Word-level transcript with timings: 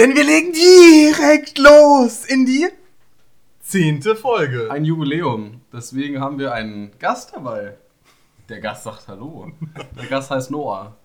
Denn 0.00 0.16
wir 0.16 0.24
legen 0.24 0.54
direkt 0.54 1.58
los 1.58 2.24
in 2.24 2.46
die 2.46 2.66
zehnte 3.60 4.16
Folge. 4.16 4.70
Ein 4.70 4.86
Jubiläum. 4.86 5.60
Deswegen 5.70 6.22
haben 6.22 6.38
wir 6.38 6.54
einen 6.54 6.98
Gast 6.98 7.34
dabei. 7.34 7.76
Der 8.48 8.60
Gast 8.60 8.84
sagt 8.84 9.08
Hallo. 9.08 9.52
Der 9.98 10.06
Gast 10.06 10.30
heißt 10.30 10.50
Noah. 10.50 10.96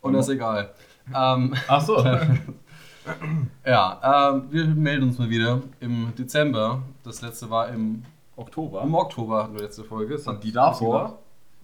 Und 0.00 0.14
das 0.14 0.28
ist 0.28 0.34
egal. 0.36 0.72
Ähm, 1.14 1.54
Ach 1.68 1.84
so. 1.84 2.02
ja, 3.66 4.30
ähm, 4.32 4.46
wir 4.50 4.64
melden 4.68 5.02
uns 5.08 5.18
mal 5.18 5.28
wieder 5.28 5.60
im 5.80 6.14
Dezember. 6.16 6.80
Das 7.04 7.20
letzte 7.20 7.50
war 7.50 7.68
im, 7.68 8.02
Oktober. 8.34 8.80
im 8.80 8.94
Oktober, 8.94 9.42
hatten 9.42 9.52
wir 9.52 9.60
letzte 9.64 9.84
Folge. 9.84 10.14
Das 10.14 10.26
hat 10.26 10.42
die 10.42 10.52
davor? 10.52 11.18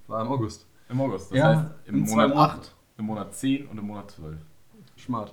War 0.06 0.20
im 0.20 0.28
August. 0.28 0.66
Im 0.90 1.00
August. 1.00 1.30
Das 1.30 1.38
Ja, 1.38 1.46
heißt 1.46 1.66
im 1.86 2.06
zwei 2.06 2.14
Monat 2.28 2.28
Monaten. 2.36 2.60
8, 2.60 2.74
im 2.98 3.04
Monat 3.06 3.34
10 3.34 3.66
und 3.68 3.78
im 3.78 3.86
Monat 3.86 4.10
12. 4.10 4.36
Schmart. 4.96 5.32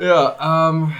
Ja, 0.00 0.68
ähm, 0.70 0.92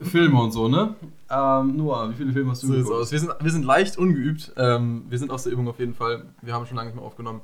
Filme 0.00 0.40
und 0.40 0.50
so, 0.52 0.68
ne? 0.68 0.94
Ähm, 1.30 1.76
Noah, 1.76 2.10
wie 2.10 2.14
viele 2.14 2.32
Filme 2.32 2.50
hast 2.50 2.62
du 2.62 2.66
So 2.68 2.72
geguckt? 2.74 2.94
aus. 2.94 3.12
Wir 3.12 3.18
sind, 3.20 3.32
wir 3.40 3.50
sind 3.50 3.64
leicht 3.64 3.96
ungeübt. 3.96 4.52
Ähm, 4.56 5.04
wir 5.08 5.18
sind 5.18 5.30
aus 5.30 5.44
der 5.44 5.52
Übung 5.52 5.68
auf 5.68 5.78
jeden 5.78 5.94
Fall. 5.94 6.26
Wir 6.42 6.52
haben 6.52 6.66
schon 6.66 6.76
lange 6.76 6.90
nicht 6.90 6.96
mehr 6.96 7.04
aufgenommen. 7.04 7.40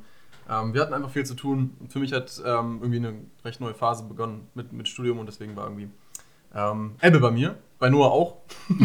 Ähm, 0.48 0.74
wir 0.74 0.82
hatten 0.82 0.92
einfach 0.94 1.10
viel 1.10 1.24
zu 1.24 1.34
tun. 1.34 1.76
Für 1.88 1.98
mich 2.00 2.12
hat 2.12 2.42
ähm, 2.44 2.78
irgendwie 2.80 2.96
eine 2.98 3.14
recht 3.44 3.60
neue 3.60 3.74
Phase 3.74 4.04
begonnen 4.04 4.48
mit, 4.54 4.72
mit 4.72 4.88
Studium 4.88 5.18
und 5.18 5.26
deswegen 5.26 5.56
war 5.56 5.64
irgendwie 5.64 5.88
ähm, 6.54 6.92
Ebbe 7.00 7.20
bei 7.20 7.30
mir. 7.30 7.56
Bei 7.78 7.88
Noah 7.88 8.10
auch. 8.10 8.36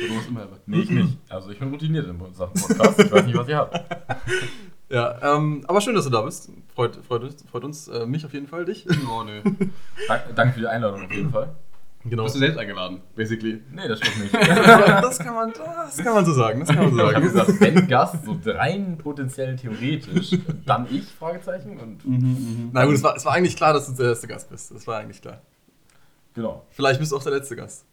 Du 0.00 0.16
hast 0.16 0.28
immer 0.28 0.48
Nee, 0.66 0.80
ich 0.80 0.90
nicht. 0.90 1.18
Also 1.28 1.50
ich 1.50 1.58
bin 1.58 1.68
routiniert 1.68 2.06
in 2.06 2.18
Sachen 2.32 2.54
Podcast. 2.54 2.98
Ich 3.00 3.12
weiß 3.12 3.26
nicht, 3.26 3.36
was 3.36 3.48
ihr 3.48 3.58
habt. 3.58 3.78
Ja, 4.90 5.36
ähm, 5.36 5.62
aber 5.68 5.80
schön, 5.80 5.94
dass 5.94 6.04
du 6.04 6.10
da 6.10 6.22
bist. 6.22 6.50
Freut, 6.74 6.96
freut, 7.06 7.22
uns- 7.22 7.44
freut 7.50 7.64
uns, 7.64 7.86
äh, 7.88 8.06
mich 8.06 8.24
auf 8.24 8.32
jeden 8.32 8.48
Fall, 8.48 8.64
dich. 8.64 8.86
Oh, 9.10 9.22
nö. 9.22 9.40
Dank, 10.08 10.22
danke 10.34 10.54
für 10.54 10.60
die 10.60 10.66
Einladung 10.66 11.04
auf 11.04 11.12
jeden 11.12 11.30
Fall. 11.30 11.54
Genau. 12.02 12.22
Bist 12.24 12.34
du 12.36 12.38
selbst 12.38 12.58
eingeladen, 12.58 13.02
basically. 13.14 13.60
Nee, 13.70 13.86
das 13.86 13.98
stimmt 13.98 14.22
nicht. 14.22 14.34
das, 14.34 15.18
kann 15.18 15.34
man, 15.34 15.52
das 15.52 15.98
kann 15.98 16.14
man 16.14 16.24
so 16.24 16.32
sagen. 16.32 16.60
Das 16.60 16.68
kann 16.70 16.78
man 16.78 16.90
so 16.92 16.96
sagen. 16.96 17.22
gesagt, 17.22 17.60
wenn 17.60 17.88
Gast, 17.88 18.24
so 18.24 18.36
rein 18.46 18.96
potenziell 18.96 19.54
theoretisch, 19.56 20.30
dann 20.64 20.86
ich, 20.90 21.04
Fragezeichen. 21.04 21.78
Und 21.78 22.72
Na 22.72 22.86
gut, 22.86 22.94
es 22.94 23.02
war, 23.02 23.16
es 23.16 23.24
war 23.26 23.34
eigentlich 23.34 23.54
klar, 23.54 23.74
dass 23.74 23.86
du 23.86 23.92
der 23.92 24.06
erste 24.10 24.26
Gast 24.28 24.48
bist. 24.48 24.70
Das 24.74 24.86
war 24.86 24.98
eigentlich 24.98 25.20
klar. 25.20 25.42
genau. 26.34 26.64
Vielleicht 26.70 26.98
bist 27.00 27.12
du 27.12 27.16
auch 27.18 27.22
der 27.22 27.32
letzte 27.32 27.54
Gast. 27.54 27.84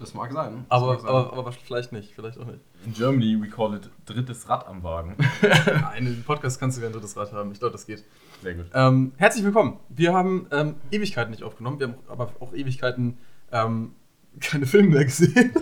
Das 0.00 0.14
mag 0.14 0.32
sein. 0.32 0.64
Das 0.68 0.80
Aber, 0.80 0.92
mag 0.94 1.00
sein. 1.00 1.10
aber, 1.10 1.32
aber 1.34 1.52
vielleicht 1.52 1.92
nicht. 1.92 2.14
Vielleicht 2.14 2.38
auch 2.38 2.46
nicht. 2.46 2.60
In 2.86 2.94
Germany 2.94 3.38
we 3.38 3.48
call 3.48 3.74
it 3.74 3.90
drittes 4.06 4.48
Rad 4.48 4.66
am 4.66 4.82
Wagen. 4.82 5.14
Einen 5.92 6.24
Podcast 6.24 6.58
kannst 6.58 6.78
du 6.78 6.82
wie 6.82 6.86
ein 6.86 6.92
drittes 6.92 7.16
Rad 7.18 7.32
haben. 7.32 7.52
Ich 7.52 7.58
glaube, 7.58 7.72
das 7.72 7.86
geht. 7.86 8.02
Sehr 8.42 8.54
gut. 8.54 8.64
Ähm, 8.72 9.12
herzlich 9.18 9.44
willkommen. 9.44 9.78
Wir 9.90 10.14
haben 10.14 10.46
ähm, 10.52 10.76
Ewigkeiten 10.90 11.30
nicht 11.30 11.42
aufgenommen. 11.42 11.78
Wir 11.78 11.88
haben 11.88 11.96
aber 12.08 12.32
auch 12.40 12.54
Ewigkeiten 12.54 13.18
ähm, 13.52 13.92
keine 14.40 14.64
Filme 14.64 14.88
mehr 14.88 15.04
gesehen. 15.04 15.52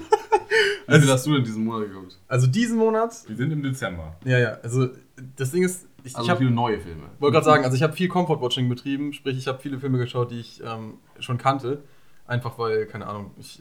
Wie 0.86 1.00
viel 1.00 1.10
hast 1.10 1.26
du 1.26 1.34
denn 1.34 1.42
diesen 1.44 1.64
Monat 1.64 1.88
geguckt? 1.88 2.18
Also 2.28 2.46
diesen 2.46 2.78
Monat. 2.78 3.12
Wir 3.26 3.36
sind 3.36 3.50
im 3.50 3.62
Dezember. 3.62 4.16
Ja, 4.24 4.38
ja. 4.38 4.52
Also 4.62 4.88
das 5.36 5.50
Ding 5.50 5.64
ist, 5.64 5.88
ich, 6.04 6.14
Also 6.14 6.24
ich 6.26 6.30
habe 6.30 6.38
viele 6.38 6.52
neue 6.52 6.78
Filme. 6.78 7.02
wollte 7.18 7.32
gerade 7.34 7.44
sagen, 7.44 7.64
also 7.64 7.76
ich 7.76 7.82
habe 7.82 7.92
viel 7.92 8.08
Comfort-Watching 8.08 8.68
betrieben, 8.68 9.12
sprich, 9.12 9.36
ich 9.36 9.48
habe 9.48 9.58
viele 9.58 9.80
Filme 9.80 9.98
geschaut, 9.98 10.30
die 10.30 10.38
ich 10.38 10.62
ähm, 10.64 10.94
schon 11.18 11.38
kannte. 11.38 11.82
Einfach 12.28 12.56
weil, 12.58 12.86
keine 12.86 13.06
Ahnung, 13.06 13.32
ich. 13.38 13.60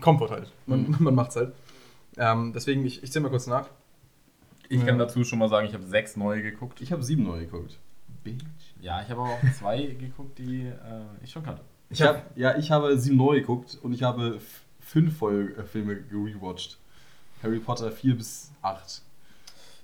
Comfort 0.00 0.30
halt. 0.30 0.52
Man, 0.66 0.82
Mhm. 0.88 0.96
man 1.00 1.14
macht's 1.14 1.36
halt. 1.36 1.52
Ähm, 2.16 2.52
deswegen, 2.54 2.84
ich, 2.86 3.02
ich 3.02 3.10
zähle 3.12 3.24
mal 3.24 3.28
kurz 3.30 3.46
nach. 3.46 3.68
Ich 4.68 4.80
Ja. 4.80 4.86
kann 4.86 4.98
dazu 4.98 5.24
schon 5.24 5.38
mal 5.38 5.48
sagen, 5.48 5.66
ich 5.66 5.74
habe 5.74 5.84
sechs 5.84 6.16
neue 6.16 6.42
geguckt. 6.42 6.80
Ich 6.80 6.92
habe 6.92 7.02
sieben 7.02 7.24
neue 7.24 7.46
geguckt. 7.46 7.78
Ja, 8.80 9.02
ich 9.02 9.08
habe 9.10 9.20
aber 9.20 9.30
auch 9.30 9.40
zwei 9.58 9.82
geguckt, 9.82 10.38
die 10.38 10.62
äh, 10.66 10.72
ich 11.22 11.30
schon 11.30 11.42
kannte. 11.42 11.62
Ich 11.90 12.00
habe 12.02 12.22
ja, 12.34 12.56
ich 12.56 12.70
habe 12.70 12.96
sieben 12.98 13.16
neu 13.16 13.40
geguckt 13.40 13.78
und 13.82 13.92
ich 13.92 14.02
habe 14.02 14.38
fünf 14.80 15.16
Voll 15.18 15.54
äh, 15.58 15.62
Filme 15.64 15.96
gerewatcht. 15.96 16.78
Harry 17.42 17.58
Potter 17.58 17.92
4 17.92 18.16
bis 18.16 18.50
8. 18.62 19.02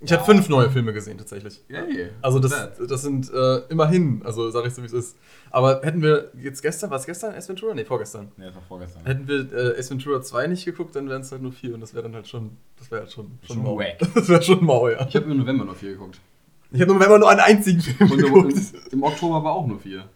Ich 0.03 0.11
habe 0.13 0.25
fünf 0.25 0.49
neue 0.49 0.71
Filme 0.71 0.95
gesehen, 0.95 1.19
tatsächlich. 1.19 1.63
Yay. 1.69 2.09
Also 2.23 2.39
das, 2.39 2.71
das 2.89 3.03
sind 3.03 3.31
äh, 3.33 3.59
immerhin, 3.69 4.23
also 4.25 4.51
sage 4.51 4.69
ich 4.69 4.75
so 4.75 4.81
wie 4.83 4.87
es 4.87 4.95
ist. 4.95 5.17
Aber 5.51 5.83
hätten 5.83 6.01
wir 6.01 6.31
jetzt 6.41 6.63
gestern, 6.63 6.89
war 6.91 6.99
es 6.99 7.05
gestern 7.05 7.35
Ace 7.35 7.49
Ventura? 7.51 7.75
Nee, 7.75 7.85
vorgestern. 7.85 8.33
Nee, 8.39 8.47
das 8.47 8.55
war 8.55 8.63
vorgestern. 8.63 9.05
Hätten 9.05 9.29
wir 9.29 9.53
äh, 9.53 9.79
Ace 9.79 9.91
Ventura 9.91 10.23
2 10.23 10.47
nicht 10.47 10.65
geguckt, 10.65 10.97
dann 10.97 11.09
wären 11.11 11.21
es 11.21 11.31
halt 11.33 11.43
nur 11.43 11.53
vier 11.53 11.75
und 11.75 11.81
das 11.83 11.93
wäre 11.93 12.05
dann 12.05 12.15
halt 12.15 12.27
schon, 12.29 12.57
das 12.79 12.91
wäre 12.91 13.03
halt 13.03 13.13
schon, 13.13 13.39
schon, 13.47 13.57
Schon 13.57 13.63
mau. 13.65 13.79
wack. 13.79 13.99
Das 14.15 14.29
wäre 14.29 14.43
schon 14.43 14.65
mau, 14.65 14.89
ja. 14.89 15.07
Ich 15.07 15.15
habe 15.17 15.31
im 15.31 15.37
November 15.37 15.67
nur 15.67 15.75
vier 15.75 15.93
geguckt. 15.93 16.19
Ich 16.73 16.81
habe 16.81 16.93
im 16.93 16.97
November 16.99 17.19
nur 17.19 17.31
einen 17.31 17.41
einzigen 17.41 17.81
Film 17.81 18.11
Und 18.11 18.19
im, 18.21 18.25
geguckt. 18.25 18.55
im 18.93 19.03
Oktober 19.03 19.45
war 19.45 19.53
auch 19.53 19.67
nur 19.67 19.81
vier. 19.81 20.09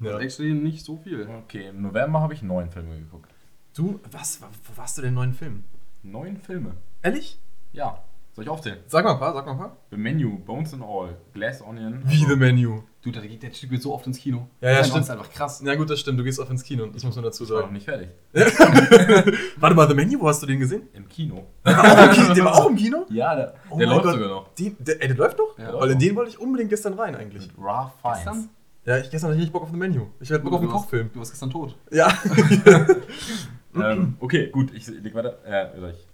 Ja. 0.00 0.18
Actually 0.18 0.52
nicht 0.54 0.84
so 0.84 0.96
viel. 0.96 1.28
Okay, 1.44 1.68
im 1.68 1.80
November 1.82 2.20
habe 2.20 2.34
ich 2.34 2.42
neun 2.42 2.70
Filme 2.70 2.96
geguckt. 2.98 3.30
Du, 3.76 4.00
was, 4.10 4.40
wo 4.42 4.76
warst 4.76 4.98
du 4.98 5.02
denn 5.02 5.14
neuen 5.14 5.32
Film? 5.32 5.62
Neun 6.02 6.38
Filme? 6.38 6.72
Ehrlich? 7.02 7.38
Ja. 7.72 8.02
Soll 8.34 8.44
ich 8.44 8.50
aufzählen? 8.50 8.78
Sag 8.86 9.04
mal 9.04 9.12
ein 9.12 9.18
paar, 9.18 9.34
sag 9.34 9.44
mal 9.44 9.52
ein 9.52 9.58
paar. 9.58 9.76
The 9.90 9.96
Menu, 9.98 10.38
Bones 10.38 10.72
and 10.72 10.82
All, 10.82 11.18
Glass 11.34 11.60
Onion. 11.60 12.00
Wie 12.06 12.24
The 12.24 12.34
Menu. 12.34 12.80
Du, 13.02 13.10
da 13.10 13.20
geht 13.20 13.42
der 13.42 13.52
Typ 13.52 13.68
geht 13.68 13.82
so 13.82 13.92
oft 13.92 14.06
ins 14.06 14.16
Kino. 14.18 14.48
Ja, 14.62 14.70
ja, 14.70 14.78
das 14.78 14.88
stimmt. 14.88 15.04
ist 15.04 15.10
einfach 15.10 15.30
krass. 15.30 15.60
Na 15.62 15.74
gut, 15.74 15.90
das 15.90 16.00
stimmt, 16.00 16.18
du 16.18 16.24
gehst 16.24 16.38
oft 16.38 16.50
ins 16.50 16.62
Kino, 16.64 16.86
das 16.86 17.04
muss 17.04 17.14
man 17.14 17.24
dazu 17.24 17.44
Ich 17.44 17.50
war 17.50 17.56
noch 17.56 17.62
sagen. 17.64 17.74
nicht 17.74 17.84
fertig. 17.84 18.08
Warte 19.58 19.76
mal, 19.76 19.86
The 19.88 19.94
Menu, 19.94 20.18
wo 20.20 20.28
hast 20.28 20.42
du 20.42 20.46
den 20.46 20.60
gesehen? 20.60 20.88
Im 20.94 21.06
Kino. 21.08 21.44
Der 21.66 21.76
war 21.76 21.84
auch 21.84 21.98
im 22.08 22.12
Kino? 22.14 22.34
Der 22.34 22.44
war 22.44 22.54
auch 22.54 22.70
im 22.70 22.76
Kino? 22.76 23.06
Ja, 23.10 23.34
der, 23.34 23.54
Oh 23.68 23.76
der 23.78 23.86
läuft 23.88 24.02
Gott. 24.04 24.12
sogar 24.14 24.28
noch. 24.28 24.54
Den, 24.54 24.76
der, 24.78 25.02
ey, 25.02 25.08
der 25.08 25.16
läuft 25.16 25.36
noch? 25.38 25.58
Ja. 25.58 25.78
Weil 25.78 25.90
in 25.90 25.98
den 25.98 26.16
wollte 26.16 26.30
ich 26.30 26.38
unbedingt 26.40 26.70
gestern 26.70 26.94
rein 26.94 27.14
eigentlich. 27.16 27.48
Mit 27.48 27.58
Raw. 27.58 27.90
Gestern? 28.02 28.48
Ja, 28.86 28.96
ich 28.98 29.10
gestern 29.10 29.28
hatte 29.30 29.38
ich 29.38 29.44
nicht 29.44 29.52
Bock 29.52 29.62
auf 29.64 29.70
The 29.70 29.76
Menu. 29.76 30.06
Ich 30.20 30.30
hatte 30.32 30.42
Bock 30.42 30.54
auf 30.54 30.60
einen 30.60 30.70
Kochfilm. 30.70 31.10
Du 31.12 31.18
warst 31.18 31.32
gestern 31.32 31.50
tot. 31.50 31.76
Ja. 31.90 32.08
Ähm, 33.74 34.16
okay, 34.20 34.50
gut, 34.50 34.70
ich 34.74 34.86
leg 34.86 35.14
weiter. 35.14 35.38
Äh, 35.46 35.78
oder 35.78 35.90
ich, 35.92 36.06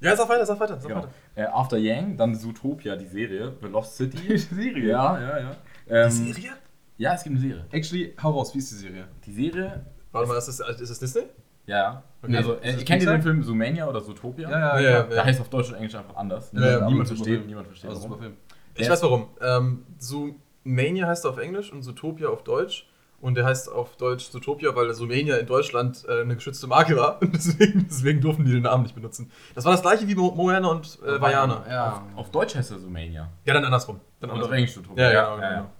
ja, 0.00 0.16
sag 0.16 0.28
weiter, 0.28 0.46
sag 0.46 0.60
weiter, 0.60 0.78
sag 0.78 0.88
genau. 0.88 1.02
weiter. 1.02 1.10
Äh, 1.34 1.44
After 1.44 1.78
Yang, 1.78 2.16
dann 2.16 2.34
Zootopia, 2.34 2.96
die 2.96 3.06
Serie, 3.06 3.52
The 3.60 3.68
Lost 3.68 3.96
City. 3.96 4.16
Die 4.28 4.38
Serie? 4.38 4.88
Ja, 4.88 5.20
ja, 5.20 5.38
ja. 5.38 5.56
Ähm, 5.88 6.10
Die 6.10 6.32
Serie? 6.32 6.52
Ja, 6.96 7.14
es 7.14 7.24
gibt 7.24 7.36
eine 7.36 7.40
Serie. 7.46 7.64
Actually, 7.72 8.14
hau 8.22 8.30
raus, 8.30 8.54
wie 8.54 8.58
ist 8.58 8.70
die 8.70 8.76
Serie? 8.76 9.08
Die 9.24 9.32
Serie, 9.32 9.84
Warte 10.12 10.28
mal, 10.28 10.38
ist 10.38 10.46
das, 10.46 10.60
ist 10.80 10.90
das 10.90 10.98
Disney? 11.00 11.22
ja, 11.66 11.76
ja. 11.76 12.02
Okay. 12.22 12.36
Also, 12.36 12.54
äh, 12.60 12.72
kennt 12.84 13.02
ihr 13.02 13.10
den 13.10 13.22
Film 13.22 13.42
Zoomania 13.42 13.88
oder 13.88 14.00
Zootopia? 14.02 14.48
Ja, 14.48 14.80
ja, 14.80 15.02
Der 15.02 15.16
ja. 15.16 15.24
heißt 15.24 15.40
auf 15.40 15.48
Deutsch 15.48 15.70
und 15.70 15.74
Englisch 15.76 15.94
einfach 15.94 16.16
anders. 16.16 16.50
Ja, 16.52 16.60
ja, 16.60 16.86
niemand 16.86 17.08
super 17.08 17.16
versteht, 17.16 17.26
Film. 17.38 17.46
niemand 17.46 17.66
versteht. 17.66 17.90
Also 17.90 18.02
super. 18.02 18.18
Film. 18.18 18.36
Ich 18.76 18.88
weiß 18.88 19.02
warum. 19.02 19.28
Ähm, 19.40 19.84
Zoomania 19.98 21.06
heißt 21.08 21.24
er 21.24 21.30
auf 21.30 21.38
Englisch 21.38 21.72
und 21.72 21.82
Zootopia 21.82 22.28
auf 22.28 22.44
Deutsch. 22.44 22.88
Und 23.24 23.36
der 23.36 23.46
heißt 23.46 23.72
auf 23.72 23.96
Deutsch 23.96 24.30
Zootopia, 24.30 24.76
weil 24.76 24.92
Zoomania 24.92 25.36
in 25.38 25.46
Deutschland 25.46 26.04
äh, 26.06 26.20
eine 26.20 26.34
geschützte 26.34 26.66
Marke 26.66 26.94
war. 26.96 27.16
Und 27.22 27.34
deswegen, 27.34 27.86
deswegen 27.88 28.20
durften 28.20 28.44
die 28.44 28.52
den 28.52 28.64
Namen 28.64 28.82
nicht 28.82 28.94
benutzen. 28.94 29.30
Das 29.54 29.64
war 29.64 29.72
das 29.72 29.80
gleiche 29.80 30.06
wie 30.06 30.14
Mo 30.14 30.30
Moana 30.32 30.68
und 30.68 30.98
äh, 31.06 31.18
Vajana. 31.20 31.64
Ja. 31.68 32.02
Auf 32.16 32.30
Deutsch 32.30 32.54
heißt 32.54 32.72
er 32.72 32.78
Zoomania. 32.80 33.30
Ja, 33.46 33.54
dann 33.54 33.64
andersrum. 33.64 33.98
Dann 34.20 34.28
Und 34.28 34.34
auf 34.36 34.50
andersrum. 34.50 34.54
Englisch 34.56 34.74
Zootopia. 34.74 35.10
Ja, 35.10 35.34
genau, 35.36 35.48
genau. 35.48 35.70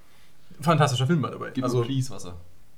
Fantastischer 0.62 1.06
Film, 1.06 1.26
the 1.30 1.38
way. 1.38 1.50
Gib 1.52 1.64
also, 1.64 1.82
please 1.82 2.10
Wasser. 2.10 2.34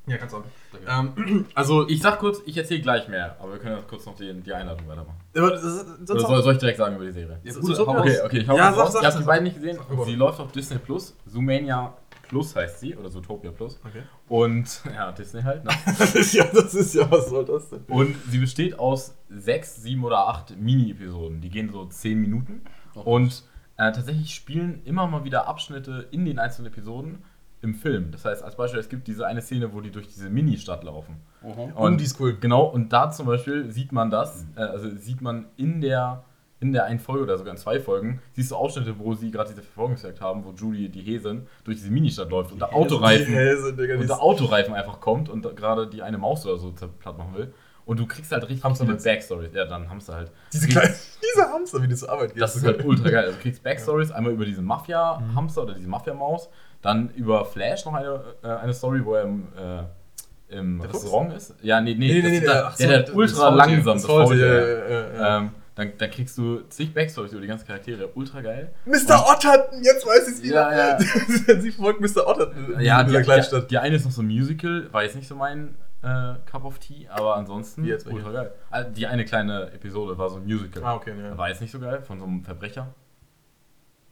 ja, 0.07 0.17
kannst 0.17 0.35
du 0.35 0.39
auch. 0.39 0.45
Danke. 0.85 1.13
Ähm, 1.29 1.47
also, 1.55 1.87
Ich 1.89 2.03
sag 2.03 2.19
kurz, 2.19 2.39
ich 2.45 2.57
erzähle 2.57 2.81
gleich 2.81 3.07
mehr, 3.07 3.37
aber 3.41 3.53
wir 3.53 3.59
können 3.61 3.77
jetzt 3.77 3.89
kurz 3.89 4.05
noch 4.07 4.17
die, 4.17 4.33
die 4.33 4.53
Einladung 4.53 4.89
weitermachen. 4.89 5.15
aber 5.37 5.51
das 5.53 5.63
sonst 5.63 6.11
Oder 6.11 6.21
soll, 6.27 6.43
soll 6.43 6.53
ich 6.55 6.59
direkt 6.59 6.79
sagen 6.79 6.97
über 6.97 7.05
die 7.05 7.13
Serie? 7.13 7.39
Ja, 7.45 7.53
So- 7.53 7.61
Bruder, 7.61 7.75
so- 7.77 7.87
hau 7.87 7.99
Okay, 8.01 8.19
okay, 8.25 8.39
ich 8.39 8.49
hau 8.49 8.57
Ja, 8.57 8.73
sag, 8.73 8.89
sag, 8.89 9.01
Ich 9.03 9.07
habe 9.07 9.13
sag. 9.13 9.21
die 9.21 9.27
beiden 9.27 9.45
nicht 9.45 9.55
gesehen. 9.57 9.77
Sag, 9.77 10.05
Sie 10.07 10.15
läuft 10.17 10.41
auf 10.41 10.51
Disney 10.51 10.79
Plus. 10.79 11.15
Zoomania 11.27 11.95
Plus 12.29 12.55
heißt 12.57 12.81
sie, 12.81 12.97
oder 12.97 13.11
Zootopia 13.11 13.51
Plus. 13.51 13.79
Okay. 13.85 14.03
Und, 14.29 14.83
ja, 14.95 15.13
Disney 15.13 15.43
halt, 15.43 15.65
ne? 15.65 15.71
Das 15.87 16.15
ist 16.15 16.33
ja, 16.33 16.45
das 16.45 16.75
ist 16.75 16.95
ja, 16.95 17.11
was 17.11 17.29
soll 17.29 17.45
das 17.45 17.71
denn? 17.71 17.85
Und 17.89 18.17
sie 18.29 18.39
besteht 18.39 18.79
aus 18.79 19.17
sechs, 19.29 19.83
sieben 19.83 20.05
oder 20.05 20.29
acht 20.29 20.57
Mini-Episoden. 20.57 21.41
Die 21.41 21.51
gehen 21.51 21.71
so 21.71 21.87
zehn 21.87 22.21
Minuten. 22.21 22.63
Und 22.95 23.45
äh, 23.77 23.93
tatsächlich 23.93 24.35
spielen 24.35 24.83
immer 24.85 25.07
mal 25.07 25.25
wieder 25.25 25.47
Abschnitte 25.49 26.09
in 26.11 26.25
den 26.25 26.39
einzelnen 26.39 26.73
Episoden 26.73 27.23
im 27.63 27.75
Film. 27.75 28.11
Das 28.11 28.25
heißt, 28.25 28.43
als 28.43 28.57
Beispiel, 28.57 28.81
es 28.81 28.89
gibt 28.89 29.07
diese 29.07 29.27
eine 29.27 29.43
Szene, 29.43 29.73
wo 29.73 29.81
die 29.81 29.91
durch 29.91 30.09
diese 30.09 30.31
Mini-Stadt 30.31 30.85
laufen. 30.85 31.17
Mhm. 31.43 31.73
Oh, 31.75 31.89
die 31.91 32.05
ist 32.05 32.19
cool. 32.21 32.37
Genau, 32.39 32.65
und 32.65 32.93
da 32.93 33.11
zum 33.11 33.27
Beispiel 33.27 33.71
sieht 33.71 33.93
man 33.93 34.11
das, 34.11 34.47
äh, 34.57 34.61
also 34.61 34.95
sieht 34.97 35.21
man 35.21 35.47
in 35.57 35.81
der, 35.81 36.25
in 36.61 36.73
der 36.73 36.85
einen 36.85 36.99
Folge 36.99 37.25
oder 37.25 37.37
sogar 37.37 37.53
in 37.53 37.59
zwei 37.59 37.79
Folgen, 37.81 38.21
siehst 38.33 38.51
du 38.51 38.57
Ausschnitte, 38.57 38.99
wo 38.99 39.15
sie 39.15 39.31
gerade 39.31 39.51
diese 39.51 39.63
Verfolgungsjagd 39.63 40.21
haben, 40.21 40.45
wo 40.45 40.53
Julie, 40.53 40.89
die 40.89 41.03
Häsin, 41.03 41.47
durch 41.65 41.77
diese 41.79 41.91
Ministadt 41.91 42.31
läuft 42.31 42.53
und 42.53 42.61
der 42.61 42.75
Autoreifen, 42.75 43.35
Digga, 43.77 43.97
und 43.99 44.09
der 44.09 44.23
Autoreifen 44.23 44.75
einfach 44.75 45.01
kommt 45.01 45.29
und 45.29 45.43
gerade 45.57 45.87
die 45.87 46.03
eine 46.03 46.17
Maus 46.19 46.47
oder 46.47 46.57
so 46.57 46.73
platt 46.99 47.19
machen 47.19 47.35
will. 47.35 47.53
Und 47.85 48.01
du 48.01 48.07
kriegst 48.07 48.33
halt 48.33 48.43
richtig 48.45 48.65
Hamster 48.65 48.85
viele? 48.85 48.97
Backstories. 48.99 49.53
Ja, 49.55 49.65
dann 49.65 49.89
Hamster 49.89 50.15
halt. 50.17 50.33
Diese 50.53 50.67
kleine, 50.67 50.89
diese 51.35 51.49
Hamster, 51.49 51.81
wie 51.83 51.87
die 51.87 51.95
zur 51.95 52.11
Arbeit 52.11 52.33
geht. 52.35 52.43
Das 52.43 52.57
ist 52.57 52.65
halt 52.67 52.85
ultra 52.85 53.11
geil. 53.11 53.25
Also 53.27 53.37
du 53.37 53.43
kriegst 53.43 53.63
Backstories, 53.63 54.11
einmal 54.11 54.33
über 54.33 54.45
diesen 54.45 54.65
Mafia-Hamster 54.65 55.63
oder 55.63 55.75
diese 55.75 55.89
Mafia-Maus, 55.89 56.49
dann 56.83 57.11
über 57.11 57.45
Flash 57.45 57.85
noch 57.85 57.95
eine, 57.95 58.21
äh, 58.43 58.49
eine 58.49 58.73
Story, 58.75 59.05
wo 59.05 59.15
er 59.15 59.23
im, 59.23 59.47
äh, 59.57 60.57
im 60.57 60.81
Der? 60.81 60.89
Restaurant 60.93 61.33
ist. 61.35 61.55
Ja, 61.63 61.81
nee, 61.81 61.95
nee, 61.95 62.09
Nee, 62.09 62.15
nee, 62.15 62.23
das 62.23 62.31
nee, 62.31 62.37
ist 62.39 62.45
der- 62.47 62.55
der, 62.55 62.67
ach 62.67 62.77
der, 62.77 62.89
der 62.89 63.03
das 63.03 63.11
ultra 63.15 63.49
langsam, 63.51 63.85
das 63.95 64.03
das 64.03 64.05
Faultier. 64.11 64.47
ja, 64.47 64.89
ja, 64.89 65.15
ja. 65.15 65.39
Ähm, 65.39 65.51
Dann, 65.77 65.93
dann 65.99 66.11
kriegst 66.11 66.37
du 66.39 66.61
zig 66.71 66.93
Backstories 66.95 67.33
über 67.33 67.43
die 67.43 67.47
ganzen 67.47 67.67
Charaktere. 67.67 68.09
Ultra 68.15 68.41
geil. 68.41 68.73
Mr. 68.87 69.27
Otterton, 69.29 69.83
jetzt 69.85 70.07
weiß 70.07 70.27
ich 70.29 70.35
es 70.37 70.43
wieder. 70.43 70.73
Ja, 70.75 70.99
ja. 70.99 71.61
Sie 71.61 71.71
folgt 71.71 72.01
Mr. 72.01 72.27
Otterton 72.27 72.81
Ja, 72.81 73.01
in 73.01 73.07
die, 73.07 73.11
dieser 73.11 73.21
die, 73.21 73.25
Kleinstadt. 73.25 73.71
die 73.71 73.79
eine 73.79 73.97
ist 73.97 74.05
noch 74.07 74.11
so 74.13 74.23
ein 74.23 74.27
Musical, 74.27 74.89
war 74.93 75.03
jetzt 75.05 75.17
nicht 75.17 75.29
so 75.29 75.37
mein 75.37 75.75
äh, 76.03 76.35
Cup 76.47 76.65
of 76.65 76.79
Tea, 76.79 77.07
aber 77.09 77.37
ansonsten 77.37 77.85
Wie 77.85 77.89
jetzt, 77.89 78.07
ultra 78.07 78.33
geil. 78.33 78.53
Ah, 78.71 78.85
Die 78.85 79.07
eine 79.07 79.25
kleine 79.27 79.71
Episode 79.73 80.17
war 80.17 80.31
so 80.31 80.37
ein 80.37 80.45
Musical. 80.45 80.83
Ah, 80.83 80.95
okay, 80.95 81.13
ja. 81.21 81.37
War 81.37 81.49
jetzt 81.51 81.61
nicht 81.61 81.71
so 81.73 81.79
geil, 81.79 82.01
von 82.03 82.19
so 82.19 82.25
einem 82.25 82.43
Verbrecher. 82.43 82.95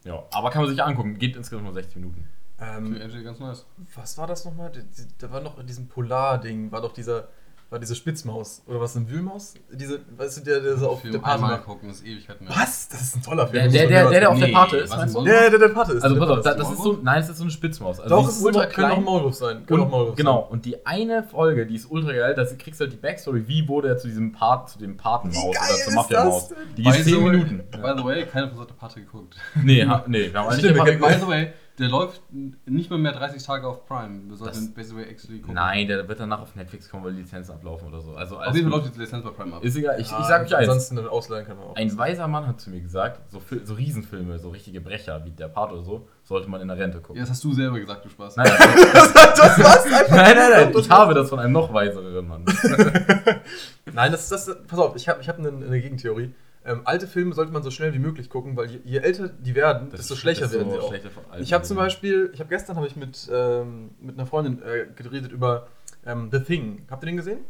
Ja, 0.05 0.23
aber 0.33 0.51
kann 0.51 0.63
man 0.63 0.71
sich 0.71 0.83
angucken. 0.83 1.19
Geht 1.19 1.35
insgesamt 1.37 1.65
nur 1.65 1.73
60 1.73 1.97
Minuten. 1.97 2.29
Ähm, 2.61 2.95
ganz 3.25 3.41
nice. 3.41 3.67
was 3.95 4.17
war 4.19 4.27
das 4.27 4.45
nochmal? 4.45 4.71
Da 5.19 5.33
war 5.33 5.41
noch 5.41 5.59
in 5.59 5.67
diesem 5.67 5.89
Polar-Ding, 5.89 6.71
war 6.73 6.83
doch 6.83 6.93
dieser, 6.93 7.29
war 7.71 7.79
diese 7.81 7.95
Spitzmaus. 7.97 8.63
Oder 8.67 8.81
was, 8.81 8.97
eine 8.97 9.09
Wühlmaus? 9.11 9.55
Diese, 9.73 9.99
weißt 10.17 10.39
du, 10.39 10.41
der, 10.43 10.61
der 10.61 10.77
so 10.77 10.91
auf 10.91 11.01
Film 11.01 11.13
der 11.13 11.19
Party 11.21 11.35
einmal 11.43 11.57
macht. 11.57 11.65
gucken, 11.65 11.91
ist 11.91 12.05
Ewigkeiten 12.07 12.47
mehr. 12.47 12.55
Was? 12.57 12.89
Das 12.89 13.01
ist 13.03 13.17
ein 13.17 13.23
toller 13.23 13.47
Der, 13.47 13.63
Film. 13.63 13.73
der, 13.73 13.87
der, 13.89 14.11
der, 14.11 14.21
der 14.21 14.31
auf 14.31 14.39
der 14.39 14.47
Pate 14.49 14.77
ist, 14.77 14.91
was 14.91 14.99
meinst 14.99 15.15
du? 15.17 15.19
ist 15.21 15.25
Der, 15.27 15.51
der 15.51 15.59
der 15.59 15.69
Pate 15.69 15.93
ist. 15.95 16.03
Also 16.05 16.15
der 16.15 16.21
pass 16.21 16.31
auf, 16.31 16.37
Pate 16.45 16.45
da, 16.45 16.63
ist. 16.63 16.69
das 16.71 16.79
ist 16.79 16.83
so, 16.85 16.99
nein, 17.03 17.21
das 17.21 17.29
ist 17.31 17.37
so 17.39 17.43
eine 17.45 17.51
Spitzmaus. 17.51 17.99
Also 18.01 18.15
Doch, 18.15 18.23
die 18.23 18.29
es 18.31 18.37
ist 18.37 18.45
ultra 18.45 18.67
kann 18.67 18.85
auch 18.85 18.89
ein 18.89 18.93
klein. 18.95 19.05
Maulwurf 19.05 19.35
sein. 19.35 19.67
Kann 19.67 19.81
auch 19.81 19.85
Und, 19.85 19.91
Maulwurf 19.91 20.15
genau, 20.17 20.39
und 20.51 20.65
die 20.65 20.87
eine 20.87 21.23
Folge, 21.25 21.67
die 21.67 21.75
ist 21.75 21.91
ultra 21.91 22.13
geil, 22.13 22.35
da 22.35 22.45
kriegst 22.45 22.81
du 22.81 22.85
halt 22.85 22.93
die 22.93 22.97
Backstory, 22.99 23.49
wie 23.49 23.67
wurde 23.67 23.89
er 23.89 23.99
zu 23.99 24.07
diesem 24.07 24.31
Part, 24.33 24.71
zu 24.71 24.79
dem 24.79 24.97
Patenmaus 24.97 25.45
oder 25.45 25.59
zur 25.85 25.95
Mafia-Maus. 25.95 26.49
das? 26.51 26.59
Die 26.77 26.83
By 26.83 26.89
ist 26.91 26.97
10 26.97 27.05
the 27.07 27.15
way- 27.17 27.31
Minuten. 27.31 27.63
By 27.73 27.93
the 27.97 28.05
way, 28.05 28.25
keiner 28.27 28.49
von 28.51 28.59
uns 28.59 28.61
hat 28.61 28.71
der 28.71 28.75
Pate 28.87 29.01
geguckt. 29.01 29.37
Nee, 29.57 29.85
nee, 30.07 30.33
wir 30.33 30.39
haben 30.41 30.49
eigentlich 30.51 31.01
By 31.01 31.15
the 31.21 31.27
way, 31.27 31.53
der 31.79 31.89
läuft 31.89 32.23
nicht 32.67 32.89
mal 32.89 32.99
mehr 32.99 33.13
30 33.13 33.43
Tage 33.43 33.67
auf 33.67 33.85
Prime. 33.87 34.29
Wir 34.29 34.37
sollten 34.37 34.73
basically 34.75 35.05
actually 35.05 35.41
gucken. 35.41 35.55
Nein, 35.55 35.89
der 35.89 36.07
wird 36.07 36.21
danach 36.21 36.41
auf 36.41 36.55
Netflix 36.55 36.89
kommen, 36.89 37.05
weil 37.05 37.15
die 37.15 37.23
Lizenzen 37.23 37.53
ablaufen 37.53 37.89
oder 37.89 38.01
so. 38.01 38.15
Also 38.15 38.39
Auf 38.39 38.55
jeden 38.55 38.71
Fall 38.71 38.81
läuft 38.81 38.95
die 38.95 39.01
Lizenz 39.01 39.25
bei 39.25 39.31
Prime 39.31 39.57
ab. 39.57 39.65
Ist 39.65 39.77
egal, 39.77 40.01
ich, 40.01 40.09
Ja, 40.09 40.21
ich 40.21 40.27
sag 40.27 40.43
euch 40.43 40.55
eins. 40.55 40.69
Ansonsten 40.69 40.99
ausleihen 41.07 41.47
kann 41.47 41.57
man 41.57 41.67
auch. 41.67 41.77
Ein 41.77 41.97
weiser 41.99 42.29
Mann 42.29 42.47
hat 42.47 42.61
zu 42.61 42.71
mir 42.71 42.81
gesagt, 42.81 43.21
so, 43.33 43.43
so 43.65 43.75
Riesenfilme, 43.75 44.39
so 44.39 44.51
richtige 44.51 44.81
Brecher 44.81 45.25
wie 45.25 45.33
der 45.33 45.49
Part 45.49 45.73
oder 45.73 45.83
so, 45.83 46.09
sollte 46.23 46.49
man 46.49 46.61
in 46.61 46.69
der 46.69 46.79
Rente 46.79 47.01
gucken. 47.01 47.17
Ja, 47.17 47.23
das 47.23 47.31
hast 47.31 47.43
du 47.43 47.53
selber 47.53 47.81
gesagt, 47.81 48.05
du 48.05 48.09
Spaß. 48.09 48.37
Nein, 48.37 48.53
das, 48.93 49.13
das 49.13 49.59
war's 49.59 49.85
einfach. 49.85 50.11
nein, 50.17 50.37
nein, 50.37 50.51
nein, 50.51 50.73
ich 50.79 50.91
habe 50.91 51.13
das 51.13 51.29
von 51.29 51.41
einem 51.41 51.53
noch 51.53 51.73
weisereren 51.73 52.29
Mann. 52.29 52.45
Nein, 53.93 54.13
das 54.13 54.31
ist 54.31 54.33
das. 54.33 54.57
Pass 54.67 54.79
auf, 54.79 54.97
ich 54.97 55.09
habe 55.09 55.21
ich 55.21 55.29
hab 55.29 55.39
eine, 55.39 55.49
eine 55.49 55.81
Gegentheorie. 55.81 56.33
Ähm, 56.67 56.81
alte 56.85 57.07
Filme 57.07 57.35
sollte 57.35 57.53
man 57.53 57.63
so 57.63 57.71
schnell 57.71 57.93
wie 57.93 57.99
möglich 57.99 58.31
gucken, 58.31 58.57
weil 58.57 58.71
je, 58.71 58.81
je 58.85 58.99
älter 58.99 59.29
die 59.29 59.55
werden, 59.55 59.91
Das 59.91 60.01
desto 60.01 60.15
schlechter 60.17 60.51
werden 60.51 60.71
so 60.71 60.81
sie 60.81 60.83
auch. 60.83 61.39
Ich 61.39 61.53
habe 61.53 61.63
zum. 61.65 61.77
Beispiel, 61.77 62.31
ich 62.33 62.41
habe 62.41 62.49
gestern 62.49 62.77
habe 62.77 62.87
ich 62.87 62.97
mit, 62.97 63.29
ähm, 63.31 63.91
mit 64.01 64.17
einer 64.19 64.27
Freundin 64.27 64.63
äh, 64.63 64.87
geredet 64.97 65.31
über 65.33 65.67
ähm, 66.07 66.31
The 66.33 66.41
Thing. 66.41 66.87
Habt 66.91 67.03
ihr 67.03 67.07
den 67.07 67.17
gesehen? 67.19 67.41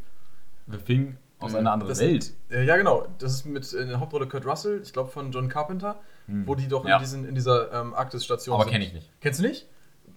The 0.66 0.78
Thing 0.78 1.16
aus 1.38 1.54
einer 1.54 1.72
anderen 1.72 1.90
das- 1.90 2.00
Welt. 2.00 2.32
Äh, 2.50 2.64
ja, 2.64 2.76
genau. 2.76 3.06
Das 3.18 3.32
ist 3.32 3.44
mit 3.46 3.72
in 3.72 3.88
der 3.88 4.00
Hauptrolle 4.00 4.26
Kurt 4.26 4.46
Russell, 4.46 4.80
ich 4.82 4.92
glaube 4.92 5.10
von 5.10 5.30
John 5.30 5.48
Carpenter, 5.48 5.96
Hm. 6.26 6.46
wo 6.46 6.54
die 6.54 6.66
doch 6.68 6.86
Ja. 6.86 6.96
in, 6.96 7.02
diesen, 7.02 7.28
in 7.28 7.34
dieser 7.34 7.70
ähm, 7.72 7.92
Arktis-Station 7.94 8.58
Aber 8.58 8.68
kenne 8.70 8.84
ich 8.86 8.94
nicht. 8.94 9.10
Kennst 9.20 9.40
du 9.40 9.44
nicht? 9.46 9.68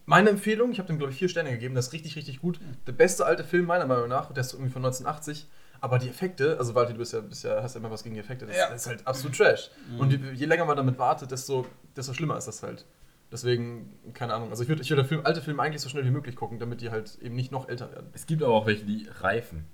Meine 0.05 0.29
Empfehlung, 0.29 0.71
ich 0.71 0.79
habe 0.79 0.87
dem 0.87 0.97
glaube 0.97 1.11
ich 1.11 1.19
vier 1.19 1.27
Sterne 1.27 1.51
gegeben, 1.51 1.75
das 1.75 1.87
ist 1.87 1.93
richtig, 1.93 2.15
richtig 2.15 2.39
gut. 2.39 2.61
Der 2.87 2.93
beste 2.93 3.25
alte 3.25 3.43
Film 3.43 3.65
meiner 3.65 3.85
Meinung 3.85 4.07
nach, 4.07 4.31
der 4.31 4.39
ist 4.39 4.53
irgendwie 4.53 4.71
von 4.71 4.81
1980. 4.85 5.47
Aber 5.81 5.99
die 5.99 6.09
Effekte, 6.09 6.57
also 6.59 6.73
Walter, 6.75 6.93
du 6.93 6.99
bist 6.99 7.13
ja, 7.13 7.19
bist 7.21 7.43
ja, 7.43 7.61
hast 7.61 7.75
ja 7.75 7.79
immer 7.79 7.91
was 7.91 8.03
gegen 8.03 8.15
die 8.15 8.21
Effekte, 8.21 8.45
das, 8.45 8.55
Ja. 8.57 8.69
das 8.69 8.81
ist 8.81 8.87
halt 8.87 9.07
absolut 9.07 9.35
Trash. 9.37 9.69
Mhm. 9.91 9.99
Und 9.99 10.11
je, 10.11 10.19
je 10.33 10.45
länger 10.45 10.65
man 10.65 10.77
damit 10.77 10.97
wartet, 10.99 11.31
desto, 11.31 11.65
desto 11.95 12.13
schlimmer 12.13 12.37
ist 12.37 12.47
das 12.47 12.63
halt. 12.63 12.85
Deswegen, 13.31 13.93
keine 14.13 14.33
Ahnung. 14.33 14.49
Also 14.51 14.63
ich 14.63 14.69
würde 14.69 14.81
ich 14.81 14.89
würd 14.89 15.05
Film, 15.05 15.21
alte 15.25 15.41
Filme 15.41 15.61
eigentlich 15.61 15.81
so 15.81 15.89
schnell 15.89 16.05
wie 16.05 16.11
möglich 16.11 16.35
gucken, 16.35 16.59
damit 16.59 16.79
die 16.81 16.91
halt 16.91 17.17
eben 17.21 17.35
nicht 17.35 17.51
noch 17.51 17.67
älter 17.67 17.91
werden. 17.91 18.07
Es 18.13 18.25
gibt 18.25 18.41
aber 18.41 18.53
auch 18.53 18.65
welche, 18.65 18.85
die 18.85 19.07
reifen. 19.19 19.65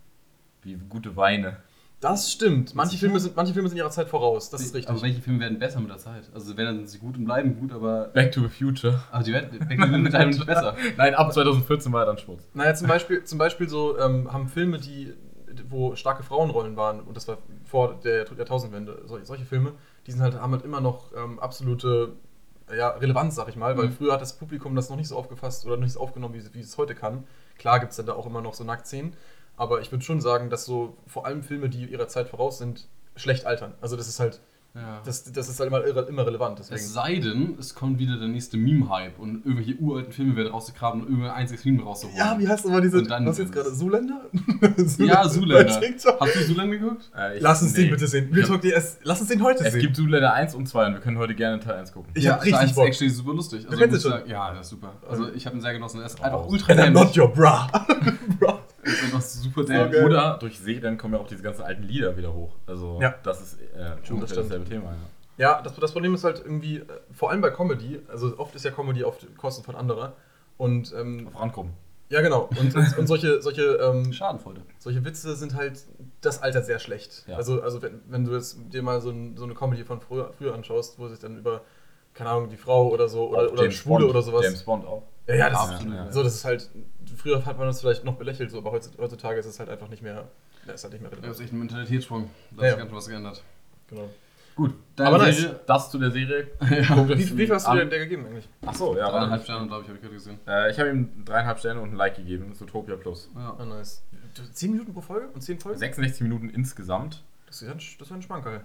Wie 0.63 0.75
gute 0.89 1.15
Weine. 1.15 1.57
Das 1.99 2.31
stimmt. 2.31 2.75
Manche? 2.75 2.97
Filme, 2.97 3.17
sind, 3.19 3.35
manche 3.37 3.53
Filme 3.53 3.69
sind 3.69 3.77
ihrer 3.77 3.89
Zeit 3.89 4.09
voraus. 4.09 4.49
Das 4.49 4.59
ist 4.59 4.73
richtig. 4.73 4.89
Aber 4.89 5.01
welche 5.01 5.21
Filme 5.21 5.39
werden 5.39 5.57
besser 5.57 5.79
mit 5.79 5.89
der 5.89 5.99
Zeit? 5.99 6.29
Also 6.33 6.57
wenn 6.57 6.65
dann 6.65 6.77
sind 6.79 6.89
sie 6.89 6.97
gut 6.99 7.15
und 7.15 7.23
bleiben 7.23 7.57
gut, 7.57 7.71
aber, 7.71 8.07
Back 8.07 8.31
to 8.33 8.41
the 8.41 8.49
Future. 8.49 9.01
aber 9.11 9.23
die 9.23 9.31
werden 9.31 9.57
Back 9.57 9.79
to 9.79 9.85
the 9.85 10.03
Future 10.03 10.25
nicht 10.25 10.45
besser. 10.45 10.75
Nein, 10.97 11.15
ab 11.15 11.31
2014 11.31 11.93
war 11.93 12.01
er 12.01 12.05
dann 12.07 12.17
Schmutz. 12.17 12.43
Naja, 12.53 12.73
zum 12.75 12.87
Beispiel, 12.87 13.23
zum 13.23 13.37
Beispiel 13.37 13.69
so 13.69 13.97
ähm, 13.99 14.33
haben 14.33 14.49
Filme, 14.49 14.79
die, 14.79 15.13
wo 15.69 15.95
starke 15.95 16.23
Frauenrollen 16.23 16.75
waren, 16.77 17.01
und 17.01 17.15
das 17.17 17.27
war 17.27 17.37
vor 17.65 17.95
der 18.03 18.25
Jahrtausendwende, 18.37 19.03
solche, 19.05 19.25
solche 19.25 19.45
Filme, 19.45 19.73
die 20.07 20.11
sind 20.11 20.21
halt, 20.21 20.35
haben 20.35 20.51
halt 20.53 20.63
immer 20.65 20.81
noch 20.81 21.11
ähm, 21.15 21.39
absolute 21.39 22.13
ja, 22.75 22.89
Relevanz, 22.89 23.35
sag 23.35 23.49
ich 23.49 23.55
mal, 23.55 23.77
weil 23.77 23.87
Mhm. 23.87 23.91
früher 23.91 24.13
hat 24.13 24.21
das 24.21 24.37
Publikum 24.37 24.75
das 24.75 24.89
noch 24.89 24.95
nicht 24.97 25.07
so 25.09 25.17
aufgefasst 25.17 25.65
oder 25.65 25.75
noch 25.75 25.83
nicht 25.83 25.93
so 25.93 25.99
aufgenommen, 25.99 26.33
wie, 26.33 26.39
es- 26.39 26.53
wie 26.53 26.61
es 26.61 26.77
heute 26.77 26.95
kann. 26.95 27.25
Klar 27.57 27.79
gibt 27.79 27.91
es 27.91 27.97
dann 27.97 28.05
da 28.05 28.13
auch 28.13 28.25
immer 28.25 28.41
noch 28.41 28.53
so 28.53 28.63
Nacktszenen, 28.63 29.13
aber 29.57 29.81
ich 29.81 29.91
würde 29.91 30.03
schon 30.03 30.21
sagen, 30.21 30.49
dass 30.49 30.65
so 30.65 30.97
vor 31.07 31.25
allem 31.25 31.43
Filme, 31.43 31.69
die 31.69 31.85
ihrer 31.85 32.07
Zeit 32.07 32.29
voraus 32.29 32.57
sind, 32.57 32.87
schlecht 33.15 33.45
altern. 33.45 33.73
Also 33.81 33.95
das 33.97 34.07
ist 34.07 34.19
halt, 34.19 34.39
Ja. 34.75 35.01
das, 35.05 35.31
das 35.31 35.49
ist 35.49 35.59
halt 35.59 35.67
immer, 35.67 35.81
irre- 35.81 36.07
immer 36.07 36.25
relevant. 36.25 36.57
Deswegen. 36.57 36.79
Es 36.79 36.91
sei 36.93 37.17
denn, 37.19 37.55
es 37.59 37.75
kommt 37.75 37.99
wieder 37.99 38.17
der 38.17 38.27
nächste 38.27 38.57
Meme-Hype 38.57 39.19
und 39.19 39.45
irgendwelche 39.45 39.75
uralten 39.75 40.11
Filme 40.11 40.35
werden 40.35 40.47
rausgegraben 40.51 41.01
und 41.01 41.09
irgendein 41.09 41.31
einziges 41.33 41.63
Meme 41.63 41.83
rauszuholen. 41.83 42.17
Ja, 42.17 42.39
wie 42.39 42.47
heißt 42.47 42.65
nochmal 42.65 42.81
diese, 42.81 42.97
Und 42.97 43.11
dann 43.11 43.27
was 43.27 43.37
jetzt 43.37 43.49
ist 43.51 43.55
es- 43.55 43.63
gerade, 43.63 43.75
Zuländer? 43.77 44.21
Ja, 44.97 45.29
Zuländer. 45.29 45.79
Hast 46.19 46.35
du 46.35 46.45
Zuländer 46.47 46.77
geguckt? 46.77 47.11
Äh, 47.15 47.37
ich- 47.37 47.43
Lass 47.43 47.61
uns 47.61 47.73
nee. 47.73 47.81
den 47.83 47.91
bitte 47.91 48.07
sehen. 48.07 48.35
Hab- 48.35 48.47
Talk 48.47 48.61
DS, 48.61 48.97
lass 49.03 49.19
uns 49.19 49.29
den 49.29 49.43
heute 49.43 49.63
Es 49.63 49.73
sehen. 49.73 49.81
gibt 49.81 49.95
Zoolander 49.95 50.33
1 50.33 50.55
und 50.55 50.67
2 50.67 50.87
und 50.87 50.93
wir 50.93 51.01
können 51.01 51.19
heute 51.19 51.35
gerne 51.35 51.59
Teil 51.59 51.75
1 51.77 51.91
gucken. 51.93 52.09
Ich 52.15 52.27
hab 52.27 52.41
richtig 52.41 52.59
das 52.59 52.69
ist 52.71 52.75
Bock. 52.75 52.87
actually 52.87 53.11
super 53.11 53.33
lustig. 53.33 53.65
Also, 53.65 53.77
kennst 53.77 53.95
ich 53.97 54.01
schon? 54.01 54.11
sagen, 54.11 54.29
ja, 54.29 54.53
das 54.55 54.61
ist 54.61 54.69
super. 54.71 54.93
Also 55.07 55.31
ich 55.35 55.45
habe 55.45 55.55
ihn 55.55 55.61
sehr 55.61 55.73
genossen. 55.73 55.99
Er 55.99 56.07
ist 56.07 56.17
Oh. 56.19 56.23
einfach 56.23 56.45
ultra 56.47 56.73
And 56.73 56.81
I'm 56.81 56.89
not 56.89 57.15
your 57.15 57.27
bra. 57.31 57.69
bra. 58.39 58.59
Ist 58.83 59.03
einfach 59.03 59.21
super 59.21 59.63
dämlich. 59.63 59.91
geil. 59.93 60.05
Oder 60.05 60.37
durch 60.39 60.59
Serien 60.59 60.97
kommen 60.97 61.13
ja 61.13 61.19
auch 61.19 61.27
diese 61.27 61.41
ganzen 61.43 61.63
alten 61.63 61.83
Lieder 61.83 62.15
wieder 62.17 62.33
hoch. 62.33 62.53
Also 62.67 62.99
Ja. 63.01 63.15
das 63.23 63.41
ist 63.41 63.61
äh, 63.61 63.95
das 64.19 64.33
dasselbe 64.33 64.65
Thema. 64.65 64.91
Ja. 64.91 64.97
Ja, 65.35 65.61
das, 65.63 65.75
das 65.75 65.91
Problem 65.91 66.13
ist 66.13 66.23
halt 66.23 66.39
irgendwie, 66.45 66.77
äh, 66.77 66.85
vor 67.11 67.31
allem 67.31 67.41
bei 67.41 67.49
Comedy, 67.49 67.99
also 68.07 68.37
oft 68.37 68.53
ist 68.55 68.65
ja 68.65 68.71
Comedy 68.71 69.03
auf 69.03 69.17
Kosten 69.37 69.63
von 69.63 69.75
anderer. 69.75 70.13
Und 70.57 70.93
ähm, 70.95 71.27
Auf 71.33 71.41
Rankommen. 71.41 71.73
ja, 72.09 72.21
genau. 72.21 72.47
Und, 72.59 72.75
und, 72.75 73.07
solche, 73.07 73.41
solche, 73.41 73.63
ähm, 73.77 74.13
Schadenfreude. 74.13 74.61
solche 74.77 75.03
Witze 75.03 75.35
sind 75.35 75.55
halt, 75.55 75.79
das 76.21 76.43
altert 76.43 76.67
sehr 76.67 76.77
schlecht. 76.77 77.23
Ja. 77.27 77.37
Also, 77.37 77.63
also 77.63 77.81
wenn, 77.81 78.01
wenn 78.07 78.23
du 78.25 78.33
jetzt 78.35 78.57
dir 78.71 78.83
mal 78.83 79.01
so, 79.01 79.09
ein, 79.09 79.35
so 79.35 79.45
eine 79.45 79.55
Comedy 79.55 79.83
von 79.83 79.99
früher, 79.99 80.31
früher 80.37 80.53
anschaust, 80.53 80.99
wo 80.99 81.07
sich 81.07 81.17
dann 81.17 81.39
über, 81.39 81.61
keine 82.13 82.29
Ahnung, 82.29 82.49
die 82.49 82.57
Frau 82.57 82.89
oder 82.89 83.07
so, 83.09 83.29
oder, 83.29 83.51
oder 83.51 83.71
Schwule 83.71 84.01
Bond. 84.01 84.11
oder 84.11 84.21
sowas. 84.21 84.43
James 84.45 84.61
Bond 84.63 84.85
auch. 84.85 85.01
Ja, 85.27 85.35
ja, 85.35 85.49
das 85.49 85.59
Absolut, 85.59 85.93
ist 85.93 85.99
ja. 85.99 86.11
so, 86.11 86.23
das 86.23 86.35
ist 86.35 86.45
halt, 86.45 86.69
früher 87.17 87.45
hat 87.45 87.57
man 87.57 87.67
das 87.67 87.79
vielleicht 87.81 88.03
noch 88.03 88.15
belächelt, 88.15 88.51
so, 88.51 88.57
aber 88.57 88.71
heutz- 88.73 88.97
heutzutage 88.97 89.39
ist 89.39 89.45
es 89.45 89.59
halt 89.59 89.69
einfach 89.69 89.87
nicht 89.87 90.01
mehr, 90.03 90.27
ja, 90.67 90.73
ist 90.73 90.83
halt 90.83 90.93
nicht 90.93 91.01
mehr 91.01 91.09
Das 91.11 91.19
relevant. 91.19 91.35
ist 91.35 91.41
echt 91.45 91.53
ein 91.53 91.59
Mentalitätssprung. 91.59 92.29
Da 92.51 92.57
Ja. 92.63 92.63
hat 92.63 92.75
sich 92.77 92.79
ganz 92.85 92.91
was 92.97 93.07
geändert. 93.07 93.43
Genau. 93.89 94.09
Gut. 94.55 94.75
Aber 94.99 95.17
nice. 95.17 95.37
Serie, 95.39 95.59
Das 95.65 95.89
zu 95.89 95.97
der 95.97 96.11
Serie. 96.11 96.47
ja. 96.61 97.07
Wie, 97.09 97.17
wie 97.17 97.23
viel 97.23 97.49
hast 97.55 97.67
du 97.67 97.73
dir 97.73 97.85
der 97.85 97.99
gegeben 97.99 98.25
eigentlich? 98.27 98.47
Achso, 98.65 98.95
ja. 98.95 99.09
Dreieinhalb. 99.09 99.43
Sterne, 99.43 99.67
glaube 99.67 99.81
ich, 99.81 99.87
habe 99.87 99.97
ich 99.97 100.01
gerade 100.03 100.13
gesehen. 100.13 100.39
Äh, 100.47 100.69
ich 100.71 100.79
habe 100.79 100.89
ihm 100.89 101.25
dreieinhalb 101.25 101.57
Sterne 101.57 101.81
und 101.81 101.91
ein 101.93 101.95
Like 101.95 102.17
gegeben. 102.17 102.53
Zootopia 102.53 102.95
Plus. 102.97 103.29
Ja. 103.35 103.55
Ah, 103.57 103.65
nice. 103.65 104.03
Zehn 104.53 104.71
Minuten 104.71 104.93
pro 104.93 105.01
Folge 105.01 105.27
und 105.33 105.41
zehn 105.41 105.59
Folgen? 105.59 105.79
66 105.79 106.21
Minuten 106.21 106.49
insgesamt. 106.49 107.23
Das 107.47 107.61
ist 107.61 107.67
ja 107.67 107.71
ein, 107.73 107.77
das 107.79 108.07
ist 108.07 108.11
ein 108.11 108.21
Schmankerl. 108.21 108.63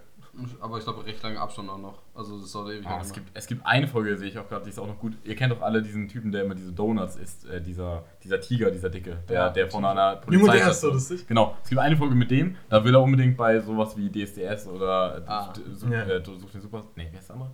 Aber 0.61 0.79
ich 0.79 0.85
glaube, 0.85 1.05
recht 1.05 1.23
lange 1.23 1.41
Abstand 1.41 1.69
auch 1.69 1.79
noch. 1.79 1.99
Also 2.15 2.41
das 2.41 2.53
sollte 2.53 2.75
ewig 2.77 2.87
Ah, 2.87 2.99
es, 3.01 3.13
gibt, 3.13 3.31
es 3.35 3.47
gibt 3.47 3.67
eine 3.67 3.87
Folge, 3.89 4.17
sehe 4.17 4.29
ich 4.29 4.39
auch 4.39 4.49
gerade, 4.49 4.65
die 4.65 4.71
ist 4.71 4.79
auch 4.79 4.87
noch 4.87 4.99
gut. 4.99 5.15
Ihr 5.25 5.35
kennt 5.37 5.53
doch 5.53 5.63
alle 5.63 5.83
diesen 5.83 6.09
Typen, 6.09 6.31
der 6.33 6.45
immer 6.45 6.55
diese 6.55 6.73
Donuts 6.73 7.17
isst. 7.17 7.49
Äh, 7.49 7.61
dieser, 7.61 8.05
dieser 8.23 8.41
Tiger, 8.41 8.71
dieser 8.71 8.91
Dicke, 8.91 9.19
der, 9.29 9.35
Ja, 9.37 9.49
der 9.51 9.71
von 9.71 9.85
einer 9.85 10.21
Junge, 10.31 10.45
der 10.47 10.51
Polizei 10.53 10.71
ist 10.71 10.81
so 10.81 10.91
lustig. 10.91 11.27
Genau, 11.27 11.57
es 11.63 11.69
gibt 11.69 11.81
eine 11.81 11.97
Folge 11.97 12.15
mit 12.15 12.31
dem, 12.31 12.57
da 12.69 12.85
will 12.85 12.95
er 12.95 13.03
unbedingt 13.03 13.37
bei 13.37 13.59
sowas 13.61 13.97
wie 13.97 14.11
DSDS 14.11 14.67
oder 14.69 15.23
Ah. 15.27 15.53
äh, 15.53 15.75
Su- 15.75 15.89
Ja. 15.89 16.03
äh, 16.05 16.23
Such 16.25 16.51
den 16.53 16.61
Super. 16.61 16.85
Nee, 16.97 17.09
wer 17.11 17.21
ist 17.21 17.29
der 17.29 17.37
andere? 17.37 17.51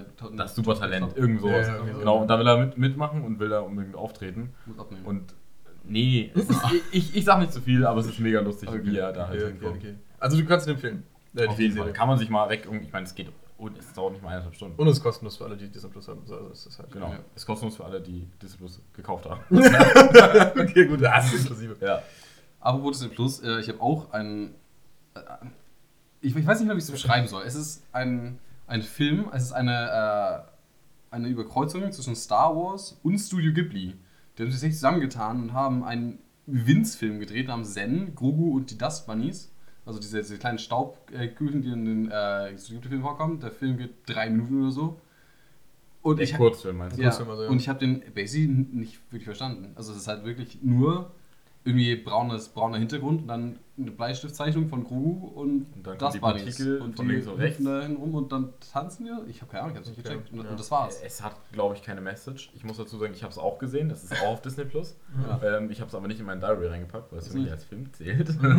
Äh, 0.00 0.04
Das 0.36 0.54
Supertalent, 0.54 1.16
irgend 1.16 1.40
sowas. 1.40 1.66
Ja, 1.66 1.76
ja, 1.84 1.92
so. 1.92 1.98
genau, 1.98 2.16
und 2.18 2.28
da 2.28 2.38
will 2.38 2.46
er 2.48 2.56
mit, 2.58 2.78
mitmachen 2.78 3.22
und 3.22 3.38
will 3.38 3.48
da 3.50 3.60
unbedingt 3.60 3.94
auftreten. 3.96 4.54
Muss 4.66 4.78
abnehmen. 4.78 5.04
Und 5.04 5.34
nee, 5.84 6.30
ist, 6.34 6.50
ich, 6.92 7.14
ich 7.14 7.24
sag 7.24 7.38
nicht 7.40 7.52
zu 7.52 7.60
viel, 7.60 7.84
aber 7.86 8.00
es 8.00 8.06
ist 8.06 8.18
mega 8.18 8.40
lustig, 8.40 8.68
Okay. 8.68 8.80
wie 8.84 8.96
er 8.98 9.12
da 9.12 9.28
halt 9.28 9.42
Okay, 9.42 9.54
okay, 9.60 9.76
okay. 9.76 9.94
Also 10.18 10.36
du 10.36 10.44
kannst 10.46 10.66
ihn 10.66 10.74
empfehlen. 10.74 11.02
Äh, 11.36 11.46
Auf 11.46 11.56
die 11.56 11.62
jeden. 11.64 11.76
Fall. 11.76 11.92
Kann 11.92 12.08
man 12.08 12.18
sich 12.18 12.30
mal 12.30 12.48
weg. 12.48 12.68
Ich 12.82 12.92
meine, 12.92 13.06
es 13.06 13.14
geht. 13.14 13.30
Und 13.58 13.76
es 13.76 13.92
dauert 13.92 14.12
nicht 14.12 14.22
mal 14.22 14.30
eineinhalb 14.30 14.54
Stunden. 14.54 14.80
Und 14.80 14.86
es 14.86 14.98
ist 14.98 15.02
kostenlos 15.02 15.36
für 15.36 15.44
alle, 15.44 15.56
die 15.56 15.68
Disney 15.68 15.90
Plus 15.90 16.06
haben. 16.08 16.22
So, 16.26 16.36
Also 16.36 16.48
ist 16.50 16.66
das 16.66 16.78
halt. 16.78 16.92
Genau. 16.92 17.10
Ja. 17.10 17.18
Ist 17.34 17.44
kostenlos 17.46 17.76
für 17.76 17.84
alle, 17.84 18.00
die 18.00 18.28
Disney 18.40 18.58
Plus 18.58 18.80
gekauft 18.92 19.26
haben. 19.28 19.40
okay, 20.60 20.86
gut, 20.86 21.02
das 21.02 21.32
ist 21.32 21.40
inklusive. 21.40 21.76
ja. 21.80 22.02
Aber 22.60 22.90
Disney 22.90 23.08
Plus, 23.08 23.40
äh, 23.42 23.60
ich 23.60 23.68
habe 23.68 23.80
auch 23.80 24.12
einen. 24.12 24.54
Äh, 25.14 25.20
ich, 26.20 26.34
ich 26.36 26.46
weiß 26.46 26.58
nicht 26.58 26.66
mehr, 26.66 26.76
wie 26.76 26.78
ich 26.80 26.84
es 26.84 26.90
beschreiben 26.90 27.26
soll. 27.28 27.42
Es 27.44 27.54
ist 27.54 27.84
ein, 27.92 28.38
ein 28.66 28.82
Film, 28.82 29.26
es 29.32 29.42
ist 29.44 29.52
eine, 29.52 30.44
äh, 31.10 31.14
eine 31.14 31.28
Überkreuzung 31.28 31.90
zwischen 31.92 32.16
Star 32.16 32.54
Wars 32.56 32.98
und 33.02 33.18
Studio 33.18 33.52
Ghibli. 33.52 33.96
Die 34.36 34.42
haben 34.42 34.50
sich 34.50 34.74
zusammengetan 34.74 35.42
und 35.42 35.52
haben 35.52 35.84
einen 35.84 36.18
Winz-Film 36.46 37.18
gedreht 37.20 37.48
namens 37.48 37.74
Zen, 37.74 38.14
Grogu 38.14 38.56
und 38.56 38.70
die 38.70 38.78
Dust 38.78 39.06
Bunnies. 39.06 39.52
Also 39.88 40.00
diese, 40.00 40.18
diese 40.18 40.36
kleinen 40.36 40.58
Staubkügelchen, 40.58 41.62
die 41.62 41.70
in 41.70 41.84
den 41.86 42.10
äh, 42.10 42.58
Studio 42.58 42.80
Ghibli-Filmen 42.82 43.02
vorkommen. 43.02 43.40
Der 43.40 43.50
Film 43.50 43.78
geht 43.78 43.94
drei 44.04 44.28
Minuten 44.28 44.60
oder 44.60 44.70
so. 44.70 45.00
Und 46.02 46.20
Echt 46.20 46.32
ich, 46.32 46.36
Kurzfilm 46.36 46.76
meinst 46.76 46.98
du? 46.98 47.00
ja, 47.00 47.08
Kurzfilm 47.08 47.30
also, 47.30 47.44
ja. 47.44 47.48
und 47.48 47.56
ich 47.56 47.70
habe 47.70 47.78
den 47.78 48.02
basically 48.14 48.48
nicht 48.48 49.00
wirklich 49.10 49.24
verstanden. 49.24 49.72
Also 49.76 49.92
es 49.92 49.98
ist 49.98 50.06
halt 50.08 50.26
wirklich 50.26 50.58
nur 50.60 51.10
irgendwie 51.68 51.96
braunes, 51.96 52.48
brauner 52.48 52.78
Hintergrund 52.78 53.22
und 53.22 53.28
dann 53.28 53.58
eine 53.78 53.90
Bleistiftzeichnung 53.92 54.68
von 54.68 54.82
Grogu 54.84 55.28
und, 55.28 55.66
Und 55.74 55.86
dann 55.86 55.98
das 55.98 56.18
Bunnies. 56.18 56.42
Partikel 56.42 56.78
und 56.80 56.96
von 56.96 57.06
die 57.06 57.12
links 57.14 57.28
und 57.28 57.38
rechts. 57.38 57.58
hüpfen 57.58 57.72
da 57.72 57.82
hin 57.82 57.96
rum 57.96 58.14
und 58.14 58.32
dann 58.32 58.52
tanzen 58.72 59.06
wir. 59.06 59.22
Ich 59.28 59.40
habe 59.40 59.50
keine 59.52 59.64
Ahnung, 59.64 59.76
ich 59.76 59.80
habe 59.80 59.88
nicht 59.90 59.98
Okay, 60.00 60.16
gecheckt. 60.16 60.32
Und, 60.32 60.44
ja. 60.44 60.50
und 60.50 60.58
das 60.58 60.70
war's. 60.70 61.00
Es 61.04 61.22
hat, 61.22 61.36
glaube 61.52 61.76
ich, 61.76 61.82
keine 61.82 62.00
Message. 62.00 62.50
Ich 62.54 62.64
muss 62.64 62.76
dazu 62.78 62.98
sagen, 62.98 63.12
ich 63.14 63.22
habe 63.22 63.30
es 63.30 63.38
auch 63.38 63.58
gesehen. 63.58 63.88
Das 63.88 64.02
ist 64.02 64.12
auch 64.20 64.28
auf 64.28 64.42
Disney 64.42 64.64
Plus. 64.64 64.96
Ja. 65.28 65.58
Ähm, 65.58 65.70
ich 65.70 65.80
habe 65.80 65.88
es 65.88 65.94
aber 65.94 66.08
nicht 66.08 66.18
in 66.18 66.26
mein 66.26 66.40
Diary 66.40 66.66
reingepackt, 66.66 67.12
weil 67.12 67.20
es 67.20 67.28
für 67.28 67.38
mich 67.38 67.50
als 67.52 67.64
Film 67.64 67.92
zählt. 67.92 68.30
Und 68.42 68.58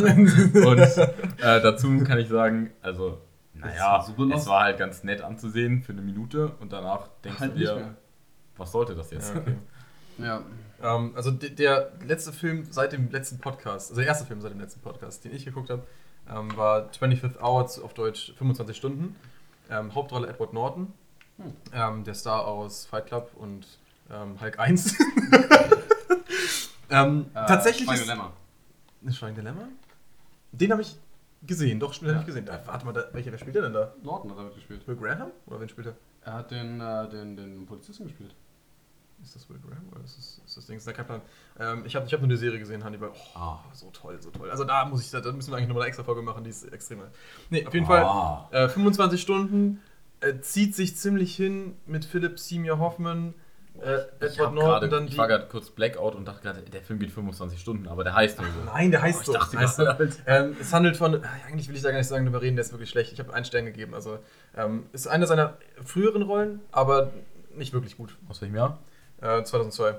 äh, 0.98 1.08
dazu 1.42 2.04
kann 2.06 2.20
ich 2.20 2.30
sagen, 2.30 2.70
also, 2.82 3.18
naja, 3.54 4.06
es 4.34 4.48
war 4.48 4.64
halt 4.64 4.78
ganz 4.78 5.04
nett 5.04 5.22
anzusehen 5.22 5.82
für 5.82 5.92
eine 5.92 6.02
Minute 6.02 6.54
und 6.62 6.72
danach 6.72 7.10
denkst 7.26 7.40
Halt 7.42 7.56
du 7.56 7.60
dir, 7.60 7.96
was 8.56 8.72
sollte 8.72 8.96
das 8.96 9.12
jetzt? 9.12 9.34
Ja, 9.34 9.42
okay. 9.42 9.56
Ja. 10.20 10.44
Ähm, 10.82 11.14
also 11.16 11.32
de- 11.32 11.50
der 11.50 11.92
letzte 12.06 12.32
Film 12.32 12.68
seit 12.72 12.92
dem 12.94 13.12
letzten 13.12 13.40
Podcast, 13.40 13.90
also 13.92 14.02
der 14.02 14.08
erste 14.08 14.26
Film 14.26 14.42
seit 14.42 14.52
dem 14.52 14.60
letzten 14.60 14.80
Podcast, 14.82 15.24
den 15.26 15.36
ich 15.36 15.46
geguckt 15.46 15.70
habe, 15.70 15.84
ähm, 16.30 16.56
war 16.56 16.90
25th 16.92 17.42
Hour, 17.42 17.68
zu- 17.68 17.84
auf 17.84 17.94
Deutsch 17.94 18.34
25 18.38 18.76
Stunden. 18.78 19.16
Ähm, 19.70 19.94
Hauptrolle 19.94 20.28
Edward 20.28 20.54
Norton, 20.54 20.94
Hm. 21.38 21.54
ähm, 21.74 22.04
der 22.04 22.14
Star 22.16 22.46
aus 22.48 22.86
Fight 22.86 23.06
Club 23.08 23.32
und 23.36 23.66
ähm, 24.12 24.40
Hulk 24.42 24.58
1. 24.60 24.96
ähm, 26.90 27.26
Äh, 27.34 27.46
tatsächlich 27.46 27.86
Schweigen 27.86 28.02
ist... 28.02 28.08
Lämmer. 28.08 28.34
Ist 29.04 29.18
Schweigen 29.18 29.36
Dilemma? 29.36 29.68
Den 30.52 30.72
habe 30.72 30.82
ich 30.82 30.98
gesehen, 31.46 31.80
doch, 31.80 31.94
spielt 31.94 32.10
Ja. 32.12 32.16
habe 32.18 32.24
ich 32.30 32.36
gesehen. 32.36 32.48
Äh, 32.48 32.60
warte 32.66 32.86
mal, 32.86 32.94
da, 32.94 33.06
welcher, 33.14 33.32
wer 33.32 33.38
spielt 33.38 33.56
der 33.56 33.62
denn 33.64 33.74
da? 33.74 33.94
Norton 34.04 34.32
hat 34.32 34.38
er 34.40 34.44
mitgespielt. 34.46 34.88
Will 34.88 34.96
Graham? 34.96 35.32
Oder 35.46 35.62
wen 35.62 35.70
spielt 35.70 35.88
er? 35.88 35.94
Er 36.26 36.34
hat 36.34 36.52
den, 36.52 36.82
äh, 36.82 37.10
den, 37.10 37.38
den 37.38 37.66
Polizisten 37.66 38.06
gespielt. 38.06 38.34
Ist 39.24 39.36
das 39.36 39.50
Will 39.50 39.58
Graham 39.60 39.88
oder 39.92 40.04
ist 40.04 40.18
das, 40.18 40.42
ist 40.46 40.58
das 40.58 40.66
Ding? 40.66 40.78
Ist 40.78 40.88
der 40.88 40.94
Kaplan? 40.94 41.22
Ähm, 41.60 41.84
ich 41.86 41.96
habe 41.96 42.06
ich 42.08 42.14
hab 42.14 42.22
nur 42.22 42.30
die 42.30 42.38
Serie 42.38 42.58
gesehen, 42.60 42.84
Hannibal. 42.84 43.10
Oh, 43.14 43.38
Ah. 43.40 43.60
so 43.74 43.90
toll, 43.92 44.18
so 44.22 44.30
toll. 44.32 44.50
Also 44.50 44.64
da 44.64 44.86
muss 44.86 45.02
ich, 45.04 45.12
da, 45.12 45.20
müssen 45.32 45.52
wir 45.52 45.58
eigentlich 45.58 45.68
nochmal 45.68 45.84
eine 45.84 45.90
extra 45.90 46.04
Folge 46.04 46.22
machen, 46.22 46.44
die 46.44 46.50
ist 46.50 46.64
extrem. 46.72 47.02
Nee, 47.50 47.66
auf 47.68 47.74
jeden 47.74 47.86
Fall. 47.86 48.04
Ah. 48.04 48.48
Äh, 48.52 48.70
25 48.70 49.22
Stunden 49.22 49.82
äh, 50.22 50.40
zieht 50.40 50.76
sich 50.76 50.96
ziemlich 50.96 51.36
hin 51.36 51.76
mit 51.86 52.06
Philip 52.06 52.40
Seymour 52.40 52.80
Hoffman, 52.80 53.34
äh, 53.82 54.00
Ich, 54.26 54.34
Edward 54.34 54.54
Norton, 54.54 54.90
dann 54.90 55.06
ich 55.06 55.12
die. 55.12 55.18
war 55.18 55.28
gerade 55.28 55.48
kurz 55.48 55.70
Blackout 55.70 56.16
und 56.16 56.26
dachte 56.28 56.42
gerade, 56.42 56.62
der 56.62 56.82
Film 56.82 57.00
geht 57.00 57.12
25 57.12 57.60
Stunden, 57.60 57.88
aber 57.88 58.04
der 58.04 58.16
heißt 58.16 58.40
nur 58.40 58.48
so. 58.52 58.64
Nein, 58.66 58.92
der 58.92 59.02
heißt 59.02 59.20
Oh, 59.20 59.22
ich 59.22 59.26
so. 59.28 59.34
dachte 59.34 59.58
heißt 59.58 59.76
so. 59.78 59.86
Ähm, 60.28 60.56
es 60.60 60.74
handelt 60.74 60.98
von, 60.98 61.24
ah, 61.24 61.30
eigentlich 61.48 61.68
will 61.70 61.76
ich 61.76 61.82
da 61.82 61.92
gar 61.92 61.98
nicht 61.98 62.08
sagen, 62.08 62.26
darüber 62.26 62.42
reden, 62.42 62.56
der 62.56 62.66
ist 62.66 62.72
wirklich 62.72 62.90
schlecht. 62.90 63.14
Ich 63.14 63.20
habe 63.20 63.34
einen 63.34 63.46
Stern 63.46 63.66
gegeben. 63.66 63.94
Also 63.94 64.20
ähm, 64.58 64.86
ist 64.94 65.08
eine 65.08 65.28
seiner 65.28 65.58
früheren 65.84 66.22
Rollen, 66.24 66.62
aber 66.72 67.12
nicht 67.56 67.72
wirklich 67.74 67.96
gut. 67.98 68.18
Aus 68.28 68.42
welchem 68.42 68.56
Jahr? 68.56 68.80
Äh, 69.22 69.44
2002. 69.44 69.96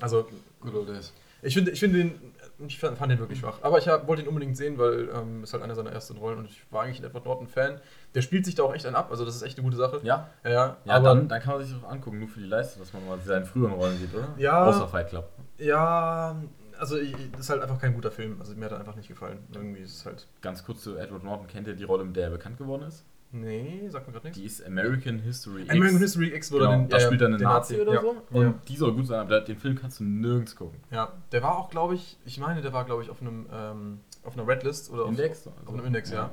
Also 0.00 0.26
Good 0.60 0.74
old 0.74 0.88
days. 0.88 1.12
Ich 1.42 1.54
finde 1.54 1.70
ich 1.72 1.80
find 1.80 1.94
den, 1.94 2.34
ich 2.66 2.78
fand, 2.78 2.96
fand 2.96 3.12
den 3.12 3.18
wirklich 3.18 3.38
schwach. 3.40 3.58
Aber 3.62 3.78
ich 3.78 3.86
hab, 3.86 4.06
wollte 4.06 4.22
ihn 4.22 4.28
unbedingt 4.28 4.56
sehen, 4.56 4.78
weil 4.78 5.10
ähm, 5.14 5.44
ist 5.44 5.52
halt 5.52 5.62
einer 5.62 5.74
seiner 5.74 5.92
ersten 5.92 6.16
Rollen 6.16 6.38
und 6.38 6.46
ich 6.46 6.62
war 6.70 6.82
eigentlich 6.82 7.00
ein 7.00 7.04
Edward 7.04 7.26
Norton-Fan. 7.26 7.80
Der 8.14 8.22
spielt 8.22 8.44
sich 8.46 8.54
da 8.54 8.62
auch 8.62 8.74
echt 8.74 8.86
einen 8.86 8.96
ab, 8.96 9.08
also 9.10 9.24
das 9.24 9.36
ist 9.36 9.42
echt 9.42 9.58
eine 9.58 9.64
gute 9.64 9.76
Sache. 9.76 10.00
Ja. 10.02 10.28
Ja, 10.42 10.50
ja, 10.50 10.76
Ja, 10.84 10.94
aber 10.94 11.08
dann, 11.08 11.28
dann 11.28 11.42
kann 11.42 11.54
man 11.56 11.64
sich 11.64 11.76
doch 11.76 11.88
angucken, 11.88 12.18
nur 12.18 12.28
für 12.28 12.40
die 12.40 12.46
Leistung, 12.46 12.82
dass 12.82 12.92
man 12.92 13.06
mal 13.06 13.18
seine 13.20 13.44
früheren 13.44 13.74
Rollen 13.74 13.98
sieht, 13.98 14.14
oder? 14.14 14.28
Ja. 14.38 14.64
Außer 14.64 14.88
Fight 14.88 15.08
Club. 15.10 15.28
ja, 15.58 16.36
also 16.78 16.98
ich, 16.98 17.14
das 17.32 17.42
ist 17.42 17.50
halt 17.50 17.62
einfach 17.62 17.78
kein 17.78 17.94
guter 17.94 18.10
Film. 18.10 18.36
Also 18.40 18.54
mir 18.54 18.64
hat 18.64 18.72
er 18.72 18.80
einfach 18.80 18.96
nicht 18.96 19.08
gefallen. 19.08 19.38
Irgendwie 19.52 19.80
ist 19.82 19.98
es 19.98 20.06
halt. 20.06 20.26
Ganz 20.40 20.64
kurz 20.64 20.82
zu 20.82 20.96
Edward 20.96 21.22
Norton. 21.22 21.46
Kennt 21.46 21.68
ihr 21.68 21.74
die 21.74 21.84
Rolle, 21.84 22.04
mit 22.04 22.16
der 22.16 22.24
er 22.24 22.30
bekannt 22.30 22.58
geworden 22.58 22.82
ist? 22.82 23.04
Nee, 23.34 23.88
sagt 23.88 24.06
mir 24.06 24.12
gerade 24.12 24.26
nichts. 24.28 24.38
Die 24.38 24.46
ist 24.46 24.64
American 24.64 25.18
History 25.18 25.62
X. 25.62 25.70
American 25.70 25.98
History 25.98 26.28
X 26.34 26.52
wurde 26.52 26.64
Genau, 26.66 26.76
den, 26.78 26.88
da 26.88 26.98
ja, 26.98 27.06
spielt 27.06 27.20
er 27.20 27.26
einen 27.26 27.38
den 27.38 27.44
Nazi 27.44 27.80
oder 27.80 27.94
ja. 27.94 28.00
so. 28.00 28.16
Und 28.30 28.42
Ja. 28.42 28.54
die 28.68 28.76
soll 28.76 28.92
gut 28.92 29.06
sein, 29.08 29.20
aber 29.20 29.40
den 29.40 29.56
Film 29.56 29.76
kannst 29.76 29.98
du 29.98 30.04
nirgends 30.04 30.54
gucken. 30.54 30.78
ja, 30.90 31.12
der 31.32 31.42
war 31.42 31.58
auch, 31.58 31.68
glaube 31.68 31.94
ich, 31.96 32.16
ich 32.24 32.38
meine, 32.38 32.62
der 32.62 32.72
war, 32.72 32.84
glaube 32.84 33.02
ich, 33.02 33.10
auf 33.10 33.20
einem 33.20 33.46
ähm, 33.52 34.00
auf 34.22 34.38
einer 34.38 34.46
Redlist 34.46 34.90
oder 34.90 35.06
Index? 35.06 35.46
Auf, 35.46 35.52
Also, 35.58 35.68
auf 35.68 35.74
einem 35.74 35.86
Index, 35.86 36.10
ja. 36.10 36.30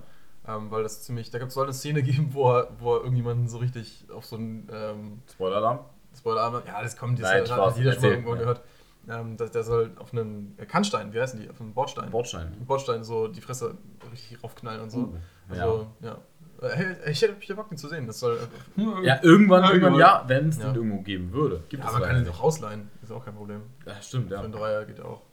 Ähm, 0.48 0.72
weil 0.72 0.84
das 0.84 1.04
ziemlich, 1.04 1.30
da 1.32 1.50
soll 1.50 1.66
eine 1.66 1.74
Szene 1.74 2.04
geben, 2.04 2.30
wo 2.34 2.52
er, 2.52 2.70
wo 2.80 2.96
er 2.96 3.02
irgendjemanden 3.02 3.48
so 3.48 3.58
richtig 3.58 4.06
auf 4.14 4.26
so 4.26 4.36
einen 4.36 4.70
ähm, 4.72 5.22
Spoiler-Alarm. 5.32 5.80
Spoiler, 6.16 6.64
ja, 6.68 6.82
das 6.84 6.98
kommt, 6.98 7.20
das 7.20 7.30
Nein, 7.30 7.50
hat, 7.50 7.50
hat 7.52 7.78
jeder 7.78 7.94
schon 7.94 8.02
mal 8.02 8.10
irgendwo 8.10 8.34
ja. 8.34 8.40
gehört. 8.40 8.62
Ähm, 9.10 9.36
dass 9.36 9.50
der 9.52 9.64
soll 9.64 9.92
auf 9.98 10.14
einen 10.14 10.54
äh, 10.60 10.66
Kannstein, 10.66 11.12
wie 11.14 11.20
heißen 11.20 11.40
die, 11.40 11.50
auf 11.50 11.60
einen 11.60 11.74
Bordstein. 11.74 12.12
Bordstein. 12.12 12.54
Bordstein 12.68 13.04
so 13.04 13.28
die 13.28 13.42
Fresse 13.42 13.76
richtig 14.12 14.44
raufknallen 14.44 14.82
und 14.82 14.92
so. 14.92 15.00
Uh, 15.00 15.16
also, 15.50 15.88
ja. 16.02 16.12
Äh, 16.12 16.16
Hey, 16.62 16.96
ich 17.10 17.22
hätte 17.24 17.34
mich 17.36 17.48
Bock, 17.56 17.70
den 17.70 17.78
zu 17.78 17.88
sehen. 17.88 18.06
Das 18.06 18.20
soll. 18.20 18.38
Ja, 19.04 19.20
irgendwann, 19.24 19.64
Ja, 19.64 19.70
irgendwann 19.72 19.94
genau. 19.94 19.98
ja, 20.00 20.24
wenn 20.28 20.50
es 20.50 20.60
Ja. 20.60 20.66
den 20.68 20.76
irgendwo 20.76 21.02
geben 21.02 21.32
würde. 21.34 21.64
Gibt 21.70 21.84
ja, 21.84 21.90
es 21.90 21.94
man 21.98 22.04
kann 22.04 22.24
ihn 22.24 22.30
auch 22.30 22.40
ausleihen. 22.42 22.88
Ist 23.02 23.12
auch 23.12 23.26
kein 23.26 23.34
Problem. 23.36 23.62
Ja, 23.86 24.00
stimmt, 24.00 24.28
Für 24.28 24.36
ja. 24.36 24.42
einen 24.42 24.52
Dreier 24.52 24.86
geht 24.86 25.02
auch. 25.02 25.24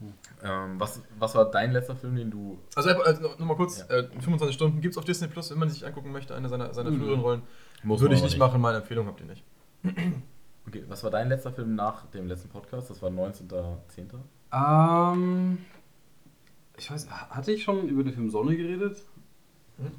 Ähm, 0.42 0.80
was, 0.80 1.02
was 1.18 1.34
war 1.34 1.50
dein 1.50 1.72
letzter 1.72 1.96
Film, 1.96 2.16
den 2.16 2.30
du. 2.30 2.58
Also, 2.74 2.90
also 3.02 3.22
noch, 3.22 3.38
noch 3.38 3.46
mal 3.46 3.56
kurz: 3.56 3.84
Ja. 3.90 3.96
äh, 3.98 4.08
25 4.20 4.54
Stunden 4.54 4.80
gibt 4.80 4.92
es 4.94 4.98
auf 4.98 5.04
Disney 5.04 5.28
Plus, 5.28 5.50
wenn 5.50 5.58
man 5.58 5.68
sich 5.68 5.84
angucken 5.86 6.12
möchte, 6.12 6.34
eine 6.34 6.48
seiner, 6.48 6.72
seiner 6.72 6.90
Mhm. 6.90 7.00
früheren 7.00 7.20
Rollen. 7.20 7.42
Muss 7.82 8.00
Würde 8.00 8.14
ich 8.14 8.20
aber 8.22 8.28
nicht 8.28 8.38
machen, 8.38 8.60
meine 8.62 8.78
Empfehlung 8.78 9.06
habt 9.06 9.20
ihr 9.20 9.26
nicht. 9.26 9.44
Okay, 10.66 10.84
was 10.86 11.02
war 11.02 11.10
dein 11.10 11.30
letzter 11.30 11.50
Film 11.50 11.74
nach 11.76 12.04
dem 12.10 12.26
letzten 12.26 12.50
Podcast? 12.50 12.90
Das 12.90 13.00
war 13.00 13.08
19.10. 13.08 14.18
Ähm. 14.52 15.58
Ich 16.76 16.90
weiß, 16.90 17.08
hatte 17.10 17.52
ich 17.52 17.62
schon 17.62 17.88
über 17.88 18.02
den 18.04 18.12
Film 18.12 18.28
Sonne 18.28 18.54
geredet? 18.54 19.02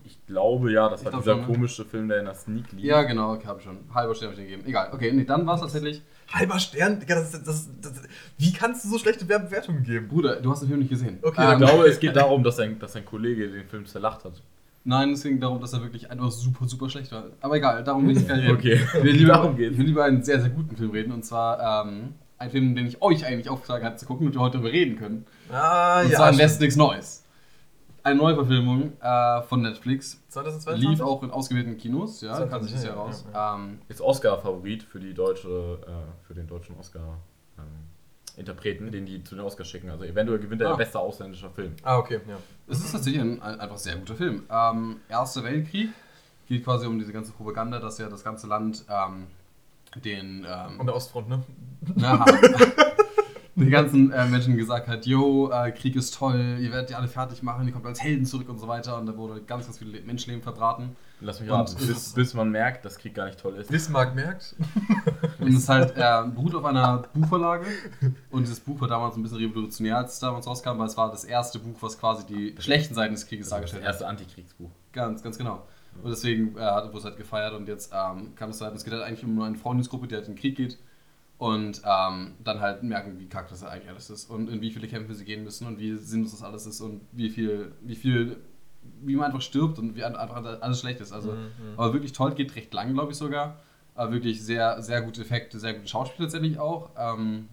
Ich 0.04 0.18
glaube 0.28 0.72
ja, 0.72 0.90
das 0.90 1.00
Ich 1.02 1.06
war 1.06 1.12
glaub 1.12 1.24
dieser 1.24 1.34
schon, 1.36 1.42
ne? 1.42 1.48
komische 1.48 1.86
Film, 1.86 2.08
der 2.10 2.20
in 2.20 2.26
der 2.26 2.34
Sneak 2.36 2.72
lief. 2.74 2.84
Ja, 2.84 3.04
genau, 3.04 3.34
okay, 3.34 3.48
habe 3.48 3.60
ich 3.60 3.66
schon. 3.66 3.78
Halber 3.94 4.14
Stern 4.14 4.32
habe 4.32 4.42
ich 4.42 4.48
gegeben. 4.48 4.68
Egal, 4.68 4.90
okay, 4.94 5.12
nee, 5.14 5.24
dann 5.24 5.46
war 5.48 5.56
es 5.56 5.62
tatsächlich. 5.62 6.02
Halber 6.34 6.60
Stern, 6.60 7.00
Digga, 7.00 7.16
das, 7.16 7.32
das, 7.32 7.70
das, 7.82 8.04
wie 8.38 8.52
kannst 8.54 8.84
du 8.86 8.90
so 8.90 9.00
schlechte 9.00 9.28
Werbewertungen 9.30 9.84
geben? 9.84 10.08
Bruder, 10.08 10.36
du 10.42 10.52
hast 10.52 10.62
den 10.62 10.68
Film 10.68 10.80
nicht 10.82 10.90
gesehen. 10.90 11.20
Okay, 11.22 11.42
Ich 11.42 11.48
dann 11.50 11.58
glaube, 11.60 11.88
es 11.88 12.00
geht 12.00 12.16
darum, 12.16 12.44
dass 12.44 12.60
ein, 12.60 12.78
dass 12.80 12.96
ein 12.96 13.06
Kollege 13.06 13.48
den 13.50 13.68
Film 13.68 13.86
zerlacht 13.86 14.26
hat. 14.26 14.42
Nein, 14.84 15.12
es 15.12 15.24
ging 15.24 15.40
darum, 15.40 15.60
dass 15.62 15.74
er 15.74 15.82
wirklich 15.82 16.10
einfach 16.10 16.32
super, 16.32 16.68
super 16.68 16.90
schlecht 16.90 17.12
war. 17.12 17.26
Aber 17.42 17.56
egal, 17.58 17.84
darum 17.84 18.08
will 18.08 18.18
ich 18.18 18.28
gar 18.28 18.36
nicht 18.38 18.46
reden. 18.46 18.58
Okay. 18.58 18.80
Ich 18.98 19.04
will 19.04 19.16
lieber, 19.16 19.34
Darum 19.34 19.56
geht's. 19.58 19.74
Ich 19.74 19.78
will 19.80 19.86
lieber 19.88 20.04
einen 20.06 20.24
sehr, 20.24 20.40
sehr 20.40 20.50
guten 20.50 20.76
Film 20.76 20.92
reden. 20.92 21.12
Und 21.12 21.24
zwar 21.26 21.86
ähm, 21.86 22.14
einen 22.38 22.52
Film, 22.52 22.76
den 22.76 22.88
ich 22.88 23.02
euch 23.02 23.26
eigentlich 23.26 23.50
aufgetragen 23.50 23.86
hatte 23.86 23.98
zu 23.98 24.06
gucken 24.06 24.28
und 24.28 24.34
wir 24.34 24.42
heute 24.42 24.58
darüber 24.58 24.72
reden 24.72 24.98
können. 24.98 25.26
Ah, 25.52 26.02
Und 26.02 26.10
ja. 26.12 26.18
zwar 26.18 26.30
in 26.30 26.36
stimmt. 26.36 26.46
Westen 26.50 26.64
nichts 26.64 26.76
Neues. 26.78 27.24
Eine 28.10 28.18
Neuverfilmung 28.18 28.94
äh, 29.02 29.42
von 29.44 29.62
Netflix. 29.62 30.20
2022? 30.30 30.90
Lief 30.90 31.02
auch 31.02 31.22
in 31.24 31.30
ausgewählten 31.32 31.78
Kinos, 31.78 32.22
ja, 32.22 32.38
kam 32.40 32.50
20, 32.50 32.68
dieses 32.70 32.84
ja, 32.86 32.90
Jahr 32.90 32.98
raus. 33.00 33.26
ja, 33.34 33.56
Ähm, 33.56 33.80
Ist 33.88 34.02
Oscar-Favorit 34.02 34.82
für 34.84 35.00
die 35.00 35.14
deutsche, 35.14 35.80
äh, 35.86 35.92
für 36.26 36.34
den 36.34 36.48
deutschen 36.48 36.76
Oscar-Interpreten, 36.78 38.92
den 38.92 39.06
die 39.06 39.24
zu 39.24 39.36
den 39.36 39.46
Oscars 39.46 39.68
schicken. 39.70 39.90
Also 39.92 40.04
eventuell 40.06 40.40
gewinnt 40.40 40.62
er 40.62 40.70
Ah. 40.70 40.72
der 40.72 40.78
beste 40.78 40.98
ausländischer 41.00 41.50
Film. 41.52 41.74
Ah, 41.84 41.98
okay, 41.98 42.20
ja. 42.28 42.38
Es 42.68 42.80
ist 42.80 42.92
tatsächlich 42.92 43.22
ein, 43.22 43.40
ein 43.42 43.60
einfach 43.60 43.78
sehr 43.78 43.96
guter 43.96 44.16
Film. 44.16 44.44
Ähm, 44.50 44.98
Erster 45.08 45.44
Weltkrieg 45.44 45.90
geht 46.48 46.64
quasi 46.64 46.88
um 46.88 46.98
diese 46.98 47.14
ganze 47.14 47.32
Propaganda, 47.32 47.78
dass 47.80 48.00
ja 48.00 48.10
das 48.10 48.24
ganze 48.24 48.48
Land 48.48 48.86
ähm, 48.90 49.28
den 50.04 50.48
ähm, 50.50 50.80
Und 50.80 50.88
der 50.88 50.96
Ostfront, 50.96 51.30
ne? 51.30 51.44
na, 51.96 52.26
den 53.60 53.70
ganzen 53.70 54.12
äh, 54.12 54.26
Menschen 54.26 54.58
gesagt 54.58 54.88
hat, 54.88 55.06
yo, 55.06 55.52
äh, 55.52 55.72
Krieg 55.72 55.96
ist 55.96 56.16
toll, 56.16 56.58
ihr 56.60 56.72
werdet 56.72 56.90
die 56.90 56.96
alle 56.96 57.08
fertig 57.08 57.44
machen, 57.44 57.68
ihr 57.68 57.74
kommt 57.74 57.86
als 57.86 58.02
Helden 58.02 58.26
zurück 58.26 58.50
und 58.50 58.60
so 58.60 58.68
weiter. 58.68 58.98
Und 58.98 59.06
da 59.06 59.18
wurde 59.18 59.42
ganz, 59.42 59.66
ganz 59.66 59.78
viele 59.78 60.02
Menschenleben 60.02 60.42
verbraten. 60.42 60.96
Lass 61.22 61.42
mich 61.42 61.50
Und 61.50 61.58
raten, 61.58 61.86
bis, 61.86 62.14
bis 62.14 62.34
man 62.34 62.50
merkt, 62.50 62.86
dass 62.86 62.98
Krieg 62.98 63.14
gar 63.14 63.26
nicht 63.26 63.40
toll 63.40 63.56
ist. 63.56 63.70
Bismarck 63.70 64.16
merkt. 64.16 64.56
Und 65.40 65.50
es 65.50 65.56
ist 65.56 65.70
halt 65.70 65.94
äh, 65.98 66.24
beruht 66.34 66.56
auf 66.56 66.64
einer 66.64 67.04
Buchverlage. 67.14 67.66
Und 68.30 68.44
dieses 68.44 68.62
Buch 68.62 68.80
war 68.80 68.88
damals 68.88 69.18
ein 69.18 69.24
bisschen 69.24 69.40
revolutionär, 69.40 69.98
als 69.98 70.14
es 70.14 70.20
damals 70.20 70.48
rauskam, 70.48 70.78
weil 70.78 70.88
es 70.88 70.96
war 70.96 71.12
das 71.12 71.26
erste 71.26 71.60
Buch, 71.60 71.76
was 71.82 72.00
quasi 72.00 72.26
die 72.26 72.56
schlechten 72.60 72.94
Seiten 72.96 73.14
des 73.14 73.26
Krieges 73.28 73.48
Das 73.48 73.56
dargestellt 73.58 73.84
hat. 73.84 73.90
erste 73.90 74.08
Antikriegsbuch. 74.08 74.72
Ganz, 74.94 75.22
ganz 75.22 75.38
genau. 75.38 75.68
Und 76.02 76.10
deswegen 76.10 76.56
äh, 76.58 76.62
hat 76.62 76.88
wurde 76.88 77.00
es 77.00 77.04
halt 77.06 77.18
gefeiert 77.18 77.54
und 77.54 77.68
jetzt 77.68 77.92
ähm, 77.94 78.34
kam 78.36 78.52
es 78.52 78.62
halt, 78.62 78.74
es 78.76 78.86
geht 78.86 78.94
halt 78.94 79.04
eigentlich 79.04 79.26
um 79.26 79.36
nur 79.36 79.46
eine 79.46 79.58
Freundesgruppe, 79.58 80.08
die 80.08 80.16
halt 80.16 80.28
in 80.28 80.36
den 80.36 80.40
Krieg 80.40 80.56
geht 80.56 80.78
und 81.40 81.82
ähm, 81.86 82.36
dann 82.44 82.60
halt 82.60 82.84
merken, 82.84 83.18
wie 83.18 83.28
kacke 83.28 83.50
das 83.50 83.64
eigentlich 83.64 83.90
alles 83.90 84.10
ist 84.10 84.30
und 84.30 84.50
in 84.50 84.60
wie 84.62 84.72
viele 84.72 84.88
Kämpfe 84.88 85.16
sie 85.16 85.24
gehen 85.24 85.46
müssen 85.46 85.66
und 85.68 85.80
wie 85.80 85.96
sinnlos 85.96 86.32
das 86.32 86.44
alles 86.44 86.66
ist 86.68 86.82
und 86.82 87.02
wie 87.14 87.30
viel, 87.30 87.72
wie 87.82 87.96
viel, 87.96 88.38
wie 89.02 89.16
man 89.16 89.28
einfach 89.28 89.42
stirbt 89.42 89.80
und 89.80 89.96
wie 89.96 90.04
einfach 90.04 90.44
alles 90.62 90.82
schlecht 90.82 91.00
ist. 91.00 91.14
Also, 91.14 91.34
aber 91.78 91.94
wirklich 91.94 92.12
toll, 92.12 92.36
geht 92.36 92.56
recht 92.58 92.74
lang, 92.74 92.94
glaube 92.94 93.14
ich 93.14 93.18
sogar. 93.18 93.58
Aber 93.96 94.12
wirklich 94.12 94.44
sehr, 94.44 94.82
sehr 94.82 95.02
gute 95.02 95.22
Effekte, 95.22 95.60
sehr 95.60 95.74
gute 95.74 95.88
Schauspiel 95.88 96.26
letztendlich 96.26 96.60
auch. 96.60 96.90
Ähm, 96.98 97.48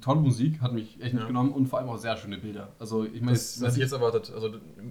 tolle 0.00 0.20
Musik, 0.20 0.60
hat 0.62 0.72
mich 0.72 1.00
echt 1.00 1.12
Ja. 1.12 1.18
mitgenommen 1.20 1.52
und 1.52 1.66
vor 1.66 1.78
allem 1.78 1.88
auch 1.88 1.98
sehr 1.98 2.16
schöne 2.16 2.38
Bilder. 2.38 2.68
Also 2.78 3.04
ich 3.04 3.20
meine, 3.20 3.32
Das, 3.32 3.60
was 3.62 3.74
ich 3.74 3.82
jetzt 3.82 3.92
erwartet. 3.92 4.32
Also 4.34 4.48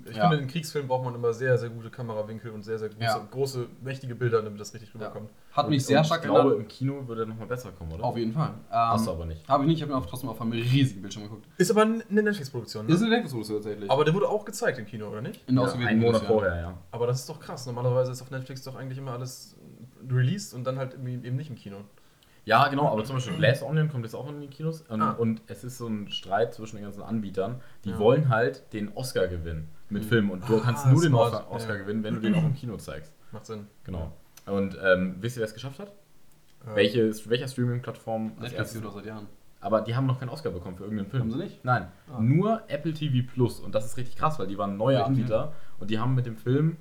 ich 0.09 0.15
Ja. 0.15 0.29
finde, 0.29 0.43
in 0.43 0.47
Kriegsfilmen 0.47 0.87
braucht 0.87 1.03
man 1.03 1.15
immer 1.15 1.33
sehr, 1.33 1.57
sehr 1.57 1.69
gute 1.69 1.89
Kamerawinkel 1.89 2.51
und 2.51 2.61
sehr, 2.63 2.77
sehr 2.79 2.89
große, 2.89 3.01
Ja. 3.03 3.27
große 3.31 3.65
mächtige 3.81 4.15
Bilder, 4.15 4.41
damit 4.41 4.59
das 4.59 4.73
richtig 4.73 4.93
rüberkommt. 4.93 5.29
hat 5.51 5.69
mich 5.69 5.81
Und- 5.81 5.85
sehr 5.85 5.99
und 5.99 6.05
stark 6.05 6.21
Ich 6.21 6.25
glaube, 6.25 6.39
erinnert. 6.49 6.59
im 6.61 6.67
Kino 6.67 7.07
würde 7.07 7.23
er 7.23 7.25
nochmal 7.27 7.45
besser 7.45 7.71
kommen, 7.71 7.91
oder? 7.91 8.03
Auf 8.03 8.17
jeden 8.17 8.33
Fall. 8.33 8.49
Ähm, 8.49 8.55
Hast 8.71 9.05
du 9.05 9.11
aber 9.11 9.25
nicht. 9.27 9.47
Habe 9.47 9.63
ich 9.63 9.67
nicht, 9.67 9.77
ich 9.77 9.83
habe 9.83 9.95
auch 9.95 10.05
trotzdem 10.07 10.29
auf 10.29 10.41
einem 10.41 10.51
riesigen 10.53 11.01
Bildschirm 11.01 11.23
geguckt. 11.25 11.45
Ist 11.57 11.69
aber 11.69 11.83
eine 11.83 12.03
Netflix-Produktion, 12.09 12.87
ne? 12.87 12.91
Ist 12.93 13.01
eine 13.01 13.09
Netflix-Produktion 13.11 13.57
tatsächlich. 13.57 13.91
aber 13.91 14.03
der 14.03 14.13
wurde 14.15 14.27
auch 14.29 14.45
gezeigt 14.45 14.79
im 14.79 14.85
Kino, 14.87 15.09
oder 15.09 15.21
nicht? 15.21 15.41
in 15.47 15.55
Ja, 15.55 15.63
einen 15.71 15.99
Monat 15.99 16.23
vorher, 16.23 16.55
ja. 16.59 16.77
Aber 16.89 17.05
das 17.05 17.19
ist 17.19 17.29
doch 17.29 17.39
krass. 17.39 17.67
Normalerweise 17.67 18.11
ist 18.11 18.21
auf 18.23 18.31
Netflix 18.31 18.63
doch 18.63 18.75
eigentlich 18.75 18.97
immer 18.97 19.11
alles 19.11 19.55
released 20.09 20.53
und 20.55 20.63
dann 20.65 20.77
halt 20.79 20.95
eben 20.95 21.35
nicht 21.35 21.49
im 21.51 21.55
Kino. 21.55 21.77
Ja, 22.45 22.67
genau, 22.67 22.89
aber 22.91 23.03
zum 23.05 23.15
Beispiel 23.15 23.37
Glass 23.37 23.63
Onion 23.63 23.89
kommt 23.89 24.03
jetzt 24.03 24.15
auch 24.15 24.27
in 24.29 24.41
die 24.41 24.47
Kinos. 24.47 24.81
Und, 24.81 25.01
Ah. 25.01 25.11
und 25.11 25.41
es 25.47 25.63
ist 25.63 25.77
so 25.77 25.87
ein 25.87 26.09
Streit 26.09 26.53
zwischen 26.53 26.75
den 26.75 26.83
ganzen 26.83 27.01
Anbietern. 27.01 27.61
Die 27.85 27.91
Ja. 27.91 27.99
wollen 27.99 28.27
halt 28.29 28.73
den 28.73 28.91
Oscar 28.95 29.27
gewinnen 29.27 29.69
mit 29.89 30.03
Filmen. 30.03 30.29
Und 30.29 30.47
du 30.49 30.57
Ah, 30.57 30.61
kannst 30.63 30.85
nur 30.87 31.01
den. 31.01 31.13
Oscar, 31.13 31.49
Oscar 31.49 31.75
Ja. 31.75 31.81
gewinnen, 31.81 32.03
wenn 32.03 32.15
du 32.15 32.19
den 32.21 32.35
auch 32.35 32.43
im 32.43 32.53
Kino 32.53 32.75
zeigst. 32.77 33.13
Macht 33.31 33.45
Sinn. 33.45 33.67
Genau. 33.85 34.11
Und 34.45 34.77
ähm, 34.83 35.15
wisst 35.21 35.37
ihr, 35.37 35.41
wer 35.41 35.47
es 35.47 35.53
geschafft 35.53 35.79
hat? 35.79 35.93
Ähm, 36.67 36.75
Welche, 36.75 37.29
welcher 37.29 37.47
Streaming-Plattform 37.47 38.33
Netflix 38.39 38.75
auch 38.85 38.93
seit 38.93 39.05
Jahren. 39.05 39.27
Aber 39.61 39.79
die 39.79 39.95
haben 39.95 40.05
noch 40.05 40.19
keinen 40.19 40.27
Oscar 40.29 40.51
bekommen 40.51 40.75
für 40.75 40.83
irgendeinen 40.83 41.09
Film. 41.09 41.23
Haben 41.23 41.31
sie 41.31 41.37
nicht? 41.37 41.63
Nein, 41.63 41.87
Ah. 42.11 42.19
nur 42.19 42.63
Apple 42.67 42.93
TV 42.93 43.25
Plus. 43.33 43.61
Und 43.61 43.73
das 43.73 43.85
ist 43.85 43.95
richtig 43.95 44.17
krass, 44.17 44.37
weil 44.37 44.47
die 44.47 44.57
waren 44.57 44.75
neue 44.75 44.95
Welchen 44.97 45.07
Anbieter 45.11 45.53
und 45.79 45.89
die 45.89 45.99
haben 45.99 46.13
mit 46.15 46.25
dem 46.25 46.35
Film 46.35 46.75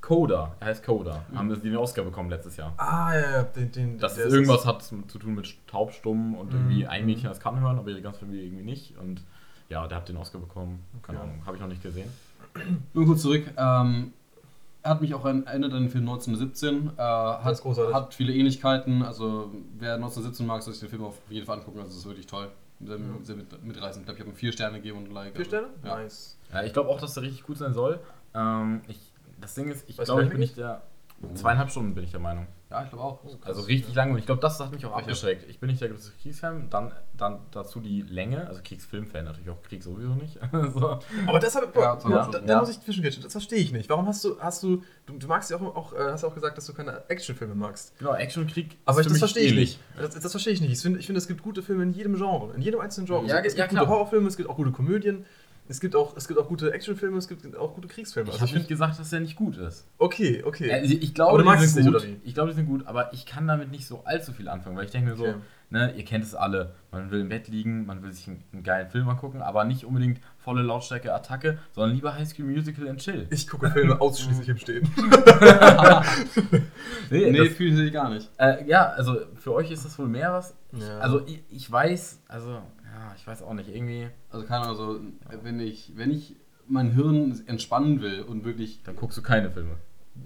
Coda, 0.00 0.52
er 0.60 0.66
heißt 0.68 0.84
Coda, 0.84 1.24
Mhm. 1.30 1.38
haben 1.38 1.54
sie 1.54 1.60
den 1.60 1.76
Oscar 1.76 2.02
bekommen 2.02 2.30
letztes 2.30 2.56
Jahr. 2.56 2.72
Ah, 2.78 3.14
ja, 3.14 3.30
ja, 3.30 3.42
den, 3.42 3.70
den, 3.70 3.98
Das 3.98 4.16
ist 4.18 4.32
irgendwas 4.32 4.64
hat 4.66 4.82
zu 4.82 5.18
tun 5.18 5.34
mit 5.34 5.54
taubstumm 5.66 6.34
und 6.34 6.52
Mhm. 6.52 6.58
irgendwie 6.58 6.86
ein 6.86 7.06
Mädchen 7.06 7.28
das 7.28 7.38
kann 7.40 7.60
hören, 7.60 7.78
aber 7.78 7.92
die 7.92 8.00
ganze 8.00 8.20
Familie 8.20 8.44
irgendwie 8.44 8.64
nicht. 8.64 8.96
Und 8.98 9.22
ja, 9.68 9.86
der 9.86 9.98
hat 9.98 10.08
den 10.08 10.16
Oscar 10.16 10.38
bekommen. 10.38 10.82
Keine 11.02 11.18
Okay. 11.18 11.28
Ahnung, 11.28 11.42
habe 11.46 11.56
ich 11.56 11.62
noch 11.62 11.68
nicht 11.68 11.82
gesehen. 11.82 12.10
Nur 12.94 13.04
kurz 13.06 13.22
zurück. 13.22 13.44
Ähm, 13.56 14.12
er 14.82 14.90
hat 14.92 15.00
mich 15.02 15.14
auch 15.14 15.24
an- 15.26 15.46
erinnert 15.46 15.72
an 15.74 15.82
den 15.82 15.90
Film 15.90 16.04
1917. 16.06 16.90
Äh, 16.96 17.00
hat, 17.02 17.60
großartig. 17.60 17.94
hat 17.94 18.14
viele 18.14 18.32
Ähnlichkeiten. 18.32 19.02
Also, 19.02 19.52
wer 19.78 19.94
1917 19.96 20.46
mag, 20.46 20.62
soll 20.62 20.72
sich 20.72 20.80
den 20.80 20.88
Film 20.88 21.04
auf 21.04 21.18
jeden 21.28 21.44
Fall 21.46 21.58
angucken. 21.58 21.78
Also, 21.80 21.90
es 21.92 21.98
ist 21.98 22.06
wirklich 22.06 22.26
toll. 22.26 22.48
Sehr, 22.82 22.96
Ja. 22.96 23.02
sehr 23.22 23.36
mit, 23.36 23.62
mitreißend. 23.62 24.02
Ich 24.02 24.06
glaube, 24.06 24.16
ich 24.18 24.20
habe 24.26 24.30
ihm 24.30 24.36
vier 24.36 24.52
Sterne 24.52 24.78
gegeben 24.78 24.98
und 24.98 25.12
Like. 25.12 25.36
Vier 25.36 25.44
Sterne? 25.44 25.66
Ja. 25.84 25.96
Nice. 25.98 26.38
Ja, 26.52 26.62
ich 26.64 26.72
glaube 26.72 26.88
auch, 26.88 26.98
dass 26.98 27.12
der 27.12 27.22
richtig 27.24 27.42
gut 27.44 27.58
sein 27.58 27.74
soll. 27.74 28.00
Ähm, 28.34 28.80
ich, 28.88 29.09
das 29.40 29.54
Ding 29.54 29.70
ist, 29.70 29.88
ich 29.88 29.96
glaube, 29.96 30.24
ich 30.24 30.30
bin 30.30 30.40
nicht 30.40 30.56
der. 30.56 30.82
Zweieinhalb 31.34 31.70
Stunden 31.70 31.94
bin 31.94 32.02
ich 32.04 32.10
der 32.12 32.18
Meinung. 32.20 32.46
ja, 32.70 32.82
ich 32.82 32.88
glaube 32.88 33.04
auch. 33.04 33.20
Also 33.44 33.60
richtig 33.60 33.94
lang 33.94 34.10
und 34.10 34.16
ich 34.16 34.24
glaube, 34.24 34.40
das 34.40 34.58
hat 34.58 34.72
mich 34.72 34.86
auch 34.86 34.92
Ich 34.92 35.02
abgeschreckt. 35.02 35.50
Ich 35.50 35.60
bin 35.60 35.68
nicht 35.68 35.82
der 35.82 35.90
größte 35.90 36.12
Kriegsfan, 36.22 36.70
dann, 36.70 36.92
dann 37.12 37.40
dazu 37.50 37.78
die 37.80 38.00
Länge, 38.00 38.46
also 38.48 38.62
Kriegsfilmfan 38.64 39.26
natürlich 39.26 39.50
auch 39.50 39.62
Krieg 39.62 39.82
sowieso 39.82 40.14
nicht. 40.14 40.38
so. 40.72 40.98
Aber 41.26 41.38
deshalb, 41.38 41.76
Ja, 41.76 41.98
ja. 42.08 42.26
da, 42.26 42.38
da 42.38 42.46
Ja. 42.54 42.60
muss 42.60 42.70
ich 42.70 42.80
zwischengrätschen. 42.80 43.22
Das 43.22 43.32
verstehe 43.32 43.58
ich 43.58 43.70
nicht. 43.70 43.90
Warum 43.90 44.06
hast 44.06 44.24
du, 44.24 44.40
hast 44.40 44.62
du, 44.62 44.82
du, 45.04 45.18
du 45.18 45.26
magst 45.26 45.50
ja 45.50 45.58
auch, 45.58 45.76
auch, 45.76 45.92
äh, 45.92 45.98
hast 46.10 46.22
ja 46.22 46.28
auch 46.30 46.34
gesagt, 46.34 46.56
dass 46.56 46.64
du 46.64 46.72
keine 46.72 47.02
Actionfilme 47.10 47.54
magst. 47.54 47.98
Genau, 47.98 48.14
Action 48.14 48.44
und 48.44 48.50
Krieg. 48.50 48.78
Aber 48.86 49.02
ich, 49.02 49.06
das 49.06 49.18
verstehe 49.18 49.44
ich 49.44 49.54
nicht. 49.54 49.78
Das, 49.98 50.18
das 50.18 50.30
verstehe 50.30 50.54
ich 50.54 50.62
nicht. 50.62 50.72
Ich 50.72 50.80
finde, 50.80 51.00
ich 51.00 51.04
finde, 51.04 51.18
es 51.18 51.28
gibt 51.28 51.42
gute 51.42 51.62
Filme 51.62 51.82
in 51.82 51.92
jedem 51.92 52.16
Genre, 52.16 52.54
in 52.54 52.62
jedem 52.62 52.80
einzelnen 52.80 53.06
Genre. 53.08 53.26
Ja, 53.26 53.40
es 53.40 53.54
gibt 53.54 53.58
ja, 53.58 53.66
gute. 53.66 53.86
Horrorfilme, 53.88 54.26
es 54.26 54.38
gibt 54.38 54.48
auch 54.48 54.56
gute 54.56 54.70
Komödien, 54.72 55.26
es 55.70 55.80
gibt 55.80 55.94
auch, 55.96 56.16
es 56.16 56.26
gibt 56.28 56.38
auch 56.38 56.48
gute 56.48 56.72
Actionfilme, 56.72 57.16
es 57.16 57.28
gibt 57.28 57.56
auch 57.56 57.74
gute 57.74 57.88
Kriegsfilme. 57.88 58.28
Ich 58.28 58.34
Also 58.34 58.40
habe 58.42 58.50
ich 58.50 58.54
nicht 58.56 58.68
gesagt, 58.68 58.98
dass 58.98 59.10
der 59.10 59.20
nicht 59.20 59.36
gut 59.36 59.56
ist. 59.56 59.86
okay, 59.98 60.42
okay. 60.44 60.70
Also 60.72 60.92
ich 60.94 61.14
glaube, 61.14 61.40
Aber 61.42 61.54
du 61.54 61.60
die 61.60 61.66
sind 61.66 61.84
nicht, 61.86 61.92
gut. 61.94 62.06
Ich 62.24 62.34
glaube, 62.34 62.50
die 62.50 62.56
sind 62.56 62.66
gut, 62.66 62.86
aber 62.86 63.12
ich 63.14 63.24
kann 63.24 63.46
damit 63.46 63.70
nicht 63.70 63.86
so 63.86 64.02
allzu 64.04 64.32
viel 64.32 64.48
anfangen, 64.48 64.76
weil 64.76 64.84
ich 64.84 64.90
denke 64.90 65.10
mir 65.10 65.16
so, 65.16 65.24
Okay. 65.24 65.34
ne, 65.70 65.92
ihr 65.96 66.04
kennt 66.04 66.24
es 66.24 66.34
alle, 66.34 66.74
man 66.90 67.10
will 67.12 67.20
im 67.20 67.28
Bett 67.28 67.46
liegen, 67.48 67.86
man 67.86 68.02
will 68.02 68.12
sich 68.12 68.26
einen, 68.26 68.42
einen 68.52 68.62
geilen 68.64 68.90
Film 68.90 69.08
angucken, 69.08 69.40
aber 69.42 69.64
nicht 69.64 69.84
unbedingt 69.84 70.20
volle 70.38 70.62
Lautstärke 70.62 71.14
Attacke, 71.14 71.58
sondern 71.72 71.94
lieber 71.94 72.14
High 72.14 72.26
School 72.28 72.46
Musical 72.46 72.88
and 72.88 72.98
Chill. 72.98 73.26
Ich 73.30 73.46
gucke 73.46 73.70
Filme 73.70 74.00
ausschließlich 74.00 74.48
im 74.48 74.58
Stehen. 74.58 74.88
Nee, 77.10 77.30
Nee, 77.30 77.38
das, 77.38 77.48
fühle 77.56 77.84
ich 77.84 77.92
gar 77.92 78.08
nicht. 78.10 78.28
äh, 78.38 78.66
ja, 78.68 78.86
also 78.90 79.16
für 79.36 79.52
euch 79.52 79.70
ist 79.70 79.84
das 79.84 79.98
wohl 79.98 80.08
mehr 80.08 80.32
was. 80.32 80.54
Ja. 80.72 80.98
Also 80.98 81.26
ich, 81.26 81.42
ich 81.50 81.70
weiß, 81.70 82.20
also 82.28 82.62
ja, 82.94 83.14
ich 83.16 83.26
weiß 83.26 83.42
auch 83.42 83.54
nicht, 83.54 83.68
irgendwie, 83.68 84.08
Also, 84.30 84.46
keine 84.46 84.66
Ahnung, 84.66 84.78
also, 85.28 85.42
wenn 85.42 85.60
ich, 85.60 85.92
wenn 85.96 86.10
ich 86.10 86.36
mein 86.68 86.92
Hirn 86.92 87.42
entspannen 87.46 88.00
will 88.00 88.22
und 88.22 88.44
wirklich 88.44 88.82
dann 88.84 88.94
guckst 88.96 89.18
du 89.18 89.22
keine 89.22 89.50
Filme. 89.50 89.76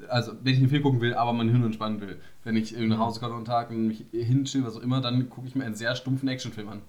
also 0.08 0.32
wenn 0.42 0.52
ich 0.52 0.58
einen 0.58 0.68
Film 0.68 0.82
gucken 0.82 1.00
will, 1.00 1.14
aber 1.14 1.32
mein 1.32 1.48
Hirn 1.48 1.64
entspannen 1.64 2.00
will, 2.00 2.18
wenn 2.44 2.56
ich 2.56 2.76
nach 2.76 2.98
Hause 2.98 3.20
komme 3.20 3.34
am 3.34 3.44
Tag 3.46 3.70
und 3.70 3.88
mich 3.88 4.04
hinchill, 4.12 4.64
was 4.64 4.76
auch 4.76 4.82
immer, 4.82 5.00
dann 5.00 5.30
gucke 5.30 5.46
ich 5.46 5.54
mir 5.54 5.64
einen 5.64 5.74
sehr 5.74 5.96
stumpfen 5.96 6.28
Actionfilm 6.28 6.68
an. 6.68 6.82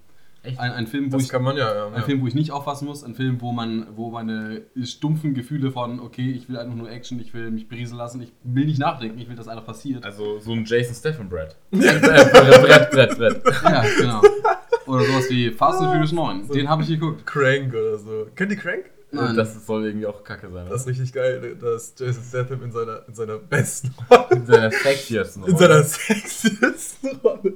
Echt? 0.44 0.60
Ein, 0.60 0.72
ein 0.74 0.88
Film, 0.88 1.12
wo 1.12 1.17
das 1.17 1.24
ich 1.25 1.29
kann 1.29 1.41
man 1.41 1.58
ja. 1.58 1.74
ja, 1.74 1.88
ein 1.88 1.94
ja. 1.94 2.01
Film, 2.01 2.22
wo 2.22 2.27
ich 2.27 2.36
nicht 2.36 2.51
aufpassen 2.51 2.86
muss, 2.86 3.03
ein 3.03 3.15
Film, 3.15 3.41
wo 3.41 3.51
man, 3.51 3.88
wo 3.96 4.12
meine 4.12 4.63
stumpfen 4.84 5.34
Gefühle 5.34 5.72
von, 5.72 6.00
okay, 6.00 6.32
ich 6.32 6.48
will 6.50 6.58
einfach 6.58 6.75
nur 6.75 6.91
Action, 6.91 7.20
ich 7.20 7.34
will 7.34 7.50
mich 7.50 7.67
berieseln 7.67 7.98
lassen, 7.98 8.22
ich 8.22 8.32
will 8.44 8.65
nicht 8.65 8.77
nachdenken, 8.77 9.17
ich 9.17 9.27
will, 9.27 9.36
dass 9.36 9.48
einfach 9.48 9.65
passiert. 9.65 10.03
Also 10.03 10.39
so 10.39 10.51
ein 10.51 10.65
Jason 10.65 10.94
Statham 10.94 11.29
Brett. 11.29 11.55
äh, 11.72 11.77
Brett, 11.77 12.91
Brett, 12.91 13.17
Brett. 13.17 13.41
Ja, 13.63 13.84
genau. 13.98 14.22
Oder 14.86 15.04
sowas 15.06 15.30
wie 15.30 15.51
Fast 15.51 15.80
and 15.82 15.89
Furious 15.92 16.12
9. 16.12 16.48
Den 16.50 16.70
habe 16.70 16.84
ich 16.84 16.89
geguckt. 16.89 17.25
Crank 17.25 17.74
oder 17.74 17.98
so. 17.98 18.27
Kennt 18.36 18.51
ihr 18.51 18.58
Crank? 18.58 18.86
Nein. 19.12 19.36
Das 19.36 19.65
soll 19.65 19.86
irgendwie 19.86 20.06
auch 20.08 20.24
kacke 20.24 20.50
sein. 20.51 20.68
Das 20.70 20.82
ist 20.82 20.88
richtig 20.88 21.13
geil, 21.13 21.56
dass 21.60 21.93
Jason 21.98 22.24
Statham 22.24 22.63
in 22.63 22.71
seiner, 22.71 23.08
in 23.08 23.13
seiner 23.15 23.38
besten 23.38 23.93
In 24.32 24.45
seiner 24.45 24.71
sexiesten 24.71 25.43
in 25.45 25.54
Rolle. 25.54 25.58
seiner 25.58 25.84
sexiesten 25.84 27.15
Rolle. 27.24 27.54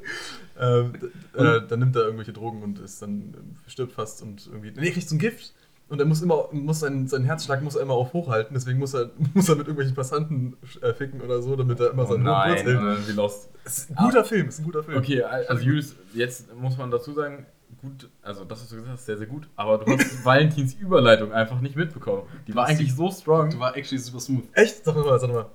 Ähm, 0.59 0.93
äh, 1.35 1.61
dann 1.67 1.79
nimmt 1.79 1.95
er 1.95 2.03
irgendwelche 2.03 2.33
Drogen 2.33 2.63
und 2.63 2.79
ist 2.79 3.01
dann 3.01 3.33
stirbt 3.67 3.93
fast 3.93 4.21
und 4.21 4.47
irgendwie. 4.47 4.71
Nee, 4.75 4.91
kriegt 4.91 5.07
so 5.09 5.15
ein 5.15 5.19
Gift 5.19 5.53
und 5.89 5.99
er 5.99 6.05
muss 6.05 6.21
immer, 6.21 6.47
muss 6.51 6.79
seinen, 6.81 7.07
seinen 7.07 7.25
Herzschlag 7.25 7.61
muss 7.61 7.75
er 7.75 7.81
immer 7.81 7.93
auf 7.95 8.13
hochhalten, 8.13 8.53
deswegen 8.53 8.79
muss 8.79 8.93
er, 8.93 9.09
muss 9.33 9.49
er 9.49 9.55
mit 9.55 9.67
irgendwelchen 9.67 9.95
Passanten 9.95 10.55
äh, 10.81 10.93
ficken 10.93 11.21
oder 11.21 11.41
so, 11.41 11.55
damit 11.55 11.79
er 11.79 11.91
immer 11.91 12.03
Oh 12.03 12.11
seinen 12.13 12.23
Puls 12.23 12.37
nein, 12.37 12.55
hält. 12.57 12.67
äh, 12.67 13.07
wie 13.07 13.11
lost. 13.13 13.49
Es 13.65 13.77
ist 13.79 13.89
ein 13.91 13.95
guter 13.95 14.23
Film, 14.23 14.47
es 14.47 14.55
ist 14.55 14.59
ein 14.61 14.65
guter 14.65 14.83
Film. 14.83 14.97
Okay, 14.97 15.23
also 15.23 15.63
Julius, 15.63 15.95
jetzt 16.13 16.53
muss 16.55 16.77
man 16.77 16.91
dazu 16.91 17.11
sagen, 17.13 17.45
gut, 17.81 18.09
also 18.21 18.45
das, 18.45 18.61
was 18.61 18.69
du 18.69 18.75
gesagt 18.75 18.93
hast, 18.93 19.05
sehr, 19.05 19.17
sehr 19.17 19.27
gut, 19.27 19.47
aber 19.55 19.77
du 19.79 19.91
hast 19.91 20.23
Valentins 20.25 20.73
Überleitung 20.75 21.31
einfach 21.31 21.59
nicht 21.61 21.75
mitbekommen. 21.75 22.23
Die 22.47 22.55
war 22.55 22.65
eigentlich 22.65 22.95
so 22.95 23.09
strong. 23.11 23.49
Du 23.49 23.59
war 23.59 23.75
actually 23.75 23.99
super 24.01 24.19
smooth. 24.19 24.43
Echt? 24.53 24.85
Sag 24.85 24.95
mal, 24.95 25.19
sag 25.19 25.31
mal. 25.31 25.45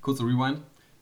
Kurzer 0.00 0.24
Rewind. 0.24 0.60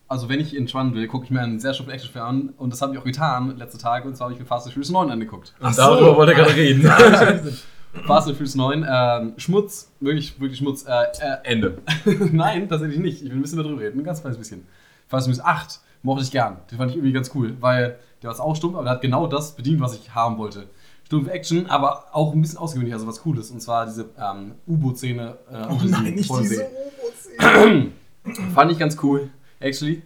Also 0.09 0.29
wenn 0.29 0.38
ich 0.38 0.57
entspannen 0.57 0.94
will, 0.94 1.09
gucke 1.09 1.25
ich 1.25 1.31
mir 1.33 1.40
einen 1.40 1.59
sehr 1.59 1.75
stumpfen 1.75 1.92
Actionfilm 1.92 2.25
an 2.25 2.49
und 2.59 2.72
das 2.72 2.81
habe 2.81 2.94
ich 2.94 2.99
auch 3.01 3.05
getan 3.05 3.57
letzte 3.57 3.79
Tage 3.79 4.07
und 4.07 4.16
zwar 4.16 4.27
habe 4.27 4.35
ich 4.35 4.40
mir 4.40 4.46
Fast 4.46 4.66
and 4.66 4.72
Furious 4.75 4.90
9 4.90 5.11
angeguckt. 5.11 5.55
Ach 5.61 5.72
so. 5.72 5.83
Darüber 5.83 6.16
wollte 6.16 6.33
er 6.33 6.38
gerade 6.38 6.55
reden. 6.55 6.83
Fast 8.05 8.29
and 8.29 8.37
Furious 8.37 8.55
9, 8.55 8.87
ähm, 8.89 9.35
Schmutz, 9.37 9.93
wirklich, 10.01 10.39
wirklich 10.41 10.59
Schmutz. 10.59 10.85
Äh, 10.87 11.05
äh, 11.21 11.37
Ende. 11.45 11.79
Nein, 12.33 12.69
tatsächlich 12.69 12.99
nicht. 12.99 13.23
Ich 13.23 13.31
will 13.31 13.37
ein 13.39 13.43
bisschen 13.43 13.59
darüber 13.59 13.81
reden, 13.81 14.01
ein 14.01 14.05
ganz 14.05 14.21
kleines 14.21 14.39
bisschen. 14.39 14.67
Fast 15.09 15.27
and 15.27 15.37
Furious 15.37 15.57
8 15.61 15.81
mochte 16.03 16.23
ich 16.25 16.31
gern. 16.31 16.59
Den 16.71 16.79
fand 16.79 16.91
ich 16.91 16.97
irgendwie 16.97 17.13
ganz 17.13 17.31
cool, 17.35 17.57
weil 17.61 17.99
der 18.23 18.31
war 18.31 18.41
auch 18.41 18.57
stumpf, 18.57 18.75
aber 18.75 18.85
der 18.85 18.93
hat 18.95 19.03
genau 19.03 19.27
das 19.27 19.57
bedient, 19.57 19.81
was 19.81 19.95
ich 19.95 20.15
haben 20.15 20.39
wollte. 20.39 20.69
Stumpf 21.05 21.29
Action, 21.29 21.67
aber 21.67 22.07
auch 22.13 22.33
ein 22.33 22.41
bisschen 22.41 22.59
ausgewöhnlich, 22.59 22.95
also 22.95 23.07
was 23.07 23.21
Cooles. 23.23 23.51
Und 23.51 23.61
zwar 23.61 23.87
diese 23.87 24.11
ähm, 24.19 24.55
U-Boot-Szene. 24.67 25.37
Äh, 25.51 25.67
Oh 25.69 25.79
nein, 25.85 26.15
nicht 26.15 26.31
diese 26.41 26.63
U-Boot-Szene. 26.65 27.93
Fand 28.55 28.73
ich 28.73 28.79
ganz 28.79 28.97
cool, 29.03 29.31
actually. 29.61 30.03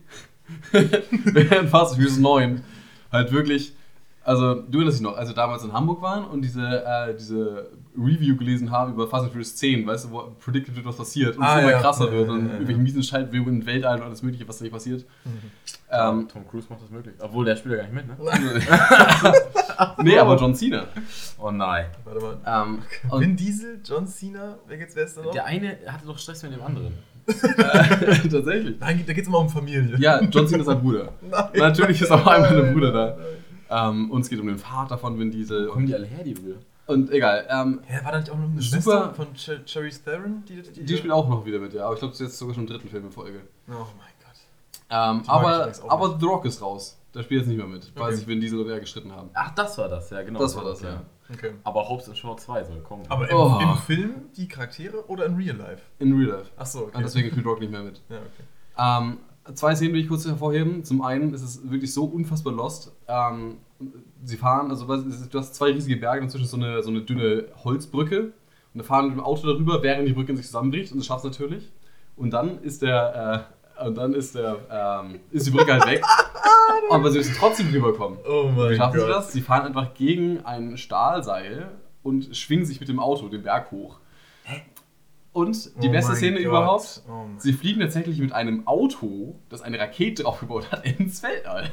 Während 0.73 1.71
Fast 1.71 1.93
and 1.93 2.03
Furious 2.03 2.19
9 2.19 2.63
halt 3.13 3.33
wirklich, 3.33 3.73
also 4.25 4.57
du 4.57 4.79
erinnerst 4.79 4.99
dich 4.99 5.03
noch, 5.03 5.17
als 5.17 5.29
wir 5.29 5.35
damals 5.35 5.65
in 5.65 5.73
Hamburg 5.73 6.03
waren 6.03 6.25
und 6.25 6.43
diese, 6.43 6.85
äh, 6.85 7.17
diese 7.17 7.71
Review 8.01 8.37
gelesen 8.37 8.71
haben 8.71 8.93
über 8.95 9.07
Fast 9.09 9.25
and 9.25 9.33
Furious 9.33 9.55
10, 9.57 9.87
weißt 9.87 10.07
du, 10.07 10.11
wo 10.11 10.23
predicted 10.43 10.75
wird, 10.75 10.87
was 10.87 10.97
passiert 10.97 11.37
und 11.37 11.43
Ah, 11.43 11.57
es 11.59 11.63
immer 11.63 11.71
ja. 11.73 11.81
krasser 11.81 12.07
Ja, 12.07 12.13
wird 12.13 12.27
ja, 12.29 12.33
und 12.33 12.41
ja, 12.41 12.47
ja. 12.47 12.53
irgendwelche 12.55 12.81
miesen 12.81 13.03
Schaltwirkungen 13.03 13.61
in 13.61 13.67
Weltall 13.67 13.97
und 13.99 14.03
alles 14.05 14.23
mögliche, 14.23 14.47
was 14.49 14.59
da 14.59 14.65
nicht 14.65 14.73
passiert. 14.73 15.05
Ähm, 15.27 16.21
Ähm, 16.21 16.29
Tom 16.29 16.49
Cruise 16.49 16.67
macht 16.71 16.83
das 16.83 16.91
möglich. 16.91 17.15
Obwohl, 17.19 17.45
der 17.45 17.57
spielt 17.57 17.77
ja 17.77 17.83
gar 17.83 17.91
nicht 17.93 18.07
mit, 18.07 18.07
ne? 18.09 18.63
nee, 20.03 20.19
aber 20.19 20.37
John 20.37 20.55
Cena. 20.55 20.85
Oh 21.39 21.51
nein. 21.51 21.87
Warte 22.05 22.21
mal. 22.21 22.37
Ähm, 22.47 22.79
und, 23.11 23.21
Vin 23.21 23.37
Diesel, 23.37 23.81
John 23.85 24.07
Cena, 24.07 24.59
wer 24.67 24.79
geht's, 24.79 24.95
wer 24.97 25.05
ist 25.05 25.17
da 25.17 25.23
noch? 25.23 25.33
Der 25.33 25.45
eine 25.47 25.79
hatte 25.87 26.07
doch 26.07 26.19
Stress 26.19 26.43
mit 26.43 26.53
dem 26.53 26.63
anderen. 26.63 26.95
tatsächlich. 27.31 28.77
Nein, 28.81 29.05
da 29.07 29.13
geht's 29.13 29.29
immer 29.29 29.39
um 29.39 29.49
Familie. 29.49 29.97
Ja, 29.99 30.21
John 30.23 30.47
Cena 30.49 30.61
ist 30.61 30.67
sein 30.67 30.81
Bruder. 30.81 31.13
Nein. 31.31 31.45
Natürlich 31.55 32.01
ist 32.03 32.11
auch 32.11 32.27
einmal 32.27 32.65
ein 32.67 32.73
Bruder 32.73 32.93
da. 33.69 33.89
Ähm, 33.89 34.11
und 34.11 34.23
es 34.23 34.29
geht 34.29 34.41
um 34.41 34.47
den 34.47 34.59
Vater 34.59 34.99
von 34.99 35.19
Vin 35.19 35.31
Diesel. 35.31 35.69
Wo 35.69 35.73
kommen 35.73 35.87
die 35.87 35.95
alle 35.95 36.07
her, 36.07 36.25
die 36.25 36.35
Brüder? 36.35 36.57
Und 36.91 37.11
egal, 37.11 37.47
ähm, 37.49 37.81
Ja, 37.91 38.05
war 38.05 38.13
da 38.13 38.19
nicht 38.19 38.31
auch 38.31 38.37
noch 38.39 38.45
eine 38.51 38.61
Super. 38.61 38.83
Schwester 38.83 39.15
von 39.15 39.37
Cher 39.37 39.65
Cherry 39.65 39.91
Theron? 39.91 40.43
Die, 40.49 40.63
die, 40.63 40.85
Die 40.85 40.97
spielt 40.97 41.13
auch 41.13 41.29
noch 41.29 41.45
wieder 41.47 41.59
mit, 41.59 41.73
ja. 41.73 41.85
Aber 41.85 41.95
ich 41.95 42.01
glaube, 42.01 42.15
sie 42.15 42.25
ist 42.25 42.31
jetzt 42.31 42.39
sogar 42.39 42.55
schon 42.55 42.65
im 42.65 42.71
dritten 42.71 42.89
Film 42.89 43.05
in 43.07 43.13
Folge. 43.13 43.41
Oh 43.69 43.73
mein 43.73 44.13
Gott. 44.23 44.37
Ähm, 44.91 45.23
Die 45.23 45.29
aber 45.29 45.73
aber 45.89 46.19
The 46.19 46.27
Rock 46.27 46.45
ist 46.47 46.61
raus. 46.63 46.97
Der 47.15 47.23
spielt 47.25 47.41
jetzt 47.41 47.49
nicht 47.49 47.57
mehr 47.59 47.67
mit, 47.67 47.91
weil 47.97 48.05
Okay. 48.09 48.17
sich 48.17 48.27
Vin 48.27 48.41
Diesel 48.41 48.61
und 48.61 48.69
er 48.71 48.79
gestritten 48.81 49.11
haben. 49.13 49.31
Ach, 49.35 49.53
das 49.55 49.77
war 49.79 49.89
das, 49.89 50.11
ja, 50.11 50.23
genau. 50.23 50.39
Das 50.39 50.55
war 50.57 50.65
das, 50.65 50.81
ja. 50.83 51.03
Okay. 51.33 51.53
Aber 51.65 51.89
Hobbs 51.89 52.09
and 52.09 52.17
Shaw 52.19 52.37
2 52.37 52.65
soll 52.65 52.81
kommen. 52.83 53.05
Aber 53.09 53.29
im, 53.29 53.37
Oh. 53.37 53.59
im 53.61 53.77
Film 53.79 54.15
die 54.37 54.47
Charaktere 54.49 55.05
oder 55.09 55.27
in 55.27 55.35
Real 55.37 55.57
Life? 55.57 55.83
In 55.99 56.13
Real 56.17 56.39
Life. 56.39 56.51
Ach 56.57 56.67
so, 56.67 56.81
okay. 56.87 56.97
Und 56.97 57.03
deswegen 57.05 57.31
spielt 57.31 57.47
Rock 57.47 57.61
nicht 57.61 57.71
mehr 57.73 57.83
mit. 57.83 58.01
Ja, 58.09 58.17
okay. 58.19 59.05
Ähm, 59.07 59.19
zwei 59.55 59.75
Szenen 59.77 59.95
will 59.95 60.01
ich 60.01 60.09
kurz 60.09 60.25
hervorheben. 60.25 60.85
Zum 60.85 61.03
einen 61.03 61.35
ist 61.35 61.43
es 61.43 61.69
wirklich 61.71 61.93
so 61.93 62.05
unfassbar 62.05 62.53
lost. 62.53 62.93
Ähm, 63.09 63.59
sie 64.25 64.37
fahren, 64.37 64.71
also 64.71 64.85
du 64.85 65.39
hast 65.39 65.55
zwei 65.55 65.73
riesige 65.73 65.97
Berge, 65.97 66.23
dazwischen 66.23 66.47
so 66.47 66.57
eine, 66.57 66.83
so 66.83 66.91
eine 66.91 67.03
dünne 67.03 67.47
Holzbrücke. 67.65 68.33
Und 68.73 68.79
da 68.79 68.83
fahren 68.85 69.07
mit 69.07 69.15
dem 69.17 69.21
Auto 69.21 69.47
darüber, 69.47 69.83
während 69.83 70.09
die 70.09 70.13
Brücke 70.13 70.31
in 70.31 70.37
sich 70.37 70.47
zusammenbricht. 70.47 70.93
Und 70.93 70.99
das 70.99 71.07
schafft 71.07 71.25
es 71.25 71.31
natürlich. 71.31 71.71
Und 72.17 72.31
dann 72.31 72.63
ist 72.63 72.83
der, 72.83 73.47
äh, 73.79 73.87
und 73.87 73.97
dann 73.97 74.13
ist 74.15 74.35
der, 74.35 74.59
ähm, 74.71 75.21
ist 75.31 75.47
die 75.47 75.51
Brücke 75.51 75.73
halt 75.73 75.87
weg. 75.87 76.05
Aber 76.91 77.11
sie 77.11 77.19
müssen 77.19 77.35
trotzdem 77.39 77.69
rüberkommen. 77.71 78.19
Oh 78.29 78.51
Wie 78.51 78.61
mein 78.61 78.77
schaffen 78.77 78.99
Gott. 78.99 79.07
sie 79.07 79.13
das? 79.13 79.33
Sie 79.33 79.41
fahren 79.41 79.67
einfach 79.67 79.95
gegen 79.95 80.45
ein 80.45 80.77
Stahlseil 80.77 81.69
und 82.03 82.37
schwingen 82.37 82.65
sich 82.65 82.81
mit 82.81 82.89
dem 82.89 83.01
Auto 83.01 83.29
den 83.29 83.43
Berg 83.43 83.71
hoch. 83.71 84.00
Und 85.33 85.81
die 85.81 85.89
Oh 85.89 85.93
beste 85.93 86.17
Szene 86.17 86.39
Gott. 86.39 86.45
überhaupt, 86.47 87.03
Oh 87.09 87.13
sie 87.39 87.53
fliegen 87.53 87.81
tatsächlich 87.81 88.19
mit 88.19 88.33
einem 88.33 88.67
Auto, 88.67 89.37
das 89.49 89.63
eine 89.63 89.79
Rakete 89.79 90.25
draufgebaut 90.25 90.73
hat, 90.73 90.85
ins 90.99 91.23
Weltall. 91.23 91.71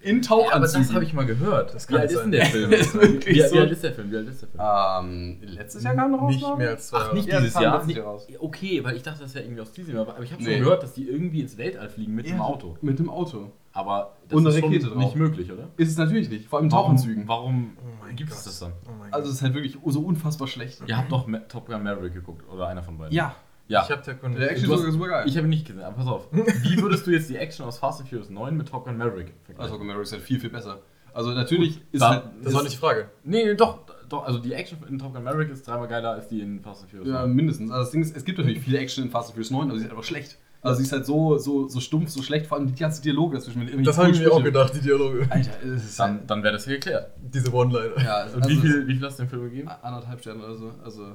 In 0.00 0.22
Ja, 0.22 0.28
aber 0.30 0.42
Tauchanzügen. 0.44 0.86
das 0.86 0.94
habe 0.94 1.04
ich 1.04 1.12
mal 1.12 1.26
gehört. 1.26 1.74
Das 1.74 1.88
wie 1.88 1.92
kann 1.92 2.00
alt 2.02 2.10
ist 2.10 2.22
denn 2.22 2.30
der 2.32 2.46
Film? 2.46 2.72
Ist 2.72 2.94
wie, 2.94 3.40
so. 3.42 3.54
wie 3.54 3.58
alt 3.60 3.70
ist 3.72 3.84
der 3.84 3.92
Film? 3.92 4.10
Wie 4.10 4.16
alt 4.16 4.28
ist 4.28 4.40
der 4.42 4.48
Film? 4.48 4.62
Ähm, 4.64 5.38
letztes 5.42 5.82
Jahr 5.84 5.94
kam 5.94 6.10
noch 6.12 6.22
raus, 6.22 6.32
Nicht 6.34 6.56
mehr 6.56 6.70
als 6.70 6.88
zwei 6.88 6.98
Ach, 6.98 7.12
nicht 7.12 7.28
Ja, 7.28 7.40
dieses 7.40 7.60
Jahr. 7.60 7.84
Nicht, 7.84 8.00
okay, 8.40 8.82
weil 8.82 8.96
ich 8.96 9.02
dachte, 9.02 9.20
das 9.20 9.34
wäre 9.34 9.44
irgendwie 9.44 9.60
aus 9.60 9.72
diesem 9.72 9.94
Jahr. 9.94 10.08
Aber 10.08 10.22
ich 10.22 10.32
habe 10.32 10.42
schon 10.42 10.52
Nee. 10.52 10.58
gehört, 10.60 10.82
dass 10.82 10.94
die 10.94 11.06
irgendwie 11.06 11.42
ins 11.42 11.58
Weltall 11.58 11.90
fliegen 11.90 12.14
mit 12.14 12.26
dem 12.26 12.36
Ja, 12.38 12.44
Auto. 12.44 12.78
Mit 12.80 12.98
dem 12.98 13.10
Auto. 13.10 13.50
Aber 13.74 14.16
das 14.28 14.38
ist 14.42 14.54
schon 14.58 14.64
Rakete 14.70 14.86
drauf. 14.86 14.96
nicht 14.96 15.16
möglich, 15.16 15.52
oder? 15.52 15.68
Ist 15.76 15.90
es 15.90 15.98
natürlich 15.98 16.30
nicht, 16.30 16.46
vor 16.48 16.60
allem 16.60 16.66
in 16.66 16.70
Tauchanzügen. 16.70 17.28
Warum, 17.28 17.72
warum 17.76 17.95
mein 18.06 18.16
gibt 18.16 18.30
Gott. 18.30 18.38
es 18.38 18.44
das 18.44 18.58
dann? 18.60 18.72
Oh 18.88 18.92
mein 18.98 19.12
Also 19.12 19.28
es 19.28 19.36
ist 19.36 19.42
halt 19.42 19.54
wirklich 19.54 19.76
so 19.86 20.00
unfassbar 20.00 20.48
schlecht. 20.48 20.80
Ihr 20.86 20.96
habt 20.96 21.10
doch 21.12 21.26
Ma- 21.26 21.38
Top 21.40 21.66
Gun 21.66 21.82
Maverick 21.82 22.14
geguckt, 22.14 22.48
oder 22.48 22.68
einer 22.68 22.82
von 22.82 22.96
beiden? 22.98 23.12
Ja, 23.14 23.34
Ja. 23.68 23.82
Ich 23.84 23.90
hab 23.90 24.02
der 24.04 24.14
Kunde. 24.14 24.38
der 24.38 24.50
Action 24.50 24.64
ist 24.66 24.70
hast- 24.72 24.78
sogar 24.78 24.92
super 24.92 25.08
geil. 25.08 25.24
Ich 25.28 25.36
habe 25.36 25.46
ihn 25.46 25.50
nicht 25.50 25.66
gesehen, 25.66 25.82
aber 25.82 25.96
pass 25.96 26.06
auf. 26.06 26.28
Wie 26.32 26.80
würdest 26.82 27.06
du 27.06 27.10
jetzt 27.10 27.28
die 27.30 27.36
Action 27.36 27.66
aus 27.66 27.78
Fast 27.78 28.00
and 28.00 28.08
Furious 28.08 28.30
9 28.30 28.56
mit 28.56 28.68
Top 28.68 28.84
Gun 28.84 28.96
Maverick 28.96 29.32
vergleichen? 29.44 29.72
also 29.72 29.84
Maverick 29.84 30.04
ist 30.06 30.12
halt 30.12 30.22
viel, 30.22 30.38
viel 30.40 30.50
besser. 30.50 30.78
Also 31.12 31.30
natürlich 31.32 31.80
ist 31.92 32.00
da- 32.02 32.10
halt... 32.10 32.24
das 32.42 32.52
war 32.54 32.62
nicht 32.62 32.74
die 32.74 32.78
Frage. 32.78 33.08
Nee, 33.24 33.44
nee, 33.44 33.54
doch, 33.54 33.80
doch, 34.08 34.24
also 34.26 34.38
die 34.38 34.52
Action 34.52 34.78
in 34.88 34.98
Top 34.98 35.14
Gun 35.14 35.24
Maverick 35.24 35.48
ist 35.50 35.66
dreimal 35.66 35.88
geiler 35.88 36.10
als 36.10 36.28
die 36.28 36.40
in 36.40 36.60
Fast 36.60 36.82
and 36.82 36.90
Furious. 36.90 37.08
Ja, 37.08 37.22
9. 37.26 37.34
mindestens. 37.34 37.70
Also 37.70 37.82
das 37.84 37.90
Ding 37.90 38.02
ist, 38.02 38.16
es 38.16 38.24
gibt 38.24 38.38
natürlich 38.38 38.60
viele 38.60 38.78
Action 38.78 39.02
in 39.04 39.10
Fast 39.10 39.28
and 39.30 39.34
Furious 39.34 39.50
9, 39.50 39.68
aber 39.70 39.78
sie 39.78 39.84
ist 39.86 39.90
einfach 39.90 40.04
schlecht. 40.04 40.38
Also 40.62 40.78
sie 40.78 40.84
ist 40.84 40.92
halt 40.92 41.06
so, 41.06 41.38
so, 41.38 41.68
so 41.68 41.80
stumpf, 41.80 42.10
so 42.10 42.22
schlecht, 42.22 42.46
vor 42.46 42.58
allem 42.58 42.66
die 42.66 42.74
ganzen 42.74 43.02
Dialoge 43.02 43.36
dazwischen. 43.36 43.64
Mit 43.64 43.86
Das 43.86 43.98
habe 43.98 44.10
ich 44.10 44.18
mir 44.18 44.32
auch 44.32 44.42
gedacht, 44.42 44.74
die 44.74 44.80
Dialoge. 44.80 45.26
Alter, 45.30 45.50
es 45.64 45.84
ist 45.84 45.98
halt, 46.00 46.20
Dann, 46.20 46.26
dann 46.26 46.42
wäre 46.42 46.54
das 46.54 46.64
hier 46.64 46.74
geklärt. 46.74 47.12
Diese 47.18 47.52
One-Liner. 47.52 48.02
Ja, 48.02 48.24
Und 48.24 48.42
also 48.42 48.48
wie, 48.48 48.56
viel, 48.56 48.86
wie 48.88 48.94
viel 48.94 49.06
hast 49.06 49.18
du 49.18 49.24
dem 49.24 49.28
Film 49.30 49.42
gegeben? 49.44 49.68
Anderthalb 49.68 50.20
Sterne 50.20 50.44
oder 50.44 50.54
so. 50.56 50.72
Also, 50.84 51.12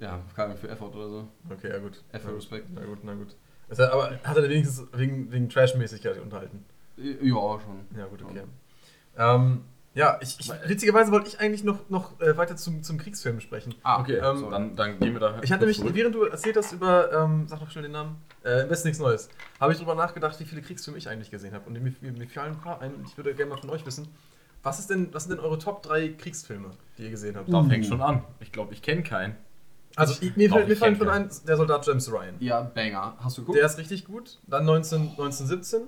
ja, 0.00 0.20
keine 0.34 0.56
für 0.56 0.68
Effort 0.68 0.94
oder 0.94 1.08
so. 1.08 1.28
Okay, 1.50 1.68
ja 1.68 1.78
gut. 1.78 2.02
F 2.12 2.22
für 2.22 2.34
Respekt. 2.36 2.68
Na 2.74 2.84
gut, 2.84 2.98
na 3.04 3.14
gut. 3.14 3.36
Also, 3.68 3.84
aber 3.84 4.18
hat 4.24 4.36
er 4.36 4.48
wenigstens 4.48 4.86
wegen, 4.92 5.30
wegen 5.30 5.48
Trash-Mäßigkeit 5.48 6.20
unterhalten? 6.20 6.64
Ja, 6.96 7.58
schon. 7.60 7.96
Ja, 7.96 8.06
gut, 8.06 8.22
okay. 8.22 8.42
Ähm, 9.16 9.60
ja, 9.94 10.18
ich, 10.20 10.36
ich, 10.38 10.50
witzigerweise 10.66 11.10
wollte 11.10 11.28
ich 11.28 11.40
eigentlich 11.40 11.64
noch, 11.64 11.88
noch 11.88 12.20
äh, 12.20 12.36
weiter 12.36 12.56
zum, 12.56 12.82
zum 12.82 12.98
Kriegsfilm 12.98 13.40
sprechen. 13.40 13.74
Ah, 13.82 14.00
Okay, 14.00 14.16
ähm, 14.22 14.36
so, 14.38 14.50
dann, 14.50 14.76
dann 14.76 14.98
gehen 15.00 15.12
wir 15.14 15.20
da. 15.20 15.40
Ich 15.42 15.50
hatte 15.50 15.60
nämlich, 15.62 15.78
zurück. 15.78 15.94
während 15.94 16.14
du 16.14 16.24
erzählt 16.24 16.56
hast 16.56 16.72
über, 16.72 17.12
ähm, 17.12 17.46
sag 17.48 17.58
doch 17.60 17.70
schnell 17.70 17.82
den 17.82 17.92
Namen, 17.92 18.16
äh, 18.44 18.62
im 18.62 18.68
nichts 18.68 18.98
Neues, 18.98 19.28
habe 19.58 19.72
ich 19.72 19.78
darüber 19.78 19.94
nachgedacht, 19.94 20.38
wie 20.40 20.44
viele 20.44 20.62
Kriegsfilme 20.62 20.98
ich 20.98 21.08
eigentlich 21.08 21.30
gesehen 21.30 21.54
habe. 21.54 21.64
Und 21.66 21.72
mir, 21.72 21.92
mir, 22.00 22.12
mir 22.12 22.28
fallen 22.28 22.52
ein 22.52 22.60
paar 22.60 22.80
ein. 22.80 22.92
Ich 23.06 23.16
würde 23.16 23.34
gerne 23.34 23.50
mal 23.50 23.60
von 23.60 23.70
euch 23.70 23.84
wissen, 23.86 24.08
was, 24.62 24.78
ist 24.78 24.90
denn, 24.90 25.12
was 25.12 25.24
sind 25.24 25.36
denn 25.36 25.44
eure 25.44 25.58
Top 25.58 25.82
3 25.82 26.08
Kriegsfilme, 26.10 26.70
die 26.96 27.04
ihr 27.04 27.10
gesehen 27.10 27.36
habt? 27.36 27.52
Da 27.52 27.62
fängt 27.64 27.86
schon 27.86 28.00
an. 28.02 28.22
Ich 28.40 28.52
glaube, 28.52 28.72
ich 28.74 28.82
kenne 28.82 29.02
keinen. 29.02 29.36
Also, 29.96 30.14
ich, 30.20 30.36
mir, 30.36 30.48
fällt- 30.48 30.68
mir 30.68 30.76
fallen 30.76 30.96
schon 30.96 31.08
ein, 31.08 31.28
der 31.48 31.56
Soldat 31.56 31.84
James 31.86 32.12
Ryan. 32.12 32.36
Ja, 32.38 32.60
Banger. 32.62 33.16
Hast 33.18 33.36
du 33.38 33.42
geguckt? 33.42 33.58
Der 33.58 33.66
ist 33.66 33.78
richtig 33.78 34.04
gut. 34.04 34.38
Dann 34.46 34.64
19, 34.64 35.00
1917. 35.10 35.80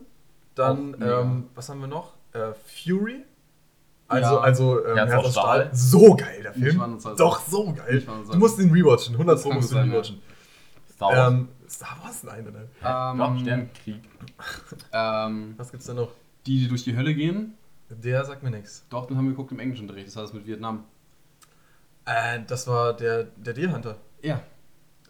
Dann, 0.56 0.92
mega. 0.92 1.20
ähm, 1.20 1.46
was 1.54 1.68
haben 1.68 1.80
wir 1.80 1.86
noch? 1.86 2.14
Äh, 2.32 2.52
Fury. 2.64 3.24
Also, 4.10 4.34
Ja. 4.34 4.40
also 4.40 4.84
ähm, 4.86 4.96
Herz 4.96 5.10
Herz 5.10 5.20
aus 5.20 5.26
aus 5.26 5.32
Stahl. 5.32 5.60
Stahl. 5.66 5.74
So 5.74 6.14
geil, 6.16 6.42
der 6.42 6.52
Film. 6.52 6.98
Doch, 7.16 7.40
so 7.40 7.72
geil. 7.72 8.02
Du 8.30 8.38
musst 8.38 8.58
ihn 8.58 8.70
rewatchen. 8.72 9.14
100 9.14 9.36
Das 9.36 9.42
Pro 9.42 9.52
musst 9.52 9.70
du 9.70 9.74
sein, 9.76 9.90
rewatchen. 9.90 10.20
Star 10.92 11.08
Wars. 11.16 11.32
Ähm, 11.32 11.48
Star 11.68 11.96
Wars? 12.02 12.22
Nein, 12.24 12.44
nein, 12.44 12.68
nein. 12.82 13.30
Ähm, 13.32 13.38
Sternenkrieg. 13.40 14.00
ähm, 14.92 15.54
Was 15.56 15.70
gibt's 15.70 15.86
da 15.86 15.94
noch? 15.94 16.10
die, 16.46 16.58
die 16.60 16.68
durch 16.68 16.84
die 16.84 16.96
Hölle 16.96 17.14
gehen. 17.14 17.54
Der 17.90 18.24
sagt 18.24 18.42
mir 18.42 18.50
nichts. 18.50 18.84
Doch, 18.90 19.06
den 19.06 19.16
haben 19.16 19.24
wir 19.24 19.30
geguckt 19.32 19.52
im 19.52 19.58
englischen 19.60 19.82
Unterricht. 19.82 20.08
Das 20.08 20.16
war 20.16 20.22
das 20.24 20.32
mit 20.32 20.46
Vietnam. 20.46 20.84
Äh, 22.04 22.40
das 22.46 22.66
war 22.66 22.94
der, 22.94 23.24
der 23.36 23.52
Deer 23.54 23.72
Hunter. 23.72 23.96
Ja, 24.22 24.40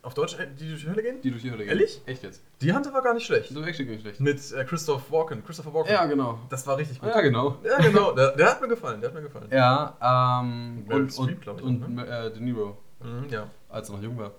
Auf 0.03 0.15
Deutsch, 0.15 0.39
äh, 0.39 0.47
die 0.59 0.69
durch 0.71 0.83
die 0.83 0.89
Hölle 0.89 1.03
gehen? 1.03 1.21
die 1.23 1.31
durch 1.31 1.43
die 1.43 1.51
Hölle 1.51 1.65
gehen. 1.65 1.69
Ehrlich? 1.71 2.01
Echt 2.07 2.23
jetzt. 2.23 2.43
Deer 2.63 2.75
Hunter 2.75 2.93
war 2.95 3.03
gar 3.03 3.13
nicht 3.15 3.27
schlecht. 3.27 3.51
So 3.51 3.63
echt 3.63 3.79
nicht 3.81 4.01
schlecht. 4.01 4.19
Mit 4.21 4.53
äh, 4.53 4.65
Christoph 4.65 5.11
Walken. 5.13 5.45
Christopher 5.45 5.75
Walken. 5.75 5.93
Ja, 5.93 6.07
genau. 6.07 6.39
Das 6.49 6.67
war 6.67 6.77
richtig 6.79 6.99
gut. 7.01 7.09
Ja, 7.11 7.21
genau. 7.21 7.57
Ja, 7.63 7.79
genau. 7.79 8.13
Der, 8.13 8.31
der 8.37 8.51
hat 8.51 8.61
mir 8.63 8.69
gefallen. 8.69 9.01
Der 9.01 9.11
hat 9.11 9.15
mir 9.15 9.23
gefallen. 9.23 9.49
Ja, 9.51 10.41
ähm, 10.41 10.85
Meryl 10.87 11.03
und, 11.03 11.13
Streep, 11.13 11.47
und, 11.47 11.59
ich 11.59 11.65
und 11.65 11.95
ne? 11.97 12.07
äh, 12.07 12.33
De 12.33 12.41
Niro, 12.41 12.79
Mhm, 13.03 13.29
ja. 13.31 13.47
als 13.69 13.89
er 13.89 13.97
noch 13.97 14.03
jung 14.03 14.19
war. 14.19 14.33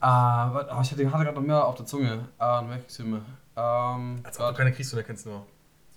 Ah, 0.00 0.52
warte, 0.54 0.70
oh, 0.76 0.80
ich 0.82 0.90
hatte, 0.92 1.10
hatte 1.12 1.24
gerade 1.24 1.36
noch 1.40 1.46
mehr 1.46 1.64
auf 1.64 1.74
der 1.74 1.86
Zunge. 1.86 2.28
Ah, 2.38 2.62
mehr 2.62 2.78
Kriegsfilme. 2.78 3.20
Ähm, 3.56 4.20
Als 4.22 4.38
ob 4.38 4.48
du 4.50 4.54
keine 4.54 4.72
Kriegsfilme 4.72 5.04
kennst, 5.04 5.26
nur. 5.26 5.44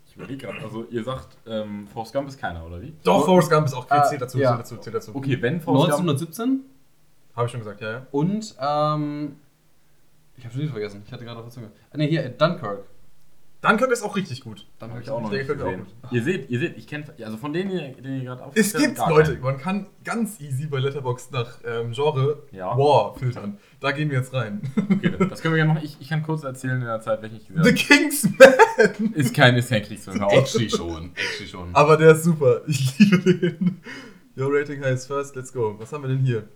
Ich 0.08 0.16
überlege 0.16 0.46
gerade. 0.48 0.60
Also, 0.64 0.86
ihr 0.90 1.04
sagt, 1.04 1.38
ähm, 1.46 1.88
Forrest 1.88 2.12
Gump 2.14 2.28
ist 2.28 2.40
keiner, 2.40 2.66
oder 2.66 2.82
wie? 2.82 2.94
Doch, 3.04 3.24
Forrest 3.26 3.50
Gump 3.52 3.68
ist 3.68 3.74
auch 3.74 3.86
Ah, 3.90 4.04
zählt 4.04 4.22
dazu, 4.22 4.40
ja. 4.40 4.50
zählt 4.50 4.60
dazu, 4.62 4.78
zählt 4.78 4.96
dazu. 4.96 5.12
Okay, 5.16 5.42
wenn 5.42 5.62
Forrest 5.62 5.92
Gump. 5.98 6.10
1917 6.10 6.66
Habe 7.36 7.46
ich 7.46 7.52
schon 7.52 7.62
gesagt, 7.62 7.82
ja, 7.82 7.92
ja. 7.92 8.08
und, 8.12 8.56
ähm, 8.60 9.36
ich 10.38 10.44
habe 10.44 10.54
schon 10.54 10.62
wieder 10.64 10.72
vergessen. 10.72 11.04
Ich 11.06 11.12
hatte 11.12 11.24
gerade 11.24 11.38
auf 11.40 11.46
der 11.46 11.54
Zunge. 11.54 11.72
Ah, 11.92 11.98
ne, 11.98 12.06
hier, 12.06 12.28
Dunkirk. 12.30 12.86
Dunkirk 13.62 13.92
ist 13.92 14.02
auch 14.02 14.16
richtig 14.16 14.42
gut. 14.42 14.66
Dunkirk 14.80 14.98
Hab 14.98 15.04
ich 15.04 15.10
auch 15.12 15.22
noch 15.22 15.30
nicht 15.30 15.48
mir 15.48 15.54
auch 15.54 15.58
gesehen. 15.60 15.86
Ihr 16.10 16.24
seht, 16.24 16.50
ihr 16.50 16.60
seht, 16.60 16.78
ich 16.78 16.88
kenne, 16.88 17.06
also 17.24 17.38
von 17.38 17.54
denen, 17.54 17.70
die- 17.70 18.02
den 18.02 18.18
ihr 18.18 18.24
gerade 18.26 18.44
auf. 18.44 18.54
Es 18.56 18.74
gibt 18.74 18.98
Leute, 19.08 19.38
man 19.38 19.60
kann 19.60 19.86
ganz 20.04 20.42
easy 20.42 20.66
bei 20.66 20.80
Letterboxd 20.80 21.32
nach 21.32 21.60
ähm, 21.64 21.92
Genre 21.92 22.42
Ja. 22.52 22.76
War 22.76 23.14
filtern. 23.16 23.60
Da 23.80 23.92
gehen 23.92 24.10
wir 24.10 24.18
jetzt 24.18 24.34
rein. 24.34 24.62
Okay, 24.90 25.12
das 25.30 25.42
können 25.44 25.54
wir 25.54 25.64
gerne 25.64 25.74
machen. 25.76 25.86
Ich, 25.86 25.98
ich 26.00 26.10
kann 26.10 26.24
kurz 26.24 26.44
erzählen 26.44 26.82
in 26.82 26.88
der 26.88 27.02
Zeit, 27.02 27.22
welchen 27.22 27.38
ich 27.38 27.48
gesehen 27.48 27.64
The 27.64 27.70
habe. 27.70 27.78
Kingsman! 27.78 29.14
Ist 29.14 29.36
kein, 29.36 29.56
ist 29.56 29.70
kein 29.70 29.84
Kriegsfilm. 29.84 30.22
Actually 30.30 30.70
schon. 30.70 31.12
Actually 31.14 31.48
schon. 31.48 31.70
Aber 31.76 31.98
der 31.98 32.14
ist 32.14 32.24
super. 32.24 32.62
Ich 32.66 32.98
liebe 32.98 33.20
den. 33.38 33.80
Your 34.36 34.52
rating 34.52 34.82
highest 34.84 35.06
first, 35.06 35.36
let's 35.36 35.54
go. 35.54 35.76
Was 35.78 35.94
haben 35.94 36.04
wir 36.04 36.08
denn 36.08 36.20
hier? 36.26 36.48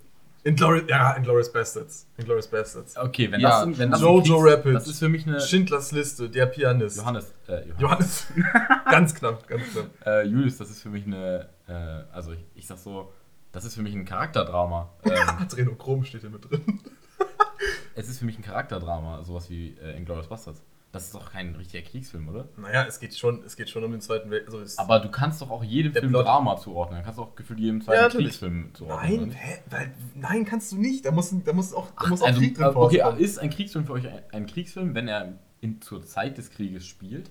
Inglourious, 0.46 0.88
ja, 0.88 1.14
Inglourious 1.18 1.52
Bastards. 1.52 2.08
Inglourious 2.18 2.48
Bastards. 2.48 2.96
Okay, 2.96 3.32
wenn 3.32 3.40
Ja, 3.42 3.66
das, 3.66 3.80
wenn 3.80 3.90
das 3.90 4.00
Jojo 4.00 4.38
Rabbit. 4.38 4.76
Das 4.76 4.88
ist 4.88 5.00
für 5.00 5.10
mich 5.10 5.26
eine. 5.26 5.42
Schindlers 5.42 5.92
Liste, 5.92 6.30
der 6.30 6.46
Pianist. 6.46 6.98
Johannes, 6.98 7.34
äh, 7.48 7.68
Johannes. 7.80 7.80
Johannes. 7.80 8.28
ganz 8.92 9.16
knapp, 9.16 9.48
ganz 9.48 9.64
knapp. 9.72 9.88
Äh, 10.06 10.24
Julius, 10.26 10.58
das 10.58 10.70
ist 10.70 10.84
für 10.84 10.90
mich 10.90 11.08
eine. 11.08 11.50
Äh, 11.68 11.74
also, 12.14 12.32
ich, 12.34 12.46
ich 12.54 12.68
sag 12.68 12.78
so, 12.78 13.12
das 13.52 13.66
ist 13.66 13.74
für 13.74 13.82
mich 13.82 13.96
ein 13.96 14.06
Charakterdrama. 14.06 14.90
Ähm, 15.06 15.30
Adrenochrom 15.40 16.04
steht 16.04 16.22
hier 16.22 16.30
mit 16.30 16.48
drin. 16.48 16.62
es 17.96 18.08
ist 18.08 18.20
für 18.20 18.26
mich 18.26 18.38
ein 18.38 18.44
Charakterdrama, 18.44 19.24
sowas 19.24 19.50
wie 19.50 19.76
äh, 19.82 19.98
Inglourious 19.98 20.28
Bastards. 20.28 20.62
Das 20.96 21.04
ist 21.08 21.14
doch 21.16 21.30
kein 21.32 21.54
richtiger 21.56 21.84
Kriegsfilm, 21.84 22.30
oder? 22.30 22.48
Naja, 22.56 22.86
es 22.88 23.00
geht 23.02 23.14
schon, 23.16 23.44
es 23.46 23.58
geht 23.58 23.70
schon 23.70 23.84
um 23.84 23.92
den 23.92 24.00
Zweiten 24.00 24.32
Weltkrieg. 24.32 24.60
Also 24.62 24.82
Aber 24.82 25.00
du 25.00 25.10
kannst 25.12 25.42
doch 25.42 25.50
auch 25.52 25.62
jedem 25.64 25.92
Film 25.92 26.10
Plot- 26.10 26.26
Drama 26.26 26.56
zuordnen. 26.56 27.00
Du 27.00 27.06
kannst 27.06 27.20
auch 27.20 27.36
gefühlt 27.36 27.60
jedem 27.60 27.80
Ja, 27.80 27.86
zweiten 27.86 28.02
natürlich. 28.04 28.28
Kriegsfilm 28.28 28.70
zuordnen. 28.74 29.20
Nein, 29.20 29.32
hä? 29.32 29.58
Weil, 29.70 29.92
nein, 30.16 30.46
kannst 30.46 30.72
du 30.72 30.78
nicht. 30.78 31.06
Da 31.06 31.12
muss, 31.12 31.34
da 31.44 31.52
muss 31.54 31.74
auch, 31.74 31.88
da 32.02 32.08
muss 32.08 32.22
auch 32.22 32.28
also, 32.28 32.40
Krieg 32.40 32.56
drin 32.56 32.64
äh, 32.64 32.68
okay, 32.70 33.00
vorkommen. 33.00 33.20
ist 33.22 33.40
ein 33.40 33.50
Kriegsfilm 33.50 33.86
für 33.86 33.92
euch 33.94 34.08
ein, 34.08 34.22
ein 34.32 34.46
Kriegsfilm, 34.46 34.96
wenn 34.96 35.08
er 35.10 35.34
in, 35.60 35.82
zur 35.82 36.02
Zeit 36.06 36.38
des 36.38 36.50
Krieges 36.50 36.86
spielt? 36.88 37.30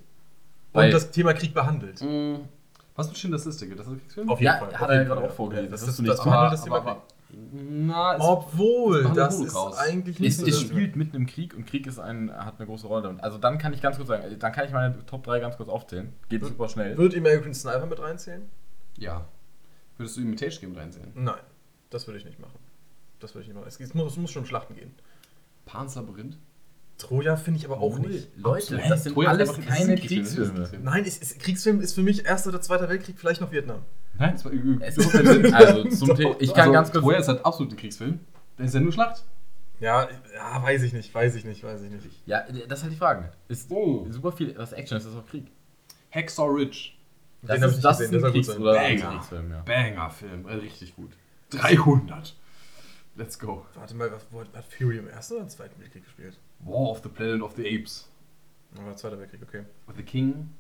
Und 0.74 0.92
das 0.92 1.11
Thema 1.11 1.33
Krieg 1.33 1.55
behandelt. 1.55 2.03
Mm, 2.03 2.40
was 2.96 3.09
mit 3.09 3.16
Schindlers 3.16 3.44
Liste? 3.46 3.66
Geht 3.66 3.79
das 3.79 3.87
ein 3.87 3.98
Kriegsfilm? 3.98 4.29
Auf 4.29 4.40
jeden 4.40 4.53
Ja, 4.53 4.59
Fall. 4.59 4.79
hat 4.79 4.88
er 4.90 4.94
jeden 4.96 5.07
gerade 5.09 5.27
auch 5.27 5.33
vorgelesen. 5.33 5.70
Das, 5.70 5.81
Das 5.81 5.88
ist, 5.90 5.98
du 6.00 6.03
das 6.03 6.18
nicht 6.18 6.24
behandelt 6.24 6.53
das 6.53 6.62
aber- 6.66 6.79
Thema 6.81 6.90
aber- 6.90 7.00
Krieg. 7.00 7.13
Na, 7.53 8.16
es 8.16 8.20
Obwohl, 8.23 9.05
das 9.14 9.40
ist 9.40 9.57
eigentlich 9.57 10.16
Es, 10.16 10.20
nicht 10.20 10.37
so 10.38 10.47
es 10.47 10.51
das 10.53 10.61
spielt 10.61 10.97
mitten 10.97 11.16
im 11.16 11.27
Krieg 11.27 11.55
und 11.55 11.66
Krieg 11.66 11.87
ist 11.87 11.99
ein, 11.99 12.31
hat 12.33 12.59
eine 12.59 12.66
große 12.66 12.87
Rolle. 12.87 13.03
damit. 13.03 13.23
Also 13.23 13.38
dann 13.38 13.59
kann 13.59 13.73
ich 13.73 13.83
ganz 13.83 13.97
kurz 13.97 14.09
sagen, 14.09 14.37
dann 14.38 14.53
kann 14.53 14.66
ich 14.66 14.73
meine 14.73 15.05
Top 15.07 15.25
3 15.25 15.40
ganz 15.40 15.57
kurz 15.57 15.68
aufzählen. 15.68 16.12
Geht 16.29 16.42
Hm. 16.42 16.49
super 16.49 16.68
schnell. 16.68 16.97
Wird 16.97 17.16
American 17.16 17.55
Sniper 17.55 17.87
mit 17.87 18.01
reinzählen? 18.01 18.49
Ja. 18.97 19.27
Würdest 19.97 20.16
du 20.16 20.23
Imitation 20.23 20.61
Game 20.73 20.79
reinsehen? 20.81 21.12
Nein, 21.14 21.40
das 21.90 22.07
würde 22.07 22.18
ich 22.18 22.25
nicht 22.25 22.38
machen. 22.40 22.59
Das 23.20 23.35
würde 23.35 23.42
ich 23.42 23.49
nicht 23.49 23.57
machen. 23.57 23.68
Es, 23.68 23.79
es, 23.81 23.94
muss, 23.94 24.12
es 24.12 24.18
muss 24.18 24.31
schon 24.31 24.42
um 24.42 24.47
Schlachten 24.47 24.75
gehen. 24.75 24.94
Pan's 25.66 25.94
Labyrinth? 25.94 26.37
Troja 27.05 27.37
finde 27.37 27.59
ich 27.61 27.67
aber 27.67 27.81
auch 27.81 27.99
nicht. 27.99 28.29
Leute, 28.37 28.62
Absolut. 28.77 28.90
das 28.90 29.03
sind 29.05 29.12
Troja 29.14 29.33
ist 29.33 29.40
alles 29.40 29.67
keine 29.67 29.95
ist. 29.95 30.07
Kriegsfilme. 30.07 30.71
Nein, 30.83 31.05
es, 31.07 31.21
es, 31.21 31.38
Kriegsfilm 31.38 31.81
ist 31.81 31.95
für 31.95 32.03
mich 32.03 32.25
Erster 32.25 32.49
oder 32.51 32.61
Zweiter 32.61 32.88
Weltkrieg, 32.88 33.19
vielleicht 33.19 33.40
noch 33.40 33.53
Vietnam. 33.53 33.83
Nein, 34.19 34.33
das 34.33 34.45
war 34.45 34.53
Es 34.81 34.97
ist 34.97 35.53
also 35.55 35.88
zum 35.88 36.14
Thema, 36.17 36.37
ich 36.38 36.51
kann 36.55 36.61
also, 36.62 36.73
ganz 36.73 36.93
kurz. 36.93 37.03
Troja 37.03 37.19
ist 37.19 37.29
halt 37.29 37.45
absolut 37.45 37.73
ein 37.73 37.77
Kriegsfilm. 37.77 38.21
Der 38.59 38.67
ist 38.67 38.75
ja 38.75 38.81
nur 38.81 38.93
Schlacht. 38.93 39.25
Ja, 39.81 40.09
ja, 40.35 40.62
weiß 40.62 40.83
ich 40.83 40.93
nicht, 40.93 41.12
weiß 41.14 41.35
ich 41.35 41.45
nicht, 41.45 41.62
weiß 41.62 41.83
ich 41.83 41.90
nicht. 41.90 42.23
Ja, 42.27 42.45
das 42.69 42.79
ist 42.79 42.83
halt 42.85 42.93
die 42.93 42.99
Frage. 42.99 43.33
Ist 43.49 43.71
Oh. 43.71 44.07
super 44.09 44.33
viel, 44.33 44.57
was 44.57 44.73
Action 44.73 44.97
ist, 44.97 45.05
ist 45.05 45.17
auch 45.17 45.27
Krieg. 45.27 45.47
Hacksaw 46.11 46.49
Ridge. 46.49 46.93
Das 47.43 47.61
Den 47.61 47.69
ist, 47.69 47.81
das 47.85 47.99
gesehen, 47.99 48.14
ist 48.17 48.25
ein 48.25 48.33
Kriegs- 48.33 48.49
oder. 48.57 48.77
Kriegsfilm, 48.79 49.51
ja. 49.51 49.61
Banger-Film. 49.62 50.49
Äh, 50.49 50.55
Richtig 50.55 50.95
gut. 50.97 51.11
300. 51.51 52.35
Let's 53.17 53.38
go. 53.38 53.67
Warte 53.75 53.95
mal, 53.95 54.11
was, 54.11 54.27
wo 54.31 54.40
hat, 54.40 54.49
hat 54.55 54.64
Fury 54.64 54.99
im 54.99 55.09
Ersten 55.09 55.35
oder 55.35 55.43
im 55.43 55.49
Zweiten 55.49 55.79
Weltkrieg 55.81 56.05
gespielt? 56.05 56.38
War 56.61 56.90
of 56.90 57.01
the 57.03 57.09
Planet 57.09 57.43
of 57.43 57.55
the 57.57 57.62
Apes. 57.67 58.09
Aber 58.79 58.97
Zweiter 58.97 59.19
Weltkrieg, 59.19 59.43
okay. 59.43 59.64
With 59.87 59.97
the 59.97 60.03
King. 60.03 60.51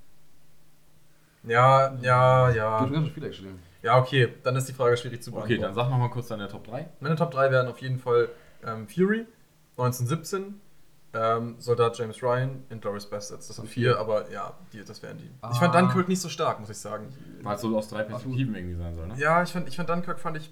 Ja, 1.46 1.94
ja, 2.00 2.46
Gibt 2.46 2.56
ja. 2.56 2.78
schon 2.78 2.92
ganz 2.92 3.08
viel 3.10 3.24
actually. 3.24 3.50
Ja, 3.82 3.98
okay, 3.98 4.32
dann 4.42 4.56
ist 4.56 4.66
die 4.68 4.72
Frage 4.72 4.96
schwierig 4.96 5.22
zu 5.22 5.30
Okay, 5.30 5.40
beantworten. 5.58 5.62
dann 5.62 5.74
sag 5.74 5.90
nochmal 5.90 6.08
kurz 6.10 6.28
deine 6.28 6.48
Top 6.48 6.64
3. 6.66 6.88
Meine 7.00 7.16
Top 7.16 7.30
3 7.32 7.50
wären 7.50 7.68
auf 7.68 7.78
jeden 7.82 7.98
Fall 7.98 8.30
ähm, 8.64 8.88
Fury, 8.88 9.26
1917, 9.76 10.58
ähm, 11.12 11.56
Soldat 11.58 11.98
James 11.98 12.22
Ryan 12.22 12.62
und 12.70 12.82
Doris 12.82 13.04
Bastards. 13.04 13.46
Das 13.48 13.56
sind 13.56 13.68
vier, 13.68 13.98
aber 13.98 14.30
ja, 14.32 14.54
die, 14.72 14.82
das 14.82 15.02
wären 15.02 15.18
die. 15.18 15.30
Ich 15.52 15.58
fand 15.58 15.74
Ah. 15.74 15.80
Dunkirk 15.82 16.08
nicht 16.08 16.20
so 16.20 16.30
stark, 16.30 16.60
muss 16.60 16.70
ich 16.70 16.78
sagen. 16.78 17.08
Weil 17.42 17.56
es 17.56 17.60
so 17.60 17.76
aus 17.76 17.88
drei 17.88 18.04
Perspektiven 18.04 18.54
irgendwie 18.54 18.76
sein 18.76 18.96
soll, 18.96 19.06
ne? 19.08 19.14
Ja, 19.18 19.42
ich 19.42 19.50
fand, 19.50 19.68
ich 19.68 19.76
fand 19.76 19.88
Dunkirk 19.90 20.18
fand 20.18 20.38
ich 20.38 20.50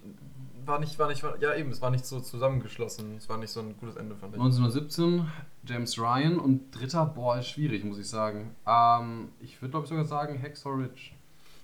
war 0.66 0.78
nicht, 0.78 0.98
war 0.98 1.08
nicht, 1.08 1.22
war, 1.22 1.38
ja 1.40 1.54
eben, 1.54 1.70
es 1.70 1.80
war 1.82 1.90
nicht 1.90 2.04
so 2.06 2.20
zusammengeschlossen. 2.20 3.16
Es 3.16 3.28
war 3.28 3.38
nicht 3.38 3.50
so 3.50 3.60
ein 3.60 3.76
gutes 3.78 3.96
Ende, 3.96 4.14
fand 4.16 4.34
ich. 4.34 4.40
1917, 4.40 5.26
James 5.64 5.98
Ryan 5.98 6.38
und 6.38 6.70
dritter, 6.70 7.06
boah, 7.06 7.38
ist 7.38 7.48
schwierig, 7.48 7.84
muss 7.84 7.98
ich 7.98 8.08
sagen. 8.08 8.54
Ähm, 8.66 9.28
ich 9.40 9.60
würde 9.62 9.70
glaube 9.70 9.84
ich 9.84 9.90
sogar 9.90 10.04
sagen 10.04 10.40
Hacksaw 10.42 10.70
Ridge. 10.74 11.10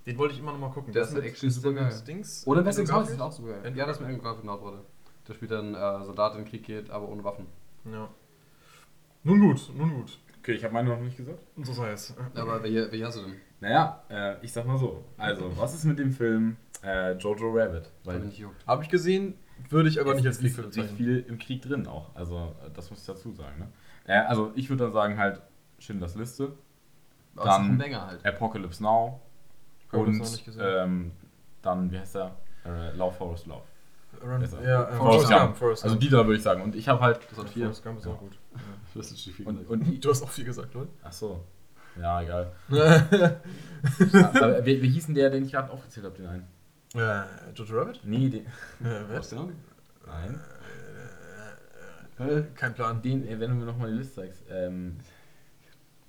Den 0.06 0.16
wollte 0.16 0.34
ich 0.34 0.40
immer 0.40 0.52
noch 0.52 0.58
mal 0.58 0.70
gucken. 0.70 0.92
Der 0.92 1.02
Das 1.02 1.10
ist 1.10 1.16
mit- 1.16 1.24
actually 1.24 1.50
super 1.50 1.72
geil. 1.72 2.02
Dings? 2.06 2.46
Oder 2.46 2.64
House 2.64 2.78
ist 2.78 3.20
auch 3.20 3.32
so 3.32 3.42
geil. 3.42 3.72
Ja, 3.76 3.86
das 3.86 3.96
ist 3.96 4.00
mit 4.00 4.08
Andrew 4.10 4.22
Garfield 4.22 4.48
Hauptrolle. 4.48 4.78
Der 5.26 5.34
spielt 5.34 5.50
dann 5.50 5.74
äh, 5.74 6.04
Soldat 6.04 6.32
in 6.34 6.44
den 6.44 6.48
Krieg 6.48 6.64
geht, 6.64 6.88
aber 6.90 7.08
ohne 7.08 7.22
Waffen. 7.24 7.46
Ja. 7.84 8.08
Nun 9.24 9.40
gut, 9.40 9.70
nun 9.76 9.92
gut. 9.94 10.18
Okay, 10.38 10.52
ich 10.52 10.64
habe 10.64 10.72
meine 10.72 10.88
noch 10.88 11.00
nicht 11.00 11.16
gesagt. 11.16 11.44
Und 11.56 11.66
so 11.66 11.72
sei 11.74 11.90
es. 11.90 12.14
Aber 12.34 12.62
welche, 12.62 12.90
welche 12.90 13.04
hast 13.04 13.18
du 13.18 13.22
denn? 13.22 13.36
Naja, 13.60 14.02
äh, 14.08 14.36
ich 14.42 14.52
sag 14.52 14.66
mal 14.66 14.78
so. 14.78 15.04
Also, 15.16 15.56
was 15.58 15.74
ist 15.74 15.84
mit 15.84 15.98
dem 15.98 16.12
Film 16.12 16.56
äh, 16.84 17.12
Jojo 17.14 17.50
Rabbit? 17.52 17.90
Weil 18.04 18.20
nicht 18.20 18.38
juckt. 18.38 18.64
Habe 18.66 18.82
ich 18.84 18.88
gesehen, 18.88 19.34
würde 19.68 19.88
ich 19.88 20.00
aber 20.00 20.14
nicht 20.14 20.26
als 20.26 20.36
ist 20.36 20.42
Kriegfilm 20.42 20.66
nicht 20.68 20.76
bezeichnen. 20.76 20.96
viel 20.96 21.18
im 21.28 21.38
Krieg 21.38 21.62
drin 21.62 21.86
auch. 21.86 22.14
Also, 22.14 22.54
äh, 22.64 22.70
das 22.74 22.90
muss 22.90 23.00
ich 23.00 23.06
dazu 23.06 23.32
sagen. 23.32 23.58
Ne? 23.58 23.68
Äh, 24.06 24.18
also, 24.26 24.52
ich 24.54 24.68
würde 24.70 24.84
dann 24.84 24.92
sagen 24.92 25.18
halt 25.18 25.40
Schindlers 25.78 26.14
Liste, 26.14 26.52
Aber 27.36 27.46
Dann- 27.46 27.80
ist 27.80 27.94
halt. 27.96 28.24
Apocalypse 28.26 28.82
Now 28.82 29.20
und 29.92 30.18
noch 30.18 30.30
nicht 30.30 30.44
gesehen. 30.44 30.62
ähm, 30.64 31.12
dann, 31.62 31.90
wie 31.90 31.98
heißt 31.98 32.14
der? 32.16 32.36
Äh, 32.64 32.92
Love 32.96 33.14
Forest 33.14 33.46
Love. 33.46 33.62
Run, 34.22 34.40
ja, 34.40 34.84
äh, 34.84 34.92
Forrest 34.92 34.96
Forrest 34.98 35.28
Gump. 35.28 35.40
Gump. 35.40 35.56
Forrest 35.56 35.84
Also 35.84 35.94
Gump. 35.96 36.00
die 36.02 36.08
da 36.10 36.16
würde 36.26 36.36
ich 36.36 36.42
sagen. 36.42 36.62
Und 36.62 36.74
ich 36.74 36.88
habe 36.88 37.00
halt. 37.00 37.20
Das 37.30 37.38
hat 37.38 37.50
vier. 37.50 37.64
Forrest 37.66 37.84
Gump 37.84 37.98
ist 37.98 38.06
Ja. 38.06 38.12
auch 38.12 38.18
gut. 38.18 38.38
Das 38.94 39.10
ist 39.12 39.20
viel 39.20 39.46
Und, 39.46 39.68
und 39.68 40.04
Du 40.04 40.10
hast 40.10 40.22
auch 40.22 40.28
viel 40.30 40.44
gesagt, 40.44 40.74
oder? 40.74 40.86
ach 41.04 41.12
so. 41.12 41.44
Ja, 42.00 42.22
egal. 42.22 42.52
äh, 42.70 43.30
Aber 44.38 44.64
wie, 44.66 44.82
wie 44.82 44.88
hieß 44.90 45.06
denn 45.06 45.14
der, 45.14 45.30
den 45.30 45.44
ich 45.44 45.52
gerade 45.52 45.70
aufgezählt 45.70 46.06
habe, 46.06 46.16
den 46.16 46.26
einen? 46.26 46.46
Jojo 47.54 47.78
Rabbit? 47.78 48.00
Nee, 48.04 48.28
den. 48.28 48.46
Äh, 48.46 49.02
Was 49.10 49.18
was? 49.18 49.30
denn? 49.30 49.52
Nein. 50.06 50.40
Äh, 52.18 52.42
Kein 52.54 52.74
Plan. 52.74 53.02
Den, 53.02 53.26
äh, 53.28 53.38
wenn 53.38 53.50
du 53.50 53.56
mir 53.56 53.64
nochmal 53.66 53.90
die 53.90 53.98
Liste 53.98 54.16
zeigst. 54.22 54.42
Ähm. 54.50 54.96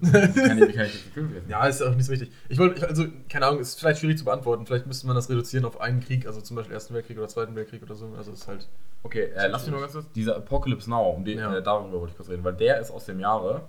kann 0.11 0.59
ich, 0.69 0.75
kann 0.75 0.85
ich? 0.85 1.03
Ja, 1.49 1.67
ist 1.67 1.81
auch 1.81 1.93
nicht 1.93 2.05
so 2.05 2.13
wichtig. 2.13 2.31
Ich 2.47 2.57
wollte, 2.57 2.87
also, 2.87 3.05
keine 3.27 3.47
Ahnung, 3.47 3.59
ist 3.59 3.77
vielleicht 3.77 3.99
schwierig 3.99 4.17
zu 4.17 4.23
beantworten. 4.23 4.65
Vielleicht 4.65 4.87
müsste 4.87 5.05
man 5.07 5.15
das 5.17 5.29
reduzieren 5.29 5.65
auf 5.65 5.81
einen 5.81 5.99
Krieg, 5.99 6.25
also 6.25 6.39
zum 6.39 6.55
Beispiel 6.55 6.73
Ersten 6.73 6.93
Weltkrieg 6.93 7.17
oder 7.17 7.27
Zweiten 7.27 7.53
Weltkrieg 7.55 7.83
oder 7.83 7.95
so. 7.95 8.13
Also, 8.17 8.31
es 8.31 8.39
ist 8.39 8.47
halt. 8.47 8.69
Okay, 9.03 9.25
äh, 9.35 9.47
lass 9.47 9.63
mich 9.65 9.73
noch 9.73 9.81
ganz 9.81 9.91
kurz. 9.93 10.09
Dieser 10.13 10.37
Apocalypse 10.37 10.89
Now, 10.89 11.09
um 11.09 11.25
den, 11.25 11.39
Ja. 11.39 11.53
äh, 11.57 11.61
darüber 11.61 11.99
wollte 11.99 12.11
ich 12.11 12.17
kurz 12.17 12.29
reden, 12.29 12.43
weil 12.45 12.53
der 12.55 12.79
ist 12.79 12.91
aus 12.91 13.05
dem 13.05 13.19
Jahre 13.19 13.67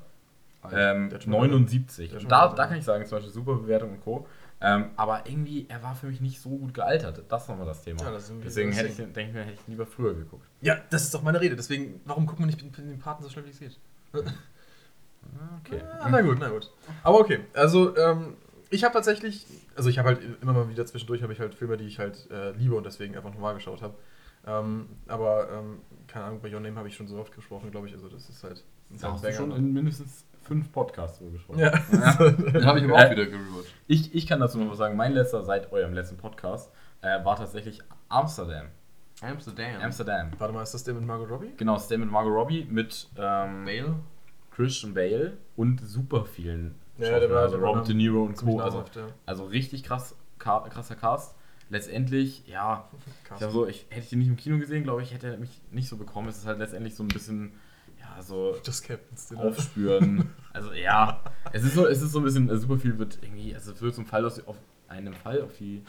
ähm, 0.73 1.09
der 1.09 1.17
hat 1.17 1.23
schon 1.25 1.33
mal- 1.33 1.39
79. 1.39 2.09
der 2.09 2.17
hat 2.17 2.23
schon 2.23 2.27
Und 2.27 2.33
da, 2.33 2.49
da 2.49 2.67
kann 2.67 2.77
ich 2.79 2.85
sagen, 2.85 3.05
zum 3.07 3.17
Beispiel 3.19 3.33
super 3.33 3.55
Bewertung 3.55 3.91
und 3.93 4.01
Co. 4.03 4.27
Ähm, 4.63 4.91
aber 4.97 5.23
irgendwie, 5.27 5.65
er 5.71 5.83
war 5.83 5.95
für 5.95 6.07
mich 6.07 6.21
nicht 6.21 6.39
so 6.39 6.51
gut 6.51 6.75
gealtert. 6.75 7.25
Das 7.29 7.43
ist 7.45 7.49
nochmal 7.49 7.67
das 7.67 7.83
Thema. 7.83 8.03
Ja, 8.03 8.11
das 8.11 8.31
Deswegen 8.45 8.73
hätte 8.73 8.89
ich, 8.89 8.97
denke 8.97 9.21
ich 9.23 9.33
mir, 9.33 9.41
hätte 9.43 9.55
ich 9.55 9.67
lieber 9.67 9.87
früher 9.87 10.13
geguckt. 10.13 10.47
Ja, 10.61 10.77
das 10.91 11.05
ist 11.05 11.15
doch 11.15 11.23
meine 11.23 11.41
Rede. 11.41 11.57
Deswegen, 11.57 12.01
warum 12.05 12.27
gucken 12.27 12.43
wir 12.45 12.47
nicht 12.47 12.61
den, 12.61 12.71
den 12.73 12.99
Paten 12.99 13.23
so 13.23 13.31
schnell 13.31 13.47
wie 13.47 13.51
es 13.51 13.59
geht? 13.59 13.79
Okay. 15.65 15.81
Ah, 16.01 16.09
na 16.11 16.23
gut, 16.23 16.39
na 16.41 16.49
gut. 16.49 16.71
Aber 17.03 17.21
okay, 17.21 17.41
also 17.55 17.97
ähm, 17.97 18.35
ich 18.71 18.85
habe 18.85 18.95
tatsächlich, 18.95 19.47
also 19.77 19.89
ich 19.91 19.99
habe 19.99 20.09
halt 20.09 20.21
immer 20.43 20.53
mal 20.53 20.69
wieder 20.69 20.87
zwischendurch 20.87 21.23
habe 21.23 21.33
ich 21.33 21.41
halt 21.41 21.55
Filme, 21.55 21.77
die 21.77 21.85
ich 21.87 21.99
halt 21.99 22.29
äh, 22.31 22.53
liebe 22.53 22.75
und 22.75 22.85
deswegen 22.87 23.17
einfach 23.17 23.33
nochmal 23.33 23.55
geschaut 23.55 23.83
habe. 23.83 23.95
Ähm, 24.47 24.89
aber 25.07 25.51
ähm, 25.53 25.79
keine 26.07 26.25
Ahnung, 26.27 26.41
bei 26.41 26.53
Your 26.53 26.61
Name 26.61 26.77
habe 26.77 26.89
ich 26.89 26.97
schon 26.97 27.07
so 27.07 27.19
oft 27.19 27.35
gesprochen, 27.35 27.71
glaube 27.71 27.87
ich. 27.89 27.93
Also 27.93 28.09
das 28.09 28.29
ist 28.29 28.43
halt. 28.43 28.65
Da 28.89 29.13
hast 29.13 29.25
ein 29.25 29.31
du 29.33 29.37
schon 29.37 29.53
in 29.53 29.73
mindestens 29.73 30.25
fünf 30.51 30.73
Podcasts 30.73 31.19
drüber 31.19 31.31
gesprochen. 31.31 31.61
Ja. 31.61 31.71
Den 31.71 32.67
habe 32.67 32.81
ich 32.81 32.85
aber 32.85 32.95
auch 32.97 32.99
Äh, 33.03 33.11
wieder 33.13 33.27
gerewatcht. 33.27 33.73
Ich, 33.87 34.13
ich 34.13 34.27
kann 34.27 34.41
dazu 34.41 34.59
noch 34.59 34.69
was 34.73 34.79
sagen. 34.79 34.97
Mein 34.97 35.13
letzter 35.13 35.45
seit 35.45 35.71
eurem 35.71 35.95
letzten 35.95 36.17
Podcast 36.17 36.73
äh, 37.03 37.25
war 37.25 37.37
tatsächlich 37.37 37.81
Amsterdam. 38.09 38.67
Amsterdam. 39.23 39.81
Amsterdam. 39.81 40.31
Warte 40.39 40.53
mal, 40.53 40.63
ist 40.65 40.75
das 40.75 40.83
der 40.83 40.95
mit 40.95 41.07
Margot 41.07 41.31
Robbie? 41.31 41.53
Genau, 41.57 41.75
das 41.75 41.83
ist 41.83 41.91
der 41.93 41.99
mit 41.99 42.11
Margot 42.11 42.33
Robbie, 42.33 42.67
mit 42.69 43.07
ähm, 43.17 43.65
Bale? 43.65 43.95
Christian 44.51 44.93
Bale 44.93 45.37
und 45.55 45.81
super 45.87 46.25
vielen 46.25 46.75
Ja, 46.99 47.07
Schauspielern, 47.07 47.21
der 47.21 47.31
war- 47.31 47.43
also 47.43 47.57
Robert 47.59 47.87
De 47.89 47.95
Niro 47.95 48.25
und 48.25 48.37
Co. 48.37 48.59
Also, 48.59 48.79
ja. 48.97 49.07
also 49.27 49.45
richtig 49.45 49.85
krass, 49.85 50.17
krasser 50.39 50.97
Cast. 50.97 51.37
Letztendlich, 51.69 52.45
ja, 52.49 52.89
ich 53.41 53.47
so, 53.47 53.67
ich, 53.69 53.87
hätte 53.91 54.01
ich 54.01 54.09
den 54.11 54.19
nicht 54.19 54.29
im 54.29 54.37
Kino 54.37 54.59
gesehen, 54.59 54.83
glaube 54.83 55.03
ich, 55.03 55.15
hätte 55.15 55.29
er 55.29 55.37
mich 55.39 55.61
nicht 55.71 55.89
so 55.89 55.97
bekommen. 55.97 56.27
Es 56.29 56.39
ist 56.39 56.47
halt 56.47 56.59
letztendlich 56.59 56.97
so 56.97 57.05
ein 57.05 57.09
bisschen, 57.09 57.53
ja, 58.17 58.23
so 58.23 58.57
Das 58.65 58.83
Captain's 58.83 59.29
Dinner. 59.29 59.45
aufspüren. 59.45 60.31
also 60.53 60.73
ja, 60.73 61.21
es 61.53 61.65
ist 61.65 61.75
so, 61.75 61.87
es 61.87 62.03
ist 62.03 62.13
so 62.13 62.19
ein 62.19 62.25
bisschen, 62.25 62.49
äh, 62.49 62.57
super 62.57 62.79
viel 62.79 62.99
wird 62.99 63.19
irgendwie, 63.23 63.55
also 63.55 63.73
es 63.73 63.81
wird 63.81 63.95
zum 63.95 64.07
Fall 64.07 64.25
aus, 64.25 64.45
auf 64.47 64.57
einem 64.89 65.15
Fall 65.15 65.43
auf 65.43 65.57
die 65.59 65.83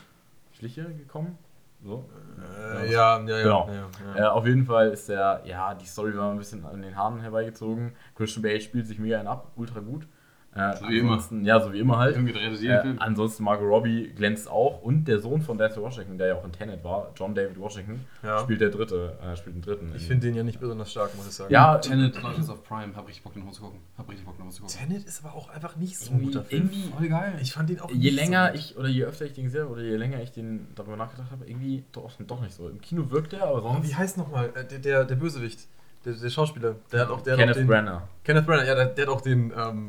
Schliche 0.53 0.83
gekommen. 0.85 1.37
So. 1.83 2.07
Äh, 2.39 2.91
ja, 2.91 3.19
ja, 3.19 3.27
ja. 3.27 3.41
Genau. 3.43 3.69
ja, 3.69 4.15
Äh, 4.15 4.19
ja. 4.19 4.31
auf 4.33 4.45
jeden 4.45 4.65
Fall 4.65 4.89
ist 4.89 5.09
der, 5.09 5.41
ja, 5.45 5.73
die 5.73 5.85
Story 5.87 6.15
war 6.15 6.31
ein 6.31 6.37
bisschen 6.37 6.63
an 6.65 6.81
den 6.81 6.95
Haaren 6.95 7.19
herbeigezogen. 7.21 7.93
Christian 8.15 8.43
Bale 8.43 8.61
spielt 8.61 8.85
sich 8.85 8.99
mega 8.99 9.17
einen 9.17 9.27
ab, 9.27 9.51
ultra 9.55 9.79
gut. 9.79 10.07
Äh, 10.53 10.75
So 10.75 10.89
wie 10.89 10.99
immer. 10.99 11.17
Ja, 11.43 11.61
so 11.61 11.71
wie 11.71 11.79
immer 11.79 11.97
halt. 11.97 12.15
Irgendwie 12.15 12.33
dreht 12.33 12.51
es 12.51 12.61
jeden 12.61 12.73
Äh, 12.75 12.81
Film. 12.81 12.95
ansonsten 12.99 13.43
Margot 13.45 13.65
Robbie 13.69 14.09
glänzt 14.13 14.49
auch 14.49 14.81
und 14.81 15.05
der 15.07 15.19
Sohn 15.19 15.41
von 15.41 15.57
Denzel 15.57 15.81
Washington, 15.81 16.17
der 16.17 16.27
ja 16.27 16.35
auch 16.35 16.43
in 16.43 16.51
Tenet 16.51 16.83
war, 16.83 17.09
John 17.15 17.33
David 17.33 17.57
Washington, 17.57 18.05
Ja. 18.21 18.39
spielt 18.39 18.59
der 18.59 18.69
dritte, 18.69 19.17
äh, 19.23 19.37
spielt 19.37 19.55
den 19.55 19.61
dritten. 19.61 19.93
Ich 19.95 20.01
in- 20.01 20.07
finde 20.09 20.27
den 20.27 20.35
ja 20.35 20.43
nicht 20.43 20.59
besonders 20.59 20.91
stark, 20.91 21.15
muss 21.15 21.25
ich 21.27 21.31
sagen. 21.33 21.53
ja, 21.53 21.77
Tenet 21.77 22.21
läuft 22.21 22.37
jetzt 22.37 22.49
auf 22.49 22.63
Prime. 22.65 22.93
Hab 22.93 23.07
richtig 23.07 23.23
Bock, 23.23 23.33
den 23.33 23.49
zu 23.53 23.61
gucken. 23.61 23.79
Hab 23.97 24.09
richtig 24.09 24.25
Bock, 24.25 24.37
den 24.37 24.51
zu 24.51 24.61
gucken. 24.63 24.77
Tenet 24.77 25.05
ist 25.05 25.23
aber 25.23 25.35
auch 25.35 25.49
einfach 25.51 25.77
nicht 25.77 25.97
so 25.97 26.11
ein 26.11 26.17
irgendwie, 26.17 26.33
guter 26.33 26.43
Film. 26.45 26.69
irgendwie 26.73 26.91
Voll 26.97 27.07
geil. 27.07 27.33
Ich 27.41 27.53
fand 27.53 27.69
den 27.69 27.79
auch 27.79 27.89
je 27.89 27.95
nicht 28.11 28.15
länger 28.15 28.47
so 28.47 28.51
gut. 28.51 28.59
ich 28.59 28.77
oder 28.77 28.87
je 28.89 29.03
öfter 29.05 29.25
ich 29.25 29.33
den 29.33 29.45
gesehen 29.45 29.61
habe 29.61 29.71
oder 29.71 29.81
je 29.83 29.95
länger 29.95 30.21
ich 30.21 30.31
den 30.33 30.67
darüber 30.75 30.97
nachgedacht 30.97 31.31
habe, 31.31 31.45
irgendwie 31.47 31.85
doch, 31.93 32.11
doch 32.27 32.41
nicht 32.41 32.53
so. 32.53 32.67
Im 32.67 32.81
Kino 32.81 33.09
wirkt 33.09 33.31
er, 33.31 33.43
aber 33.43 33.59
Oh, 33.63 33.73
sonst 33.73 33.87
wie 33.89 33.95
heißt 33.95 34.17
nochmal? 34.17 34.49
Äh, 34.53 34.65
der, 34.65 34.79
der, 34.79 35.05
der 35.05 35.15
Bösewicht. 35.15 35.61
Der, 36.03 36.11
der 36.13 36.29
Schauspieler. 36.29 36.75
Der 36.91 37.01
hat 37.01 37.09
auch, 37.09 37.21
der 37.21 37.33
hat 37.33 37.39
auch 37.39 37.41
Kenneth 37.43 37.55
den, 37.57 37.67
Branagh. 37.67 38.01
Kenneth 38.25 38.45
Branagh, 38.45 38.65
ja, 38.67 38.75
der, 38.75 38.85
der 38.87 39.05
hat 39.05 39.13
auch 39.13 39.21
den 39.21 39.53
ähm, 39.55 39.85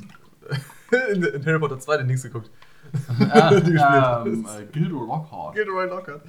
in, 1.12 1.22
in 1.22 1.46
Harry 1.46 1.58
Potter 1.58 1.78
2 1.78 1.98
den 1.98 2.08
Dings 2.08 2.22
geguckt. 2.22 2.50
Ah, 3.30 3.50
Die 3.54 3.72
gespielt. 3.72 4.26
ähm, 4.26 4.46
äh, 4.46 4.64
Gildo 4.72 5.04
Lockhart. 5.04 5.54
Gilderoy 5.54 5.86
Lockhart. 5.86 6.22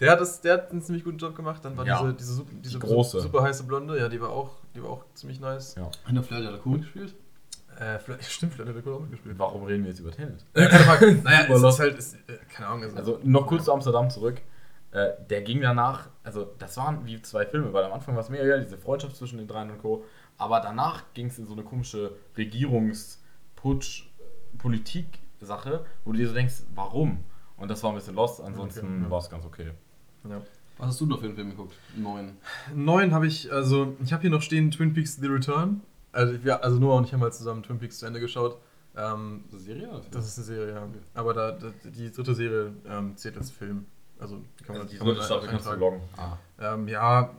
Der 0.00 0.12
hat, 0.12 0.20
das, 0.20 0.40
der 0.42 0.54
hat 0.54 0.70
einen 0.70 0.82
ziemlich 0.82 1.04
guten 1.04 1.16
Job 1.16 1.34
gemacht. 1.34 1.64
Dann 1.64 1.76
war 1.76 1.86
Ja. 1.86 2.00
diese, 2.02 2.14
diese, 2.14 2.34
super, 2.34 2.50
diese 2.62 2.78
große. 2.78 3.20
super 3.20 3.42
heiße 3.42 3.64
Blonde, 3.64 3.98
ja, 3.98 4.08
die 4.08 4.20
war 4.20 4.30
auch, 4.30 4.50
die 4.74 4.82
war 4.82 4.90
auch 4.90 5.04
ziemlich 5.14 5.40
nice. 5.40 5.74
Ja. 5.76 5.84
Hat 6.04 6.14
der 6.14 6.22
Flair 6.22 6.40
der 6.42 6.58
Kuh 6.58 6.76
gespielt? 6.78 7.14
Äh, 7.78 7.98
vielleicht, 7.98 8.24
stimmt, 8.30 8.52
vielleicht 8.54 8.68
hat 8.68 8.76
der 8.76 8.86
cool 8.86 8.94
auch 8.98 9.00
mitgespielt. 9.00 9.38
Warum 9.38 9.64
reden 9.64 9.84
wir 9.84 9.90
jetzt 9.90 10.00
über 10.00 10.10
Tenet? 10.10 10.44
Äh, 10.54 10.66
keine 10.68 10.84
Frage. 10.84 11.14
naja, 11.24 11.46
es 11.48 11.62
ist 11.62 11.78
halt, 11.78 11.98
ist, 11.98 12.14
äh, 12.14 12.36
keine 12.52 12.68
Ahnung. 12.68 12.82
Also, 12.84 12.96
Also 12.96 13.20
noch 13.22 13.46
kurz 13.46 13.64
zu 13.64 13.72
Amsterdam 13.72 14.10
zurück. 14.10 14.40
Äh, 14.92 15.10
der 15.30 15.42
ging 15.42 15.60
danach, 15.62 16.08
also 16.24 16.46
das 16.58 16.76
waren 16.76 17.04
wie 17.06 17.20
zwei 17.22 17.44
Filme, 17.46 17.72
weil 17.72 17.84
am 17.84 17.92
Anfang 17.92 18.14
war 18.14 18.22
es 18.22 18.28
mega 18.28 18.46
geil, 18.46 18.62
diese 18.62 18.78
Freundschaft 18.78 19.16
zwischen 19.16 19.38
den 19.38 19.46
dreien 19.48 19.70
und 19.70 19.78
Co. 19.82 20.04
Aber 20.38 20.60
danach 20.60 21.02
ging 21.14 21.26
es 21.28 21.38
in 21.38 21.46
so 21.46 21.54
eine 21.54 21.62
komische 21.64 22.12
Regierungsputsch-Politik-Sache, 23.66 25.84
wo 26.04 26.12
du 26.12 26.18
dir 26.18 26.28
so 26.28 26.34
denkst, 26.34 26.62
warum? 26.74 27.24
Und 27.56 27.70
das 27.70 27.82
war 27.82 27.90
ein 27.90 27.96
bisschen 27.96 28.14
lost, 28.14 28.40
ansonsten 28.40 28.86
Okay, 28.86 29.02
ja. 29.04 29.10
war 29.10 29.18
es 29.20 29.30
ganz 29.30 29.44
okay. 29.44 29.70
ja. 30.28 30.40
Was 30.78 30.88
hast 30.88 31.00
du 31.00 31.06
noch 31.06 31.20
für 31.20 31.24
einen 31.26 31.34
Film 31.36 31.50
geguckt? 31.50 31.74
Neun. 31.96 32.32
Neun 32.74 33.14
habe 33.14 33.26
ich, 33.26 33.50
also 33.50 33.96
ich 34.04 34.12
habe 34.12 34.20
hier 34.20 34.30
noch 34.30 34.42
stehen 34.42 34.70
Twin 34.70 34.92
Peaks 34.92 35.16
The 35.16 35.26
Return. 35.26 35.80
Also, 36.12 36.44
wir, 36.44 36.62
also 36.62 36.78
Noah 36.78 36.96
und 36.98 37.04
ich 37.06 37.14
haben 37.14 37.20
mal 37.20 37.32
zusammen 37.32 37.62
Twin 37.62 37.78
Peaks 37.78 37.98
zu 37.98 38.04
Ende 38.06 38.20
geschaut. 38.20 38.58
Ähm, 38.94 39.44
Ist 39.46 39.54
das 39.54 39.62
Serie 39.64 39.88
oder 39.88 40.00
Film? 40.00 40.12
das 40.12 40.26
ist 40.26 40.36
eine 40.38 40.44
Serie, 40.46 40.74
ja. 40.74 40.86
Aber 41.14 41.32
da, 41.32 41.52
da, 41.52 41.72
die 41.84 42.10
dritte 42.12 42.34
Serie 42.34 42.74
ähm, 42.86 43.16
zählt 43.16 43.38
als 43.38 43.50
Film. 43.50 43.86
Also 44.18 44.42
die 44.60 44.64
kann 44.64 44.76
man, 44.76 44.82
Also 44.86 44.92
die 44.94 44.98
dritte 45.02 45.22
Staffel 45.22 45.48
kannst 45.48 45.64
du 45.66 45.70
eintragen. 45.70 45.80
loggen. 45.80 46.00
ah. 46.18 46.36
Ähm, 46.58 46.88
ja, 46.88 47.30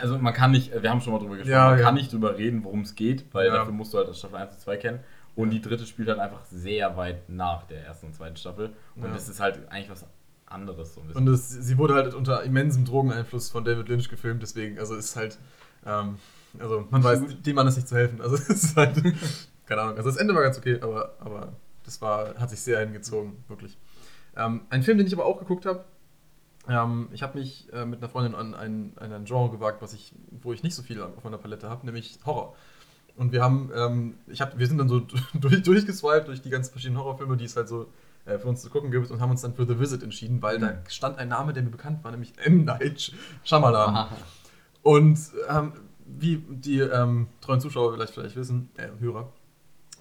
Also 0.00 0.18
man 0.18 0.32
kann 0.34 0.50
nicht, 0.50 0.72
wir 0.82 0.90
haben 0.90 1.00
schon 1.00 1.12
mal 1.12 1.18
drüber 1.18 1.36
gesprochen, 1.36 1.52
Ja, 1.52 1.70
man 1.70 1.78
ja. 1.78 1.84
kann 1.84 1.94
nicht 1.94 2.12
drüber 2.12 2.36
reden, 2.38 2.64
worum 2.64 2.80
es 2.82 2.94
geht, 2.94 3.26
weil 3.32 3.46
Ja. 3.48 3.54
dafür 3.54 3.72
musst 3.72 3.92
du 3.94 3.98
halt 3.98 4.14
Staffel 4.16 4.36
1 4.36 4.52
und 4.54 4.60
2 4.60 4.76
kennen. 4.76 5.00
Und 5.34 5.50
die 5.50 5.62
dritte 5.62 5.86
spielt 5.86 6.08
halt 6.08 6.18
einfach 6.18 6.44
sehr 6.46 6.94
weit 6.96 7.28
nach 7.30 7.62
der 7.64 7.84
ersten 7.86 8.06
und 8.06 8.14
zweiten 8.14 8.36
Staffel. 8.36 8.70
Und 8.96 9.14
das 9.14 9.28
ist 9.30 9.40
halt 9.40 9.60
eigentlich 9.70 9.88
was 9.90 10.04
anderes 10.46 10.94
so 10.94 11.00
ein 11.00 11.06
bisschen. 11.06 11.26
und 11.26 11.32
es, 11.32 11.48
sie 11.48 11.78
wurde 11.78 11.94
halt 11.94 12.12
unter 12.12 12.42
immensem 12.42 12.84
Drogeneinfluss 12.84 13.48
von 13.50 13.64
David 13.64 13.88
Lynch 13.88 14.10
gefilmt, 14.10 14.42
deswegen, 14.42 14.78
also 14.78 14.94
ist 14.94 15.16
halt, 15.16 15.38
ähm, 15.86 16.18
also 16.58 16.86
man 16.90 17.02
weiß, 17.02 17.22
dem 17.40 17.56
Mann 17.56 17.66
ist 17.66 17.76
nicht 17.76 17.88
zu 17.88 17.96
helfen. 17.96 18.20
Also 18.20 18.34
es 18.36 18.48
ist 18.50 18.76
halt, 18.76 19.02
keine 19.64 19.80
Ahnung. 19.80 19.96
Also 19.96 20.10
das 20.10 20.18
Ende 20.18 20.34
war 20.34 20.42
ganz 20.42 20.58
okay, 20.58 20.78
aber, 20.82 21.14
aber 21.20 21.54
das 21.84 22.02
war, 22.02 22.34
hat 22.38 22.50
sich 22.50 22.60
sehr 22.60 22.80
hingezogen, 22.80 23.42
wirklich. 23.48 23.78
Ähm, 24.36 24.60
ein 24.68 24.82
Film, 24.82 24.98
den 24.98 25.06
ich 25.06 25.14
aber 25.14 25.24
auch 25.24 25.38
geguckt 25.38 25.64
habe, 25.64 25.84
ähm, 26.68 27.08
ich 27.12 27.22
habe 27.22 27.38
mich 27.38 27.72
äh, 27.72 27.84
mit 27.84 28.00
einer 28.00 28.08
Freundin 28.08 28.34
an 28.34 28.54
ein, 28.54 28.92
an 28.96 29.12
ein 29.12 29.24
Genre 29.24 29.50
gewagt, 29.50 29.82
was 29.82 29.92
ich, 29.92 30.12
wo 30.42 30.52
ich 30.52 30.62
nicht 30.62 30.74
so 30.74 30.82
viel 30.82 31.00
auf 31.02 31.24
meiner 31.24 31.38
Palette 31.38 31.68
habe, 31.68 31.84
nämlich 31.84 32.18
Horror. 32.24 32.54
Und 33.16 33.32
wir 33.32 33.42
haben, 33.42 33.70
ähm, 33.74 34.14
ich 34.26 34.40
hab, 34.40 34.58
wir 34.58 34.66
sind 34.66 34.78
dann 34.78 34.88
so 34.88 35.00
durch, 35.34 35.62
durchgeswiped 35.62 36.28
durch 36.28 36.40
die 36.40 36.50
ganzen 36.50 36.72
verschiedenen 36.72 37.00
Horrorfilme, 37.00 37.36
die 37.36 37.44
es 37.44 37.56
halt 37.56 37.68
so 37.68 37.88
äh, 38.24 38.38
für 38.38 38.48
uns 38.48 38.62
zu 38.62 38.70
gucken 38.70 38.90
gibt 38.90 39.10
und 39.10 39.20
haben 39.20 39.30
uns 39.30 39.42
dann 39.42 39.54
für 39.54 39.66
The 39.66 39.78
Visit 39.78 40.02
entschieden, 40.02 40.40
weil 40.42 40.58
da 40.58 40.74
stand 40.88 41.18
ein 41.18 41.28
Name, 41.28 41.52
der 41.52 41.62
mir 41.62 41.70
bekannt 41.70 42.04
war, 42.04 42.10
nämlich 42.12 42.32
M. 42.38 42.64
Night 42.64 43.12
Shyamalan. 43.44 43.94
Aha. 43.94 44.16
Und 44.82 45.18
ähm, 45.48 45.72
wie 46.06 46.36
die 46.36 46.80
ähm, 46.80 47.28
treuen 47.40 47.60
Zuschauer 47.60 47.92
vielleicht, 47.92 48.14
vielleicht 48.14 48.36
wissen, 48.36 48.70
äh, 48.76 48.88
Hörer, 49.00 49.32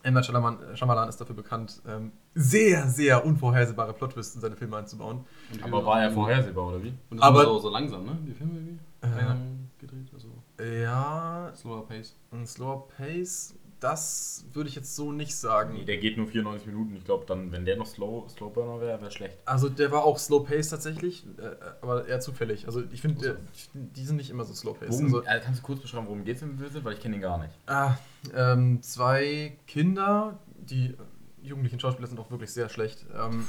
M. 0.04 0.13
Night 0.13 0.26
Shyamalan, 0.26 0.76
Shyamalan 0.76 1.10
ist 1.10 1.19
dafür 1.19 1.36
bekannt, 1.36 1.82
ähm, 1.88 2.12
sehr, 2.34 2.88
sehr 2.88 3.26
unvorhersehbare 3.26 3.94
Plot-Twists 3.94 4.36
in 4.36 4.41
seine 4.41 4.56
Filme 4.56 4.78
einzubauen. 4.78 5.26
Aber 5.62 5.86
war 5.86 6.02
er 6.02 6.12
vorhersehbar, 6.12 6.67
oder 6.67 6.82
wie? 6.84 6.94
Und 7.10 7.17
das 7.17 7.22
Aber- 7.22 7.41
aber 7.41 7.50
so, 7.54 7.60
so 7.60 7.70
langsam, 7.70 8.06
ne? 8.06 8.17
Die 8.26 8.34
Filme 8.34 8.54
irgendwie? 8.56 8.80
Äh. 9.02 9.08
Langsam 9.10 9.70
gedreht, 9.80 10.08
also 10.13 10.28
Ja, 10.63 11.52
slower 11.56 11.88
pace. 11.88 12.15
ein 12.32 12.46
slower 12.46 12.88
Pace, 12.98 13.56
das 13.80 14.46
würde 14.54 14.70
ich 14.70 14.76
jetzt 14.76 14.96
so 14.96 15.12
nicht 15.12 15.36
sagen. 15.36 15.74
Nee, 15.74 15.86
der 15.86 15.98
geht 15.98 16.15
nur 16.15 16.28
94 16.28 16.67
Minuten. 16.67 16.96
Ich 16.96 17.04
glaube, 17.04 17.26
dann, 17.26 17.52
wenn 17.52 17.65
der 17.65 17.78
noch 17.78 17.88
Slow, 17.88 18.30
Slowburner 18.30 18.80
wäre, 18.80 19.02
wäre 19.02 19.10
schlecht. 19.12 19.39
Also 19.46 19.70
der 19.70 19.91
war 19.91 20.04
auch 20.04 20.20
Slow 20.20 20.46
Pace 20.46 20.70
tatsächlich, 20.70 21.26
äh, 21.39 21.56
aber 21.82 22.08
eher 22.08 22.20
zufällig. 22.20 22.67
Also 22.67 22.84
ich 22.91 23.02
finde, 23.02 23.39
die 23.74 24.06
sind 24.06 24.17
nicht 24.17 24.30
immer 24.30 24.44
so 24.46 24.54
Slow 24.54 24.76
Pace. 24.78 24.89
Worum, 24.91 25.06
Also, 25.06 25.24
äh, 25.24 25.39
kannst 25.44 25.62
du 25.62 25.65
kurz 25.65 25.80
beschreiben, 25.82 26.06
worum 26.06 26.24
geht 26.24 26.36
es 26.38 26.44
im 26.44 26.60
Visit? 26.60 26.86
Weil 26.86 26.94
ich 26.94 27.00
kenne 27.00 27.15
den 27.15 27.22
gar 27.24 27.39
nicht. 27.39 27.54
ah, 27.65 27.96
ähm, 28.36 28.84
zwei 28.84 29.58
Kinder, 29.65 30.38
die 30.60 30.89
äh, 30.91 30.96
jugendlichen 31.43 31.80
Schauspieler 31.80 32.08
sind 32.08 32.19
auch 32.19 32.32
wirklich 32.32 32.51
sehr 32.51 32.69
schlecht. 32.69 33.06
Ähm, 33.15 33.47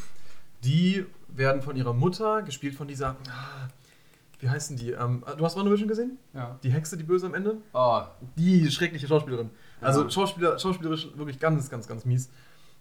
die 0.64 1.04
werden 1.28 1.62
von 1.62 1.76
ihrer 1.76 1.92
Mutter, 1.92 2.42
gespielt 2.42 2.74
von 2.74 2.86
dieser, 2.88 3.16
ah, 3.28 3.68
wie 4.38 4.48
heißen 4.50 4.76
die? 4.76 4.90
Ähm, 4.92 5.24
du 5.36 5.44
hast 5.44 5.56
WandaVision 5.56 5.88
gesehen? 5.88 6.18
Ja. 6.34 6.58
Die 6.62 6.70
Hexe, 6.70 6.96
die 6.96 7.04
Böse 7.04 7.26
am 7.26 7.34
Ende? 7.34 7.56
Oh, 7.72 8.02
Die 8.36 8.70
schreckliche 8.70 9.06
Schauspielerin. 9.06 9.50
Also 9.80 10.02
Ja. 10.04 10.10
Schauspieler, 10.10 10.58
schauspielerisch 10.58 11.08
wirklich 11.16 11.38
ganz, 11.38 11.68
ganz, 11.70 11.86
ganz 11.88 12.04
mies. 12.04 12.30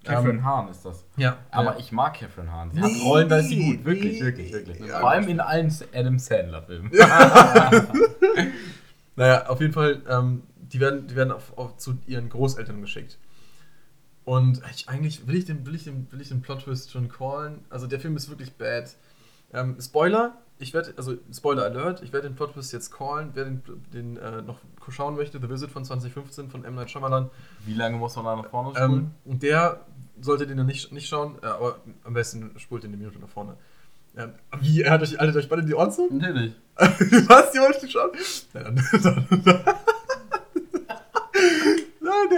Catherine 0.04 0.40
Ähm, 0.40 0.44
Hahn 0.46 0.68
ist 0.70 0.84
das. 0.84 1.06
Ja, 1.16 1.38
Aber 1.52 1.74
ja. 1.74 1.78
ich 1.80 1.92
mag 1.92 2.16
Catherine 2.16 2.52
Hahn. 2.52 2.72
Sie 2.72 2.80
Nee, 2.80 2.86
hat 2.96 3.04
Rollen, 3.06 3.30
da 3.30 3.38
ist 3.38 3.50
sie 3.50 3.76
gut. 3.78 3.86
Wirklich, 3.86 4.14
nee, 4.20 4.26
wirklich, 4.26 4.52
wirklich. 4.52 4.80
ja, 4.80 5.00
Vor 5.00 5.12
allem 5.12 5.28
in 5.28 5.40
allen 5.40 5.72
Adam 5.94 6.18
Sandler-Filmen. 6.18 6.92
Naja, 9.16 9.48
auf 9.48 9.60
jeden 9.60 9.74
Fall, 9.74 10.02
ähm, 10.10 10.44
die 10.56 10.80
werden, 10.80 11.06
die 11.08 11.16
werden 11.16 11.32
auf, 11.32 11.56
auf, 11.58 11.78
zu 11.78 12.00
ihren 12.08 12.30
Großeltern 12.30 12.82
geschickt. 12.82 13.18
Und 14.24 14.62
ich, 14.76 14.88
eigentlich 14.88 15.28
will 15.28 15.36
ich, 15.36 15.46
den, 15.46 15.66
will, 15.66 15.76
ich 15.76 15.84
den, 15.84 16.08
will 16.12 16.22
ich 16.22 16.30
den 16.30 16.42
Plot-Twist 16.42 16.92
schon 16.92 17.10
callen. 17.10 17.60
Also 17.70 17.88
der 17.88 18.00
Film 18.00 18.16
ist 18.16 18.30
wirklich 18.30 18.54
bad. 18.54 18.94
Ähm, 19.54 19.78
Spoiler, 19.82 20.38
ich 20.60 20.74
werde, 20.74 20.94
also 20.96 21.16
Spoiler 21.34 21.64
Alert, 21.64 22.04
ich 22.04 22.14
werde 22.14 22.30
den 22.30 22.36
Plot-Twist 22.36 22.72
jetzt 22.72 22.92
callen. 22.92 23.32
Wer 23.34 23.46
den, 23.46 23.64
den 23.94 24.18
äh, 24.18 24.42
noch 24.44 24.60
schauen 24.90 25.16
möchte, 25.16 25.40
The 25.42 25.50
Visit 25.50 25.72
von 25.72 25.84
2015 25.84 26.50
von 26.50 26.64
M. 26.64 26.76
Night 26.76 26.92
Shyamalan, 26.92 27.30
Wie 27.66 27.74
lange 27.74 27.98
muss 27.98 28.16
man 28.16 28.26
da 28.26 28.36
nach 28.36 28.50
vorne 28.50 28.76
spulen? 28.76 28.92
ähm, 28.94 29.12
und 29.26 29.44
der 29.44 29.86
sollte 30.20 30.46
den 30.46 30.58
noch 30.58 30.66
nicht, 30.66 30.92
nicht 30.92 31.08
schauen, 31.08 31.38
äh, 31.42 31.48
aber 31.48 31.80
am 32.04 32.14
besten 32.14 32.52
spult 32.60 32.84
den 32.84 32.92
eine 32.92 32.98
Minute 32.98 33.20
nach 33.20 33.30
vorne. 33.30 33.58
Ähm, 34.16 34.34
wie, 34.60 34.82
er 34.82 34.92
hat 34.92 35.02
euch 35.02 35.20
alle 35.20 35.34
euch 35.34 35.50
beide 35.50 35.64
die 35.64 35.74
Ohren 35.74 35.92
zu? 35.92 36.10
natürlich. 36.12 36.54
Was, 36.76 37.52
die 37.52 37.60
wolltest 37.60 37.84
du 37.84 37.90
schauen? 37.90 38.12
Nein, 38.54 38.64
dann, 39.04 39.26
dann, 39.30 39.44
der 39.44 39.76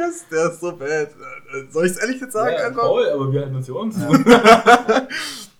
ist, 0.09 0.31
der 0.31 0.51
ist 0.51 0.61
so 0.61 0.75
bad. 0.75 1.09
Soll 1.69 1.85
ich 1.85 1.91
es 1.91 1.97
ehrlich 1.97 2.21
jetzt 2.21 2.33
sagen? 2.33 2.55
einfach? 2.55 2.81
toll, 2.81 3.09
aber 3.13 3.31
wir 3.31 3.41
halten 3.41 3.55
uns 3.55 3.69
Ohren 3.69 3.91
zu. 3.91 3.99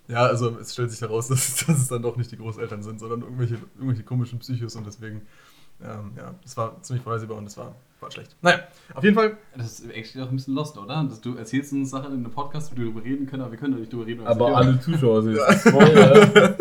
Ja, 0.08 0.26
also 0.26 0.58
es 0.60 0.74
stellt 0.74 0.92
sich 0.92 1.02
heraus, 1.02 1.28
dass, 1.30 1.66
dass 1.66 1.78
es 1.78 1.88
dann 1.88 2.02
doch 2.02 2.16
nicht 2.18 2.32
die 2.32 2.38
Großeltern 2.38 2.84
sind, 2.84 3.00
sondern 3.00 3.22
irgendwelche, 3.22 3.58
irgendwelche 3.76 4.04
komischen 4.04 4.40
Psychos 4.40 4.76
und 4.76 4.86
deswegen, 4.86 5.22
ähm, 5.82 6.12
ja, 6.18 6.36
das 6.44 6.58
war 6.58 6.82
ziemlich 6.82 7.04
vorhersehbar 7.04 7.38
und 7.38 7.46
das 7.46 7.58
war, 7.58 7.76
war 8.00 8.12
schlecht. 8.12 8.36
Naja, 8.42 8.60
auf 8.94 9.04
jeden 9.04 9.16
Fall, 9.16 9.38
Das 9.56 9.80
ist 9.80 9.90
actually 9.92 10.26
auch 10.26 10.30
ein 10.30 10.36
bisschen 10.36 10.56
lost, 10.56 10.78
oder? 10.78 11.04
Dass 11.04 11.22
du 11.22 11.36
erzählst 11.36 11.72
uns 11.74 11.90
Sachen 11.90 12.12
in 12.14 12.20
einem 12.20 12.32
Podcast, 12.32 12.72
wo 12.72 12.78
wir 12.78 12.86
darüber 12.86 13.04
reden 13.04 13.26
können, 13.26 13.44
aber 13.44 13.52
wir 13.52 13.60
können 13.60 13.74
doch 13.74 13.80
nicht 13.80 13.94
darüber 13.94 14.06
reden. 14.08 14.22
es 14.22 14.28
Aber 14.28 14.56
alle 14.56 14.80
Zuschauer 14.80 15.24
sind 15.24 15.40
Spoiler. 15.60 16.56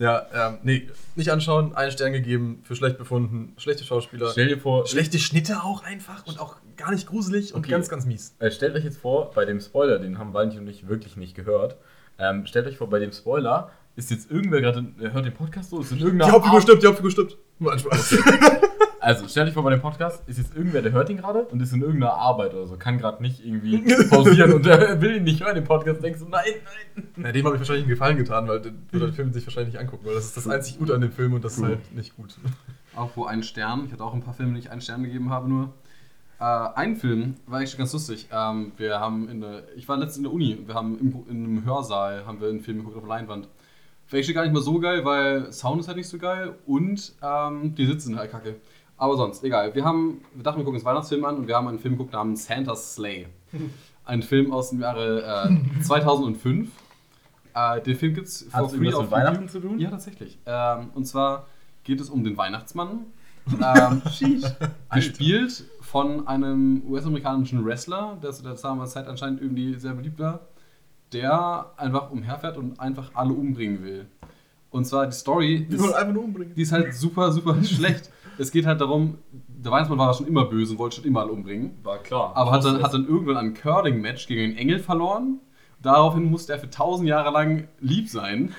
Ja, 0.00 0.26
ähm, 0.34 0.58
nee, 0.64 0.88
nicht 1.14 1.30
anschauen, 1.30 1.74
einen 1.76 1.92
Stern 1.92 2.12
gegeben, 2.12 2.60
für 2.64 2.74
schlecht 2.74 2.98
befunden, 2.98 3.52
schlechte 3.58 3.84
Schauspieler, 3.84 4.30
Stell 4.32 4.48
dir 4.48 4.58
vor, 4.58 4.86
schlechte 4.88 5.18
Schnitte 5.20 5.62
auch 5.62 5.84
einfach 5.84 6.26
und 6.26 6.40
auch 6.40 6.56
gar 6.76 6.90
nicht 6.90 7.06
gruselig 7.06 7.54
und 7.54 7.60
Okay. 7.60 7.70
ganz, 7.70 7.88
ganz 7.88 8.06
mies. 8.06 8.34
Äh, 8.40 8.50
stellt 8.50 8.74
euch 8.74 8.82
jetzt 8.84 8.98
vor, 8.98 9.30
bei 9.32 9.44
dem 9.44 9.60
Spoiler, 9.60 9.98
den 10.00 10.18
haben 10.18 10.32
Valentin 10.34 10.60
und 10.60 10.68
ich 10.68 10.88
wirklich 10.88 11.16
nicht 11.16 11.36
gehört. 11.36 11.76
Ähm, 12.18 12.46
stellt 12.46 12.66
euch 12.66 12.76
vor, 12.78 12.90
bei 12.90 12.98
dem 12.98 13.12
Spoiler 13.12 13.70
ist 13.96 14.10
jetzt 14.10 14.30
irgendwer 14.30 14.60
gerade, 14.60 14.82
der 15.00 15.12
hört 15.12 15.26
den 15.26 15.34
Podcast 15.34 15.70
so, 15.70 15.80
ist 15.80 15.92
in 15.92 15.98
Die 15.98 16.04
irgendeiner 16.04 16.32
Hauptfigur 16.32 16.56
Art- 16.56 16.62
stirbt, 16.64 16.82
die 16.82 16.86
Hauptfigur 16.86 17.10
stirbt. 17.10 17.36
Nur 17.58 17.72
ein 17.72 17.78
Spaß. 17.78 18.16
Also, 19.00 19.26
stellt 19.28 19.48
euch 19.48 19.54
vor, 19.54 19.62
bei 19.62 19.70
dem 19.70 19.80
Podcast 19.80 20.22
ist 20.28 20.36
jetzt 20.36 20.54
irgendwer, 20.54 20.82
der 20.82 20.92
hört 20.92 21.08
ihn 21.08 21.16
gerade 21.16 21.44
und 21.44 21.60
ist 21.62 21.72
in 21.72 21.80
irgendeiner 21.80 22.12
Arbeit 22.12 22.52
oder 22.52 22.66
so, 22.66 22.76
kann 22.76 22.98
gerade 22.98 23.22
nicht 23.22 23.44
irgendwie 23.44 23.78
pausieren 24.10 24.52
und 24.52 24.66
der 24.66 25.00
will 25.00 25.16
ihn 25.16 25.24
nicht 25.24 25.42
hören, 25.42 25.54
den 25.54 25.64
Podcast, 25.64 26.02
denkst 26.02 26.20
du, 26.20 26.26
nein, 26.26 26.42
nein. 26.94 27.08
Na, 27.16 27.32
dem 27.32 27.46
habe 27.46 27.56
ich 27.56 27.60
wahrscheinlich 27.60 27.84
einen 27.84 27.90
Gefallen 27.90 28.18
getan, 28.18 28.46
weil 28.46 28.60
den 28.60 28.86
würde 28.90 29.06
der 29.06 29.14
Film 29.16 29.32
sich 29.32 29.46
wahrscheinlich 29.46 29.72
nicht 29.72 29.80
angucken, 29.80 30.04
weil 30.04 30.14
das 30.14 30.26
ist 30.26 30.36
das 30.36 30.46
einzig 30.46 30.78
Gute 30.78 30.94
an 30.94 31.00
dem 31.00 31.12
Film 31.12 31.32
und 31.32 31.42
das 31.42 31.56
ist 31.56 31.64
halt 31.64 31.94
nicht 31.94 32.14
gut. 32.14 32.36
Auch 32.94 33.10
wo 33.16 33.24
ein 33.24 33.42
Stern. 33.42 33.84
Ich 33.86 33.92
hatte 33.92 34.02
auch 34.02 34.14
ein 34.14 34.22
paar 34.22 34.34
Filme, 34.34 34.54
die 34.54 34.58
ich 34.58 34.70
einen 34.70 34.80
Stern 34.80 35.04
gegeben 35.04 35.30
habe 35.30 35.48
nur. 35.48 35.72
Äh, 36.40 36.44
ein 36.44 36.96
Film 36.96 37.36
war 37.46 37.58
eigentlich 37.58 37.78
ganz 37.78 37.92
lustig. 37.92 38.28
Ähm, 38.32 38.72
wir 38.76 38.98
haben 38.98 39.28
in 39.28 39.40
der, 39.40 39.62
ich 39.76 39.88
war 39.88 39.96
letztens 39.96 40.18
in 40.18 40.22
der 40.24 40.32
Uni 40.32 40.56
und 40.56 40.66
wir 40.66 40.74
haben 40.74 40.98
im, 40.98 41.24
in 41.28 41.44
einem 41.44 41.64
Hörsaal 41.64 42.26
haben 42.26 42.40
wir 42.40 42.48
einen 42.48 42.60
Film 42.60 42.78
geguckt 42.78 42.96
auf 42.96 43.02
der 43.02 43.08
Leinwand. 43.08 43.48
War 44.10 44.18
actually 44.18 44.34
gar 44.34 44.42
nicht 44.42 44.52
mal 44.52 44.60
so 44.60 44.80
geil, 44.80 45.04
weil 45.04 45.52
Sound 45.52 45.80
ist 45.80 45.86
halt 45.86 45.96
nicht 45.96 46.08
so 46.08 46.18
geil 46.18 46.56
und 46.66 47.12
ähm, 47.22 47.76
die 47.76 47.86
Sitzen 47.86 48.18
halt 48.18 48.32
kacke. 48.32 48.56
Aber 49.00 49.16
sonst, 49.16 49.42
egal. 49.44 49.74
Wir 49.74 49.82
haben, 49.82 50.20
wir 50.34 50.42
dachten, 50.42 50.58
wir 50.58 50.64
gucken 50.64 50.78
uns 50.78 50.84
Weihnachtsfilm 50.84 51.24
an 51.24 51.36
und 51.38 51.48
wir 51.48 51.56
haben 51.56 51.66
einen 51.68 51.78
Film 51.78 51.94
geguckt 51.94 52.12
namens 52.12 52.44
Santa's 52.44 52.94
Sleigh. 52.94 53.28
Ein 54.04 54.22
Film 54.22 54.52
aus 54.52 54.68
dem 54.70 54.80
Jahre 54.80 55.48
äh, 55.78 55.80
2005. 55.80 56.68
Äh, 57.54 57.80
den 57.80 57.96
Film 57.96 58.12
gibt's 58.12 58.46
for 58.50 58.60
Hat's 58.60 58.74
irgendwas 58.74 59.00
mit 59.00 59.10
Weihnachten 59.10 59.48
zu 59.48 59.60
tun? 59.60 59.78
Ja, 59.78 59.88
tatsächlich. 59.88 60.38
Ähm, 60.44 60.90
und 60.94 61.06
zwar 61.06 61.46
geht 61.82 61.98
es 61.98 62.10
um 62.10 62.24
den 62.24 62.36
Weihnachtsmann. 62.36 63.06
ähm, 63.74 64.02
gespielt 64.92 65.64
von 65.80 66.28
einem 66.28 66.82
US-amerikanischen 66.86 67.64
Wrestler, 67.64 68.18
der 68.22 68.32
zu 68.32 68.42
der 68.42 68.52
damaligen 68.52 68.90
Zeit 68.92 69.08
anscheinend 69.08 69.40
irgendwie 69.40 69.76
sehr 69.76 69.94
beliebt 69.94 70.18
war, 70.18 70.40
der 71.14 71.72
einfach 71.78 72.10
umherfährt 72.10 72.58
und 72.58 72.78
einfach 72.78 73.12
alle 73.14 73.32
umbringen 73.32 73.82
will. 73.82 74.06
Und 74.70 74.84
zwar 74.84 75.06
die 75.06 75.16
Story 75.16 75.66
Die 75.68 75.74
ist, 75.74 75.92
einfach 75.94 76.12
nur 76.12 76.24
umbringen. 76.24 76.54
die 76.54 76.62
ist 76.62 76.72
halt 76.72 76.94
super, 76.94 77.32
super 77.32 77.56
schlecht. 77.64 78.10
Es 78.40 78.50
geht 78.50 78.64
halt 78.66 78.80
darum, 78.80 79.18
der 79.30 79.70
Weihnachtsmann 79.70 79.98
war 79.98 80.14
schon 80.14 80.26
immer 80.26 80.46
böse 80.46 80.72
und 80.72 80.78
wollte 80.78 80.96
schon 80.96 81.04
immer 81.04 81.20
alle 81.20 81.32
umbringen. 81.32 81.72
War 81.82 81.98
klar. 81.98 82.32
Aber 82.34 82.52
hat 82.52 82.64
dann, 82.64 82.82
hat 82.82 82.94
dann 82.94 83.06
irgendwann 83.06 83.36
ein 83.36 83.54
Curling-Match 83.54 84.26
gegen 84.26 84.42
einen 84.42 84.56
Engel 84.56 84.78
verloren. 84.78 85.40
Daraufhin 85.82 86.24
musste 86.24 86.52
er 86.54 86.58
für 86.58 86.66
1000 86.66 87.08
Jahre 87.08 87.30
lang 87.30 87.68
lieb 87.80 88.08
sein. 88.08 88.54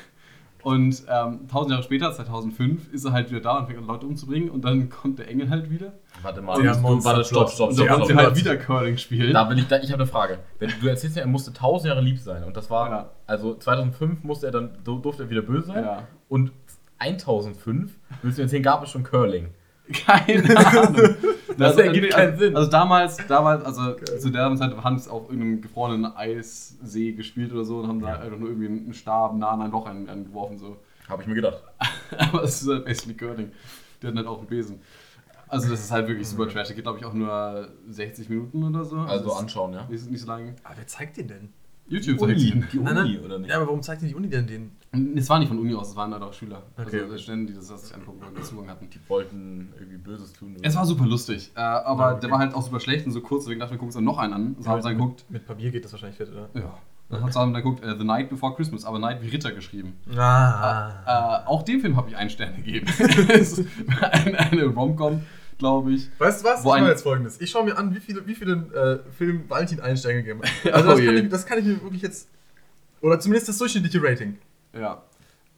Und 0.64 1.04
ähm, 1.10 1.40
1000 1.48 1.72
Jahre 1.72 1.82
später, 1.84 2.12
2005, 2.14 2.94
ist 2.94 3.06
er 3.06 3.14
halt 3.14 3.32
wieder 3.32 3.40
da 3.42 3.58
und 3.58 3.66
fängt 3.66 3.80
an, 3.80 3.88
Leute 3.88 4.06
umzubringen. 4.06 4.52
Und 4.52 4.64
dann 4.64 4.90
kommt 4.92 5.18
der 5.18 5.28
Engel 5.28 5.50
halt 5.50 5.72
wieder. 5.72 5.94
Warte 6.22 6.44
mal, 6.44 6.62
Monster 6.80 7.10
warte, 7.10 7.24
stopp, 7.24 7.48
Plot. 7.48 7.52
stopp, 7.54 7.70
Und 7.70 7.76
stopp. 7.76 7.88
dann 7.88 7.98
stopp, 7.98 7.98
kannst 7.98 8.12
du 8.12 8.16
halt 8.18 8.38
stopp. 8.38 8.38
wieder 8.38 8.58
Curling 8.58 8.98
spielen. 8.98 9.34
Da 9.34 9.50
will 9.50 9.58
ich, 9.58 9.68
da, 9.68 9.78
ich 9.78 9.92
habe 9.92 10.04
eine 10.04 10.12
Frage. 10.12 10.38
Wenn, 10.60 10.70
du 10.80 10.88
erzählst 10.88 11.16
ja, 11.16 11.24
er 11.24 11.28
musste 11.28 11.50
1000 11.50 11.90
Jahre 11.90 12.02
lieb 12.02 12.20
sein 12.20 12.44
und 12.44 12.56
das 12.56 12.70
war, 12.70 12.90
Ja. 12.92 13.10
also 13.26 13.56
2005 13.56 14.24
musste 14.24 14.46
er 14.46 14.52
dann, 14.52 14.70
durfte 14.84 15.24
er 15.24 15.30
wieder 15.32 15.42
böse 15.42 15.66
sein 15.68 15.84
Ja. 15.84 16.04
und 16.30 16.52
1005, 17.00 17.98
willst 18.22 18.38
du 18.38 18.44
erzählen, 18.44 18.62
gab 18.62 18.84
es 18.84 18.92
schon 18.92 19.02
Curling. 19.04 19.48
Keine 19.92 20.58
Ahnung. 20.58 21.16
Das 21.58 21.78
ergibt 21.78 22.12
keinen 22.12 22.38
Sinn. 22.38 22.56
Also 22.56 22.70
damals, 22.72 23.18
damals, 23.28 23.64
also 23.64 23.94
zu 24.20 24.30
der 24.30 24.56
Zeit 24.56 24.76
haben 24.84 24.98
sie 24.98 25.10
auf 25.12 25.24
irgendeinem 25.30 25.62
gefrorenen 25.62 26.06
Eissee 26.16 27.12
gespielt 27.14 27.52
oder 27.52 27.64
so 27.66 27.80
und 27.80 27.88
haben 27.88 28.00
da 28.02 28.10
Ja. 28.10 28.20
einfach 28.20 28.38
nur 28.38 28.50
irgendwie 28.50 28.68
einen 28.68 28.94
Stab 28.94 29.36
nah 29.36 29.50
an 29.52 29.62
ein 29.62 29.72
Loch 29.72 29.86
eingeworfen. 29.86 30.58
So. 30.58 30.78
Habe 31.10 31.22
ich 31.24 31.28
mir 31.28 31.36
gedacht. 31.36 31.62
Aber 32.18 32.44
es 32.44 32.62
ist 32.62 32.68
halt 32.70 32.86
basically 32.86 33.16
Curling. 33.16 33.52
Die 34.02 34.08
hatten 34.08 34.18
halt 34.18 34.28
auch 34.28 34.40
einen 34.40 34.48
Besen. 34.48 34.80
Also 35.48 35.70
das 35.70 35.82
ist 35.82 35.92
halt 35.92 36.08
wirklich 36.08 36.28
super 36.28 36.48
trash. 36.48 36.68
Der 36.68 36.76
geht, 36.76 36.86
glaube 36.86 37.00
ich, 37.00 37.06
auch 37.06 37.14
nur 37.14 37.68
60 37.90 38.30
Minuten 38.30 38.64
oder 38.64 38.86
so. 38.86 38.98
Also 38.98 39.28
es 39.28 39.34
ist 39.34 39.40
anschauen, 39.40 39.74
ja. 39.74 39.86
Nicht, 39.90 40.10
nicht 40.10 40.22
so 40.22 40.28
lange. 40.28 40.56
Aber 40.64 40.78
wer 40.78 40.88
zeigt 40.88 41.18
den 41.18 41.28
denn? 41.28 41.50
YouTube 41.88 42.20
zeigt 42.20 42.40
ihn. 42.40 42.66
die 42.72 42.80
Nein, 42.80 42.98
Uni, 42.98 43.14
nein. 43.16 43.26
oder 43.26 43.40
nicht? 43.40 43.50
Ja, 43.50 43.58
aber 43.58 43.68
warum 43.68 43.82
zeigt 43.82 44.02
denn 44.02 44.08
die 44.10 44.16
Uni 44.16 44.30
denn 44.30 44.48
den? 44.48 44.72
Es 45.16 45.30
war 45.30 45.40
nicht 45.40 45.48
von 45.48 45.58
Uni 45.58 45.74
aus, 45.74 45.90
es 45.92 45.96
waren 45.96 46.12
halt 46.12 46.22
auch 46.22 46.34
Schüler. 46.34 46.64
Okay. 46.78 47.02
Also 47.02 47.18
Studenten, 47.18 47.48
die 47.48 47.54
das 47.54 47.68
sich 47.70 47.96
angucken 47.96 48.20
wollten, 48.22 48.36
die 48.36 48.42
Zugang 48.42 48.70
hatten. 48.70 48.90
Die 48.90 49.00
wollten 49.08 49.70
irgendwie 49.78 49.98
Böses 49.98 50.34
tun. 50.34 50.56
oder? 50.58 50.68
Es 50.68 50.76
war 50.76 50.86
super 50.86 51.06
lustig, 51.06 51.52
äh, 51.56 51.60
aber 51.62 52.06
Ah, 52.08 52.12
okay. 52.12 52.20
der 52.22 52.32
war 52.32 52.40
halt 52.40 52.54
auch 52.54 52.62
super 52.62 52.82
schlecht 52.82 53.06
und 53.06 53.14
so 53.14 53.22
kurz, 53.22 53.46
deswegen 53.46 53.62
dachten 53.62 53.72
wir, 53.72 53.78
gucken 53.78 53.88
uns 53.88 53.96
dann 53.96 54.04
noch 54.04 54.18
einen 54.18 54.34
an. 54.34 54.56
So 54.60 54.70
haben 54.70 54.80
wir 54.80 54.84
dann 54.84 54.98
geguckt, 54.98 55.24
Mit 55.30 55.46
Papier 55.48 55.72
geht 55.72 55.86
das 55.86 55.94
wahrscheinlich 55.94 56.18
fit, 56.18 56.30
oder? 56.30 56.50
ja. 56.56 56.78
Dann 57.10 57.22
haben 57.24 57.28
wir 57.28 57.34
dann 57.34 57.54
geguckt, 57.54 57.84
äh, 57.84 57.98
The 57.98 58.04
Night 58.06 58.30
Before 58.30 58.54
Christmas, 58.56 58.84
aber 58.86 58.98
Night 59.00 59.22
wie 59.22 59.28
Ritter 59.30 59.52
geschrieben. 59.54 59.94
Ah. 60.18 61.42
Äh, 61.44 61.48
auch 61.48 61.64
dem 61.64 61.80
Film 61.82 61.96
habe 61.98 62.10
ich 62.10 62.16
einen 62.18 62.30
Stern 62.30 62.56
gegeben. 62.56 62.88
Eine, 64.02 64.40
eine 64.40 64.66
Rom-Com, 64.66 65.22
glaube 65.58 65.92
ich. 65.94 66.10
Weißt 66.20 66.42
du 66.42 66.48
was? 66.50 66.60
Ich 66.62 66.66
mache 66.66 66.88
jetzt 66.88 67.04
folgendes. 67.04 67.40
Ich 67.42 67.50
schaue 67.52 67.66
mir 67.66 67.78
an, 67.78 67.94
wie 67.94 68.00
viele, 68.00 68.26
wie 68.28 68.36
viele 68.36 69.04
äh, 69.08 69.12
Filmen 69.12 69.50
Valentin 69.50 69.80
einen 69.82 69.98
Stern 69.98 70.16
gegeben 70.16 70.42
hat. 70.42 70.50
Also 70.74 70.90
Oh 70.90 70.92
das, 70.96 71.06
kann 71.06 71.16
ich, 71.18 71.30
das 71.30 71.46
kann 71.46 71.60
ich 71.60 71.66
mir 71.66 71.82
wirklich 71.82 72.02
jetzt. 72.02 72.30
Oder 73.02 73.20
zumindest 73.20 73.50
das 73.50 73.58
durchschnittliche 73.58 74.02
Rating. 74.02 74.38
Ja. 74.74 75.02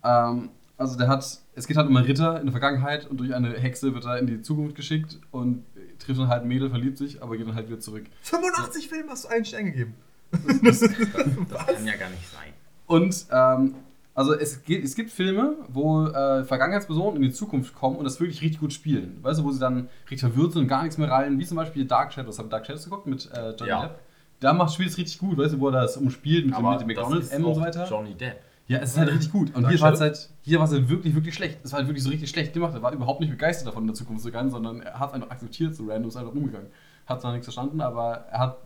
Ähm, 0.04 0.50
also 0.78 0.98
der 0.98 1.08
hat, 1.08 1.24
es 1.56 1.68
geht 1.68 1.78
halt 1.78 1.88
um 1.88 1.96
einen 1.96 2.06
Ritter 2.06 2.40
in 2.40 2.46
der 2.48 2.52
Vergangenheit 2.52 3.06
und 3.10 3.18
durch 3.20 3.34
eine 3.34 3.52
Hexe 3.54 3.94
wird 3.94 4.06
er 4.06 4.18
in 4.20 4.28
die 4.28 4.42
Zukunft 4.42 4.76
geschickt 4.76 5.20
und 5.32 5.64
trifft 6.00 6.20
dann 6.20 6.28
halt 6.28 6.42
ein 6.44 6.48
Mädel, 6.48 6.70
verliebt 6.70 6.98
sich, 6.98 7.22
aber 7.22 7.38
geht 7.38 7.48
dann 7.48 7.56
halt 7.56 7.68
wieder 7.68 7.80
zurück. 7.80 8.06
85 8.24 8.90
Filme 8.90 9.10
hast 9.12 9.26
du 9.26 9.30
einen 9.30 9.46
Stern 9.46 9.66
gegeben. 9.66 9.94
Das 10.64 10.80
kann 10.82 11.86
ja 11.86 11.96
gar 11.96 12.10
nicht 12.10 12.28
sein. 12.32 12.54
Und 12.88 13.26
ähm, 13.32 13.76
Also 14.16 14.34
es, 14.34 14.64
geht, 14.64 14.84
es 14.84 14.96
gibt 14.96 15.10
Filme, 15.12 15.56
wo 15.70 16.06
äh, 16.08 16.44
Vergangenheitspersonen 16.44 17.18
in 17.18 17.22
die 17.30 17.32
Zukunft 17.34 17.74
kommen 17.76 17.96
und 17.98 18.04
das 18.04 18.20
wirklich 18.20 18.42
richtig 18.42 18.60
gut 18.60 18.74
spielen. 18.74 19.20
Weißt 19.22 19.40
du, 19.40 19.44
wo 19.44 19.52
sie 19.52 19.60
dann 19.60 19.90
richtig 20.10 20.22
verwirrt 20.32 20.54
sind 20.54 20.64
und 20.64 20.68
gar 20.68 20.82
nichts 20.84 20.98
mehr 20.98 21.10
rein, 21.10 21.38
wie 21.40 21.46
zum 21.46 21.58
Beispiel 21.58 21.86
Dark 21.86 22.14
Shadows. 22.14 22.40
Haben 22.40 22.50
Dark 22.50 22.66
Shadows 22.66 22.84
geguckt 22.84 23.08
mit 23.08 23.30
äh, 23.32 23.52
Johnny 23.52 23.70
Ja. 23.70 23.82
Depp? 23.84 24.00
Da 24.40 24.54
macht 24.54 24.74
spielt 24.74 24.90
es 24.90 24.98
richtig 24.98 25.20
gut, 25.20 25.38
weißt 25.38 25.54
du, 25.54 25.60
wo 25.60 25.68
er 25.70 25.84
das 25.84 25.96
umspielt 25.98 26.46
mit, 26.48 26.58
dem- 26.58 26.66
mit 26.70 26.82
dem 26.82 26.88
McDonalds 26.88 27.30
M 27.30 27.46
und 27.46 27.56
so 27.56 27.62
weiter. 27.62 27.88
Johnny 27.90 28.14
Depp. 28.16 28.42
Ja, 28.68 28.80
es 28.80 28.92
ist 28.92 28.98
halt 28.98 29.10
richtig 29.12 29.32
gut. 29.32 29.54
Und 29.56 29.68
hier 29.70 29.80
war 29.82 29.92
es 29.94 30.00
halt, 30.00 30.30
hier 30.42 30.58
war 30.60 30.66
es 30.66 30.72
halt 30.72 30.90
wirklich, 30.90 31.14
wirklich 31.16 31.36
schlecht. 31.36 31.60
Es 31.64 31.72
war 31.74 31.80
halt 31.80 31.88
wirklich 31.90 32.04
so 32.04 32.10
richtig 32.10 32.30
schlecht 32.30 32.54
gemacht. 32.54 32.74
Er 32.74 32.82
war 32.82 32.94
überhaupt 32.94 33.20
nicht 33.20 33.30
begeistert 33.30 33.68
davon, 33.68 33.84
in 33.84 33.88
der 33.88 33.96
Zukunft 33.96 34.24
zu 34.24 34.32
gehen, 34.32 34.50
sondern 34.50 34.82
er 34.82 35.00
hat 35.00 35.14
einfach 35.14 35.30
akzeptiert, 35.32 35.76
so 35.76 35.86
random 35.88 36.08
ist 36.10 36.16
einfach 36.16 36.32
umgegangen. 36.34 36.68
Hat 37.06 37.22
zwar 37.22 37.34
nichts 37.34 37.46
verstanden, 37.46 37.82
aber 37.82 38.26
er 38.32 38.40
hat, 38.40 38.58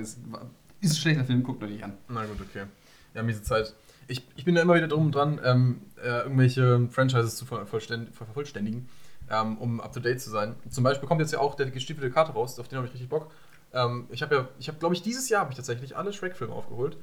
es 0.00 0.18
war- 0.30 0.46
ist 0.80 0.92
ein 0.92 0.96
schlechter 0.96 1.24
Film, 1.24 1.42
guckt 1.42 1.62
euch 1.64 1.70
nicht 1.70 1.82
an. 1.84 1.94
Na 2.08 2.24
gut, 2.24 2.40
okay. 2.40 2.66
Ja, 3.14 3.22
miese 3.22 3.42
Zeit. 3.42 3.74
Ich, 4.08 4.26
ich 4.36 4.44
bin 4.44 4.54
da 4.54 4.62
immer 4.62 4.74
wieder 4.74 4.88
drum 4.88 5.06
und 5.06 5.14
dran, 5.14 5.40
ähm, 5.44 5.80
äh, 6.02 6.22
irgendwelche 6.22 6.88
Franchises 6.90 7.36
zu 7.36 7.44
ver 7.44 7.66
vollständ 7.66 8.14
ver 8.14 8.24
vervollständigen, 8.26 8.88
ähm, 9.30 9.58
um 9.58 9.80
up 9.80 9.92
to 9.92 10.00
date 10.00 10.20
zu 10.20 10.30
sein. 10.30 10.54
Zum 10.70 10.84
Beispiel 10.84 11.08
kommt 11.08 11.20
jetzt 11.20 11.32
ja 11.32 11.38
auch 11.40 11.54
der 11.56 11.70
gestiefelte 11.70 12.10
Karte 12.12 12.32
raus, 12.32 12.58
auf 12.58 12.68
den 12.68 12.76
habe 12.78 12.86
ich 12.86 12.92
richtig 12.94 13.08
Bock. 13.08 13.30
Ähm, 13.72 14.06
ich 14.10 14.22
habe 14.22 14.34
ja, 14.34 14.48
ich 14.58 14.68
habe, 14.68 14.78
glaube 14.78 14.94
ich, 14.94 15.02
dieses 15.02 15.28
Jahr 15.28 15.40
habe 15.42 15.50
ich 15.50 15.56
tatsächlich 15.56 15.96
alle 15.96 16.12
Shrek-Filme 16.12 16.52
aufgeholt. 16.52 16.96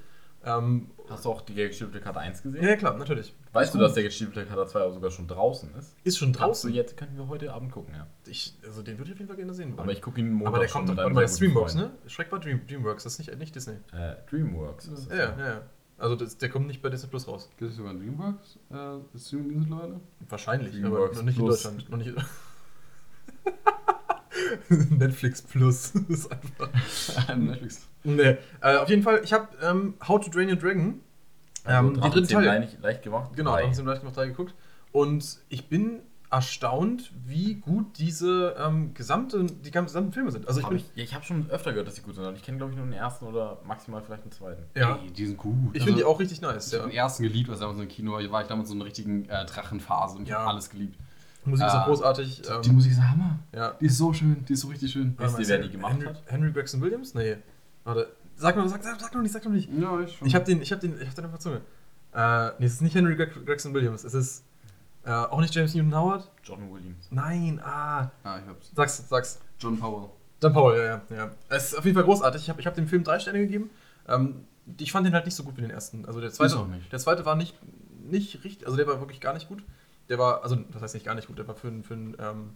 Ähm, 0.46 0.90
Hast 1.10 1.26
du 1.26 1.30
auch 1.32 1.42
die 1.42 1.54
gestiefelte 1.56 2.00
Karte 2.00 2.20
1 2.20 2.44
gesehen? 2.44 2.64
ja, 2.64 2.76
klar, 2.76 2.96
natürlich. 2.98 3.34
Weißt 3.52 3.74
du, 3.74 3.78
Ist 3.80 3.84
dass 3.84 3.94
der 3.96 4.04
gestiefelte 4.04 4.46
Karte 4.46 4.68
2 4.68 4.82
auch 4.82 4.94
sogar 4.94 5.12
schon 5.12 5.28
draußen 5.28 5.74
ist? 5.76 5.96
Ist 6.04 6.18
schon 6.18 6.32
draußen. 6.34 6.72
jetzt, 6.74 6.96
können 6.98 7.18
wir 7.18 7.28
heute 7.28 7.52
Abend 7.52 7.72
gucken, 7.72 7.94
ja. 7.96 8.08
Ich, 8.28 8.54
also 8.66 8.82
den 8.84 8.98
würde 8.98 9.10
ich 9.10 9.14
auf 9.16 9.20
jeden 9.20 9.28
Fall 9.28 9.38
gerne 9.38 9.54
sehen 9.54 9.72
wollen. 9.72 9.80
Aber 9.80 9.92
ich 9.92 10.02
gucke 10.02 10.20
ihn 10.22 10.32
Montag 10.32 10.48
Aber 10.54 10.60
der 10.60 10.68
schon 10.70 10.86
kommt 10.86 10.98
doch, 11.00 11.04
guten 11.04 11.16
Dreamworks, 11.40 11.76
ne? 11.76 11.92
Shrek 12.08 12.32
war 12.32 12.40
Dream, 12.40 12.62
Dreamworks, 12.68 13.04
das 13.04 13.14
ist 13.14 13.28
nicht, 13.28 13.38
nicht 13.40 13.56
Disney. 13.56 13.76
Äh, 13.92 14.16
Dreamworks 14.30 14.86
ist 14.88 15.12
Ja, 15.12 15.28
das. 15.28 15.40
ja, 15.40 15.48
ja. 15.48 15.62
Also 15.98 16.16
das, 16.16 16.38
der 16.38 16.48
kommt 16.50 16.68
nicht 16.68 16.82
bei 16.82 16.90
Disney 16.90 17.10
Plus 17.10 17.28
raus. 17.28 17.50
Gibt 17.58 17.72
es 17.72 17.78
sogar 17.78 17.92
ein 17.92 18.00
Dreamworks? 18.00 18.58
Äh, 18.70 19.18
Streaming 19.20 19.60
mittlerweile? 19.60 20.00
Wahrscheinlich, 20.30 20.72
Dreamworks 20.72 21.18
aber 21.18 21.18
noch 21.18 21.24
nicht 21.24 21.38
Plus. 21.38 21.66
in 21.66 21.72
Deutschland. 21.78 21.90
Noch 21.90 21.98
nicht 21.98 22.16
Netflix 24.92 25.42
Plus 25.42 25.92
ist 26.08 26.32
einfach. 26.32 26.70
Netflix. 27.38 27.89
Nee. 28.16 28.38
Äh, 28.62 28.78
auf 28.78 28.90
jeden 28.90 29.04
Fall, 29.04 29.22
ich 29.24 29.34
habe 29.34 29.48
ähm, 29.62 29.94
How 30.08 30.24
to 30.24 30.30
Drain 30.30 30.50
Your 30.50 30.56
Dragon, 30.56 31.00
Also, 31.64 31.80
ähm, 31.80 31.94
den 31.94 32.02
Drachen 32.02 32.12
dritten 32.14 32.28
Teil. 32.28 32.46
Leicht, 32.46 32.82
leicht 32.82 33.02
gemacht. 33.04 33.32
Genau, 33.36 33.52
Drei. 33.52 33.62
da 33.62 33.66
haben 33.68 33.74
sie 33.74 33.84
vielleicht 33.84 34.04
noch 34.04 34.14
drei 34.14 34.28
geguckt. 34.28 34.54
Und 34.92 35.38
ich 35.50 35.70
bin 35.70 36.00
erstaunt, 36.32 37.12
wie 37.26 37.56
gut 37.56 37.98
diese 37.98 38.56
ähm, 38.64 38.94
gesamte, 38.94 39.44
die 39.46 39.72
gesamten 39.72 40.12
Filme 40.12 40.32
sind. 40.32 40.48
Also 40.48 40.60
ich 40.60 40.66
Hab 40.66 40.74
ich 40.74 40.86
ja, 40.96 41.04
ich 41.04 41.16
habe 41.16 41.26
schon 41.26 41.50
öfter 41.50 41.72
gehört, 41.72 41.88
dass 41.88 41.96
sie 41.96 42.02
gut 42.04 42.14
sind. 42.16 42.36
Ich 42.36 42.44
kenne, 42.44 42.58
glaube 42.58 42.72
ich, 42.72 42.78
nur 42.78 42.86
den 42.86 42.94
ersten 42.94 43.26
oder 43.26 43.58
maximal 43.66 44.02
vielleicht 44.04 44.26
den 44.26 44.32
zweiten. 44.32 44.62
Ja, 44.76 45.00
Ey, 45.04 45.10
die 45.12 45.26
sind 45.26 45.38
gut. 45.38 45.76
ich 45.76 45.84
finde 45.84 45.98
die 46.00 46.04
auch 46.06 46.20
richtig 46.20 46.42
nice. 46.42 46.68
Ich 46.68 46.74
habe 46.74 46.84
Ja. 46.86 46.90
den 46.92 46.98
ersten 46.98 47.24
geliebt, 47.24 47.50
als 47.50 47.60
damals 47.60 47.80
im 47.80 47.88
Kino 47.88 48.12
war. 48.14 48.32
war 48.32 48.42
ich 48.44 48.48
damals 48.48 48.70
so 48.70 48.76
in 48.76 48.80
einer 48.82 48.86
richtigen 48.86 49.26
äh, 49.28 49.44
Drachenphase 49.46 50.18
und 50.18 50.24
ich 50.24 50.30
Ja. 50.30 50.40
habe 50.40 50.52
alles 50.52 50.70
geliebt. 50.70 50.98
Musik 51.46 51.66
ist 51.66 51.74
auch 51.74 51.86
großartig. 51.86 52.42
Ähm, 52.48 52.62
die 52.62 52.70
Musik 52.72 52.92
ist 52.92 53.02
Hammer. 53.02 53.40
ja. 53.56 53.74
Die 53.82 53.86
ist 53.86 53.98
so 53.98 54.14
schön, 54.14 54.46
die 54.48 54.54
ist 54.54 54.60
so 54.62 54.68
richtig 54.68 54.92
schön. 54.92 55.16
Warte 55.18 55.34
mal, 55.34 55.48
wer 55.48 55.58
die 55.60 55.70
gemacht 55.70 55.94
Henry, 55.94 56.06
hat? 56.06 56.24
Henry 56.28 56.52
Gregson 56.52 56.82
Williams? 56.82 57.14
Nee. 57.16 57.38
Warte. 57.84 58.12
Sag 58.36 58.56
noch, 58.56 58.68
sag, 58.68 58.84
sag, 58.84 59.00
sag 59.00 59.14
noch 59.14 59.22
nicht, 59.22 59.32
sag 59.34 59.44
noch 59.46 59.52
nicht. 59.52 59.70
Ja, 59.72 60.00
ich 60.00 60.16
schon. 60.18 60.28
Ich 60.28 60.36
habe 60.36 60.46
den, 60.46 60.62
ich 60.62 60.72
habe 60.72 60.82
den, 60.82 60.94
ich 61.00 61.06
habe 61.08 61.16
den 61.16 61.26
auf 61.26 61.32
der 61.32 61.40
Zunge. 61.40 61.62
Äh, 62.14 62.52
nee, 62.60 62.66
es 62.66 62.74
ist 62.74 62.82
nicht 62.82 62.96
Henry 62.96 63.16
Greg 63.16 63.46
Gregson 63.46 63.74
Williams. 63.74 64.04
Es 64.04 64.14
ist 64.14 64.44
äh, 65.04 65.12
auch 65.12 65.42
nicht 65.42 65.54
James 65.54 65.74
Newton 65.76 65.96
Howard. 65.96 66.30
John 66.44 66.72
Williams. 66.74 67.08
Nein, 67.12 67.60
ah. 67.64 68.12
ah, 68.24 68.40
ich 68.40 68.48
hab's. 68.48 68.72
Sag's, 68.76 69.10
sag's. 69.10 69.40
John 69.60 69.78
Powell. 69.78 70.10
Dann 70.40 70.54
Paul, 70.54 70.78
ja, 70.78 70.84
ja, 70.86 71.02
ja. 71.16 71.32
Es 71.50 71.74
ist 71.74 71.78
auf 71.78 71.84
jeden 71.84 71.96
Fall 71.96 72.06
großartig. 72.06 72.42
Ich 72.44 72.50
habe 72.50 72.62
ich 72.62 72.68
hab 72.68 72.74
dem 72.76 72.88
Film 72.88 73.04
drei 73.04 73.20
Sterne 73.20 73.40
gegeben. 73.40 73.70
Ähm, 74.08 74.46
ich 74.78 74.92
fand 74.92 75.06
den 75.06 75.14
halt 75.14 75.26
nicht 75.26 75.36
so 75.36 75.44
gut 75.44 75.58
wie 75.58 75.62
den 75.62 75.70
ersten. 75.72 76.06
Also 76.06 76.22
der 76.22 76.32
zweite, 76.32 76.54
Ist 76.54 76.60
auch 76.60 76.68
nicht. 76.68 76.92
der 76.92 77.00
zweite 77.00 77.26
war 77.26 77.36
nicht, 77.36 77.56
nicht 78.04 78.44
richtig, 78.46 78.66
also 78.66 78.78
der 78.78 78.88
war 78.88 79.00
wirklich 79.02 79.20
gar 79.20 79.34
nicht 79.34 79.50
gut. 79.50 79.64
Der 80.08 80.18
war, 80.18 80.44
also 80.44 80.56
das 80.56 80.82
heißt 80.82 80.94
nicht 80.94 81.06
gar 81.06 81.16
nicht 81.16 81.28
gut, 81.28 81.38
der 81.38 81.48
war 81.48 81.56
für, 81.56 81.68
einen- 81.68 81.84
für, 81.84 81.94
einen, 81.96 82.16
ähm, 82.20 82.50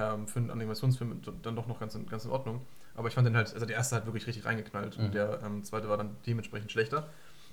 ähm, 0.00 0.26
für 0.28 0.38
einen 0.38 0.50
Animationsfilm 0.50 1.20
dann 1.42 1.56
doch 1.56 1.66
noch 1.66 1.78
ganz 1.80 1.94
in, 1.94 2.06
ganz 2.06 2.24
in 2.24 2.30
Ordnung. 2.30 2.60
Aber 2.94 3.08
ich 3.08 3.14
fand 3.14 3.26
den 3.26 3.36
halt, 3.36 3.52
also 3.54 3.66
der 3.66 3.76
erste 3.76 3.96
hat 3.96 4.06
wirklich 4.06 4.26
richtig 4.26 4.44
reingeknallt 4.44 4.98
Mhm. 4.98 5.04
und 5.06 5.14
der 5.14 5.40
ähm, 5.44 5.62
zweite 5.64 5.88
war 5.88 5.96
dann 5.96 6.16
dementsprechend 6.26 6.70
schlechter. 6.72 7.08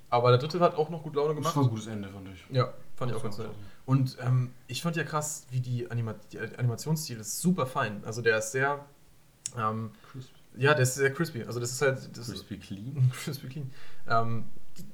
Aber 0.09 0.29
der 0.29 0.39
dritte 0.39 0.59
hat 0.61 0.75
auch 0.75 0.89
noch 0.89 1.03
gut 1.03 1.15
Laune 1.15 1.29
Das 1.29 1.35
gemacht. 1.37 1.55
war 1.57 1.63
ein 1.63 1.69
gutes 1.69 1.87
Ende, 1.87 2.07
fand 2.09 2.29
ich. 2.29 2.45
Ja, 2.49 2.73
fand 2.95 3.11
ich 3.11 3.17
auch 3.17 3.23
Das 3.23 3.37
ganz 3.37 3.49
nett. 3.49 3.57
Und 3.85 4.17
ähm, 4.21 4.51
ich 4.67 4.81
fand 4.81 4.95
ja 4.95 5.03
krass, 5.03 5.45
wie 5.51 5.59
die, 5.59 5.91
Anima 5.91 6.15
die 6.31 6.39
Animationsstil 6.39 7.19
ist 7.19 7.41
super 7.41 7.65
fein. 7.65 8.01
Also 8.05 8.21
der 8.21 8.37
ist 8.37 8.51
sehr, 8.53 8.85
ähm, 9.57 9.91
Crisp. 10.11 10.31
ja, 10.57 10.73
der 10.73 10.83
ist 10.83 10.95
sehr 10.95 11.13
crispy. 11.13 11.43
Also 11.43 11.59
das 11.59 11.71
ist 11.71 11.81
halt, 11.81 12.17
das 12.17 12.29
Crispy 12.29 12.57
Clean. 12.57 13.11
crispy 13.23 13.47
clean. 13.47 13.71
Ähm, 14.07 14.45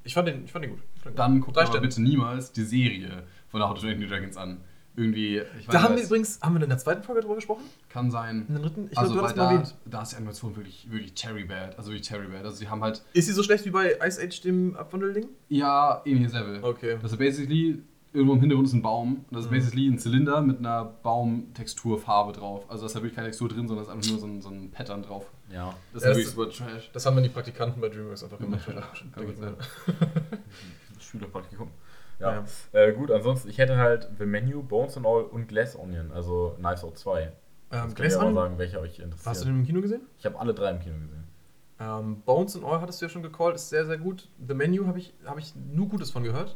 ich 0.03 0.13
fand 0.13 0.27
den, 0.27 0.45
ich 0.45 0.51
fand 0.51 0.63
den 0.65 0.71
gut. 0.71 0.81
Ich 0.95 1.01
fand 1.03 1.17
Dann 1.19 1.41
guckt 1.41 1.57
aber 1.57 1.79
bitte 1.79 2.01
niemals 2.01 2.51
die 2.51 2.63
Serie 2.63 3.23
von 3.49 3.61
How 3.61 3.75
to 3.75 3.81
Train 3.81 4.01
Dragons 4.07 4.35
an. 4.37 4.61
Irgendwie, 4.95 5.41
ich 5.59 5.65
Da 5.67 5.81
haben 5.81 5.95
wir 5.95 6.01
weiß, 6.01 6.07
übrigens, 6.07 6.39
haben 6.41 6.53
wir 6.55 6.61
in 6.61 6.69
der 6.69 6.77
zweiten 6.77 7.01
Folge 7.01 7.21
drüber 7.21 7.35
gesprochen? 7.35 7.63
kann 7.89 8.11
sein. 8.11 8.45
In 8.47 8.53
der 8.53 8.63
dritten? 8.63 8.87
Ich 8.91 8.97
also, 8.97 9.13
glaube, 9.13 9.29
du 9.33 9.39
weil 9.39 9.47
hast 9.47 9.53
mal 9.55 9.71
da, 9.85 9.97
da 9.97 10.01
ist 10.03 10.11
die 10.11 10.15
Animation 10.17 10.55
wirklich, 10.55 10.87
wirklich 10.91 11.13
Terry 11.15 11.45
Bad. 11.45 11.77
Also 11.79 11.89
wirklich 11.91 12.07
Terry 12.07 12.27
Bad. 12.27 12.43
Also, 12.45 12.57
sie 12.57 12.67
haben 12.69 12.81
halt, 12.83 13.01
Ist 13.13 13.25
sie 13.25 13.31
so 13.33 13.41
schlecht 13.41 13.65
wie 13.65 13.71
bei 13.71 13.97
Ice 14.05 14.21
Age, 14.21 14.41
dem 14.41 14.75
Abwandelding? 14.75 15.27
ja, 15.49 16.01
ähnliches 16.05 16.33
Level. 16.33 16.63
Okay. 16.63 16.97
Das 17.01 17.11
ist 17.11 17.17
basically, 17.17 17.81
irgendwo 18.13 18.35
im 18.35 18.39
Hintergrund 18.41 18.67
ist 18.67 18.73
ein 18.73 18.83
Baum. 18.83 19.13
Und 19.13 19.25
das 19.31 19.45
ist 19.45 19.49
Mhm. 19.51 19.55
basically 19.55 19.87
ein 19.87 19.97
Zylinder 19.97 20.41
mit 20.41 20.59
einer 20.59 20.85
Baumtexturfarbe 20.85 22.33
drauf. 22.33 22.65
Also, 22.69 22.81
da 22.83 22.85
ist 22.85 22.93
halt 22.93 23.03
wirklich 23.03 23.15
keine 23.15 23.27
Textur 23.29 23.49
drin, 23.49 23.67
sondern 23.67 23.83
es 23.85 23.89
ist 23.89 23.95
einfach 23.95 24.09
nur 24.11 24.19
so 24.19 24.27
ein, 24.27 24.41
so 24.43 24.49
ein 24.49 24.69
Pattern 24.69 25.01
drauf. 25.01 25.25
Ja. 25.51 25.73
Das 25.93 26.03
Ja, 26.03 26.11
ist 26.11 26.27
das 26.27 26.35
wirklich 26.37 26.55
super 26.59 26.69
Trash. 26.71 26.91
Das 26.93 27.05
haben 27.07 27.15
dann 27.15 27.23
die 27.23 27.29
Praktikanten 27.31 27.81
bei 27.81 27.89
DreamWorks 27.89 28.23
einfach 28.25 28.37
gemacht. 28.37 28.61
Ja. 29.17 29.53
Schülerpraktikum. 30.99 31.69
Ja. 32.19 32.45
Äh, 32.71 32.93
gut, 32.93 33.11
ansonsten, 33.11 33.49
ich 33.49 33.57
hätte 33.57 33.77
halt 33.77 34.09
The 34.17 34.25
Menu, 34.25 34.63
Bones 34.63 34.95
and 34.97 35.05
All 35.05 35.23
und 35.23 35.47
Glass 35.47 35.77
Onion, 35.77 36.11
also 36.11 36.55
Knives 36.57 36.83
Out 36.83 36.97
2. 36.97 37.31
Ähm, 37.71 37.93
Glass 37.95 38.15
Onion? 38.17 38.35
sagen, 38.35 38.57
welcher 38.57 38.79
euch 38.79 38.99
interessiert. 38.99 39.25
Hast 39.25 39.41
du 39.41 39.45
den 39.45 39.59
im 39.59 39.65
Kino 39.65 39.81
gesehen? 39.81 40.01
Ich 40.19 40.25
habe 40.25 40.39
alle 40.39 40.53
drei 40.53 40.69
im 40.71 40.79
Kino 40.79 40.95
gesehen. 40.99 41.23
Ähm, 41.79 42.21
Bones 42.21 42.55
and 42.55 42.65
All 42.65 42.79
hattest 42.79 43.01
du 43.01 43.05
ja 43.05 43.09
schon 43.09 43.23
gecallt, 43.23 43.55
ist 43.55 43.69
sehr, 43.69 43.85
sehr 43.85 43.97
gut. 43.97 44.27
The 44.47 44.53
Menu 44.53 44.85
habe 44.85 44.99
ich, 44.99 45.13
hab 45.25 45.37
ich 45.37 45.53
nur 45.55 45.87
Gutes 45.89 46.11
von 46.11 46.23
gehört. 46.23 46.55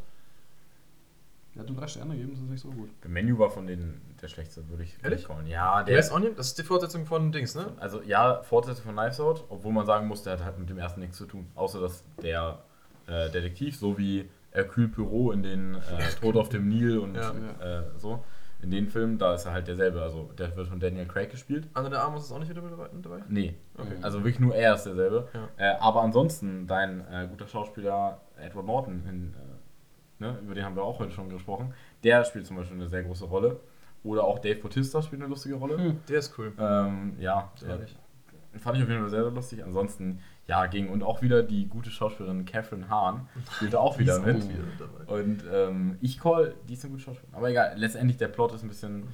Der 1.55 1.63
hat 1.63 1.69
nur 1.69 1.79
drei 1.79 1.87
Sterne 1.87 2.13
gegeben, 2.13 2.33
das 2.33 2.39
ist 2.39 2.49
nicht 2.49 2.61
so 2.61 2.69
gut. 2.69 2.89
The 3.01 3.09
Menu 3.09 3.39
war 3.39 3.49
von 3.49 3.65
denen 3.65 3.99
der 4.21 4.27
schlechteste, 4.27 4.69
würde 4.69 4.83
ich 4.83 4.95
Ehrlich? 5.03 5.25
callen. 5.25 5.47
Ja, 5.47 5.81
der 5.83 5.95
Glass 5.95 6.11
Onion, 6.11 6.35
das 6.35 6.47
ist 6.47 6.59
die 6.59 6.63
Fortsetzung 6.63 7.07
von 7.07 7.31
Dings, 7.31 7.55
ne? 7.55 7.73
Also 7.77 8.03
ja, 8.03 8.43
Fortsetzung 8.43 8.85
von 8.85 8.95
Knives 8.95 9.19
Out, 9.19 9.43
obwohl 9.49 9.73
man 9.73 9.87
sagen 9.87 10.07
muss, 10.07 10.21
der 10.21 10.33
hat 10.33 10.43
halt 10.45 10.59
mit 10.59 10.69
dem 10.69 10.77
ersten 10.77 10.99
nichts 10.99 11.17
zu 11.17 11.25
tun. 11.25 11.47
Außer 11.55 11.81
dass 11.81 12.03
der 12.21 12.59
äh, 13.07 13.31
Detektiv, 13.31 13.75
so 13.75 13.97
wie 13.97 14.29
Hercule 14.57 14.87
Poirot 14.87 15.35
in 15.35 15.43
den 15.43 15.75
äh, 15.75 15.79
Tod 16.19 16.35
auf 16.35 16.49
dem 16.49 16.67
Nil 16.67 16.97
und 16.99 17.15
Ja. 17.15 17.31
äh, 17.61 17.83
so, 17.97 18.23
in 18.61 18.71
den 18.71 18.87
Filmen, 18.87 19.17
da 19.19 19.35
ist 19.35 19.45
er 19.45 19.53
halt 19.53 19.67
derselbe. 19.67 20.01
Also 20.01 20.31
der 20.37 20.55
wird 20.55 20.67
von 20.67 20.79
Daniel 20.79 21.05
Craig 21.05 21.29
gespielt. 21.29 21.67
Anna 21.75 21.89
der 21.89 22.01
Armus 22.01 22.25
ist 22.25 22.31
auch 22.31 22.39
nicht 22.39 22.49
wieder 22.49 22.61
dabei? 22.61 22.89
dabei? 23.01 23.19
Nee, 23.29 23.55
Okay. 23.77 23.97
also 24.01 24.19
wirklich 24.19 24.39
nur 24.39 24.55
er 24.55 24.73
ist 24.75 24.83
derselbe. 24.85 25.27
Ja. 25.33 25.73
Äh, 25.73 25.77
aber 25.79 26.01
ansonsten, 26.01 26.65
dein 26.65 27.01
äh, 27.11 27.27
guter 27.29 27.47
Schauspieler 27.47 28.19
Edward 28.35 28.65
Norton, 28.65 29.03
in, 29.07 29.33
äh, 29.35 30.23
ne, 30.23 30.39
über 30.43 30.55
den 30.55 30.65
haben 30.65 30.75
wir 30.75 30.81
auch 30.83 30.97
heute 30.99 31.11
schon 31.11 31.29
gesprochen, 31.29 31.73
der 32.03 32.23
spielt 32.25 32.47
zum 32.47 32.57
Beispiel 32.57 32.77
eine 32.77 32.87
sehr 32.87 33.03
große 33.03 33.25
Rolle. 33.25 33.59
Oder 34.03 34.23
auch 34.23 34.39
Dave 34.39 34.59
Bautista 34.59 35.01
spielt 35.01 35.21
eine 35.21 35.29
lustige 35.29 35.55
Rolle. 35.55 35.77
Hm. 35.77 35.99
Der 36.09 36.19
ist 36.19 36.33
cool. 36.39 36.53
Ähm, 36.57 37.15
ja, 37.19 37.51
ich. 37.85 38.61
Fand 38.61 38.77
ich 38.77 38.83
auf 38.83 38.89
jeden 38.89 39.01
Fall 39.01 39.09
sehr, 39.09 39.23
sehr 39.23 39.31
lustig. 39.31 39.63
Ansonsten, 39.63 40.19
ja, 40.47 40.65
ging 40.67 40.89
und 40.89 41.03
auch 41.03 41.21
wieder 41.21 41.43
die 41.43 41.67
gute 41.67 41.89
Schauspielerin 41.91 42.45
Catherine 42.45 42.89
Hahn 42.89 43.27
spielte 43.55 43.79
auch 43.79 43.99
wieder 43.99 44.19
mit. 44.19 44.37
auch 44.37 44.49
wieder 44.49 44.63
dabei. 44.79 45.21
Und 45.21 45.43
ähm, 45.53 45.97
ich 46.01 46.19
call, 46.19 46.55
die 46.67 46.73
ist 46.73 46.83
eine 46.83 46.91
gute 46.91 47.03
Schauspielerin. 47.03 47.35
Aber 47.35 47.49
egal, 47.49 47.73
letztendlich 47.75 48.17
der 48.17 48.29
Plot 48.29 48.53
ist 48.53 48.63
ein 48.63 48.69
bisschen, 48.69 49.07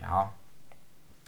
ja, 0.00 0.32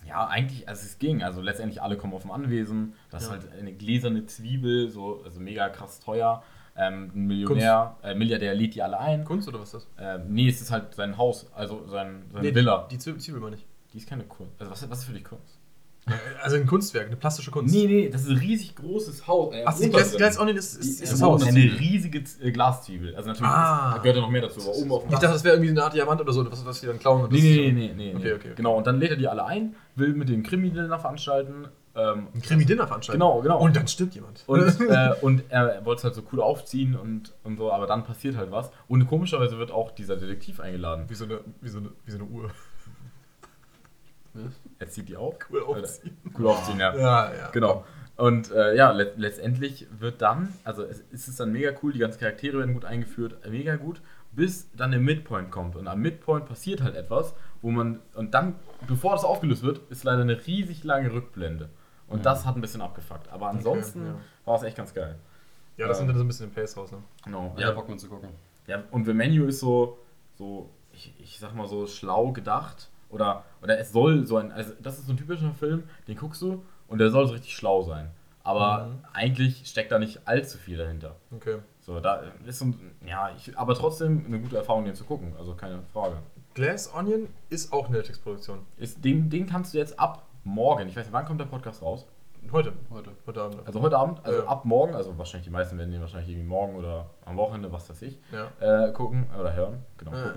ja, 0.08 0.26
eigentlich, 0.28 0.66
also 0.66 0.82
es 0.86 0.98
ging. 0.98 1.22
Also 1.22 1.42
letztendlich 1.42 1.82
alle 1.82 1.96
kommen 1.98 2.14
auf 2.14 2.22
dem 2.22 2.30
Anwesen. 2.30 2.94
Das 3.11 3.24
Ja. 3.28 3.34
ist 3.36 3.44
halt 3.44 3.58
eine 3.58 3.72
gläserne 3.74 4.24
Zwiebel, 4.24 4.88
so, 4.88 5.22
also 5.24 5.40
mega 5.40 5.68
krass 5.68 6.00
teuer. 6.00 6.42
Ähm, 6.74 7.11
ein 7.14 7.26
Millionär, 7.26 7.96
äh, 8.02 8.14
Milliardär 8.14 8.54
lädt 8.54 8.74
die 8.74 8.82
alle 8.82 8.98
ein. 8.98 9.24
Kunst 9.26 9.46
oder 9.46 9.61
was 9.61 9.74
ist 9.74 9.86
das? 9.98 10.20
Ähm, 10.22 10.32
nee, 10.32 10.48
es 10.48 10.62
ist 10.62 10.70
halt 10.70 10.94
sein 10.94 11.18
Haus, 11.18 11.52
also 11.52 11.86
sein, 11.86 12.22
seine 12.32 12.48
Nee, 12.48 12.54
Villa. 12.54 12.86
Die, 12.90 12.94
die 12.94 12.98
Zwiebel, 12.98 13.20
Zwiebel 13.20 13.40
meine 13.42 13.56
ich. 13.56 13.66
Die 13.92 13.98
ist 13.98 14.08
keine 14.08 14.24
Kunst. 14.24 14.58
Also 14.58 14.72
was, 14.72 14.88
was 14.88 14.98
ist 15.00 15.04
für 15.04 15.12
dich 15.12 15.24
Kunst? 15.24 15.58
Also 16.42 16.56
ein 16.56 16.66
Kunstwerk, 16.66 17.06
eine 17.06 17.16
plastische 17.16 17.50
Kunst. 17.50 17.74
Nee, 17.74 17.86
nee, 17.86 18.08
das 18.08 18.22
ist 18.22 18.30
ein 18.30 18.36
riesig 18.38 18.74
großes 18.76 19.26
Haus. 19.26 19.54
Äh, 19.54 19.62
Ach, 19.66 19.78
die 19.78 19.88
Glass. 19.90 20.16
Glass 20.16 20.38
Onion 20.38 20.56
ist, 20.56 20.74
ist, 20.76 21.00
ist 21.02 21.08
äh, 21.08 21.11
das 21.12 21.22
Haus. 21.22 21.42
Eine 21.46 21.58
riesige 21.58 22.22
äh, 22.42 22.50
Glaszwiebel. 22.50 23.14
Also 23.14 23.28
natürlich 23.28 23.50
Ah. 23.50 23.88
ist, 23.90 23.96
da 23.96 24.02
gehört 24.02 24.16
ja 24.16 24.22
noch 24.22 24.30
mehr 24.30 24.42
dazu. 24.42 24.61
Aber 24.61 24.74
oben 24.76 24.92
auf 24.92 25.02
dem 25.02 25.12
Ich 25.12 25.18
dachte, 25.18 25.32
das 25.34 25.44
wäre 25.44 25.56
irgendwie 25.56 25.70
eine 25.70 25.84
Art 25.84 25.94
Diamant 25.94 26.20
oder 26.20 26.32
so, 26.32 26.50
was, 26.50 26.64
was 26.64 26.80
die 26.80 26.86
dann 26.86 26.98
klauen. 26.98 27.22
Und 27.24 27.32
Nee, 27.32 27.40
nee, 27.40 27.66
ist 27.68 27.74
nee, 27.74 27.92
nee, 27.94 27.94
nee, 27.94 28.14
Okay, 28.16 28.32
okay, 28.32 28.34
okay. 28.34 28.52
Genau, 28.56 28.76
und 28.76 28.86
dann 28.86 28.98
lädt 28.98 29.11
er 29.11 29.16
die 29.16 29.28
alle 29.28 29.44
ein, 29.44 29.74
will 29.96 30.14
mit 30.14 30.28
dem 30.28 30.42
Krimi-Dinner 30.42 30.98
veranstalten. 30.98 31.68
Ähm, 31.96 32.28
Ein 32.32 32.40
Krimi-Dinner 32.42 32.86
veranstalten. 32.86 33.18
Genau, 33.20 33.40
genau. 33.40 33.58
Und 33.61 33.74
dann 33.74 33.88
stirbt 33.88 34.14
jemand. 34.14 34.44
Und, 34.46 34.61
äh, 34.88 35.11
und 35.22 35.42
er 35.48 35.84
wollte 35.84 35.98
es 35.98 36.04
halt 36.04 36.14
so 36.14 36.22
cool 36.32 36.40
aufziehen 36.40 36.94
und, 36.94 37.32
und 37.42 37.56
so, 37.58 37.72
aber 37.72 37.86
dann 37.88 38.04
passiert 38.04 38.36
halt 38.36 38.52
was. 38.52 38.70
Und 38.86 39.08
komischerweise 39.08 39.58
wird 39.58 39.72
auch 39.72 39.90
dieser 39.90 40.16
Detektiv 40.16 40.61
eingeladen. 40.61 41.06
wie, 41.08 41.14
so 41.14 41.24
eine, 41.24 41.40
wie, 41.61 41.68
so 41.68 41.78
eine, 41.78 41.88
wie 42.04 42.11
so 42.12 42.18
eine 42.18 42.26
Uhr. 42.26 42.50
Er 44.78 44.88
zieht 44.88 45.08
die 45.08 45.16
auf. 45.16 45.34
Cool 45.50 45.62
aufziehen. 45.62 46.16
Cool 46.38 46.46
aufziehen, 46.48 46.78
ja. 46.80 46.94
Ja, 46.96 47.34
ja. 47.34 47.50
Genau. 47.50 47.84
Und 48.16 48.50
äh, 48.52 48.76
ja, 48.76 48.90
let 48.92 49.16
letztendlich 49.18 49.86
wird 49.98 50.20
dann, 50.20 50.52
also 50.64 50.84
es, 50.84 51.02
es 51.12 51.26
ist 51.28 51.40
dann 51.40 51.52
mega 51.52 51.72
cool, 51.82 51.92
die 51.92 51.98
ganzen 51.98 52.20
Charaktere 52.20 52.58
werden 52.58 52.74
gut 52.74 52.84
eingeführt, 52.84 53.36
mega 53.48 53.76
gut. 53.76 54.00
bis 54.32 54.70
dann 54.76 54.92
der 54.92 55.00
Midpoint 55.00 55.50
kommt. 55.50 55.74
Und 55.74 55.88
am 55.88 56.00
Midpoint 56.00 56.46
passiert 56.46 56.82
halt 56.82 56.94
etwas, 56.94 57.34
wo 57.62 57.70
man, 57.72 58.00
und 58.14 58.32
dann, 58.34 58.54
bevor 58.86 59.12
das 59.12 59.24
aufgelöst 59.24 59.62
wird, 59.64 59.80
ist 59.90 60.04
leider 60.04 60.22
eine 60.22 60.46
riesig 60.46 60.84
lange 60.84 61.12
Rückblende. 61.12 61.68
Und 62.06 62.18
Ja. 62.18 62.24
das 62.24 62.44
hat 62.46 62.54
ein 62.56 62.60
bisschen 62.60 62.80
abgefuckt. 62.82 63.28
Aber 63.32 63.48
ansonsten 63.48 64.06
ja. 64.06 64.14
war 64.44 64.56
es 64.56 64.62
echt 64.62 64.76
ganz 64.76 64.94
geil. 64.94 65.16
Ja, 65.76 65.88
das 65.88 65.96
Ja. 65.98 66.02
nimmt 66.04 66.10
dann 66.10 66.18
so 66.18 66.24
ein 66.24 66.28
bisschen 66.28 66.48
den 66.50 66.54
Pace 66.54 66.76
raus, 66.76 66.92
ne? 66.92 66.98
Genau. 67.24 67.54
Ja, 67.56 67.68
Ja, 67.68 67.72
Bock 67.72 67.88
mit 67.88 67.98
zu 67.98 68.08
gucken. 68.08 68.28
ja, 68.68 68.82
und 68.92 69.04
The 69.06 69.14
Menu 69.14 69.46
ist 69.46 69.58
so, 69.60 69.98
so 70.36 70.70
ich, 70.92 71.12
ich 71.18 71.38
sag 71.40 71.54
mal 71.56 71.66
so 71.66 71.86
schlau 71.88 72.30
gedacht. 72.32 72.88
Oder, 73.11 73.44
oder 73.62 73.78
es 73.78 73.92
soll 73.92 74.24
so 74.26 74.36
ein, 74.38 74.52
also 74.52 74.72
das 74.80 74.98
ist 74.98 75.06
so 75.06 75.12
ein 75.12 75.16
typischer 75.16 75.52
Film, 75.52 75.84
den 76.08 76.16
guckst 76.16 76.40
du 76.42 76.62
und 76.88 76.98
der 76.98 77.11
soll 77.11 77.26
so 77.26 77.32
richtig 77.32 77.54
schlau 77.54 77.82
sein. 77.82 78.11
Aber 78.42 78.86
Mhm. 78.86 78.98
eigentlich 79.12 79.66
steckt 79.66 79.92
da 79.92 79.98
nicht 79.98 80.26
allzu 80.26 80.56
viel 80.58 80.78
dahinter. 80.78 81.16
Okay. 81.34 81.58
So, 81.80 82.00
da 82.00 82.22
ist 82.46 82.58
so, 82.61 82.66
ein- 82.66 82.92
ja, 83.06 83.30
ich, 83.36 83.56
aber 83.58 83.74
trotzdem 83.74 84.24
eine 84.26 84.40
gute 84.40 84.56
Erfahrung, 84.56 84.84
den 84.84 84.94
zu 84.94 85.04
gucken, 85.04 85.34
also 85.38 85.54
keine 85.54 85.82
Frage. 85.92 86.16
Glass 86.54 86.92
Onion 86.94 87.28
ist 87.48 87.72
auch 87.72 87.86
eine 87.88 87.98
Netflix-Produktion. 87.98 88.61
Ist, 88.76 89.04
den, 89.04 89.28
den 89.28 89.46
kannst 89.46 89.74
du 89.74 89.78
jetzt 89.78 89.98
ab 89.98 90.26
morgen, 90.44 90.88
ich 90.88 90.96
weiß 90.96 91.04
nicht, 91.06 91.12
wann 91.12 91.26
kommt 91.26 91.40
der 91.40 91.44
Podcast 91.46 91.82
raus? 91.82 92.06
Heute. 92.53 92.72
Heute. 92.91 93.11
Heute 93.26 93.43
Abend. 93.43 93.66
Also 93.66 93.80
heute 93.80 93.97
Abend, 93.97 94.24
also 94.24 94.41
Ja. 94.41 94.47
ab 94.49 94.64
morgen, 94.64 94.95
also 94.95 95.16
wahrscheinlich 95.18 95.45
die 95.47 95.53
meisten 95.53 95.78
werden 95.78 95.93
den 95.93 96.01
wahrscheinlich 96.01 96.30
irgendwie 96.30 96.49
morgen 96.49 96.74
oder 96.74 97.11
am 97.24 97.36
Wochenende, 97.36 97.70
was 97.70 97.88
weiß 97.88 98.03
ich, 98.03 98.18
Ja. 98.32 98.86
äh, 98.88 98.93
gucken 98.93 99.28
oder 99.38 99.53
hören. 99.55 99.84
Genau, 99.99 100.12
Ja. 100.12 100.32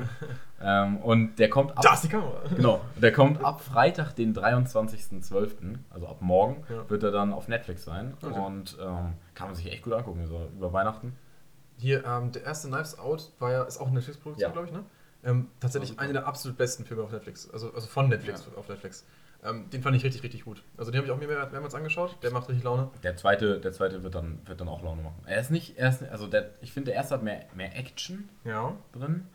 ähm, 0.62 0.98
und 0.98 1.38
der 1.40 1.50
kommt 1.50 1.72
ab. 1.76 1.82
Da 1.82 1.94
ist 1.94 2.04
die 2.04 2.10
Kamera. 2.10 2.42
Genau, 2.56 2.82
der 3.02 3.12
kommt 3.14 3.44
ab 3.44 3.62
Freitag, 3.62 4.14
den 4.14 4.34
23.12., 4.36 5.80
also 5.90 6.08
ab 6.08 6.18
morgen, 6.22 6.64
wird 6.88 7.02
er 7.04 7.12
dann 7.12 7.34
auf 7.34 7.48
Netflix 7.48 7.84
sein. 7.84 8.16
Okay. 8.22 8.40
Und 8.40 8.78
ähm, 8.80 9.14
kann 9.34 9.48
man 9.48 9.56
sich 9.56 9.72
echt 9.72 9.84
gut 9.84 9.94
angucken, 9.94 10.26
so 10.28 10.50
über 10.56 10.72
Weihnachten. 10.72 11.16
Hier, 11.78 12.06
ähm, 12.06 12.32
der 12.32 12.44
erste 12.44 12.68
Knives 12.68 13.00
Out 13.00 13.32
war 13.40 13.52
ja, 13.52 13.64
ist 13.64 13.80
auch 13.80 13.86
eine 13.88 13.96
Netflix-Produktion, 13.96 14.52
glaube 14.52 14.68
ich, 14.68 14.74
ne? 14.74 14.84
Ähm, 15.26 15.48
tatsächlich 15.60 15.92
Also, 15.92 16.02
einer 16.02 16.14
der 16.14 16.28
absolut 16.28 16.58
besten 16.58 16.86
Filme 16.86 17.02
auf 17.04 17.12
Netflix. 17.12 17.50
Also, 17.50 17.74
also 17.74 17.88
von 17.88 18.10
Netflix 18.10 18.48
auf 18.56 18.68
Netflix. 18.70 19.06
Ähm, 19.46 19.70
den 19.70 19.82
fand 19.82 19.96
ich 19.96 20.04
richtig, 20.04 20.24
richtig 20.24 20.46
gut. 20.46 20.64
Also 20.78 20.90
den 20.92 20.98
habe 21.00 21.08
ich 21.08 21.12
auch 21.12 21.20
mir 21.20 21.28
mehr, 21.28 21.46
mehrmals 21.52 21.76
angeschaut. 21.76 22.16
Der 22.24 22.32
macht 22.32 22.48
richtig 22.48 22.64
Laune. 22.64 22.90
Der 23.04 23.16
zweite, 23.18 23.60
der 23.60 23.74
zweite 23.74 24.02
wird 24.04 24.16
dann, 24.16 24.40
wird 24.46 24.62
dann 24.62 24.68
auch 24.70 24.82
Laune 24.84 25.02
machen. 25.04 25.22
Er 25.26 25.40
ist 25.42 25.52
nicht, 25.52 25.78
er 25.78 25.90
ist, 25.90 26.04
also 26.04 26.28
der, 26.28 26.52
ich 26.62 26.72
finde, 26.72 26.92
der 26.92 26.96
erste 26.96 27.16
hat 27.16 27.24
mehr, 27.24 27.46
mehr 27.54 27.76
Action 27.78 28.30
Ja. 28.46 28.74
drin. 28.94 29.26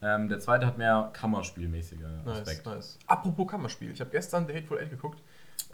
Ähm, 0.00 0.28
der 0.28 0.38
zweite 0.38 0.64
hat 0.66 0.78
mehr 0.78 1.10
Kammerspielmäßige 1.12 1.98
Nice, 2.24 2.38
Aspekt. 2.40 2.66
nice. 2.66 2.98
Apropos 3.06 3.48
Kammerspiel. 3.48 3.90
Ich 3.90 4.00
habe 4.00 4.10
gestern 4.10 4.46
The 4.46 4.54
Hateful 4.54 4.78
Eight 4.78 4.90
geguckt. 4.90 5.20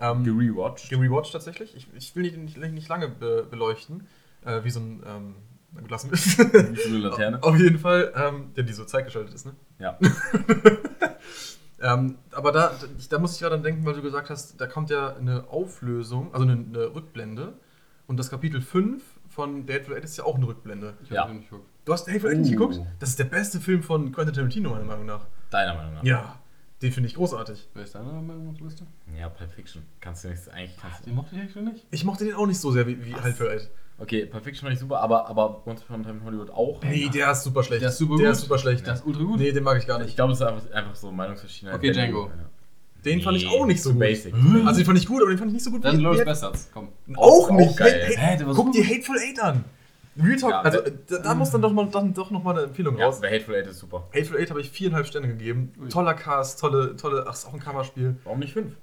Ähm, 0.00 0.24
Gerewatcht. 0.24 0.88
gerewatcht 0.88 1.32
tatsächlich. 1.32 1.76
Ich, 1.76 1.86
ich 1.94 2.16
will 2.16 2.22
nicht, 2.22 2.56
nicht, 2.56 2.72
nicht 2.72 2.88
lange 2.88 3.08
be 3.08 3.46
beleuchten. 3.48 4.06
Äh, 4.44 4.64
wie 4.64 4.70
so 4.70 4.80
ein, 4.80 5.02
ähm, 5.06 5.34
na 5.72 5.82
gut, 5.82 5.90
lassen 5.90 6.10
wir 6.10 6.14
es. 6.14 6.38
Wie 6.38 6.76
so 6.80 6.88
eine 6.88 6.98
Laterne. 6.98 7.38
Auf 7.42 7.56
jeden 7.58 7.78
Fall, 7.78 8.12
ähm, 8.16 8.52
der 8.56 8.64
die 8.64 8.72
so 8.72 8.84
zeitgeschaltet 8.84 9.34
ist, 9.34 9.46
ne? 9.46 9.52
Ja. 9.78 9.98
Ähm, 11.84 12.16
aber 12.32 12.50
da, 12.50 12.72
da 13.10 13.18
muss 13.18 13.34
ich 13.34 13.40
gerade 13.40 13.54
dran 13.54 13.62
denken, 13.62 13.84
weil 13.84 13.94
du 13.94 14.02
gesagt 14.02 14.30
hast, 14.30 14.60
da 14.60 14.66
kommt 14.66 14.88
ja 14.90 15.14
eine 15.16 15.44
Auflösung, 15.50 16.32
also 16.32 16.44
eine, 16.44 16.52
eine 16.54 16.94
Rückblende. 16.94 17.52
Und 18.06 18.18
das 18.18 18.30
Kapitel 18.30 18.60
5 18.60 19.02
von 19.28 19.66
The 19.66 19.74
Hateful 19.74 19.94
Eight 19.96 20.04
ist 20.04 20.16
ja 20.16 20.24
auch 20.24 20.36
eine 20.36 20.46
Rückblende. 20.46 20.94
Ich 21.02 21.10
Ja. 21.10 21.22
habe 21.22 21.32
den 21.32 21.38
nicht 21.40 21.50
geguckt. 21.50 21.68
Du 21.84 21.92
hast 21.92 22.06
The 22.06 22.12
Hateful 22.12 22.30
Eight 22.30 22.38
nicht 22.38 22.48
Oh. 22.56 22.66
geguckt? 22.68 22.80
Das 23.00 23.10
ist 23.10 23.18
der 23.18 23.24
beste 23.24 23.60
Film 23.60 23.82
von 23.82 24.12
Quentin 24.12 24.34
Tarantino, 24.34 24.70
meiner 24.70 24.84
Meinung 24.84 25.06
nach. 25.06 25.26
Deiner 25.50 25.74
Meinung 25.74 25.94
nach. 25.94 26.04
Ja, 26.04 26.36
den 26.82 26.92
finde 26.92 27.08
ich 27.08 27.14
großartig. 27.14 27.68
Wer 27.74 27.84
ist 27.84 27.94
deiner 27.94 28.12
Meinung 28.12 28.48
auf 28.50 28.56
der 28.56 28.66
Liste? 28.66 28.86
Ja, 29.18 29.28
Pulp 29.28 29.50
Fiction. 29.52 29.82
Kannst 30.00 30.24
du 30.24 30.28
nicht, 30.28 30.48
eigentlich 30.50 30.76
kannst 30.80 31.00
du. 31.00 31.04
Den 31.06 31.14
mochte 31.14 31.34
ich 31.34 31.40
eigentlich 31.40 31.56
nicht. 31.56 31.86
Ich 31.90 32.04
mochte 32.04 32.24
den 32.24 32.34
auch 32.34 32.46
nicht 32.46 32.58
so 32.60 32.70
sehr 32.72 32.86
wie, 32.86 33.02
wie 33.04 33.14
Hateful 33.14 33.48
Eight. 33.48 33.70
Okay, 33.98 34.26
Pulp 34.26 34.42
Fiction 34.44 34.62
fand 34.66 34.74
ich 34.74 34.80
super, 34.80 35.00
aber, 35.00 35.28
aber 35.28 35.66
Once 35.66 35.82
Upon 35.82 36.00
a 36.00 36.04
Time 36.04 36.18
in 36.18 36.24
Hollywood 36.24 36.50
auch. 36.50 36.82
Nee, 36.82 37.08
der 37.08 37.30
ist 37.30 37.44
super 37.44 37.62
schlecht. 37.62 37.82
Der 37.82 37.90
ist 37.90 37.98
super 37.98 38.16
Der 38.16 38.26
gut. 38.26 38.34
ist 38.36 38.40
super 38.42 38.58
schlecht. 38.58 38.86
Der 38.86 38.94
ist 38.94 39.06
ultra 39.06 39.22
gut. 39.22 39.38
Nee, 39.38 39.52
den 39.52 39.62
mag 39.62 39.78
ich 39.78 39.86
gar 39.86 39.98
Ich 40.00 40.06
nicht. 40.06 40.16
glaube, 40.16 40.32
es 40.32 40.40
ist 40.40 40.46
einfach, 40.46 40.70
einfach 40.72 40.94
so 40.96 41.12
Meinungsverschiedenheit. 41.12 41.78
Okay, 41.78 41.92
Django. 41.92 42.30
Den 43.04 43.20
fand 43.20 43.36
ich 43.36 43.44
Nee, 43.44 43.50
auch 43.50 43.66
nicht 43.66 43.82
so 43.82 43.90
zu 43.90 43.94
gut. 43.94 44.00
basic. 44.00 44.34
Also 44.64 44.80
den 44.80 44.86
fand 44.86 44.98
ich 44.98 45.06
gut, 45.06 45.20
aber 45.22 45.30
den 45.30 45.38
fand 45.38 45.48
ich 45.50 45.54
nicht 45.54 45.64
so 45.64 45.70
gut 45.70 45.84
Dann 45.84 45.98
wie 45.98 46.02
Loris 46.02 46.24
Bastards, 46.24 46.70
komm. 46.72 46.88
Auch 47.16 47.48
Auch 47.48 47.50
nicht. 47.50 47.76
geil. 47.76 48.02
Hey, 48.16 48.46
war 48.46 48.54
guck 48.54 48.72
dir 48.72 48.84
Hateful 48.84 49.16
Eight 49.18 49.38
an. 49.40 49.64
Real 50.16 50.36
Talk, 50.36 50.50
Ja, 50.50 50.60
also 50.60 50.78
aber- 50.80 50.90
da, 50.90 51.18
da 51.18 51.34
muss 51.34 51.50
dann 51.50 51.62
doch, 51.62 51.72
mal, 51.72 51.88
dann 51.90 52.14
doch 52.14 52.30
noch 52.30 52.42
mal 52.42 52.52
eine 52.56 52.62
Empfehlung 52.68 52.96
Ja, 52.98 53.06
raus. 53.06 53.20
bei 53.20 53.30
Hateful 53.32 53.54
Eight 53.56 53.66
ist 53.66 53.78
super. 53.80 54.08
Hateful 54.14 54.38
Eight 54.38 54.50
habe 54.50 54.60
ich 54.60 54.70
viereinhalb 54.70 55.06
Sterne 55.06 55.28
gegeben. 55.28 55.72
Ui. 55.80 55.88
Toller 55.88 56.14
Cast, 56.14 56.60
tolle, 56.60 56.96
tolle, 56.96 57.24
ach, 57.26 57.34
ist 57.34 57.46
auch 57.46 57.54
ein 57.54 57.60
Kammerspiel. 57.60 58.16
Warum 58.24 58.38
nicht 58.38 58.52
fünf? 58.52 58.74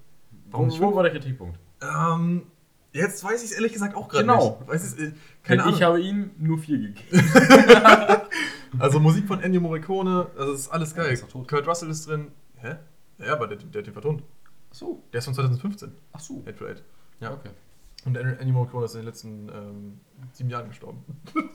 Warum 0.50 0.68
nicht 0.68 0.78
wo, 0.80 0.84
fünf? 0.84 0.92
wo 0.92 0.96
war 0.98 1.04
der 1.04 1.12
Kritikpunkt? 1.14 1.58
Ähm, 1.82 2.44
jetzt 2.92 3.24
weiß 3.24 3.44
ich 3.44 3.52
es 3.52 3.56
ehrlich 3.56 3.72
gesagt 3.74 3.96
auch 3.96 4.10
gerade 4.10 4.26
Genau. 4.26 4.58
nicht. 4.60 4.70
Weiß 4.70 4.84
ich's, 4.84 5.02
äh, 5.02 5.14
keine 5.44 5.64
Ahnung. 5.64 5.76
ich 5.76 5.82
habe 5.84 6.02
ihm 6.02 6.32
nur 6.38 6.58
vier 6.58 6.78
gegeben. 6.80 7.08
also 8.80 9.00
Musik 9.00 9.28
von 9.28 9.42
Ennio 9.42 9.62
Morricone, 9.62 10.28
also 10.38 10.52
das 10.52 10.62
ist 10.62 10.68
alles 10.70 10.92
Ja, 10.96 11.04
geil. 11.04 11.14
ist 11.14 11.24
doch 11.24 11.30
tot. 11.30 11.48
Kurt 11.48 11.68
Russell 11.68 11.90
ist 11.90 12.08
drin. 12.08 12.28
Hä? 12.58 12.76
Ja, 13.20 13.34
aber 13.34 13.48
der, 13.48 13.58
der 13.58 13.80
hat 13.80 13.86
den 13.88 13.94
vertont. 13.94 14.24
Ach 14.72 14.76
so. 14.76 15.04
Der 15.14 15.20
ist 15.20 15.26
von 15.26 15.34
2015, 15.34 15.92
Ach 16.14 16.20
so. 16.20 16.44
Hateful 16.46 16.68
Eight. 16.70 16.84
Ja. 17.20 17.32
Okay. 17.34 17.50
Und 18.06 18.16
Ennio 18.18 18.54
Morricone 18.54 18.86
ist 18.86 18.96
in 18.96 19.02
den 19.02 19.06
letzten 19.08 19.50
ähm, 19.50 20.00
sieben 20.34 20.50
Jahren 20.50 20.68
gestorben. 20.70 21.04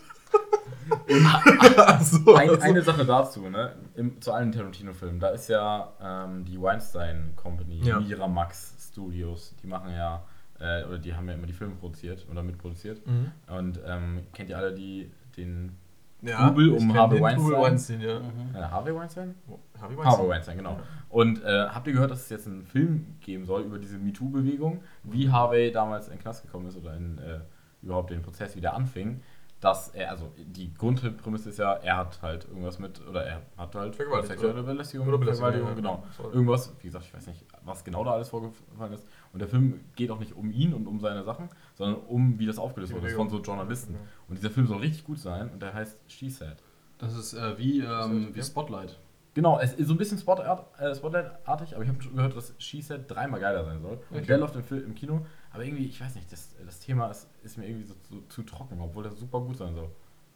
So, 2.02 2.34
Ein, 2.34 2.50
also- 2.50 2.60
eine 2.62 2.82
Sache 2.82 3.04
dazu, 3.04 3.48
ne? 3.48 3.72
Im, 3.94 4.20
zu 4.20 4.32
allen 4.32 4.52
Tarantino-Filmen, 4.52 5.18
da 5.18 5.28
ist 5.30 5.48
ja 5.48 5.92
ähm, 6.00 6.44
die 6.44 6.60
Weinstein 6.60 7.32
Company, 7.36 7.80
Ja. 7.82 7.98
Miramax 8.00 8.74
Studios, 8.78 9.54
die 9.62 9.66
machen 9.66 9.92
ja, 9.92 10.22
äh, 10.60 10.84
oder 10.84 10.98
die 10.98 11.14
haben 11.14 11.28
ja 11.28 11.34
immer 11.34 11.46
die 11.46 11.52
Filme 11.52 11.74
produziert 11.74 12.26
oder 12.30 12.42
mitproduziert. 12.42 13.04
Mhm. 13.06 13.32
Und 13.48 13.80
ähm, 13.86 14.20
kennt 14.32 14.50
ihr 14.50 14.56
alle 14.58 14.74
die, 14.74 15.10
den 15.36 15.76
Ja, 16.22 16.54
ich 16.56 16.70
um 16.70 16.94
Harvey 16.94 17.20
Weinstein? 17.20 17.52
Weinstein, 17.60 18.00
ja. 18.00 18.20
Mhm. 18.20 18.54
äh, 18.54 18.58
Harvey 18.62 18.94
Weinstein? 18.94 19.34
Harvey 19.80 19.96
Harvey 19.96 20.28
Weinstein, 20.28 20.56
genau. 20.56 20.72
Ja. 20.72 20.82
Und 21.10 21.42
äh, 21.42 21.66
habt 21.68 21.86
ihr 21.86 21.92
gehört, 21.94 22.10
dass 22.10 22.22
es 22.22 22.28
jetzt 22.30 22.46
einen 22.46 22.64
Film 22.64 23.16
geben 23.20 23.44
soll 23.44 23.62
über 23.62 23.78
diese 23.78 23.98
MeToo-Bewegung, 23.98 24.82
wie 25.04 25.30
Harvey 25.30 25.72
damals 25.72 26.06
in 26.08 26.14
den 26.14 26.20
Knast 26.20 26.42
gekommen 26.42 26.68
ist 26.68 26.76
oder 26.76 26.94
in 26.96 27.18
äh, 27.18 27.40
überhaupt 27.86 28.10
den 28.10 28.22
Prozess 28.22 28.54
wieder 28.56 28.74
anfing? 28.74 29.22
Dass 29.58 29.88
er, 29.88 30.10
also 30.10 30.30
die 30.36 30.74
Grundprämisse 30.74 31.48
ist 31.48 31.58
ja, 31.58 31.72
er 31.72 31.96
hat 31.96 32.20
halt 32.20 32.44
irgendwas 32.46 32.78
mit, 32.78 33.00
oder 33.08 33.24
er 33.24 33.40
hat 33.56 33.74
halt 33.74 33.94
sexuelle 33.94 34.52
oder? 34.52 34.62
Belästigung, 34.64 35.08
Oder 35.08 35.16
Belästigung, 35.16 35.74
genau. 35.74 36.04
Sorry. 36.14 36.34
Irgendwas, 36.34 36.74
wie 36.80 36.86
gesagt, 36.88 37.06
ich 37.06 37.14
weiß 37.14 37.26
nicht, 37.28 37.42
was 37.64 37.82
genau 37.82 38.04
da 38.04 38.12
alles 38.12 38.28
vorgefallen 38.28 38.92
ist. 38.92 39.06
Und 39.32 39.40
der 39.40 39.48
Film 39.48 39.80
geht 39.96 40.10
auch 40.10 40.18
nicht 40.18 40.36
um 40.36 40.52
ihn 40.52 40.74
und 40.74 40.86
um 40.86 41.00
seine 41.00 41.24
Sachen, 41.24 41.48
sondern 41.74 42.02
um, 42.02 42.38
wie 42.38 42.44
das 42.44 42.58
aufgelöst 42.58 42.92
wurde, 42.92 43.08
von 43.08 43.30
so 43.30 43.40
Journalisten. 43.40 43.94
Ja. 43.94 44.00
Und 44.28 44.36
dieser 44.38 44.50
Film 44.50 44.66
soll 44.66 44.78
richtig 44.78 45.04
gut 45.04 45.18
sein 45.18 45.48
und 45.50 45.62
der 45.62 45.72
heißt 45.72 45.98
She 46.06 46.28
Said. 46.28 46.56
Das 46.98 47.16
ist 47.16 47.32
äh, 47.32 47.56
wie, 47.56 47.80
ähm, 47.80 48.34
wie. 48.34 48.42
Spotlight. 48.42 48.98
Genau, 49.34 49.58
es 49.60 49.74
ist 49.74 49.88
so 49.88 49.92
ein 49.94 49.98
bisschen 49.98 50.16
Spotlight, 50.16 50.60
äh, 50.78 50.94
Spotlight-artig, 50.94 51.74
aber 51.74 51.82
ich 51.84 51.90
habe 51.90 52.02
schon 52.02 52.16
gehört, 52.16 52.34
dass 52.34 52.54
She 52.56 52.80
Said 52.80 53.10
dreimal 53.10 53.38
geiler 53.38 53.64
sein 53.64 53.82
soll. 53.82 53.98
Und 54.10 54.16
Okay. 54.16 54.26
der 54.26 54.38
läuft 54.38 54.56
im, 54.56 54.62
Film, 54.64 54.84
im 54.86 54.94
Kino, 54.94 55.26
aber 55.56 55.64
irgendwie, 55.64 55.86
ich 55.86 56.00
weiß 56.00 56.14
nicht, 56.14 56.30
das, 56.30 56.54
das 56.64 56.80
Thema 56.80 57.10
ist, 57.10 57.28
ist 57.42 57.56
mir 57.56 57.66
irgendwie 57.66 57.86
so, 57.86 57.94
so 58.10 58.20
zu 58.28 58.42
trocken, 58.42 58.78
obwohl 58.80 59.04
das 59.04 59.18
super 59.18 59.40
gut 59.40 59.56
sein 59.56 59.74
soll. 59.74 59.88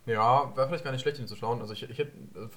Ja, 0.06 0.56
wäre 0.56 0.66
vielleicht 0.66 0.82
gar 0.82 0.92
nicht 0.92 1.02
schlecht, 1.02 1.18
ihn 1.18 1.26
zu 1.26 1.36
schauen. 1.36 1.60
Also 1.60 1.74
ich, 1.74 1.82
ich 1.82 1.98
hätte, 1.98 2.16
äh, 2.34 2.48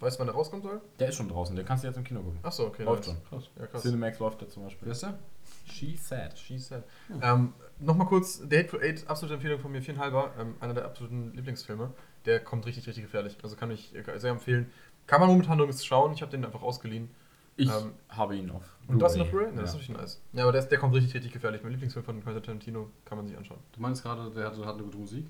weißt 0.00 0.16
du, 0.16 0.20
wann 0.20 0.26
der 0.26 0.34
rauskommen 0.34 0.62
soll? 0.62 0.80
Der 0.98 1.10
ist 1.10 1.16
schon 1.16 1.28
draußen, 1.28 1.54
den 1.54 1.66
kannst 1.66 1.84
du 1.84 1.88
jetzt 1.88 1.98
im 1.98 2.04
Kino 2.04 2.22
gucken. 2.22 2.38
Achso, 2.42 2.66
okay. 2.66 2.84
Läuft 2.84 3.06
nice. 3.06 3.16
schon. 3.16 3.24
Krass. 3.28 3.50
Ja, 3.58 3.66
krass. 3.66 3.82
Cinemax 3.82 4.18
läuft 4.18 4.40
der 4.40 4.48
zum 4.48 4.62
Beispiel. 4.62 4.86
Wer 4.86 4.92
ist 4.92 5.02
der? 5.02 5.18
She 5.66 5.96
Said. 5.96 6.38
She 6.38 6.58
said. 6.58 6.84
Ähm, 7.20 7.52
Nochmal 7.78 8.06
kurz, 8.06 8.38
The 8.48 8.58
Hateful 8.58 8.82
Eight, 8.82 9.06
absolute 9.06 9.34
Empfehlung 9.34 9.60
von 9.60 9.70
mir, 9.70 9.82
viereinhalber, 9.82 10.32
ähm, 10.38 10.54
einer 10.60 10.72
der 10.72 10.86
absoluten 10.86 11.34
Lieblingsfilme. 11.34 11.92
Der 12.24 12.40
kommt 12.40 12.64
richtig, 12.64 12.86
richtig 12.86 13.04
gefährlich. 13.04 13.36
Also 13.42 13.56
kann 13.56 13.70
ich 13.70 13.94
äh, 13.94 14.18
sehr 14.18 14.30
empfehlen. 14.30 14.72
Kann 15.06 15.20
man 15.20 15.28
momentan 15.28 15.58
nirgends 15.58 15.84
schauen, 15.84 16.12
ich 16.14 16.22
habe 16.22 16.30
den 16.30 16.46
einfach 16.46 16.62
ausgeliehen. 16.62 17.10
Ich 17.56 17.68
Ähm, 17.68 17.92
habe 18.10 18.36
ihn 18.36 18.50
auf. 18.50 18.62
Und 18.88 19.00
das 19.00 19.16
noch 19.16 19.28
Blu-ray? 19.28 19.50
Ne, 19.52 19.62
das 19.62 19.70
ist 19.70 19.78
richtig 19.80 19.96
nice. 19.96 20.20
Ja, 20.32 20.42
aber 20.44 20.52
der, 20.52 20.60
ist- 20.62 20.68
der 20.68 20.78
kommt 20.78 20.94
richtig, 20.94 21.14
richtig 21.14 21.32
gefährlich. 21.32 21.62
Mein 21.62 21.72
Lieblingsfilm 21.72 22.04
von 22.04 22.22
Quentin 22.22 22.42
Tarantino 22.42 22.90
kann 23.04 23.18
man 23.18 23.26
sich 23.26 23.36
anschauen. 23.36 23.58
Du 23.72 23.80
meinst 23.80 24.02
gerade, 24.02 24.30
der 24.30 24.46
hat, 24.46 24.58
hat 24.58 24.74
eine 24.74 24.82
gute 24.84 24.98
Musik? 24.98 25.26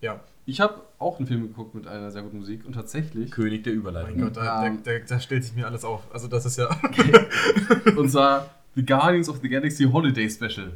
Ja. 0.00 0.20
Ich 0.44 0.60
habe 0.60 0.82
auch 0.98 1.18
einen 1.18 1.26
Film 1.26 1.42
geguckt 1.42 1.74
mit 1.74 1.86
einer 1.86 2.10
sehr 2.10 2.22
guten 2.22 2.38
Musik 2.38 2.64
und 2.66 2.72
tatsächlich. 2.74 3.30
König 3.30 3.62
der 3.64 3.72
Mein 3.72 3.80
Überleitung. 3.80 4.20
Gott, 4.22 4.36
da, 4.36 4.66
Ähm. 4.66 4.80
da, 4.84 4.92
da, 4.92 5.04
da 5.06 5.20
stellt 5.20 5.44
sich 5.44 5.54
mir 5.54 5.66
alles 5.66 5.84
auf. 5.84 6.02
Also 6.12 6.28
das 6.28 6.44
ist 6.46 6.58
ja... 6.58 6.68
und 7.96 8.10
zwar 8.10 8.50
The 8.74 8.84
Guardians 8.84 9.28
of 9.28 9.38
the 9.42 9.48
Galaxy 9.48 9.84
Holiday 9.84 10.28
Special. 10.28 10.72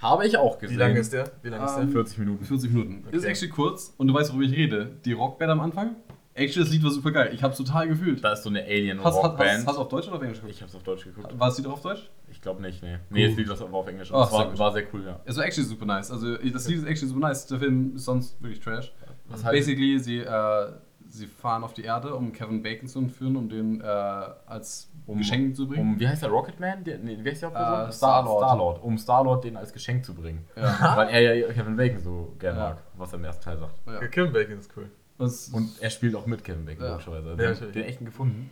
Habe 0.00 0.26
ich 0.26 0.36
auch 0.36 0.56
Wie 0.58 0.62
gesehen. 0.66 0.78
lange 0.78 0.98
ist 0.98 1.12
der? 1.12 1.30
Wie 1.42 1.48
lange 1.48 1.64
ist 1.64 1.72
Ähm, 1.78 1.84
der? 1.86 1.88
40 1.92 2.18
Minuten. 2.18 2.44
40 2.44 2.70
Minuten. 2.72 3.04
Okay. 3.06 3.16
Ist 3.16 3.24
actually 3.24 3.50
kurz 3.52 3.94
und 3.96 4.08
du 4.08 4.14
weißt, 4.14 4.32
worüber 4.32 4.44
ich 4.44 4.52
rede. 4.56 4.90
Die 5.04 5.12
Rockband 5.12 5.50
am 5.52 5.60
Anfang. 5.60 5.96
Actually, 6.34 6.64
das 6.64 6.72
Lied 6.72 6.82
war 6.84 6.90
super 6.90 7.12
geil. 7.12 7.30
Ich 7.32 7.42
hab's 7.44 7.56
total 7.56 7.86
gefühlt. 7.88 8.22
Da 8.24 8.32
ist 8.32 8.42
so 8.42 8.50
eine 8.50 8.62
alien 8.64 8.98
Hast, 8.98 9.06
hast, 9.06 9.16
hast, 9.16 9.24
rockband 9.24 9.66
hast 9.66 9.76
du 9.76 9.80
auf 9.82 9.88
Deutsch 9.88 10.08
oder 10.08 10.16
auf 10.16 10.22
Englisch 10.22 10.38
geguckt? 10.40 10.54
Ich 10.54 10.60
habe 10.62 10.68
es 10.70 10.74
auf 10.76 10.82
Deutsch 10.82 11.04
geguckt. 11.04 11.38
War 11.38 11.48
es 11.48 11.58
Lied 11.58 11.66
auf 11.68 11.80
Deutsch? 11.80 12.10
Ich 12.30 12.40
glaube 12.42 12.60
nicht, 12.60 12.82
nee. 12.82 12.98
Nee, 13.10 13.28
das 13.28 13.36
Lied 13.36 13.48
war 13.48 13.72
auf 13.74 13.86
Englisch. 13.88 14.10
Ach, 14.12 14.20
Das 14.22 14.30
sehr 14.30 14.38
war, 14.40 14.48
gut. 14.50 14.58
war 14.58 14.72
sehr 14.72 14.82
cool, 14.92 15.04
ja. 15.06 15.20
Es 15.24 15.36
war 15.36 15.44
actually 15.44 15.68
super 15.68 15.86
nice. 15.86 16.10
Also 16.10 16.36
das 16.36 16.68
Lied 16.68 16.78
ist 16.78 16.84
actually 16.86 17.08
super 17.08 17.28
nice. 17.28 17.46
Der 17.46 17.58
Film 17.60 17.94
ist 17.94 18.04
sonst 18.04 18.40
wirklich 18.42 18.60
trash. 18.60 18.92
Was 19.28 19.44
halt- 19.44 19.54
Basically, 19.54 19.98
sie, 20.00 20.18
äh, 20.18 20.72
sie 21.08 21.26
fahren 21.28 21.62
auf 21.62 21.72
die 21.72 21.82
Erde, 21.82 22.12
um 22.16 22.32
Kevin 22.32 22.62
Bacon 22.62 22.88
zu 22.88 22.98
entführen, 22.98 23.36
um 23.36 23.48
den 23.48 23.80
äh, 23.80 23.84
als 23.84 24.90
Um- 25.06 25.18
Geschenk 25.18 25.54
zu 25.54 25.68
bringen. 25.68 25.92
Um, 25.92 26.00
wie 26.00 26.08
heißt 26.08 26.22
der 26.24 26.30
Rocketman? 26.30 26.82
Der, 26.82 26.98
nee, 26.98 27.16
wie 27.22 27.30
heißt 27.30 27.42
der 27.42 27.50
Hauptperson? 27.50 27.88
Äh, 27.88 27.92
Star- 27.92 28.22
Star-Lord. 28.24 28.38
Star-Lord. 28.44 28.82
Um 28.82 28.98
Star-Lord 28.98 29.44
den 29.44 29.56
als 29.56 29.72
Geschenk 29.72 30.04
zu 30.04 30.14
bringen. 30.14 30.44
Ja. 30.56 30.96
Weil 30.96 31.08
er 31.10 31.36
ja 31.36 31.52
Kevin 31.52 31.76
Bacon 31.76 32.00
so 32.00 32.34
gern 32.40 32.56
Ja. 32.56 32.62
mag, 32.70 32.78
was 32.96 33.12
er 33.12 33.18
im 33.20 33.24
ersten 33.24 33.44
Teil 33.44 33.58
sagt. 33.58 33.74
Ja. 33.86 34.00
Ja. 34.02 34.08
Kevin 34.08 34.32
Bacon 34.32 34.58
ist 34.58 34.70
cool. 34.76 34.90
Was, 35.16 35.48
Und 35.50 35.70
er 35.80 35.90
spielt 35.90 36.16
auch 36.16 36.26
mit 36.26 36.42
Kevin 36.42 36.64
Bacon, 36.66 36.84
Ja. 36.84 36.90
logischerweise. 36.92 37.36
Ja, 37.40 37.52
Den, 37.70 37.84
echten 37.84 38.04
gefunden. 38.04 38.50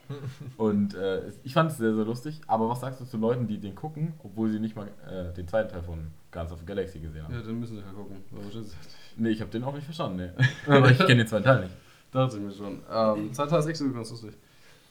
Und 0.57 0.95
äh, 0.95 1.23
ich 1.43 1.55
fand 1.55 1.73
es 1.73 1.79
sehr, 1.79 1.93
sehr 1.95 2.05
lustig. 2.05 2.41
Aber 2.47 2.69
was 2.69 2.81
sagst 2.81 3.01
du 3.01 3.05
zu 3.05 3.17
Leuten, 3.17 3.49
die 3.49 3.59
den 3.59 3.75
gucken, 3.75 4.15
obwohl 4.23 4.49
sie 4.51 4.61
nicht 4.61 4.77
mal 4.77 4.87
äh, 5.11 5.33
den 5.35 5.49
zweiten 5.49 5.71
Teil 5.73 5.83
von 5.83 5.99
Guardians 6.31 6.53
of 6.53 6.61
the 6.61 6.67
Galaxy 6.67 7.01
gesehen 7.01 7.25
haben? 7.25 7.35
ja, 7.35 7.41
dann 7.43 7.59
müssen 7.59 7.77
wir 7.77 7.83
ja 7.83 7.91
gucken. 7.91 8.17
Das 8.47 8.55
ist- 8.55 8.77
Nee, 9.17 9.31
ich 9.31 9.41
habe 9.41 9.51
den 9.51 9.65
auch 9.65 9.75
nicht 9.75 9.85
verstanden. 9.85 10.17
Nee. 10.37 10.45
aber 10.73 10.91
ich 10.91 10.99
kenne 10.99 11.17
den 11.17 11.27
zweiten 11.27 11.45
Teil 11.45 11.61
nicht. 11.63 11.75
Dachte 12.13 12.37
ich 12.37 12.43
mir 12.43 12.53
schon. 12.53 12.81
Ähm, 12.91 13.33
zweiter 13.35 13.59
ist 13.59 13.67
echt 13.67 13.77
so 13.79 13.91
ganz 13.91 14.11
lustig. 14.11 14.33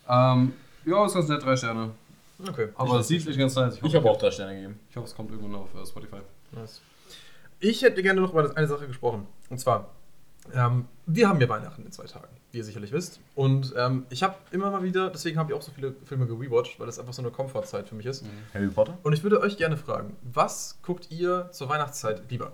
Ähm, 0.10 0.54
ja, 0.86 1.06
ist 1.06 1.14
ganz 1.14 1.28
nett, 1.30 1.42
drei 1.44 1.56
Sterne. 1.56 1.92
Okay. 2.50 2.68
Aber 2.76 3.00
es 3.00 3.08
sieht 3.08 3.26
echt 3.28 3.38
ganz 3.40 3.56
nice. 3.56 3.80
Ich 3.82 3.96
habe 3.96 4.10
auch 4.10 4.18
drei 4.18 4.32
Sterne 4.32 4.56
gegeben. 4.56 4.80
Ich 4.90 4.96
hoffe, 4.98 5.08
es 5.08 5.16
kommt 5.16 5.32
irgendwann 5.32 5.56
auf 5.56 5.70
äh, 5.74 5.86
Spotify. 5.86 6.18
Nice. 6.52 6.82
Ich 7.60 7.82
hätte 7.84 8.02
gerne 8.02 8.20
noch 8.20 8.32
über 8.34 8.56
eine 8.58 8.68
Sache 8.68 8.88
gesprochen. 8.88 9.28
Und 9.50 9.60
zwar, 9.60 9.90
ähm, 10.54 10.86
wir 11.06 11.30
haben 11.30 11.40
ja 11.42 11.48
Weihnachten 11.50 11.86
in 11.86 11.92
zwei 11.92 12.06
Tagen, 12.06 12.28
wie 12.52 12.58
ihr 12.60 12.64
sicherlich 12.64 12.92
wisst. 12.92 13.20
Und 13.36 13.74
ähm, 13.78 14.06
ich 14.10 14.24
habe 14.24 14.36
immer 14.52 14.72
mal 14.72 14.84
wieder, 14.84 15.10
deswegen 15.10 15.38
habe 15.38 15.52
ich 15.52 15.58
auch 15.58 15.62
so 15.62 15.72
viele 15.72 15.94
Filme 16.06 16.26
gerewatcht, 16.26 16.80
weil 16.80 16.88
das 16.88 17.00
einfach 17.00 17.14
so 17.14 17.22
eine 17.22 17.32
Komfortzeit 17.32 17.88
für 17.88 17.96
mich 17.96 18.06
ist. 18.06 18.26
Harry 18.54 18.68
Potter? 18.68 18.98
Und 19.04 19.14
ich 19.14 19.24
würde 19.24 19.40
euch 19.42 19.58
gerne 19.58 19.78
fragen, 19.78 20.16
was 20.24 20.80
guckt 20.82 21.08
ihr 21.12 21.50
zur 21.52 21.70
Weihnachtszeit 21.70 22.24
lieber? 22.30 22.54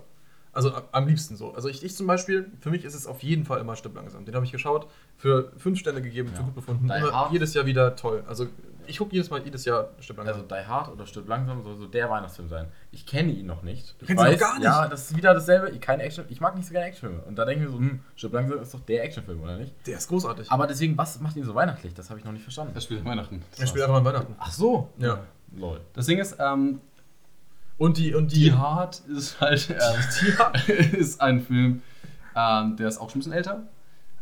Also 0.52 0.72
am- 0.92 1.06
liebsten 1.06 1.36
so. 1.36 1.52
Also 1.54 1.68
ich, 1.68 1.84
ich 1.84 1.94
zum 1.94 2.06
Beispiel, 2.06 2.50
für 2.60 2.70
mich 2.70 2.84
ist 2.84 2.94
es 2.94 3.06
auf 3.06 3.22
jeden 3.22 3.44
Fall 3.44 3.60
immer 3.60 3.76
Stipp 3.76 3.94
langsam. 3.94 4.24
Den 4.24 4.34
habe 4.34 4.44
ich 4.44 4.50
geschaut, 4.52 4.88
für 5.16 5.52
fünf 5.56 5.78
Sterne 5.78 6.02
gegeben, 6.02 6.30
für 6.30 6.36
Ja. 6.40 6.42
gut 6.42 6.54
befunden. 6.54 6.84
Immer, 6.90 7.28
jedes 7.30 7.54
Jahr 7.54 7.66
wieder 7.66 7.94
toll. 7.96 8.24
Also 8.26 8.46
ich 8.88 8.98
gucke 8.98 9.12
jedes 9.14 9.30
Mal, 9.30 9.42
jedes 9.44 9.64
Jahr 9.64 9.90
Stipp 10.00 10.16
langsam. 10.16 10.34
Also 10.36 10.46
Die 10.48 10.66
Hard 10.66 10.88
oder 10.90 11.06
Stirb 11.06 11.28
langsam 11.28 11.62
soll 11.62 11.76
so 11.76 11.86
der 11.86 12.10
Weihnachtsfilm 12.10 12.48
sein. 12.48 12.66
Ich 12.90 13.06
kenne 13.06 13.30
ihn 13.32 13.46
noch 13.46 13.62
nicht. 13.62 13.94
Ich 14.00 14.06
kennst 14.06 14.24
ihn 14.24 14.32
noch 14.32 14.38
gar 14.38 14.54
nicht? 14.54 14.64
Ja, 14.64 14.88
das 14.88 15.10
ist 15.10 15.16
wieder 15.16 15.34
dasselbe. 15.34 15.78
Keine 15.78 16.02
Action. 16.02 16.24
Ich 16.28 16.40
mag 16.40 16.56
nicht 16.56 16.66
so 16.66 16.72
gerne 16.72 16.86
Actionfilme. 16.86 17.22
Und 17.24 17.36
da 17.36 17.44
denke 17.44 17.64
ich 17.64 17.70
mir 17.70 17.72
so, 17.72 17.78
hm, 17.78 18.00
Stirb 18.16 18.32
langsam 18.32 18.60
ist 18.60 18.74
doch 18.74 18.80
der 18.80 19.04
Actionfilm, 19.04 19.40
oder 19.42 19.56
nicht? 19.56 19.74
der 19.86 19.98
ist 19.98 20.08
großartig. 20.08 20.50
Aber 20.50 20.66
deswegen, 20.66 20.96
was 20.98 21.20
macht 21.20 21.36
ihn 21.36 21.44
so 21.44 21.54
weihnachtlich? 21.54 21.94
Das 21.94 22.10
habe 22.10 22.18
ich 22.18 22.24
noch 22.24 22.32
nicht 22.32 22.42
verstanden. 22.42 22.72
Er 22.74 22.80
spielt 22.80 23.04
Weihnachten. 23.04 23.42
er 23.56 23.66
spielt 23.66 23.84
einfach 23.84 23.96
an 23.98 24.04
Weihnachten. 24.04 24.34
Ach 24.38 24.50
so. 24.52 24.90
Ja. 24.98 25.20
Lol. 25.56 25.80
Das 25.94 26.06
Ding 26.06 26.18
ist, 26.18 26.36
ähm, 26.38 26.80
Und 27.78 27.96
die, 27.98 28.14
und 28.14 28.32
die, 28.32 28.44
Die 28.44 28.52
Hard 28.52 29.00
ist 29.08 29.40
halt 29.40 29.70
ähm, 30.68 30.76
ist 30.98 31.20
ein 31.20 31.40
Film, 31.42 31.82
ähm, 32.34 32.76
der 32.76 32.88
ist 32.88 32.98
auch 32.98 33.08
schon 33.10 33.18
ein 33.18 33.20
bisschen 33.20 33.32
älter. 33.32 33.62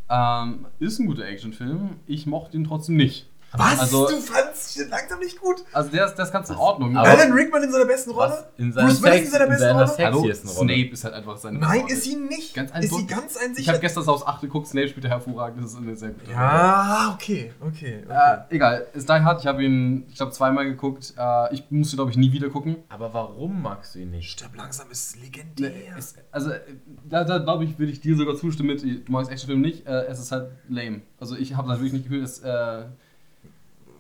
Ähm, 0.09 0.67
ist 0.79 1.01
ein 1.01 1.07
guter 1.07 1.25
Actionfilm. 1.25 1.97
Ich 2.07 2.27
mochte 2.27 2.57
ihn 2.57 2.65
trotzdem 2.65 2.97
nicht. 2.97 3.29
Was? 3.59 3.81
Also- 3.81 4.09
du 4.09 4.21
fandst 4.21 4.73
Stipp 4.73 4.91
langsam 4.91 5.19
nicht 5.21 5.41
gut? 5.41 5.65
Also 5.73 5.91
der 5.91 6.07
ist, 6.07 6.15
der 6.17 6.25
ist 6.27 6.33
ganz 6.33 6.51
in 6.51 6.57
Ordnung. 6.57 6.97
Aber- 6.97 7.09
Alan 7.09 7.33
Rickman 7.33 7.63
in 7.63 7.73
seiner 7.73 7.85
besten 7.87 8.11
Rolle? 8.11 8.47
In 8.59 8.73
seiner, 8.73 8.89
Bruce 8.89 9.03
Willis 9.03 9.25
in 9.25 9.31
seiner 9.31 9.45
in 9.45 9.51
besten 9.51 9.65
seiner 9.65 9.85
Rolle? 9.87 9.97
Hallo, 10.07 10.19
Rolle. 10.21 10.35
Snape 10.35 10.89
ist 10.93 11.05
halt 11.05 11.15
einfach 11.15 11.37
seine 11.39 11.59
Nein, 11.59 11.81
Rolle. 11.83 11.93
ist 11.93 12.03
sie 12.05 12.17
nicht. 12.17 12.55
Ganz 12.55 12.71
ist 12.79 12.95
sie 12.95 13.07
ganz 13.07 13.33
Ich 13.35 13.39
habe 13.39 13.45
einsichtig? 13.49 13.81
gestern 13.81 14.09
aus 14.09 14.27
8 14.27 14.41
geguckt, 14.43 14.67
Snape 14.69 14.89
spielt 14.89 15.07
hervorragend, 15.09 15.63
das 15.65 15.73
ist 15.73 15.77
eine 15.79 15.97
sehr 15.97 16.11
gute 16.11 16.27
Rolle. 16.27 16.37
Ja, 16.37 17.11
okay, 17.15 17.53
okay. 17.61 18.05
okay. 18.05 18.05
Äh, 18.51 18.55
egal, 18.55 18.87
ist 18.93 19.09
Die 19.09 19.13
Hard, 19.13 19.41
ich 19.41 19.47
habe 19.47 19.65
ihn, 19.65 20.05
ich 20.09 20.17
glaube, 20.17 20.33
zweimal 20.33 20.65
geguckt. 20.65 21.15
Äh, 21.19 21.55
ich 21.55 21.65
musste, 21.71 21.97
glaube 21.97 22.11
ich, 22.11 22.17
nie 22.17 22.33
wieder 22.33 22.49
gucken. 22.51 22.77
Aber 22.89 23.13
warum 23.15 23.63
magst 23.63 23.95
du 23.95 24.01
ihn 24.01 24.11
nicht? 24.11 24.31
Stirb 24.31 24.57
langsam 24.57 24.91
ist 24.91 25.17
legendär. 25.21 25.71
Ne, 25.71 25.75
es, 25.99 26.15
also, 26.31 26.51
äh, 26.51 26.61
da, 27.09 27.25
da 27.25 27.39
glaube 27.39 27.65
ich, 27.65 27.79
würde 27.79 27.93
ich 27.93 28.01
dir 28.01 28.17
sogar 28.17 28.37
zustimmen 28.37 28.69
mit, 28.71 28.83
du 28.83 29.13
magst 29.13 29.31
Actionfilm 29.31 29.61
nicht, 29.61 29.87
äh, 29.87 30.05
es 30.07 30.19
ist 30.19 30.33
halt 30.33 30.51
lame. 30.69 31.03
Also, 31.19 31.37
ich 31.37 31.57
habe 31.57 31.69
da 31.69 31.75
wirklich 31.75 31.93
nicht 31.93 32.05
gefühlt, 32.05 32.25
es, 32.25 32.41
äh, 32.41 32.85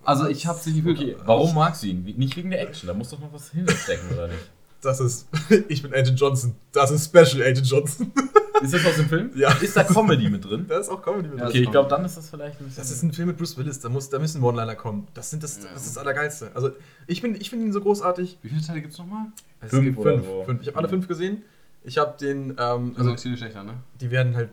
also, 0.07 0.29
ich 0.29 0.47
habe 0.47 0.59
es 0.59 0.67
nicht 0.67 0.77
gefühlt. 0.77 0.99
Okay, 0.99 1.17
warum 1.25 1.55
magst 1.55 1.83
du 1.83 1.89
ihn? 1.89 2.03
Nicht 2.17 2.37
wegen 2.37 2.51
der 2.51 2.63
Action, 2.63 2.87
da 2.87 2.95
muss 2.95 3.11
doch 3.11 3.19
noch 3.21 3.33
was 3.33 3.51
hinterstecken, 3.51 4.11
oder 4.13 4.29
nicht? 4.29 4.39
Das 4.83 5.01
ist, 5.01 5.27
ich 5.69 5.83
bin 5.83 5.93
Agent 5.93 6.21
Johnson. 6.21 6.55
Das 6.71 6.91
ist 6.93 7.07
Special 7.07 7.43
Agent 7.43 7.67
Johnson. 7.67 8.13
Ist 8.63 8.73
das 8.73 8.87
aus 8.87 8.97
dem 8.97 9.09
Film? 9.09 9.31
Ja. 9.35 9.53
Ist 9.55 9.77
da 9.77 9.83
Comedy 9.85 10.31
mit 10.31 10.45
drin? 10.45 10.65
Da 10.69 10.79
ist 10.79 10.89
auch 10.89 11.03
Comedy 11.03 11.29
mit 11.29 11.39
Ja, 11.39 11.45
drin. 11.45 11.49
Okay, 11.49 11.63
ich 11.63 11.71
glaube, 11.71 11.91
dann 11.91 12.05
ist 12.05 12.17
das 12.17 12.31
vielleicht 12.31 12.59
ein 12.61 12.65
bisschen. 12.67 12.83
Das 12.83 12.91
ist 12.91 13.03
ein 13.03 13.13
Film 13.13 13.29
mit 13.29 13.37
Bruce 13.37 13.57
Willis, 13.59 13.81
da, 13.81 13.89
muss, 13.91 14.09
da 14.09 14.19
müssen 14.19 14.43
One-Liner 14.43 14.77
kommen. 14.77 15.09
Das, 15.13 15.29
sind 15.31 15.43
das, 15.43 15.61
das 15.61 15.83
ist 15.83 15.89
das 15.89 15.99
Allergeilste. 15.99 16.51
Also, 16.55 16.71
ich, 17.07 17.21
bin, 17.21 17.35
ich 17.39 17.51
finde 17.51 17.67
ihn 17.67 17.73
so 17.73 17.81
großartig. 17.83 18.39
Wie 18.43 18.49
viele 18.49 18.63
Teile 18.63 18.81
gibt 18.81 18.93
es 18.93 18.99
nochmal? 18.99 19.27
Es 19.61 19.71
Fünf 19.71 19.85
gibt 19.85 20.03
fünf, 20.03 20.25
so. 20.25 20.45
fünf. 20.45 20.63
Ich 20.63 20.69
habe 20.69 20.79
alle 20.79 20.89
fünf 20.89 21.07
gesehen. 21.09 21.43
Ich 21.85 21.99
habe 21.99 22.17
den, 22.19 22.51
ähm, 22.59 22.95
Also, 22.97 23.11
also 23.11 23.17
viel 23.17 23.37
schlechter, 23.37 23.63
ne? 23.63 23.75
die 24.01 24.11
werden 24.11 24.35
halt 24.35 24.51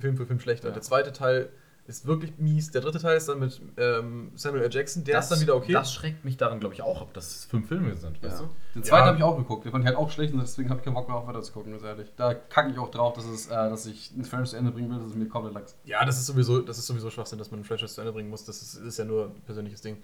Film 0.00 0.16
für 0.16 0.26
Film 0.26 0.40
schlechter. 0.40 0.68
Ja. 0.68 0.74
Der 0.74 0.82
zweite 0.82 1.12
Teil 1.12 1.48
ist 1.86 2.06
wirklich 2.06 2.38
mies. 2.38 2.70
Der 2.70 2.80
dritte 2.80 3.00
Teil 3.00 3.16
ist 3.16 3.28
dann 3.28 3.40
mit 3.40 3.60
ähm, 3.76 4.30
Samuel 4.36 4.62
L. 4.62 4.72
Jackson. 4.72 5.02
Der 5.04 5.16
das, 5.16 5.24
ist 5.26 5.32
dann 5.32 5.40
wieder 5.40 5.56
okay. 5.56 5.72
Das 5.72 5.92
schreckt 5.92 6.24
mich 6.24 6.36
daran, 6.36 6.60
glaube 6.60 6.74
ich, 6.74 6.82
auch 6.82 7.02
ab, 7.02 7.12
dass 7.12 7.26
es 7.34 7.44
fünf 7.44 7.66
Filme 7.68 7.96
sind, 7.96 8.22
weißt 8.22 8.40
Ja. 8.40 8.46
du? 8.46 8.50
Den 8.76 8.84
zweiten 8.84 9.00
Ja. 9.02 9.06
habe 9.08 9.16
ich 9.18 9.22
auch 9.24 9.36
geguckt. 9.36 9.64
Der 9.64 9.72
fand 9.72 9.82
ich 9.84 9.88
halt 9.88 9.96
auch 9.98 10.10
schlecht 10.10 10.32
und 10.32 10.40
deswegen 10.40 10.70
habe 10.70 10.78
ich 10.78 10.84
keinen 10.84 10.94
Bock 10.94 11.08
mehr 11.08 11.16
auf 11.16 11.26
weiter 11.26 11.42
zu 11.42 11.52
gucken, 11.52 11.72
ganz 11.72 11.82
ehrlich. 11.82 12.12
Da 12.16 12.34
kacke 12.34 12.70
ich 12.70 12.78
auch 12.78 12.90
drauf, 12.90 13.14
dass, 13.14 13.24
es, 13.24 13.48
äh, 13.48 13.50
dass 13.50 13.86
ich 13.86 14.12
ein 14.16 14.24
Franchise 14.24 14.52
zu 14.52 14.56
Ende 14.58 14.70
bringen 14.70 14.90
will, 14.90 14.98
das 14.98 15.08
ist 15.08 15.16
mir 15.16 15.26
komplett 15.26 15.54
lax. 15.54 15.74
Ja, 15.84 16.04
das 16.04 16.18
ist 16.18 16.26
sowieso, 16.26 16.60
das 16.60 16.78
ist 16.78 16.86
sowieso 16.86 17.10
Schwachsinn, 17.10 17.38
dass 17.38 17.50
man 17.50 17.60
ein 17.60 17.64
Franchise 17.64 17.94
zu 17.94 18.00
Ende 18.00 18.12
bringen 18.12 18.30
muss. 18.30 18.44
Das 18.44 18.62
ist, 18.62 18.74
ist 18.76 18.98
ja 18.98 19.04
nur 19.04 19.26
ein 19.26 19.40
persönliches 19.42 19.80
Ding. 19.80 19.96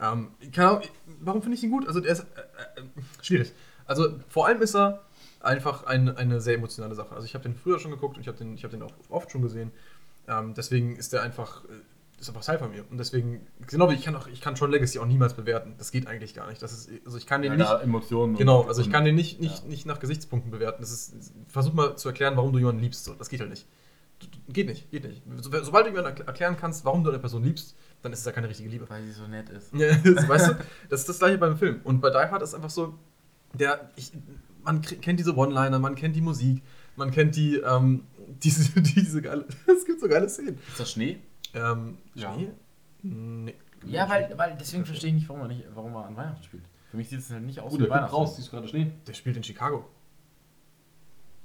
Ähm, 0.00 0.30
keine 0.52 0.68
Ahnung, 0.70 0.82
warum 1.20 1.42
finde 1.42 1.56
ich 1.56 1.64
ihn 1.64 1.70
gut? 1.70 1.86
Also, 1.86 2.00
der 2.00 2.12
ist 2.12 2.20
äh, 2.20 2.80
äh, 2.80 2.84
schwierig. 3.22 3.52
Also, 3.86 4.08
vor 4.28 4.46
allem 4.46 4.60
ist 4.62 4.74
er 4.74 5.02
einfach 5.40 5.84
ein, 5.84 6.16
eine 6.16 6.40
sehr 6.40 6.54
emotionale 6.54 6.94
Sache. 6.94 7.14
Also, 7.14 7.26
ich 7.26 7.34
habe 7.34 7.42
den 7.42 7.54
früher 7.54 7.78
schon 7.78 7.90
geguckt 7.90 8.16
und 8.16 8.22
ich 8.22 8.28
habe 8.28 8.38
den, 8.38 8.54
ich 8.54 8.64
hab 8.64 8.70
den 8.70 8.82
auch 8.82 8.92
oft 9.08 9.30
schon 9.30 9.42
gesehen. 9.42 9.70
Ähm, 10.28 10.54
deswegen 10.54 10.96
ist 10.96 11.12
der 11.12 11.22
einfach, 11.22 11.64
äh, 11.64 12.20
ist 12.20 12.28
einfach 12.28 12.44
Teil 12.44 12.58
von 12.58 12.70
mir. 12.70 12.84
Und 12.90 12.98
deswegen, 12.98 13.46
genau 13.66 13.90
wie 13.90 13.94
ich 13.94 14.02
kann 14.04 14.16
auch, 14.16 14.26
ich 14.26 14.40
kann 14.40 14.56
schon 14.56 14.70
Legacy 14.70 14.98
auch 14.98 15.06
niemals 15.06 15.34
bewerten. 15.34 15.74
Das 15.78 15.90
geht 15.90 16.06
eigentlich 16.06 16.34
gar 16.34 16.48
nicht. 16.48 16.62
Das 16.62 16.72
ist, 16.72 16.90
also, 17.04 17.18
ich 17.18 17.26
kann 17.26 17.42
den 17.42 17.58
Ja, 17.58 17.74
nicht. 17.74 17.84
Emotionen. 17.84 18.36
Genau, 18.36 18.62
also 18.62 18.80
ich 18.80 18.90
kann 18.90 19.04
den 19.04 19.14
nicht, 19.14 19.40
nicht, 19.40 19.64
ja. 19.64 19.68
nicht 19.68 19.86
nach 19.86 19.98
Gesichtspunkten 19.98 20.50
bewerten. 20.50 20.80
Das 20.80 20.90
ist, 20.90 21.14
versuch 21.48 21.72
mal 21.74 21.96
zu 21.96 22.08
erklären, 22.08 22.36
warum 22.36 22.52
du 22.52 22.58
jemanden 22.58 22.82
liebst. 22.82 23.04
So. 23.04 23.14
Das 23.14 23.28
geht 23.28 23.40
halt 23.40 23.50
nicht. 23.50 23.66
Geht 24.48 24.68
nicht, 24.68 24.90
geht 24.90 25.04
nicht. 25.04 25.22
So, 25.42 25.50
sobald 25.62 25.86
du 25.86 25.90
jemanden 25.90 26.16
erkl- 26.22 26.26
erklären 26.26 26.56
kannst, 26.56 26.84
warum 26.84 27.04
du 27.04 27.10
eine 27.10 27.18
Person 27.18 27.42
liebst, 27.44 27.76
dann 28.00 28.12
ist 28.12 28.20
es 28.20 28.24
ja 28.24 28.32
keine 28.32 28.48
richtige 28.48 28.70
Liebe. 28.70 28.88
Weil 28.88 29.02
sie 29.04 29.12
so 29.12 29.26
nett 29.26 29.50
ist. 29.50 29.72
Weißt 30.28 30.48
du, 30.48 30.56
das 30.88 31.00
ist 31.00 31.08
das 31.08 31.18
gleiche 31.18 31.36
beim 31.36 31.58
Film. 31.58 31.80
Und 31.84 32.00
bei 32.00 32.10
Die 32.10 32.16
Hard 32.16 32.42
ist 32.42 32.54
einfach 32.54 32.70
so, 32.70 32.94
der, 33.52 33.90
ich, 33.96 34.12
man 34.62 34.80
kennt 34.80 35.18
diese 35.18 35.36
One-Liner, 35.36 35.78
man 35.78 35.94
kennt 35.94 36.16
die 36.16 36.20
Musik, 36.22 36.62
man 36.96 37.10
kennt 37.10 37.36
die, 37.36 37.56
ähm, 37.56 38.04
diese, 38.42 38.80
diese 38.80 39.22
geile, 39.22 39.46
es 39.66 39.84
gibt 39.84 40.00
so 40.00 40.08
geile 40.08 40.28
Szenen. 40.28 40.58
Ist 40.68 40.80
das 40.80 40.90
Schnee? 40.92 41.18
Ähm, 41.54 41.98
Ja. 42.14 42.34
Schnee? 42.34 42.50
Nee. 43.02 43.54
Ja, 43.86 44.08
weil, 44.08 44.32
weil 44.36 44.56
deswegen 44.58 44.86
verstehe 44.86 45.10
ich 45.10 45.14
nicht, 45.16 45.28
warum 45.28 45.42
er 45.42 45.48
nicht, 45.48 45.64
warum 45.74 45.94
er 45.94 46.06
an 46.06 46.16
Weihnachten 46.16 46.42
spielt. 46.42 46.64
Für 46.90 46.96
mich 46.96 47.08
sieht 47.08 47.18
es 47.18 47.30
halt 47.30 47.42
nicht 47.42 47.60
aus 47.60 47.72
Gut, 47.72 47.80
wie 47.80 47.86
kommt 47.86 48.00
raus, 48.00 48.12
Weihnachten. 48.12 48.36
siehst 48.36 48.48
du 48.48 48.52
gerade 48.52 48.68
Schnee. 48.68 48.92
Der 49.06 49.12
spielt 49.12 49.36
in 49.36 49.42
Chicago. 49.44 49.84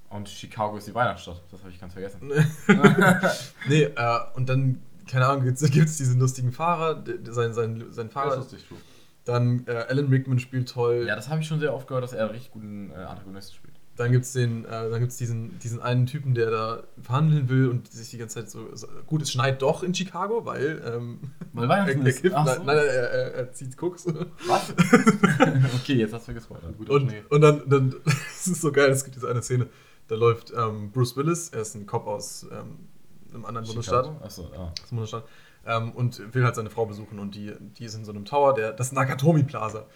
Und 0.09 0.27
Chicago 0.29 0.77
ist 0.77 0.87
die 0.87 0.95
Weihnachtsstadt. 0.95 1.41
Das 1.51 1.59
habe 1.61 1.71
ich 1.71 1.79
ganz 1.79 1.93
vergessen. 1.93 2.31
nee, 3.67 3.83
äh, 3.83 4.19
und 4.35 4.49
dann, 4.49 4.81
keine 5.07 5.27
Ahnung, 5.27 5.43
gibt 5.43 5.61
es 5.61 5.97
diesen 5.97 6.19
lustigen 6.19 6.51
Fahrer, 6.51 7.03
sein, 7.25 7.53
sein, 7.53 7.85
sein 7.91 8.09
Fahrer. 8.09 8.35
Das 8.37 8.45
ist 8.45 8.51
lustig, 8.53 8.67
true. 8.69 8.77
Dann 9.25 9.65
äh, 9.67 9.71
Alan 9.89 10.07
Rickman 10.07 10.39
spielt 10.39 10.69
toll. 10.69 11.05
Ja, 11.07 11.15
das 11.15 11.29
habe 11.29 11.41
ich 11.41 11.47
schon 11.47 11.59
sehr 11.59 11.73
oft 11.75 11.87
gehört, 11.87 12.03
dass 12.03 12.13
er 12.13 12.21
einen 12.25 12.31
richtig 12.31 12.51
guten 12.51 12.89
äh, 12.91 12.95
Antagonisten 12.95 13.55
spielt. 13.55 13.68
Dann 13.99 14.13
gibt 14.13 14.23
es 14.23 14.31
den, 14.31 14.63
äh, 14.63 14.89
dann 14.89 15.01
gibt's 15.01 15.17
diesen, 15.17 15.59
diesen 15.59 15.81
einen 15.81 16.05
Typen, 16.05 16.33
der 16.33 16.49
da 16.49 16.83
verhandeln 17.01 17.49
will 17.49 17.67
und 17.67 17.91
sich 17.91 18.09
die 18.09 18.17
ganze 18.17 18.35
Zeit 18.35 18.49
so. 18.49 18.73
so 18.73 18.87
gut, 19.05 19.21
es 19.21 19.29
schneit 19.29 19.61
doch 19.61 19.83
in 19.83 19.93
Chicago, 19.93 20.45
weil. 20.45 20.81
Ähm, 20.85 21.19
Weil 21.51 21.67
Weihnachten 21.67 22.05
er, 22.05 22.23
er, 22.23 22.43
nein, 22.45 22.57
so. 22.59 22.63
nein, 22.63 22.77
er, 22.77 22.83
er, 22.85 23.33
er 23.33 23.51
zieht 23.51 23.75
Koks. 23.75 24.07
Was? 24.47 24.69
okay, 25.75 25.95
jetzt 25.95 26.13
hast 26.13 26.29
du 26.29 26.33
gespoilert. 26.33 26.77
Guter 26.77 26.93
Und, 26.93 27.13
und 27.29 27.41
dann, 27.41 27.63
dann 27.67 27.95
es 28.05 28.47
ist 28.47 28.61
so 28.61 28.71
geil, 28.71 28.89
es 28.89 29.03
gibt 29.03 29.17
diese 29.17 29.29
eine 29.29 29.41
Szene, 29.41 29.67
da 30.07 30.15
läuft 30.15 30.53
ähm, 30.55 30.91
Bruce 30.91 31.17
Willis, 31.17 31.49
er 31.49 31.63
ist 31.63 31.75
ein 31.75 31.85
Cop 31.85 32.07
aus 32.07 32.47
ähm, 32.53 32.87
einem 33.33 33.43
anderen 33.43 33.67
Bundesstaat. 33.67 34.09
Achso, 34.23 34.49
ja. 34.53 34.59
aus 34.59 34.89
dem 34.89 34.95
Bundesstaat, 34.95 35.25
ähm, 35.65 35.91
und 35.91 36.33
will 36.33 36.45
halt 36.45 36.55
seine 36.55 36.69
Frau 36.69 36.85
besuchen 36.85 37.19
und 37.19 37.35
die, 37.35 37.51
die 37.77 37.83
ist 37.83 37.95
in 37.95 38.05
so 38.05 38.13
einem 38.13 38.23
Tower, 38.23 38.53
der, 38.53 38.71
das 38.71 38.93
Nakatomi 38.93 39.43
Plaza. 39.43 39.87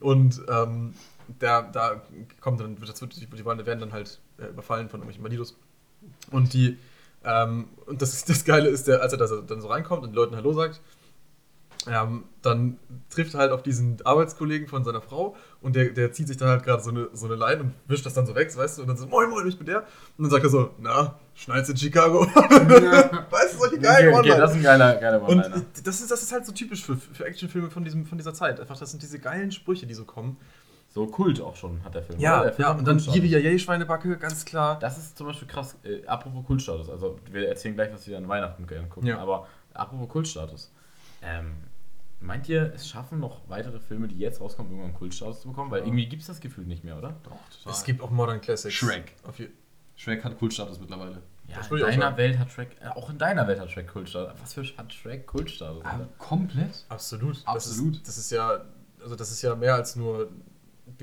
Und 0.00 0.40
ähm, 0.48 0.94
der, 1.40 1.62
da 1.62 2.02
kommt 2.40 2.60
dann, 2.60 2.76
das 2.76 3.00
wird, 3.00 3.20
die, 3.20 3.44
werden 3.44 3.80
dann 3.80 3.92
halt 3.92 4.20
äh, 4.38 4.46
überfallen 4.46 4.88
von 4.88 5.00
irgendwelchen 5.00 5.22
Bandidos. 5.22 5.56
Und 6.30 6.52
die, 6.52 6.78
ähm, 7.24 7.68
und 7.86 8.02
das, 8.02 8.24
das 8.26 8.44
Geile 8.44 8.68
ist, 8.68 8.88
der, 8.88 9.02
als 9.02 9.12
er 9.12 9.18
da 9.18 9.26
dann 9.26 9.60
so 9.60 9.68
reinkommt 9.68 10.02
und 10.02 10.10
den 10.10 10.16
Leuten 10.16 10.36
Hallo 10.36 10.52
sagt, 10.52 10.80
ähm, 11.88 12.24
dann 12.42 12.78
trifft 13.10 13.34
er 13.34 13.40
halt 13.40 13.52
auf 13.52 13.62
diesen 13.62 13.98
Arbeitskollegen 14.04 14.68
von 14.68 14.84
seiner 14.84 15.00
Frau 15.00 15.36
und 15.60 15.74
der, 15.74 15.90
der 15.90 16.12
zieht 16.12 16.28
sich 16.28 16.36
dann 16.36 16.48
halt 16.48 16.62
gerade 16.62 16.82
so 16.82 16.90
eine, 16.90 17.08
so 17.12 17.26
eine 17.26 17.34
Line 17.34 17.60
und 17.60 17.74
wischt 17.88 18.06
das 18.06 18.14
dann 18.14 18.26
so 18.26 18.34
weg, 18.34 18.56
weißt 18.56 18.78
du, 18.78 18.82
und 18.82 18.88
dann 18.88 18.96
so, 18.96 19.06
moin, 19.06 19.28
moin, 19.30 19.46
ich 19.48 19.56
bin 19.56 19.66
der. 19.66 19.80
Und 20.16 20.24
dann 20.24 20.30
sagt 20.30 20.44
er 20.44 20.50
so, 20.50 20.70
na, 20.78 21.18
schneit's 21.34 21.68
in 21.68 21.76
Chicago. 21.76 22.20
weißt 22.26 23.54
du, 23.54 23.58
solche 23.58 23.78
geilen 23.78 24.14
Okay, 24.14 24.30
okay, 24.30 24.40
das 24.40 24.50
ist 24.52 24.56
ein 24.58 24.62
geiler, 24.62 24.94
geiler 24.96 25.22
Und 25.22 25.38
One-Liner. 25.38 25.64
das 25.84 26.00
ist, 26.00 26.10
das 26.10 26.22
ist 26.22 26.32
halt 26.32 26.46
so 26.46 26.52
typisch 26.52 26.84
für, 26.84 26.96
für 26.96 27.24
Actionfilme 27.24 27.70
von, 27.70 27.84
diesem, 27.84 28.06
von 28.06 28.18
dieser 28.18 28.34
Zeit. 28.34 28.60
Einfach, 28.60 28.78
das 28.78 28.90
sind 28.90 29.02
diese 29.02 29.18
geilen 29.18 29.50
Sprüche, 29.50 29.86
die 29.86 29.94
so 29.94 30.04
kommen. 30.04 30.36
So 30.92 31.06
Kult 31.06 31.40
auch 31.40 31.56
schon 31.56 31.82
hat 31.84 31.94
der 31.94 32.02
Film. 32.02 32.20
Ja? 32.20 32.42
Der 32.42 32.52
Film 32.52 32.68
ja 32.68 32.72
und 32.72 32.78
dann 32.86 32.96
Kultstatus. 32.98 33.16
Yibi 33.32 33.58
Schweinebacke, 33.58 34.18
ganz 34.18 34.44
klar. 34.44 34.78
Das 34.78 34.98
ist 34.98 35.16
zum 35.16 35.26
Beispiel 35.26 35.48
krass. 35.48 35.76
Äh, 35.84 36.04
apropos 36.06 36.44
Kultstatus, 36.44 36.90
also 36.90 37.18
wir 37.30 37.48
erzählen 37.48 37.74
gleich, 37.74 37.92
was 37.92 38.06
wir 38.06 38.18
an 38.18 38.28
Weihnachten 38.28 38.66
gerne 38.66 38.88
gucken, 38.88 39.08
Ja. 39.08 39.18
aber 39.18 39.46
apropos 39.72 40.08
Kultstatus. 40.10 40.70
Ähm, 41.22 41.54
meint 42.20 42.46
ihr, 42.48 42.72
es 42.74 42.88
schaffen 42.88 43.20
noch 43.20 43.40
weitere 43.48 43.80
Filme, 43.80 44.06
die 44.06 44.18
jetzt 44.18 44.40
rauskommen, 44.40 44.70
irgendwann 44.70 44.92
Kultstatus 44.94 45.40
zu 45.40 45.48
bekommen? 45.48 45.70
Weil 45.70 45.80
irgendwie 45.82 46.06
gibt 46.06 46.20
es 46.22 46.28
das 46.28 46.40
Gefühl 46.40 46.66
nicht 46.66 46.84
mehr, 46.84 46.98
oder? 46.98 47.14
Doch, 47.22 47.30
total. 47.58 47.72
Es 47.72 47.84
gibt 47.84 48.02
auch 48.02 48.10
Modern 48.10 48.40
Classics. 48.42 48.74
Shrek. 48.74 49.14
Shrek 49.96 50.24
hat 50.24 50.38
Kultstatus 50.38 50.78
mittlerweile. 50.78 51.22
Ja, 51.48 51.56
Das 51.56 51.70
in 51.70 51.78
deiner. 51.78 52.16
Welt 52.16 52.38
hat 52.38 52.50
Shrek, 52.50 52.76
äh, 52.80 52.88
auch 52.88 53.08
in 53.10 53.18
deiner 53.18 53.46
Welt 53.46 53.60
hat 53.60 53.70
Shrek 53.70 53.88
Kultstatus. 53.88 54.40
Was 54.42 54.54
für 54.54 54.64
hat 54.76 54.92
Shrek 54.92 55.26
Kultstatus? 55.26 55.84
Alter? 55.84 56.08
komplett? 56.18 56.84
Absolut. 56.88 57.36
Das 57.36 57.46
Absolut. 57.46 57.96
ist, 57.96 58.08
das 58.08 58.18
ist 58.18 58.30
ja, 58.30 58.60
also 59.02 59.16
das 59.16 59.30
ist 59.30 59.42
ja 59.42 59.54
mehr 59.54 59.74
als 59.74 59.96
nur, 59.96 60.28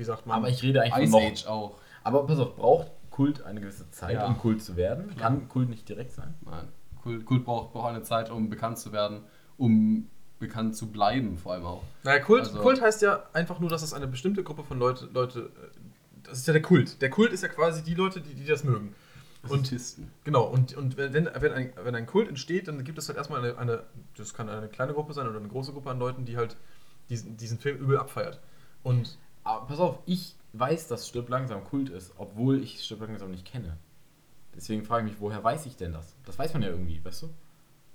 wie 0.00 0.04
sagt 0.04 0.26
man. 0.26 0.36
Aber 0.38 0.48
ich 0.48 0.62
rede 0.62 0.82
eigentlich 0.82 1.04
Ice 1.08 1.10
von. 1.12 1.22
Age 1.22 1.46
auch. 1.46 1.78
Aber 2.02 2.26
pass 2.26 2.38
auf, 2.38 2.56
braucht 2.56 2.90
Kult 3.10 3.42
eine 3.42 3.60
gewisse 3.60 3.88
Zeit, 3.90 4.14
Ja. 4.14 4.26
um 4.26 4.38
Kult 4.38 4.62
zu 4.62 4.74
werden? 4.76 5.14
Kann 5.16 5.46
Kult 5.48 5.68
nicht 5.68 5.88
direkt 5.88 6.12
sein? 6.12 6.34
Nein. 6.40 6.68
Kult, 7.02 7.24
Kult 7.26 7.44
braucht, 7.44 7.72
braucht 7.72 7.88
eine 7.90 8.02
Zeit, 8.02 8.30
um 8.30 8.48
bekannt 8.50 8.78
zu 8.78 8.92
werden, 8.92 9.20
um 9.58 10.08
bekannt 10.38 10.74
zu 10.74 10.90
bleiben, 10.90 11.36
vor 11.36 11.52
allem 11.52 11.66
auch. 11.66 11.82
Naja, 12.02 12.20
Kult, 12.22 12.42
Also- 12.44 12.60
Kult 12.60 12.80
heißt 12.80 13.02
ja 13.02 13.24
einfach 13.34 13.60
nur, 13.60 13.68
dass 13.68 13.82
es 13.82 13.92
eine 13.92 14.06
bestimmte 14.06 14.42
Gruppe 14.42 14.64
von 14.64 14.78
Leute, 14.78 15.06
Leute, 15.12 15.40
äh, 15.40 15.78
das 16.22 16.38
ist 16.38 16.46
ja 16.46 16.52
der 16.54 16.62
Kult. 16.62 17.00
Der 17.02 17.10
Kult 17.10 17.32
ist 17.32 17.42
ja 17.42 17.48
quasi 17.48 17.82
die 17.82 17.94
Leute, 17.94 18.20
die, 18.22 18.34
die 18.34 18.46
das 18.46 18.64
mögen. 18.64 18.94
Und 19.48 19.74
genau, 20.24 20.44
und, 20.44 20.74
und 20.76 20.96
wenn, 20.98 21.12
wenn, 21.14 21.28
wenn, 21.38 21.52
ein, 21.52 21.72
wenn 21.82 21.94
ein 21.94 22.06
Kult 22.06 22.28
entsteht, 22.28 22.68
dann 22.68 22.84
gibt 22.84 22.98
es 22.98 23.08
halt 23.08 23.16
erstmal 23.18 23.40
eine, 23.42 23.56
eine, 23.58 23.82
das 24.16 24.32
kann 24.34 24.48
eine 24.50 24.68
kleine 24.68 24.92
Gruppe 24.92 25.12
sein 25.14 25.26
oder 25.28 25.38
eine 25.38 25.48
große 25.48 25.72
Gruppe 25.72 25.90
an 25.90 25.98
Leuten, 25.98 26.24
die 26.26 26.36
halt 26.36 26.56
diesen, 27.08 27.36
diesen 27.38 27.58
Film 27.58 27.78
übel 27.78 27.96
abfeiert. 27.98 28.38
Und 28.82 29.18
Aber 29.44 29.66
pass 29.66 29.78
auf, 29.80 29.98
ich 30.06 30.34
weiß, 30.52 30.88
dass 30.88 31.08
Stirb 31.08 31.28
langsam 31.28 31.64
Kult 31.64 31.88
ist, 31.90 32.12
obwohl 32.18 32.62
ich 32.62 32.82
Stirb 32.84 33.00
langsam 33.00 33.30
nicht 33.30 33.44
kenne. 33.46 33.76
Deswegen 34.54 34.84
frage 34.84 35.06
ich 35.06 35.12
mich, 35.12 35.20
woher 35.20 35.42
weiß 35.42 35.66
ich 35.66 35.76
denn 35.76 35.92
das? 35.92 36.14
Das 36.26 36.38
weiß 36.38 36.52
man 36.54 36.62
ja 36.62 36.68
irgendwie, 36.68 37.00
weißt 37.04 37.22
du? 37.22 37.28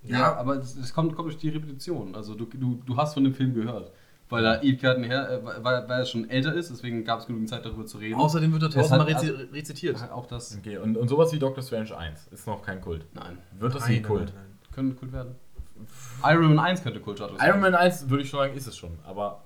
Ja, 0.04 0.36
aber 0.36 0.58
das, 0.58 0.76
das 0.76 0.94
kommt, 0.94 1.16
kommt 1.16 1.28
durch 1.28 1.38
die 1.38 1.50
Repetition. 1.50 2.16
Also 2.16 2.36
du, 2.36 2.46
du, 2.46 2.82
du 2.86 2.96
hast 2.98 3.14
von 3.16 3.24
dem 3.24 3.34
Film 3.34 3.54
gehört. 3.54 3.92
Weil 4.30 4.44
er 4.44 4.64
Ewigkeiten 4.64 5.04
her, 5.04 5.30
äh, 5.30 5.46
weil, 5.64 5.88
weil 5.88 6.00
er 6.00 6.06
schon 6.06 6.28
älter 6.30 6.54
ist, 6.54 6.72
deswegen 6.72 7.04
gab 7.04 7.20
es 7.20 7.28
genügend 7.28 7.50
Zeit 7.50 7.64
darüber 7.64 7.86
zu 7.86 8.00
reden. 8.00 8.16
außerdem 8.16 8.52
wird 8.54 8.64
er 8.64 8.70
tausendmal 8.72 9.14
hat- 9.14 9.22
rezi 9.22 9.30
rezitiert. 9.54 10.00
Halt 10.02 10.12
auch 10.12 10.26
das. 10.26 10.58
Okay, 10.58 10.78
und, 10.80 10.98
und 10.98 11.08
sowas 11.10 11.32
wie 11.32 11.38
Doctor 11.38 11.64
Strange 11.64 11.96
1 11.96 12.28
ist 12.32 12.48
noch 12.48 12.64
kein 12.64 12.82
Kult. 12.82 13.06
Nein. 13.14 13.38
Wird 13.60 13.76
das 13.76 13.84
Nein, 13.84 13.94
nein, 13.94 14.04
Kult? 14.04 14.26
nein, 14.34 14.34
nein. 14.36 14.72
Könnte 14.74 14.96
Kult 14.96 15.12
werden. 15.12 15.36
Iron 16.24 16.48
Man 16.56 16.60
1 16.60 16.82
könnte 16.84 17.00
Kultstatus 17.02 17.38
Iron 17.42 17.60
Man 17.60 17.76
1 17.76 18.10
würde 18.10 18.24
ich 18.24 18.30
schon 18.30 18.40
sagen, 18.40 18.56
ist 18.56 18.66
es 18.66 18.76
schon, 18.78 18.98
aber 19.04 19.44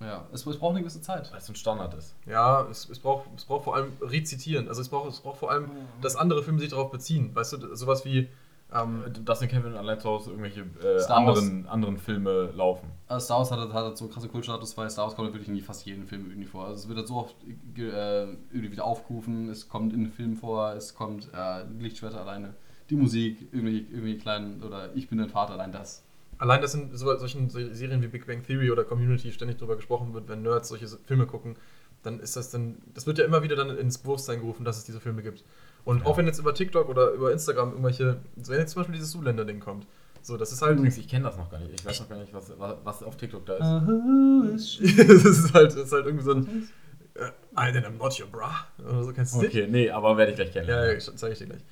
Ja, 0.00 0.26
es, 0.32 0.46
es 0.46 0.56
braucht 0.58 0.70
eine 0.72 0.80
gewisse 0.80 1.02
Zeit. 1.02 1.30
weil 1.30 1.38
es 1.38 1.48
ein 1.48 1.54
Standard 1.56 1.92
ist. 1.94 2.14
Ja, 2.26 2.66
es, 2.70 2.88
es, 2.88 2.98
braucht, 2.98 3.26
es 3.36 3.44
braucht 3.44 3.64
vor 3.64 3.76
allem 3.76 3.92
rezitieren. 4.00 4.68
Also 4.68 4.80
es 4.80 4.88
braucht, 4.88 5.10
es 5.10 5.20
braucht 5.20 5.38
vor 5.38 5.50
allem, 5.50 5.70
dass 6.00 6.16
andere 6.16 6.42
Filme 6.42 6.58
sich 6.60 6.70
darauf 6.70 6.90
beziehen. 6.90 7.34
Weißt 7.34 7.52
du, 7.54 7.74
sowas 7.76 8.04
wie. 8.04 8.28
Ähm, 8.72 9.02
Dass 9.24 9.42
in 9.42 9.48
Kevin 9.48 9.74
allein 9.74 9.98
zu 9.98 10.08
Hause 10.08 10.30
irgendwelche 10.30 10.60
äh, 10.60 11.02
anderen, 11.12 11.66
anderen 11.66 11.98
Filme 11.98 12.52
laufen. 12.54 12.86
Also 13.08 13.24
Star 13.24 13.38
Wars 13.38 13.50
hat, 13.50 13.58
hat 13.58 13.72
halt 13.72 13.98
so 13.98 14.04
einen 14.04 14.12
krassen 14.14 14.30
Kultstatus, 14.30 14.76
weil 14.76 14.88
Star 14.88 15.06
Wars 15.06 15.16
kommt 15.16 15.32
wirklich 15.32 15.48
in 15.48 15.60
fast 15.60 15.84
jedem 15.86 16.06
Film 16.06 16.26
irgendwie 16.30 16.46
vor. 16.46 16.66
Also 16.66 16.76
es 16.82 16.86
wird 16.88 16.96
halt 16.98 17.08
so 17.08 17.16
oft 17.16 17.34
ge- 17.74 17.90
äh, 17.90 18.28
irgendwie 18.52 18.70
wieder 18.70 18.84
aufgerufen, 18.84 19.48
es 19.48 19.68
kommt 19.68 19.92
in 19.92 20.04
den 20.04 20.12
Film 20.12 20.36
vor, 20.36 20.72
es 20.74 20.94
kommt 20.94 21.28
äh, 21.34 21.64
Lichtschwerter 21.80 22.20
alleine, 22.20 22.54
die 22.90 22.94
Musik, 22.94 23.48
irgendwie, 23.50 23.78
irgendwie 23.90 24.16
kleinen, 24.18 24.62
oder 24.62 24.94
ich 24.94 25.08
bin 25.08 25.18
dein 25.18 25.30
Vater, 25.30 25.54
allein 25.54 25.72
das. 25.72 26.04
Allein, 26.40 26.62
dass 26.62 26.74
in 26.74 26.96
so, 26.96 27.14
solchen 27.18 27.50
Serien 27.50 28.02
wie 28.02 28.08
Big 28.08 28.26
Bang 28.26 28.42
Theory 28.42 28.70
oder 28.70 28.82
Community 28.82 29.30
ständig 29.30 29.58
drüber 29.58 29.76
gesprochen 29.76 30.14
wird, 30.14 30.26
wenn 30.28 30.40
Nerds 30.40 30.70
solche 30.70 30.88
Filme 31.06 31.26
gucken, 31.26 31.56
dann 32.02 32.18
ist 32.18 32.34
das 32.34 32.50
dann, 32.50 32.78
das 32.94 33.06
wird 33.06 33.18
ja 33.18 33.26
immer 33.26 33.42
wieder 33.42 33.56
dann 33.56 33.76
ins 33.76 33.98
Bewusstsein 33.98 34.40
gerufen, 34.40 34.64
dass 34.64 34.78
es 34.78 34.84
diese 34.84 35.00
Filme 35.00 35.22
gibt. 35.22 35.44
Und 35.84 36.00
Ja. 36.00 36.06
auch 36.06 36.16
wenn 36.16 36.26
jetzt 36.26 36.38
über 36.38 36.54
TikTok 36.54 36.88
oder 36.88 37.10
über 37.10 37.30
Instagram 37.30 37.72
irgendwelche, 37.72 38.20
so 38.40 38.52
wenn 38.52 38.58
jetzt 38.58 38.72
zum 38.72 38.80
Beispiel 38.80 38.94
dieses 38.94 39.10
Zuländer-Ding 39.10 39.60
kommt, 39.60 39.86
so, 40.22 40.38
das 40.38 40.50
ist 40.50 40.62
halt, 40.62 40.78
Übrigens, 40.78 40.96
ich 40.96 41.08
kenne 41.08 41.24
das 41.24 41.36
noch 41.36 41.50
gar 41.50 41.58
nicht. 41.60 41.74
Ich 41.74 41.84
weiß 41.84 42.00
noch 42.00 42.08
gar 42.08 42.18
nicht, 42.18 42.32
was, 42.32 42.52
was, 42.58 43.02
auf 43.02 43.18
TikTok 43.18 43.44
da 43.44 43.56
ist. 43.56 44.80
das 44.98 45.24
ist 45.24 45.52
halt, 45.52 45.72
das 45.72 45.76
ist 45.76 45.92
halt 45.92 46.06
irgendwie 46.06 46.24
so 46.24 46.32
ein, 46.32 46.68
äh, 47.16 47.26
I 47.58 47.70
then 47.70 47.84
I'm 47.84 47.98
not 47.98 48.18
your 48.18 48.28
bra, 48.28 48.66
oder 48.78 49.04
so, 49.04 49.12
kennst 49.12 49.34
du 49.34 49.42
nicht? 49.42 49.48
Okay, 49.48 49.66
nee, 49.70 49.90
aber 49.90 50.16
werde 50.16 50.32
ich 50.32 50.36
gleich 50.36 50.54
Ja, 50.54 50.62
kennenlernen. 50.62 51.00
ja, 51.00 51.16
zeige 51.16 51.32
ich 51.34 51.38
dir 51.38 51.46
gleich. 51.46 51.64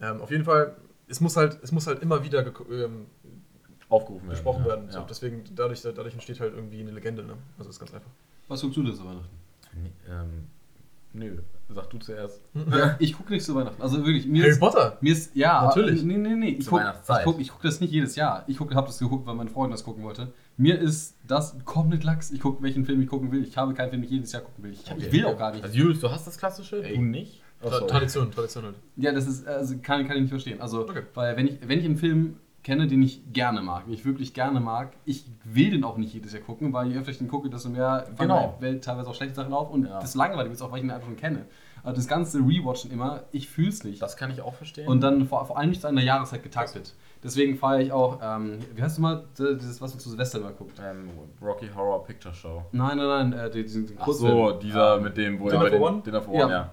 Ähm, 0.00 0.20
auf 0.20 0.30
jeden 0.32 0.44
Fall, 0.44 0.76
es 1.08 1.20
muss 1.20 1.36
halt, 1.36 1.58
es 1.62 1.72
muss 1.72 1.86
halt 1.86 2.02
immer 2.02 2.24
wieder 2.24 2.44
ähm, 2.70 3.06
Aufgerufen 3.96 4.26
werden. 4.28 4.30
besprochen 4.36 4.62
ja. 4.62 4.68
werden. 4.68 4.90
So, 4.90 4.98
Ja. 4.98 5.06
deswegen, 5.08 5.44
dadurch, 5.54 5.82
dadurch 5.82 6.14
entsteht 6.14 6.40
halt 6.40 6.54
irgendwie 6.54 6.80
eine 6.80 6.90
Legende, 6.92 7.24
ne? 7.24 7.34
Also 7.58 7.70
ist 7.70 7.78
ganz 7.78 7.92
einfach. 7.94 8.10
Was 8.48 8.60
guckst 8.60 8.76
du 8.76 8.82
denn 8.82 8.94
zu 8.94 9.04
Weihnachten? 9.04 9.28
Nee, 9.82 9.90
ähm, 10.08 10.46
nö, 11.12 11.38
sag 11.68 11.90
du 11.90 11.98
zuerst. 11.98 12.40
Ja, 12.70 12.96
ich 12.98 13.12
gucke 13.16 13.32
nicht 13.32 13.44
zu 13.44 13.54
Weihnachten. 13.54 13.80
Also 13.82 13.98
wirklich, 14.06 14.26
mir 14.26 14.42
Harry 14.42 14.52
ist, 14.52 14.60
Potter! 14.60 14.96
mir 15.00 15.12
ist, 15.12 15.34
ja, 15.36 15.64
Natürlich. 15.64 16.02
Nee, 16.02 16.16
nee, 16.16 16.34
nee. 16.34 16.48
Ich 16.50 16.64
Zur 16.64 16.70
gucke 16.70 16.82
Weihnachtszeit. 16.84 17.18
ich 17.20 17.24
guck, 17.24 17.48
guck 17.56 17.62
das 17.62 17.80
nicht 17.80 17.92
jedes 17.92 18.16
Jahr. 18.16 18.44
Ich 18.46 18.56
guck, 18.56 18.74
habe 18.74 18.86
das 18.86 18.98
geguckt, 18.98 19.26
weil 19.26 19.34
meine 19.34 19.50
Freundin 19.50 19.72
das 19.72 19.84
gucken 19.84 20.04
wollte. 20.04 20.32
Mir 20.56 20.78
ist 20.78 21.16
das 21.26 21.56
komplett 21.64 22.04
lax. 22.04 22.30
Ich 22.30 22.40
gucke, 22.40 22.62
welchen 22.62 22.84
Film 22.86 23.02
ich 23.02 23.08
gucken 23.08 23.30
will. 23.32 23.42
Ich 23.42 23.56
habe 23.58 23.74
keinen 23.74 23.90
Film, 23.90 24.02
den 24.02 24.06
ich 24.06 24.10
jedes 24.12 24.32
Jahr 24.32 24.42
gucken 24.42 24.64
will. 24.64 24.72
Ich, 24.72 24.90
ich 24.90 25.12
will 25.12 25.26
auch 25.26 25.36
gar 25.38 25.52
nicht. 25.52 25.64
Also 25.64 25.76
Julius, 25.76 26.00
du 26.00 26.10
hast 26.10 26.26
das 26.26 26.38
klassische, 26.38 26.82
Ey. 26.82 26.94
du 26.96 27.02
nicht? 27.02 27.42
Tra. 27.60 27.80
Tradition, 27.80 28.30
Tradition 28.30 28.64
halt. 28.64 28.74
Ja, 28.96 29.12
das 29.12 29.26
ist, 29.26 29.46
also 29.46 29.74
kann, 29.82 30.06
kann 30.06 30.16
ich 30.16 30.22
nicht 30.22 30.30
verstehen. 30.30 30.60
Also, 30.60 30.82
Okay. 30.82 31.02
weil 31.14 31.36
wenn 31.36 31.48
ich, 31.48 31.58
wenn 31.66 31.78
ich 31.78 31.84
einen 31.86 31.96
Film 31.96 32.36
kenne, 32.66 32.86
den 32.88 33.00
ich 33.02 33.32
gerne 33.32 33.62
mag, 33.62 33.84
den 33.84 33.94
ich 33.94 34.04
wirklich 34.04 34.34
gerne 34.34 34.60
mag, 34.60 34.92
ich 35.04 35.24
will 35.44 35.70
den 35.70 35.84
auch 35.84 35.96
nicht 35.96 36.12
jedes 36.12 36.32
Jahr 36.32 36.42
gucken, 36.42 36.72
weil 36.72 36.88
je 36.90 36.98
öfter 36.98 37.12
ich 37.12 37.18
den 37.18 37.28
gucke, 37.28 37.48
desto 37.48 37.68
mehr 37.70 38.06
Genau. 38.18 38.56
der 38.60 38.60
Welt 38.60 38.84
teilweise 38.84 39.08
auch 39.08 39.14
schlechte 39.14 39.34
Sachen 39.36 39.52
auf 39.52 39.70
und 39.70 39.86
Ja. 39.86 40.00
das 40.00 40.14
langweilig 40.16 40.52
ist 40.52 40.62
auch, 40.62 40.70
weil 40.72 40.78
ich 40.78 40.84
ihn 40.84 40.90
einfach 40.90 41.06
schon 41.06 41.16
kenne. 41.16 41.46
Also 41.84 41.96
das 41.96 42.08
ganze 42.08 42.38
Rewatchen 42.40 42.90
immer, 42.90 43.22
ich 43.30 43.48
fühl's 43.48 43.84
nicht. 43.84 44.02
Das 44.02 44.16
kann 44.16 44.32
ich 44.32 44.40
auch 44.42 44.54
verstehen. 44.54 44.88
Und 44.88 45.00
dann 45.02 45.24
vor, 45.26 45.46
vor 45.46 45.56
allem 45.56 45.68
nicht 45.70 45.80
zu 45.82 45.86
einer 45.86 46.02
Jahreszeit 46.02 46.42
getaktet. 46.42 46.94
Deswegen 47.22 47.56
feiere 47.56 47.80
ich 47.80 47.92
auch, 47.92 48.18
ähm, 48.20 48.58
wie 48.74 48.82
heißt 48.82 48.98
du 48.98 49.02
mal, 49.02 49.24
dieses, 49.38 49.80
was 49.80 49.92
man 49.92 50.00
zu 50.00 50.10
Silvester 50.10 50.38
immer 50.40 50.50
guckt? 50.50 50.80
ähm, 50.84 51.10
Rocky 51.40 51.68
Horror 51.74 52.02
Picture 52.04 52.34
Show. 52.34 52.64
Nein, 52.72 52.96
nein, 52.96 53.30
nein, 53.30 53.32
äh, 53.32 53.48
diesen, 53.50 53.86
diesen 53.86 53.98
Ach 54.00 54.08
so, 54.08 54.52
dieser 54.58 54.98
mit 55.00 55.16
dem, 55.16 55.38
wo 55.38 55.48
er 55.48 55.60
bei 55.60 55.70
den-? 55.70 56.02
Dinner 56.02 56.20
for 56.22 56.34
One, 56.34 56.40
Ja. 56.42 56.48
ja. 56.50 56.72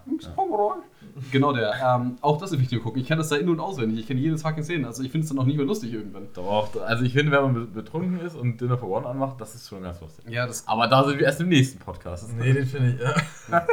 Genau 1.32 1.54
der. 1.54 1.74
Ähm, 1.84 2.18
auch 2.22 2.38
das 2.38 2.52
will 2.52 2.62
ich 2.62 2.68
dir 2.68 2.80
gucken. 2.80 3.00
Ich 3.02 3.08
kenne 3.08 3.20
das 3.20 3.30
da 3.30 3.36
in- 3.36 3.50
und 3.50 3.60
auswendig. 3.60 4.00
Ich 4.00 4.08
kenne 4.08 4.20
jedes 4.20 4.42
fucking 4.42 4.64
Szene. 4.64 4.88
Also 4.88 5.04
ich 5.04 5.12
finde 5.12 5.26
es 5.26 5.30
dann 5.30 5.40
auch 5.40 5.46
nicht 5.46 5.58
mehr 5.58 5.66
lustig 5.66 5.94
irgendwann. 5.94 6.28
Doch, 6.34 6.70
also 6.82 7.04
ich 7.04 7.14
finde, 7.14 7.32
wenn 7.32 7.42
man 7.44 7.54
be- 7.54 7.66
betrunken 7.66 8.20
ist 8.20 8.36
und 8.36 8.60
Dinner 8.60 8.78
for 8.78 8.90
One 8.90 9.06
anmacht, 9.06 9.40
das 9.40 9.54
ist 9.56 9.68
schon 9.70 9.84
ganz 9.84 10.02
lustig. 10.02 10.26
Ja, 10.30 10.48
das 10.48 10.68
Aber 10.68 10.88
da 10.88 11.04
sind 11.04 11.20
wir 11.20 11.26
erst 11.26 11.40
im 11.42 11.50
nächsten 11.50 11.80
Podcast. 11.80 12.30
Nee, 12.38 12.54
den 12.54 12.66
finde 12.66 12.96
ich, 12.96 13.00
ja. 13.52 13.66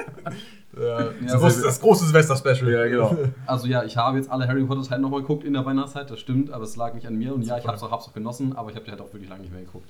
ja, 0.81 1.11
das, 1.27 1.41
große, 1.41 1.63
das 1.63 1.81
große 1.81 2.05
Silvester-Special. 2.07 2.71
Ja, 2.73 2.87
genau. 2.87 3.17
Also 3.47 3.67
ja, 3.67 3.85
ich 3.85 3.97
habe 3.97 4.19
jetzt 4.19 4.31
alle 4.31 4.47
Harry 4.47 4.65
Potter 4.65 4.83
Teile 4.83 5.01
nochmal 5.03 5.21
geguckt 5.23 5.45
in 5.45 5.53
der 5.55 5.65
Weihnachtszeit, 5.65 6.11
das 6.11 6.21
stimmt, 6.21 6.51
aber 6.53 6.65
es 6.65 6.77
lag 6.77 6.95
nicht 6.95 7.07
an 7.07 7.17
mir 7.17 7.35
und 7.35 7.43
ja, 7.43 7.59
ich 7.59 7.67
habe 7.67 7.77
es 7.77 7.83
auch, 7.83 7.91
hab's 7.91 8.07
auch 8.09 8.13
genossen, 8.13 8.55
aber 8.57 8.71
ich 8.71 8.77
habe 8.77 8.85
die 8.85 8.91
halt 8.91 9.01
auch 9.01 9.13
wirklich 9.13 9.29
lange 9.31 9.43
nicht 9.43 9.53
mehr 9.53 9.63
geguckt. 9.63 9.89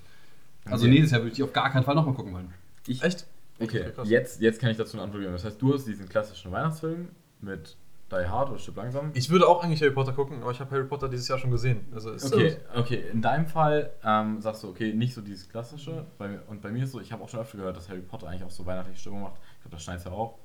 Also 0.66 0.84
Okay. 0.84 0.92
nächstes 0.94 1.12
Jahr 1.12 1.20
würde 1.22 1.30
ich 1.30 1.36
die 1.36 1.42
auf 1.42 1.52
gar 1.52 1.70
keinen 1.70 1.84
Fall 1.84 1.94
nochmal 1.94 2.14
gucken 2.14 2.32
wollen. 2.32 2.52
Ich, 2.86 3.02
Echt? 3.02 3.26
Okay, 3.62 3.84
krass. 3.94 4.08
jetzt, 4.08 4.40
jetzt 4.40 4.60
kann 4.60 4.70
ich 4.70 4.76
dazu 4.78 4.96
eine 4.96 5.04
Antwort 5.04 5.20
geben. 5.22 5.32
Das 5.34 5.44
heißt, 5.44 5.60
du 5.60 5.74
hast 5.74 5.84
diesen 5.86 6.08
klassischen 6.08 6.50
Weihnachtsfilm 6.50 7.08
mit 7.42 7.76
Die 8.10 8.26
Hard 8.28 8.50
oder 8.50 8.58
Stück 8.58 8.76
langsam. 8.76 9.10
Ich 9.14 9.30
würde 9.30 9.46
auch 9.48 9.62
eigentlich 9.62 9.80
Harry 9.82 9.92
Potter 9.92 10.12
gucken, 10.12 10.42
aber 10.42 10.50
ich 10.50 10.60
habe 10.60 10.70
Harry 10.72 10.84
Potter 10.84 11.08
dieses 11.08 11.28
Jahr 11.28 11.38
schon 11.38 11.50
gesehen. 11.50 11.86
Also 11.92 12.10
ist 12.10 12.32
Okay, 12.32 12.56
okay. 12.74 13.04
In 13.12 13.22
deinem 13.22 13.46
Fall 13.46 13.92
ähm, 14.04 14.40
sagst 14.40 14.62
du, 14.64 14.68
okay, 14.68 14.92
nicht 14.92 15.14
so 15.14 15.20
dieses 15.20 15.48
klassische. 15.48 16.06
Bei 16.18 16.28
mir, 16.28 16.42
und 16.48 16.60
bei 16.60 16.70
mir 16.72 16.84
ist 16.84 16.90
so, 16.92 17.00
ich 17.00 17.12
habe 17.12 17.22
auch 17.22 17.28
schon 17.28 17.40
öfter 17.40 17.58
gehört, 17.58 17.76
dass 17.76 17.88
Harry 17.88 18.00
Potter 18.00 18.28
eigentlich 18.28 18.44
auch 18.44 18.50
so 18.50 18.66
weihnachtliche 18.66 18.98
Stimmung 19.00 19.22
macht. 19.22 19.34
Ich 19.56 19.60
glaube, 19.62 19.76
das 19.76 19.82
schneit 19.84 20.04
ja 20.04 20.10
auch. 20.10 20.38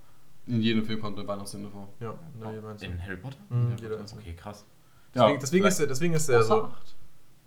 In 0.47 0.61
jedem 0.61 0.85
Film 0.85 1.01
kommt 1.01 1.17
eine 1.17 1.27
Weihnachtsszene 1.27 1.69
vor. 1.69 1.89
Ja, 1.99 2.13
na, 2.39 2.53
ihr 2.53 2.61
meinst 2.61 2.83
In 2.83 3.01
Harry 3.01 3.17
Potter? 3.17 3.37
Mhm, 3.49 3.71
Ja, 3.71 3.75
jeder 3.81 3.99
einzelne. 3.99 4.21
Okay, 4.21 4.33
krass. 4.35 4.63
Deswegen, 5.15 5.39
deswegen, 5.39 5.65
ist 5.65 5.79
der, 5.79 5.87
deswegen 5.87 6.13
ist 6.13 6.29
der 6.29 6.43
so. 6.43 6.63
acht. 6.65 6.95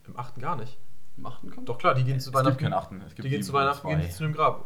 Im 0.06 0.16
achten 0.18 0.40
gar 0.40 0.56
nicht. 0.56 0.78
Im 1.16 1.26
achten 1.26 1.50
kommt? 1.50 1.68
Doch 1.68 1.78
klar, 1.78 1.94
die 1.94 2.02
gehen 2.02 2.18
zu 2.18 2.30
es 2.30 2.34
Weihnachten. 2.34 2.56
gibt 2.58 2.62
keinen 2.62 2.72
achten. 2.72 3.00
Es 3.06 3.14
gibt 3.14 3.24
die 3.26 3.30
gehen 3.30 3.42
zu 3.42 3.52
Weihnachten, 3.52 3.82
zwei. 3.82 3.94
gehen 3.94 4.00
die 4.06 4.10
zu 4.10 4.24
einem 4.24 4.32
Grab. 4.32 4.64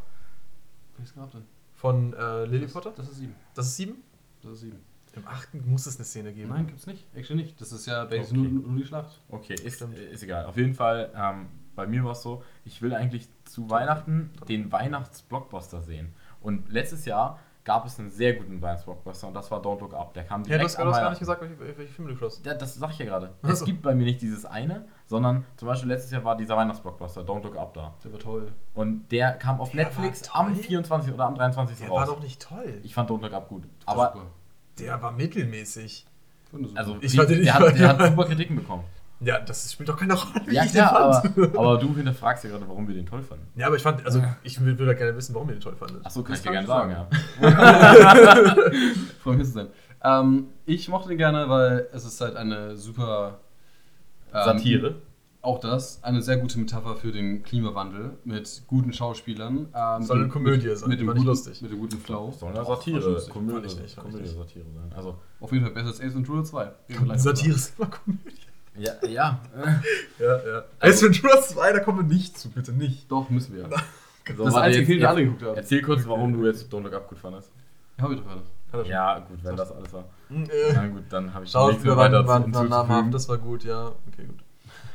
Welches 0.97 1.15
gab 1.15 1.31
denn? 1.33 1.45
Von 1.75 2.15
äh, 2.15 2.45
Lily 2.47 2.69
Potter? 2.69 2.93
Das 2.97 3.09
ist 3.09 3.17
sieben. 3.17 3.35
Das 3.55 3.67
ist 3.67 3.77
sieben? 3.77 3.97
Ist 4.45 4.61
sieben. 4.61 4.79
Im 5.15 5.27
achten 5.29 5.63
muss 5.71 5.87
es 5.87 5.97
eine 5.97 6.05
Szene 6.07 6.33
geben. 6.33 6.49
Nein, 6.51 6.67
gibt's 6.67 6.87
nicht. 6.87 7.05
Actually 7.15 7.43
nicht. 7.43 7.61
Das 7.61 7.71
ist 7.71 7.85
ja 7.87 8.05
basically 8.07 8.41
Okay. 8.47 8.51
nur, 8.51 8.63
nur 8.69 8.77
die 8.77 8.87
Schlacht. 8.87 9.21
Okay, 9.29 9.55
ist, 9.55 9.83
ist 9.83 10.23
egal. 10.23 10.47
Auf 10.47 10.57
jeden 10.57 10.75
Fall, 10.75 11.13
ähm, 11.15 11.49
bei 11.75 11.87
mir 11.87 12.03
war 12.05 12.13
es 12.13 12.23
so, 12.23 12.43
ich 12.65 12.81
will 12.81 12.95
eigentlich 12.95 13.29
zu 13.45 13.69
Weihnachten 13.69 14.31
den 14.49 14.73
Weihnachtsblockbuster 14.73 15.83
sehen. 15.83 16.15
Und 16.41 16.71
letztes 16.73 17.05
Jahr 17.05 17.39
gab 17.65 17.87
es 17.87 17.99
einen 17.99 18.11
sehr 18.11 18.35
guten 18.35 18.61
Weihnachtsblockbuster 18.61 19.29
und 19.29 19.35
das 19.35 19.51
war 19.51 19.61
Don't 19.61 19.79
Look 19.81 19.95
Up. 19.95 20.13
Der 20.15 20.25
kam 20.25 20.43
Ja, 20.43 20.59
direkt 20.59 20.63
du 20.63 20.67
hast, 20.67 20.79
du 20.79 20.85
hast 20.91 20.97
gar 21.01 21.11
nicht 21.11 21.19
gesagt, 21.21 21.41
welche, 21.43 21.79
welche 21.79 21.93
Filme 21.93 22.11
du 22.13 22.17
schaust. 22.17 22.45
Ja, 22.45 22.55
das 22.55 22.75
sag 22.75 22.91
ich 22.91 22.99
ja 22.99 23.07
gerade. 23.07 23.31
Ach 23.43 23.49
Es 23.51 23.65
gibt 23.65 23.83
bei 23.83 23.95
mir 23.95 24.05
nicht 24.05 24.21
dieses 24.21 24.45
eine, 24.45 24.85
sondern 25.07 25.45
zum 25.57 25.69
Beispiel 25.69 25.89
letztes 25.91 26.11
Jahr 26.11 26.25
war 26.25 26.37
dieser 26.37 26.57
Weihnachtsblockbuster 26.57 27.21
Don't 27.23 27.43
Look 27.43 27.57
Up 27.57 27.73
da. 27.75 27.95
Der 28.05 28.13
war 28.13 28.19
toll. 28.19 28.53
Und 28.75 29.11
der 29.13 29.33
kam 29.35 29.61
auf 29.61 29.71
Der 29.71 29.85
Netflix 29.85 30.29
am 30.33 30.55
toll? 30.55 30.63
24. 30.63 31.15
oder 31.15 31.27
am 31.27 31.35
23. 31.37 31.79
Der 31.79 31.89
raus. 31.89 31.99
war 32.01 32.07
doch 32.07 32.23
nicht 32.23 32.43
toll. 32.43 32.81
ich 32.83 32.95
fand 32.95 33.09
Don't 33.11 33.23
Look 33.23 33.33
Up 33.33 33.49
gut. 33.49 33.65
Aber 33.87 34.27
Der 34.79 35.01
war 35.01 35.13
mittelmäßig. 35.13 36.07
also 36.75 36.97
Ich 37.01 37.13
die, 37.13 37.43
der, 37.45 37.55
hat, 37.55 37.79
der 37.79 37.89
hat 37.89 38.03
super 38.09 38.25
Kritiken 38.25 38.57
bekommen. 38.57 38.85
Ja, 39.25 39.39
das 39.41 39.73
spielt 39.73 39.89
doch 39.89 39.97
keine 39.97 40.15
Rolle. 40.15 40.43
wie 40.47 40.55
Ja 40.55 40.65
ich 40.65 40.73
den 40.73 40.83
klar, 40.85 41.23
fand. 41.23 41.39
aber, 41.39 41.59
aber 41.59 41.79
du 41.79 41.95
hinterfragst 41.95 42.45
ja 42.45 42.51
gerade, 42.51 42.67
warum 42.69 42.87
wir 42.89 42.95
den 42.95 43.07
toll 43.07 43.23
fanden. 43.23 43.47
Ja, 43.55 43.67
aber 43.69 43.77
ich 43.77 43.83
fand, 43.83 44.05
also 44.05 44.23
ich 44.43 44.61
würde 44.61 44.95
gerne 44.97 45.17
wissen, 45.17 45.35
warum 45.35 45.49
ihr 45.49 45.55
den 45.57 45.61
toll 45.61 45.77
fandet. 45.77 46.05
Achso, 46.05 46.23
kann 46.23 46.35
ich 46.35 46.43
dir 46.43 46.51
gerne 46.51 46.63
ich 46.63 46.69
sagen, 46.69 46.91
ja. 46.91 47.09
Freue 49.23 49.37
mich 49.37 49.47
zu 49.47 49.53
sein. 49.53 49.69
Ähm, 50.03 50.49
ich 50.67 50.89
mochte 50.89 51.09
den 51.11 51.19
gerne, 51.19 51.49
weil 51.49 51.87
es 51.93 52.05
ist 52.05 52.21
halt 52.21 52.37
eine 52.37 52.77
super 52.77 53.39
ähm, 54.35 54.41
Satire. 54.45 54.95
auch 55.43 55.61
das 55.61 56.03
eine 56.03 56.23
sehr 56.23 56.39
gute 56.39 56.59
Metapher 56.59 56.97
für 56.97 57.13
den 57.13 57.43
Klimawandel 57.45 58.17
mit 58.25 58.63
guten 58.67 58.93
Schauspielern. 58.93 59.69
Äh, 59.73 59.99
mit 59.99 60.09
Soll 60.09 60.19
eine 60.21 60.29
Komödie 60.29 60.67
mit, 60.69 60.79
sein, 60.79 60.89
Mit 60.89 61.01
dem, 61.01 61.07
guten, 61.07 61.23
lustig. 61.25 61.63
mit 61.63 61.71
dem 61.71 61.79
guten 61.79 61.99
Flow. 61.99 62.33
Soll 62.37 62.51
eine 62.57 62.65
Satire, 62.65 62.99
lustig. 63.11 63.33
Komödie, 63.33 63.75
nicht, 63.77 63.97
Komödie. 63.97 64.27
Satire 64.27 64.65
sein. 64.75 64.93
Also, 64.97 65.17
Auf 65.41 65.53
jeden 65.53 65.65
Fall 65.65 65.73
besser 65.75 65.89
als 65.89 66.01
Ace 66.01 66.15
Ventura 66.15 66.43
2. 66.43 66.63
Reden 66.65 66.75
wir 66.89 67.01
gleich 67.05 67.21
Satire 67.23 67.45
drüber. 67.55 67.57
ist 67.57 67.79
immer 67.79 67.91
Komödie. 67.91 68.37
Ja, 68.77 68.93
ja. 69.07 69.41
Ja, 70.19 70.37
ja. 70.47 70.65
Ace 70.81 71.03
Ventura 71.03 71.41
2, 71.41 71.73
da 71.73 71.81
kommen 71.81 72.09
wir 72.09 72.15
nicht 72.15 72.39
zu, 72.39 72.51
bitte 72.51 72.73
nicht. 72.73 73.11
Doch, 73.11 73.31
müssen 73.31 73.55
wir. 73.55 73.69
So, 74.37 74.45
das 74.45 74.55
einzige 74.55 74.87
Film, 74.87 74.99
den 75.01 75.07
alle 75.09 75.25
geguckt 75.25 75.43
haben. 75.43 75.57
Erzähl 75.57 75.83
kurz, 75.83 76.07
warum 76.07 76.33
du 76.33 76.47
jetzt 76.47 76.73
Don't 76.73 76.83
Look 76.83 76.95
Up 76.95 77.09
gut 77.09 77.19
fandest. 77.19 77.51
Ja, 77.99 78.05
hab 78.05 78.13
ich 78.13 78.19
doch 78.19 78.25
gerade. 78.25 78.43
Er. 78.73 78.87
Ja, 78.87 79.19
gut, 79.19 79.39
wenn 79.43 79.57
das 79.57 79.73
alles 79.73 79.93
war. 79.93 80.05
Hm, 80.29 80.49
Na 80.75 80.85
äh, 80.85 80.89
gut, 80.89 81.03
dann 81.11 81.35
habe 81.35 81.45
ich 81.45 81.51
Schauspieler 81.51 81.97
weiter 81.97 82.27
waren, 82.27 82.27
waren, 82.27 82.29
waren 82.29 82.43
hinzuzufügen. 82.45 82.69
namhaft, 82.71 83.15
das 83.15 83.29
war 83.29 83.39
gut, 83.39 83.65
ja. 83.65 83.89
Okay, 83.89 84.27
gut. 84.27 84.39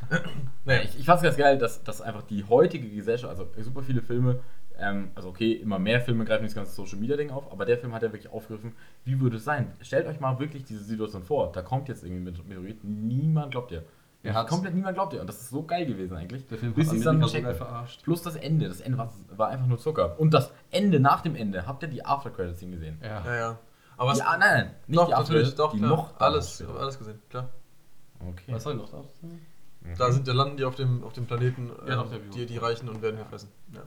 Ja, 0.09 0.19
naja. 0.65 0.81
ich, 0.83 0.99
ich 0.99 1.05
fand 1.05 1.17
es 1.17 1.23
ganz 1.23 1.37
geil, 1.37 1.57
dass, 1.57 1.83
dass 1.83 2.01
einfach 2.01 2.23
die 2.23 2.43
heutige 2.43 2.89
Gesellschaft, 2.89 3.29
also 3.29 3.47
super 3.61 3.83
viele 3.83 4.01
Filme, 4.01 4.39
ähm, 4.79 5.11
also 5.15 5.29
okay, 5.29 5.53
immer 5.53 5.79
mehr 5.79 6.01
Filme 6.01 6.25
greifen 6.25 6.43
das 6.43 6.55
ganze 6.55 6.73
Social 6.73 6.99
Media 6.99 7.17
Ding 7.17 7.31
auf, 7.31 7.51
aber 7.51 7.65
der 7.65 7.77
Film 7.77 7.93
hat 7.93 8.03
ja 8.03 8.11
wirklich 8.11 8.31
aufgegriffen, 8.31 8.73
wie 9.05 9.19
würde 9.19 9.37
es 9.37 9.43
sein? 9.43 9.73
Stellt 9.81 10.07
euch 10.07 10.19
mal 10.19 10.39
wirklich 10.39 10.65
diese 10.65 10.83
Situation 10.83 11.23
vor, 11.23 11.51
da 11.51 11.61
kommt 11.61 11.89
jetzt 11.89 12.03
irgendwie 12.03 12.23
mit 12.23 12.47
Meteorit, 12.47 12.83
niemand 12.83 13.51
glaubt 13.51 13.71
dir. 13.71 13.83
Er 14.23 14.43
komplett 14.45 14.73
niemand 14.73 14.95
glaubt 14.95 15.13
dir 15.13 15.21
und 15.21 15.27
das 15.27 15.39
ist 15.41 15.51
so 15.51 15.63
geil 15.63 15.85
gewesen 15.85 16.17
eigentlich. 16.17 16.45
Der 16.47 16.57
Film 16.57 16.73
bis 16.73 16.89
hat 16.89 17.05
dann 17.05 17.23
so 17.23 17.41
geil 17.41 17.55
verarscht. 17.55 18.03
Plus 18.03 18.21
das 18.23 18.35
Ende, 18.35 18.67
das 18.67 18.81
Ende 18.81 18.97
war, 18.97 19.13
war 19.35 19.49
einfach 19.49 19.67
nur 19.67 19.77
Zucker. 19.77 20.19
Und 20.19 20.33
das 20.33 20.51
Ende 20.69 20.99
nach 20.99 21.21
dem 21.21 21.35
Ende, 21.35 21.65
habt 21.65 21.83
ihr 21.83 21.87
die 21.87 22.03
After 22.03 22.29
Credits 22.29 22.59
gesehen? 22.59 22.99
Ja. 23.01 23.23
Ja, 23.25 23.35
ja. 23.35 23.59
Aber 23.95 24.13
ja, 24.15 24.37
nein, 24.37 24.39
nein, 24.39 24.71
nicht 24.87 24.99
doch, 24.99 25.07
die 25.07 25.13
After 25.13 25.23
natürlich, 25.23 25.43
Credits, 25.43 25.55
doch, 25.55 25.71
die 25.71 25.77
klar. 25.77 25.89
noch 25.89 26.19
alles, 26.19 26.63
alles 26.77 26.97
gesehen, 26.97 27.21
klar. 27.29 27.49
Okay. 28.19 28.53
Was 28.53 28.63
soll 28.63 28.73
ich 28.73 28.81
noch 28.81 28.89
da? 28.89 29.03
Da 29.97 30.11
sind, 30.11 30.27
da 30.27 30.33
landen 30.33 30.57
die 30.57 30.65
auf 30.65 30.75
dem, 30.75 31.03
auf 31.03 31.13
dem 31.13 31.25
Planeten, 31.25 31.69
Ja, 31.87 32.01
äh, 32.03 32.07
der 32.09 32.23
View. 32.23 32.31
die, 32.33 32.45
die 32.45 32.57
Reichen 32.57 32.89
und 32.89 33.01
werden 33.01 33.17
gefressen. 33.17 33.49
Ja. 33.73 33.81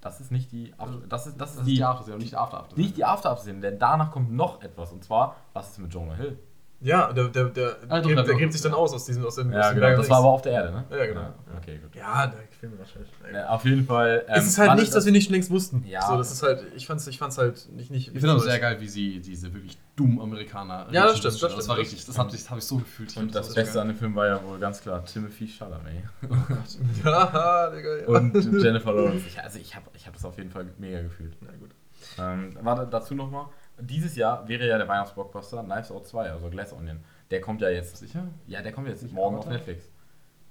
Das 0.00 0.20
ist 0.20 0.30
nicht 0.30 0.52
die 0.52 0.72
After, 0.76 0.98
das 1.08 1.26
ist, 1.26 1.40
das 1.40 1.50
ist 1.50 1.56
Das 1.58 1.62
ist 1.62 1.66
die, 1.66 1.74
die 1.76 1.84
After-Szene, 1.84 2.18
nicht 2.18 2.32
die 2.32 2.36
After-After. 2.36 2.76
nicht 2.76 2.96
die 2.96 3.04
After 3.04 3.36
Szene, 3.36 3.60
denn 3.60 3.78
danach 3.78 4.10
kommt 4.10 4.32
noch 4.32 4.60
etwas 4.62 4.92
und 4.92 5.02
zwar, 5.02 5.36
was 5.54 5.70
ist 5.70 5.78
mit 5.78 5.92
Jonah 5.94 6.14
Hill? 6.14 6.38
Ja, 6.80 7.12
der, 7.14 7.28
der, 7.28 7.44
der, 7.46 7.76
Ah, 7.88 8.00
der 8.00 8.22
der 8.22 8.34
gräbt 8.34 8.52
sich 8.52 8.60
dann 8.60 8.74
aus 8.74 8.92
aus 8.92 9.06
diesem, 9.06 9.24
aus 9.24 9.36
dem, 9.36 9.48
aus 9.48 9.54
Ja, 9.54 9.68
dem 9.70 9.74
genau, 9.76 9.86
Berg 9.86 9.96
das 9.96 10.10
war 10.10 10.18
aber 10.18 10.28
auf 10.28 10.42
der 10.42 10.52
Erde, 10.52 10.70
ne? 10.72 10.84
Ja, 10.90 11.06
genau. 11.06 11.32
okay, 11.56 11.78
gut. 11.78 11.94
Ja, 11.94 12.26
der 12.26 12.40
Film 12.60 12.78
wahrscheinlich. 12.78 13.10
Ja, 13.32 13.48
auf 13.48 13.64
jeden 13.64 13.86
Fall. 13.86 14.22
ähm, 14.28 14.34
es 14.36 14.46
ist 14.48 14.58
halt 14.58 14.74
nichts, 14.74 14.90
das- 14.90 14.96
was 14.98 15.04
wir 15.06 15.12
nicht 15.12 15.24
schon 15.24 15.32
längst 15.32 15.50
wussten. 15.50 15.82
Ja. 15.86 16.06
So, 16.06 16.18
das 16.18 16.30
ist 16.30 16.42
halt, 16.42 16.62
ich 16.76 16.86
fand's, 16.86 17.06
ich 17.06 17.16
fand's 17.18 17.38
halt 17.38 17.68
nicht, 17.74 17.90
nicht. 17.90 18.08
Ich 18.08 18.20
finde 18.20 18.34
auch 18.34 18.38
sehr 18.40 18.58
geil, 18.58 18.80
wie 18.80 18.88
sie 18.88 19.20
diese 19.20 19.54
wirklich 19.54 19.78
dummen 19.96 20.20
Amerikaner. 20.20 20.86
Ja, 20.90 21.04
das 21.04 21.14
richtig 21.14 21.18
stimmt, 21.20 21.24
das 21.34 21.40
Das, 21.40 21.52
stimmt. 21.52 21.68
war 21.68 21.76
richtig, 21.78 22.04
das 22.04 22.18
habe 22.18 22.34
ich, 22.36 22.50
hab 22.50 22.58
ich 22.58 22.64
so 22.64 22.76
gefühlt. 22.76 23.10
Ich 23.12 23.16
Und 23.16 23.34
das 23.34 23.48
so 23.48 23.54
Beste 23.54 23.74
geil. 23.74 23.82
an 23.82 23.88
dem 23.88 23.96
Film 23.96 24.14
war 24.14 24.26
ja 24.26 24.44
wohl 24.44 24.58
ganz 24.58 24.82
klar 24.82 25.02
Timothy 25.06 25.46
Chalamet 25.48 26.02
Ja, 27.04 27.70
Digga, 27.70 27.96
ja. 27.98 28.06
und 28.08 28.34
Jennifer 28.62 28.92
Lawrence. 28.92 29.24
Ich, 29.26 29.40
also 29.42 29.58
ich 29.58 29.74
habe 29.74 29.86
ich 29.94 30.06
hab 30.06 30.12
das 30.14 30.24
auf 30.24 30.36
jeden 30.36 30.50
Fall 30.50 30.66
mega 30.78 31.00
gefühlt. 31.02 31.34
Na 31.40 31.48
gut. 31.58 31.70
Ähm, 32.18 32.56
warte, 32.60 32.86
dazu 32.90 33.14
nochmal. 33.14 33.46
Dieses 33.80 34.14
Jahr 34.16 34.46
wäre 34.48 34.66
ja 34.68 34.78
der 34.78 34.86
Weihnachtsblockbuster 34.88 35.64
Knives 35.64 35.90
Out 35.90 36.06
2, 36.06 36.30
also 36.30 36.48
Glass 36.48 36.72
Onion. 36.72 37.00
Der 37.30 37.40
kommt 37.40 37.60
ja 37.60 37.68
jetzt. 37.70 37.96
Sicher? 37.96 38.26
Ja, 38.46 38.62
der 38.62 38.72
kommt 38.72 38.86
jetzt 38.88 39.02
Nicht 39.02 39.14
morgen 39.14 39.36
auf 39.36 39.46
Netflix. 39.46 39.88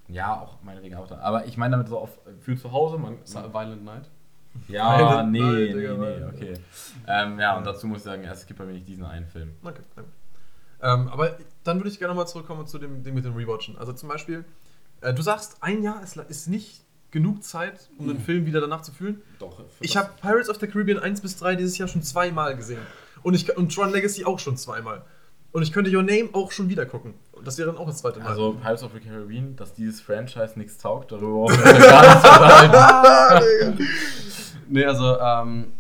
Ja, 0.09 0.41
auch 0.41 0.61
meinetwegen 0.63 0.95
Avatar. 0.95 1.21
Aber 1.21 1.45
ich 1.45 1.55
meine 1.57 1.71
damit 1.71 1.88
so 1.88 1.97
auf 1.99 2.19
für 2.41 2.57
zu 2.57 2.71
Hause. 2.71 2.97
Man, 2.97 3.17
Sa- 3.24 3.53
Violent 3.53 3.86
Night? 3.86 4.09
ja, 4.67 4.99
Violent 4.99 5.32
nee, 5.32 5.39
Night, 5.39 5.76
nee, 5.76 6.17
nee, 6.19 6.26
okay. 6.26 6.53
Ähm, 7.07 7.39
ja, 7.39 7.57
und 7.57 7.65
dazu 7.65 7.88
muss 7.88 7.99
ich 7.99 8.03
sagen, 8.03 8.24
es 8.26 8.45
gibt 8.45 8.59
bei 8.59 8.65
mir 8.65 8.74
nicht 8.74 8.88
diesen 8.88 9.05
einen 9.05 9.26
Film. 9.28 9.51
Okay, 9.63 9.82
gut. 9.95 10.05
Ähm, 10.82 11.07
aber 11.07 11.38
dann 11.63 11.78
würde 11.78 11.89
ich 11.89 11.97
gerne 11.99 12.13
nochmal 12.13 12.28
zurückkommen 12.28 12.67
zu 12.67 12.78
dem 12.78 13.03
Ding 13.03 13.13
mit 13.13 13.24
dem 13.24 13.36
Rewatchen. 13.38 13.78
Also 13.78 13.93
zum 13.93 14.09
Beispiel, 14.09 14.43
äh, 14.99 15.13
du 15.13 15.21
sagst, 15.21 15.57
ein 15.61 15.82
Jahr 15.82 16.03
ist, 16.03 16.17
ist 16.17 16.47
nicht 16.49 16.84
genug 17.11 17.41
Zeit, 17.43 17.89
um 17.97 18.07
den 18.07 18.17
Mhm. 18.17 18.21
Film 18.21 18.45
wieder 18.45 18.59
danach 18.59 18.82
zu 18.82 18.91
fühlen. 18.91 19.21
Doch. 19.39 19.63
Ich 19.80 19.95
habe 19.95 20.09
Pirates 20.19 20.49
of 20.49 20.59
the 20.59 20.67
Caribbean 20.67 20.99
1 20.99 21.21
bis 21.21 21.38
3 21.38 21.55
dieses 21.55 21.78
Jahr 21.78 21.88
schon 21.88 22.01
zweimal 22.03 22.57
gesehen. 22.57 22.82
Und, 23.24 23.34
ich, 23.34 23.55
und 23.57 23.74
Tron 23.74 23.91
Legacy 23.91 24.26
auch 24.26 24.39
schon 24.39 24.57
zweimal. 24.57 25.03
Und 25.51 25.61
ich 25.61 25.71
könnte 25.71 25.95
Your 25.95 26.03
Name 26.03 26.30
auch 26.34 26.51
schon 26.51 26.69
wieder 26.69 26.86
gucken. 26.86 27.13
Und 27.32 27.45
das 27.45 27.57
wäre 27.57 27.71
dann 27.71 27.78
auch 27.78 27.86
das 27.86 27.97
zweite 27.97 28.19
Mal. 28.19 28.30
Also 28.30 28.53
Pirates 28.53 28.84
of 28.84 28.91
the 28.93 28.99
Caribbean, 28.99 29.55
dass 29.55 29.74
dieses 29.74 30.01
Franchise 30.01 30.53
nichts 30.55 30.78
taugt, 30.80 31.11
darüber 31.11 31.45
brauchen 31.47 31.57
wir 31.57 31.80
gar 31.80 32.01
nicht 32.01 32.15
unterhalten. 32.15 33.78
Digga. 33.78 33.89
Nee, 34.69 34.86
also, 34.86 35.19
ähm, 35.19 35.74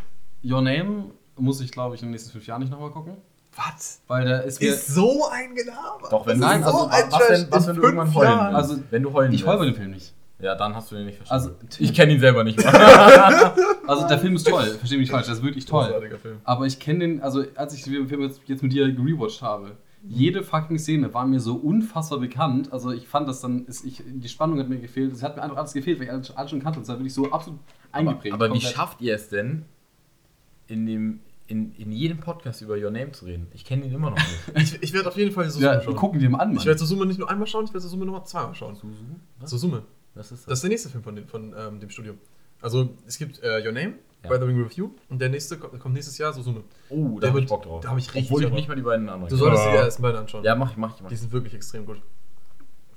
Your 0.43 0.61
Name 0.61 1.05
muss 1.37 1.61
ich, 1.61 1.71
glaube 1.71 1.95
ich, 1.95 2.01
in 2.01 2.09
den 2.09 2.11
nächsten 2.11 2.31
fünf 2.31 2.45
Jahren 2.45 2.61
nicht 2.61 2.69
nochmal 2.69 2.91
gucken. 2.91 3.17
Was? 3.55 4.01
Weil 4.07 4.25
der 4.25 4.43
ist. 4.43 4.61
Ist 4.61 4.87
so 4.87 5.27
ein 5.31 5.55
Gelaber. 5.55 6.09
Doch, 6.09 6.25
wenn 6.27 6.39
Nein, 6.39 6.63
also, 6.63 6.89
was, 6.89 7.27
denn, 7.27 7.47
was 7.49 7.67
wenn 7.67 7.75
du 7.75 7.81
irgendwann 7.81 8.13
heulen 8.13 8.29
Jahren. 8.29 8.55
willst? 8.55 8.71
Also, 8.71 8.83
wenn 8.89 9.03
du 9.03 9.13
heulen 9.13 9.31
ich 9.31 9.45
heule 9.45 9.59
bei 9.59 9.65
dem 9.65 9.75
Film 9.75 9.91
nicht. 9.91 10.13
Ja, 10.43 10.55
dann 10.55 10.75
hast 10.75 10.91
du 10.91 10.95
den 10.95 11.05
nicht 11.05 11.17
verstanden. 11.17 11.55
Also, 11.61 11.83
ich 11.83 11.93
kenne 11.93 12.13
ihn 12.13 12.19
selber 12.19 12.43
nicht 12.43 12.63
mal. 12.63 13.53
Also, 13.87 14.07
der 14.07 14.17
Film 14.19 14.35
ist 14.35 14.47
toll, 14.47 14.63
versteh 14.63 14.95
mich 14.97 15.07
nicht 15.07 15.11
falsch, 15.11 15.25
der 15.25 15.35
ist 15.35 15.43
wirklich 15.43 15.65
toll. 15.65 15.85
Großartiger 15.85 16.17
Film. 16.17 16.37
Aber 16.43 16.65
ich 16.65 16.79
kenne 16.79 16.99
den, 16.99 17.21
also 17.21 17.43
als 17.55 17.73
ich 17.73 17.83
den 17.83 18.07
Film 18.07 18.21
jetzt, 18.21 18.63
mit 18.63 18.71
dir 18.71 18.91
gerewatcht 18.91 19.41
habe, 19.41 19.77
jede 20.05 20.43
fucking 20.43 20.77
Szene 20.79 21.13
war 21.13 21.25
mir 21.25 21.39
so 21.39 21.55
unfassbar 21.55 22.19
bekannt. 22.19 22.71
Also 22.73 22.91
ich 22.91 23.07
fand 23.07 23.27
das 23.27 23.39
dann, 23.41 23.65
ist, 23.65 23.85
ich, 23.85 24.03
die 24.05 24.27
Spannung 24.29 24.59
hat 24.59 24.67
mir 24.69 24.79
gefehlt. 24.79 25.13
Es 25.13 25.23
hat 25.23 25.35
mir 25.37 25.43
einfach 25.43 25.57
alles 25.57 25.73
gefehlt, 25.73 25.99
weil 25.99 26.05
ich 26.07 26.11
alles, 26.11 26.31
alles 26.35 26.51
schon 26.51 26.61
kannte. 26.61 26.79
Und 26.79 26.83
es 26.83 26.89
war 26.89 26.97
wirklich 26.97 27.13
so 27.13 27.31
absolut 27.31 27.59
eingeprägt. 27.91 28.33
Aber, 28.33 28.45
aber 28.45 28.53
wie 28.55 28.61
schafft 28.61 29.01
ihr 29.01 29.15
es 29.15 29.29
denn, 29.29 29.63
in, 30.67 30.85
dem, 30.85 31.19
in, 31.47 31.73
in 31.75 31.91
jedem 31.91 32.19
Podcast 32.19 32.61
über 32.61 32.75
Your 32.75 32.91
Name 32.91 33.11
zu 33.13 33.25
reden? 33.25 33.47
Ich 33.53 33.63
kenne 33.63 33.85
ihn 33.85 33.93
immer 33.93 34.09
noch 34.11 34.17
nicht. 34.17 34.51
Ich, 34.55 34.83
ich 34.83 34.93
werde 34.93 35.07
auf 35.09 35.17
jeden 35.17 35.31
Fall 35.31 35.49
Suzume 35.49 35.73
Ja, 35.73 35.81
schauen. 35.81 35.95
gucken 35.95 36.19
wir 36.19 36.29
mal 36.29 36.39
an. 36.39 36.51
Ich 36.51 36.57
Mann. 36.57 36.65
werde 36.65 36.79
Suzume 36.79 37.05
nicht 37.05 37.19
nur 37.19 37.29
einmal 37.29 37.47
schauen, 37.47 37.65
ich 37.65 37.71
werde 37.71 37.81
Suzume 37.81 38.05
noch 38.05 38.13
mal 38.13 38.25
zweimal 38.25 38.55
schauen. 38.55 38.75
Suzu? 38.75 38.87
Was? 39.39 39.49
Suzume. 39.51 39.83
Was 40.15 40.31
ist 40.31 40.45
Das 40.47 40.53
ist 40.59 40.61
der 40.63 40.69
nächste 40.69 40.89
Film 40.89 41.03
von, 41.03 41.15
dem- 41.15 41.27
von 41.27 41.53
ähm, 41.57 41.79
dem 41.79 41.89
Studio. 41.89 42.13
Also 42.61 42.89
es 43.07 43.17
gibt 43.17 43.41
äh, 43.43 43.65
Your 43.65 43.71
Name, 43.73 43.93
Ja. 44.23 44.29
By 44.29 44.37
the 44.37 44.43
Ring 44.45 44.61
Review 44.63 44.91
und 45.09 45.19
der 45.19 45.29
nächste 45.29 45.57
ko- 45.57 45.67
kommt 45.77 45.93
nächstes 45.95 46.17
Jahr, 46.17 46.31
Suzume. 46.33 46.63
Oh, 46.89 47.19
da 47.19 47.27
habe 47.27 47.39
ich 47.39 47.43
wird- 47.43 47.49
Bock 47.49 47.63
drauf. 47.63 47.81
da 47.81 47.89
hab 47.89 47.97
ich 47.97 48.13
richtig 48.13 48.31
Obwohl 48.31 48.45
ich 48.45 48.51
nicht 48.51 48.67
mal 48.67 48.75
die 48.75 48.81
beiden 48.83 49.09
anderen 49.09 49.29
Du 49.29 49.35
solltest 49.35 49.65
dir 49.65 49.71
erst 49.75 50.01
beide 50.01 50.19
anschauen. 50.19 50.43
Ja, 50.43 50.55
mach 50.55 50.71
ich, 50.71 50.77
mach 50.77 50.95
ich, 50.95 51.01
mach 51.01 51.09
Die 51.09 51.15
sind 51.15 51.31
wirklich 51.31 51.53
extrem 51.53 51.85
gut. 51.85 52.01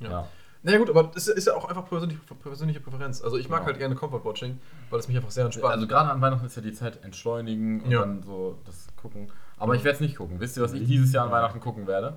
Ja. 0.01 0.11
Ja. 0.11 0.29
Naja 0.63 0.79
gut, 0.79 0.91
aber 0.91 1.05
das 1.15 1.29
ist 1.29 1.47
ja 1.47 1.55
auch 1.55 1.65
einfach 1.67 1.89
persönliche, 1.89 2.21
persönliche 2.43 2.81
Präferenz. 2.81 3.23
Also 3.23 3.37
ich 3.39 3.49
mag 3.49 3.59
Genau. 3.61 3.67
halt 3.69 3.79
gerne 3.79 3.95
Comfort 3.95 4.25
Watching, 4.25 4.59
weil 4.91 4.99
es 4.99 5.07
mich 5.07 5.17
einfach 5.17 5.31
sehr 5.31 5.45
entspannt. 5.45 5.73
Also 5.75 5.87
gerade 5.87 6.11
an 6.11 6.21
Weihnachten 6.21 6.45
ist 6.47 6.57
ja 6.57 6.63
die 6.63 6.73
Zeit 6.73 7.05
entschleunigen 7.05 7.83
und 7.83 7.91
Ja. 7.91 8.01
dann 8.01 8.23
so 8.25 8.59
das 8.65 8.89
gucken. 9.01 9.29
Aber 9.59 9.75
ich 9.77 9.85
werde 9.85 9.95
es 9.97 10.01
nicht 10.01 10.17
gucken. 10.17 10.41
Wisst 10.41 10.57
ihr, 10.57 10.63
was 10.65 10.73
ich 10.73 10.85
dieses 10.87 11.13
Jahr 11.13 11.27
an 11.27 11.31
Weihnachten 11.31 11.61
gucken 11.61 11.87
werde? 11.87 12.17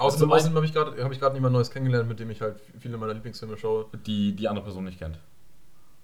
Außerdem 0.00 0.28
zum 0.28 0.32
außerdem 0.32 0.56
habe 0.56 0.66
ich 0.66 0.72
gerade 0.72 1.04
hab 1.04 1.12
ich 1.12 1.20
jemand 1.20 1.52
Neues 1.52 1.70
kennengelernt, 1.70 2.08
mit 2.08 2.20
dem 2.20 2.30
ich 2.30 2.40
halt 2.40 2.60
viele 2.78 2.96
meiner 2.96 3.14
Lieblingsfilme 3.14 3.56
schaue. 3.56 3.86
Die 4.06 4.34
die 4.34 4.48
andere 4.48 4.64
Person 4.64 4.84
nicht 4.84 4.98
kennt. 4.98 5.16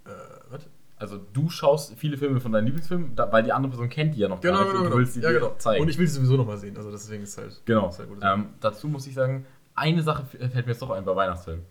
Äh, 0.04 0.10
was? 0.50 0.68
Also 0.98 1.18
du 1.32 1.50
schaust 1.50 1.94
viele 1.96 2.16
Filme 2.16 2.40
von 2.40 2.52
deinen 2.52 2.64
Lieblingsfilmen, 2.64 3.14
da, 3.14 3.30
weil 3.30 3.42
die 3.42 3.52
andere 3.52 3.70
Person 3.70 3.88
kennt 3.90 4.14
die 4.14 4.20
ja 4.20 4.28
noch 4.28 4.40
Genau, 4.40 4.54
gar 4.54 4.60
nicht 4.64 4.70
genau, 4.70 4.78
und 4.78 4.84
genau. 4.84 4.96
du 4.96 5.00
willst 5.00 5.14
sie 5.14 5.20
ja, 5.20 5.28
dir 5.28 5.40
genau. 5.40 5.54
zeigen. 5.58 5.82
Und 5.82 5.88
ich 5.90 5.98
will 5.98 6.06
sie 6.06 6.14
sowieso 6.14 6.36
nochmal 6.36 6.56
sehen. 6.56 6.76
Also 6.76 6.90
deswegen 6.90 7.22
ist 7.22 7.36
halt. 7.36 7.60
Genau. 7.66 7.88
Ist 7.88 7.98
halt 7.98 8.08
gut. 8.08 8.18
Ähm, 8.22 8.46
dazu 8.60 8.88
muss 8.88 9.06
ich 9.06 9.14
sagen, 9.14 9.44
eine 9.74 10.02
Sache 10.02 10.24
fällt 10.24 10.54
mir 10.54 10.72
jetzt 10.72 10.80
doch 10.80 10.90
ein 10.90 11.04
bei 11.04 11.14
Weihnachtsfilmen. 11.14 11.64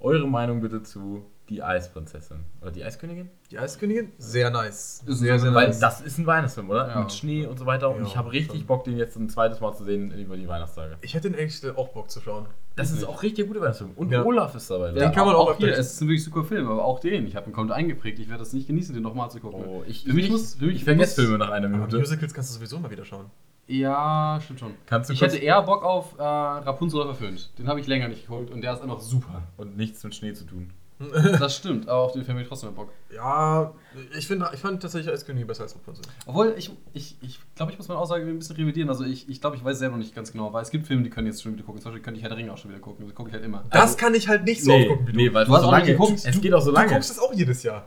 Eure 0.00 0.26
Meinung 0.26 0.60
bitte 0.60 0.82
zu 0.82 1.24
Die 1.48 1.62
Eisprinzessin 1.62 2.44
oder 2.60 2.70
Die 2.70 2.84
Eiskönigin? 2.84 3.30
Die 3.50 3.58
Eiskönigin? 3.58 4.12
Sehr 4.18 4.50
nice. 4.50 5.02
Sehr, 5.06 5.38
sehr 5.38 5.54
Weil 5.54 5.68
nice. 5.68 5.78
das 5.78 6.02
ist 6.02 6.18
ein 6.18 6.26
Weihnachtsfilm, 6.26 6.68
oder? 6.68 6.88
Ja. 6.88 7.00
Mit 7.00 7.10
Schnee 7.12 7.46
und 7.46 7.58
so 7.58 7.64
weiter. 7.64 7.88
Und 7.88 8.02
Ja, 8.02 8.06
ich 8.06 8.16
habe 8.18 8.30
richtig 8.32 8.58
schon. 8.58 8.66
Bock, 8.66 8.84
den 8.84 8.98
jetzt 8.98 9.16
ein 9.16 9.30
zweites 9.30 9.60
Mal 9.60 9.72
zu 9.74 9.84
sehen 9.84 10.10
über 10.12 10.36
die 10.36 10.46
Weihnachtstage. 10.46 10.98
Ich 11.00 11.14
hätte 11.14 11.30
den 11.30 11.38
echt 11.38 11.64
auch 11.76 11.88
Bock 11.88 12.10
zu 12.10 12.20
schauen. 12.20 12.46
Das 12.76 12.90
ist 12.90 12.96
Nicht. 13.00 13.08
auch 13.08 13.22
richtig 13.22 13.48
guter 13.48 13.60
Weihnachtsfilm. 13.62 13.92
Und 13.96 14.12
Ja. 14.12 14.22
Olaf 14.24 14.54
ist 14.54 14.70
dabei. 14.70 14.92
Den 14.92 15.10
kann 15.12 15.26
man 15.26 15.34
auch 15.36 15.56
hier. 15.56 15.68
öfter- 15.68 15.80
Es 15.80 15.94
ist 15.94 16.00
ein 16.02 16.08
wirklich 16.08 16.24
super 16.24 16.44
Film, 16.44 16.68
aber 16.68 16.84
auch 16.84 17.00
den. 17.00 17.26
Ich 17.26 17.34
habe 17.34 17.48
ihn 17.48 17.52
komplett 17.54 17.78
eingeprägt. 17.78 18.18
Ich 18.18 18.28
werde 18.28 18.40
das 18.40 18.52
nicht 18.52 18.66
genießen, 18.66 18.92
den 18.94 19.02
nochmal 19.02 19.30
zu 19.30 19.40
gucken. 19.40 19.64
Oh, 19.66 19.82
ich, 19.86 20.04
Für 20.04 20.12
mich 20.12 20.26
ich, 20.26 20.30
muss- 20.30 20.54
für 20.56 20.66
mich 20.66 20.76
ich 20.76 20.84
vergesse 20.84 21.22
Filme 21.22 21.38
nach 21.38 21.50
einer 21.50 21.66
Aber 21.68 21.76
Minute. 21.78 21.98
Musicals 21.98 22.34
kannst 22.34 22.50
du 22.50 22.54
sowieso 22.56 22.78
mal 22.78 22.90
wieder 22.90 23.04
schauen. 23.06 23.26
Ja, 23.70 24.38
stimmt 24.42 24.60
schon. 24.60 24.74
Kannst 24.86 25.10
du 25.10 25.14
Ich 25.14 25.20
hätte 25.20 25.36
eher 25.36 25.60
Bock 25.62 25.82
auf 25.84 26.18
äh, 26.18 26.22
Rapunzel 26.22 27.00
oder 27.00 27.14
verföhnt. 27.14 27.50
Den 27.58 27.68
habe 27.68 27.80
ich 27.80 27.86
länger 27.86 28.08
nicht 28.08 28.22
geguckt 28.26 28.50
und 28.50 28.62
der 28.62 28.72
ist 28.72 28.80
einfach 28.82 29.00
super. 29.00 29.42
Und 29.58 29.76
nichts 29.76 30.02
mit 30.04 30.14
Schnee 30.14 30.32
zu 30.32 30.44
tun. 30.46 30.70
Das 31.38 31.56
stimmt, 31.56 31.88
aber 31.88 32.00
auf 32.00 32.12
den 32.12 32.24
Film 32.24 32.36
habe 32.36 32.42
ich 32.42 32.48
trotzdem 32.48 32.74
Bock. 32.74 32.90
Ja, 33.14 33.72
ich, 34.16 34.26
find, 34.26 34.44
ich 34.52 34.60
fand 34.60 34.82
tatsächlich 34.82 35.12
Eiskönigin 35.12 35.46
besser 35.46 35.62
als 35.62 35.74
Rapunzel. 35.74 36.02
Obwohl, 36.26 36.54
ich 36.58 36.66
glaube, 36.66 36.80
ich, 36.92 37.16
ich, 37.20 37.38
glaub, 37.54 37.70
ich 37.70 37.78
muss 37.78 37.86
meine 37.88 38.00
Aussage 38.00 38.26
ein 38.26 38.38
bisschen 38.38 38.56
revidieren. 38.56 38.88
Also 38.88 39.04
ich, 39.04 39.28
ich 39.28 39.40
glaube, 39.40 39.56
ich 39.56 39.64
weiß 39.64 39.78
selber 39.78 39.96
noch 39.96 40.02
nicht 40.02 40.14
ganz 40.14 40.32
genau, 40.32 40.52
weil 40.52 40.62
es 40.62 40.70
gibt 40.70 40.86
Filme, 40.86 41.02
die 41.04 41.10
können 41.10 41.26
jetzt 41.28 41.42
schon 41.42 41.52
wieder 41.52 41.64
gucken. 41.64 41.80
Zum 41.80 41.90
Beispiel 41.92 42.02
könnte 42.02 42.18
ich 42.18 42.22
Herr 42.22 42.30
der 42.30 42.38
Ringe 42.38 42.52
auch 42.52 42.58
schon 42.58 42.70
wieder 42.70 42.80
gucken. 42.80 43.06
Das 43.06 43.14
gucke 43.14 43.28
ich 43.28 43.34
halt 43.34 43.44
immer. 43.44 43.64
Das 43.70 43.80
Also- 43.82 43.96
kann 43.96 44.14
ich 44.14 44.28
halt 44.28 44.44
nicht 44.44 44.62
so 44.64 44.72
oft 44.72 44.88
gucken 44.88 45.06
wie 45.06 45.12
du. 45.12 45.16
nee, 45.18 45.32
weil 45.32 45.44
Du 45.46 45.52
hast 45.54 45.60
so 45.62 45.68
auch 45.68 45.72
lange 45.72 45.86
geguckt. 45.86 46.20
Es 46.24 46.40
geht 46.40 46.52
auch 46.52 46.60
so 46.60 46.70
du 46.70 46.76
lange. 46.76 46.88
guckst 46.92 47.10
das 47.10 47.18
auch 47.20 47.32
jedes 47.32 47.62
Jahr. 47.62 47.86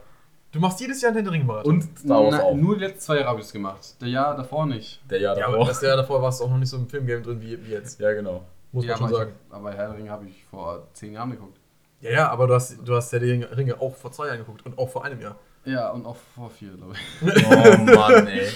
Du 0.50 0.60
machst 0.60 0.80
jedes 0.80 1.00
Jahr 1.00 1.12
einen 1.14 1.26
Ringe-Marathon. 1.26 1.74
Und 1.74 1.98
Star 1.98 2.22
Wars 2.24 2.34
Na, 2.36 2.42
auch. 2.42 2.54
Nur 2.54 2.74
die 2.76 2.84
letzten 2.84 3.00
zwei 3.00 3.16
Jahre 3.16 3.28
habe 3.28 3.40
ich 3.40 3.46
das 3.46 3.52
gemacht. 3.52 4.00
Der 4.00 4.08
Jahr 4.08 4.36
davor 4.36 4.66
nicht. 4.66 5.00
Der 5.10 5.18
Jahr 5.20 5.36
ja, 5.38 5.44
aber 5.46 5.52
davor. 5.58 5.68
das 5.68 5.80
Jahr 5.82 5.96
davor 5.96 6.20
warst 6.22 6.40
du 6.40 6.44
auch 6.44 6.50
noch 6.50 6.58
nicht 6.58 6.68
so 6.68 6.76
im 6.76 6.88
Filmgame 6.88 7.22
drin 7.22 7.40
wie, 7.40 7.58
wie 7.66 7.70
jetzt. 7.70 7.98
Ja, 8.00 8.12
genau. 8.12 8.42
Muss 8.70 8.84
ja, 8.84 8.92
man 8.92 8.98
schon 8.98 9.06
aber, 9.08 9.16
sagen. 9.16 9.32
Ich, 9.48 9.54
aber 9.54 9.72
Herr 9.72 9.88
der 9.88 9.98
Ringe 9.98 10.10
habe 10.10 10.26
ich 10.26 10.44
vor 10.50 10.86
zehn 10.92 11.12
Jahren 11.14 11.30
geguckt. 11.30 11.58
Ja, 12.02 12.10
ja, 12.10 12.28
aber 12.30 12.46
du 12.48 12.54
hast, 12.54 12.76
du 12.84 12.94
hast 12.94 13.12
Herr 13.12 13.20
der 13.20 13.56
Ringe 13.56 13.80
auch 13.80 13.94
vor 13.96 14.10
zwei 14.12 14.26
Jahren 14.26 14.38
geguckt 14.38 14.66
und 14.66 14.76
auch 14.76 14.90
vor 14.90 15.04
einem 15.04 15.20
Jahr. 15.20 15.36
Ja, 15.64 15.90
und 15.90 16.04
auch 16.04 16.16
vor 16.34 16.50
vier, 16.50 16.72
glaube 16.76 16.94
ich. 16.94 17.44
Oh 17.46 17.76
Mann, 17.84 18.26
ey. 18.26 18.48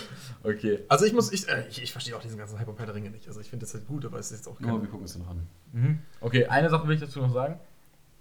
Okay. 0.42 0.80
Also 0.88 1.04
ich 1.04 1.12
muss, 1.12 1.32
ich, 1.32 1.48
äh, 1.48 1.64
ich, 1.70 1.80
ich 1.82 1.92
verstehe 1.92 2.16
auch 2.16 2.20
diesen 2.20 2.38
ganzen 2.38 2.58
Hype 2.58 2.66
um 2.68 2.76
Herr 2.76 2.86
der 2.86 2.96
Ringe 2.96 3.10
nicht. 3.10 3.28
Also 3.28 3.40
ich 3.40 3.48
finde 3.48 3.64
das 3.64 3.74
halt 3.74 3.86
gut, 3.86 4.04
aber 4.04 4.18
es 4.18 4.32
ist 4.32 4.38
jetzt 4.38 4.48
auch 4.48 4.58
Nur, 4.58 4.72
wir 4.72 4.80
kein... 4.80 4.90
gucken 4.90 5.04
es 5.06 5.16
noch 5.16 5.28
an. 5.28 5.46
Mhm. 5.72 5.98
Okay, 6.20 6.46
eine 6.46 6.68
Sache 6.70 6.86
will 6.88 6.94
ich 6.96 7.00
dazu 7.00 7.20
noch 7.20 7.32
sagen. 7.32 7.58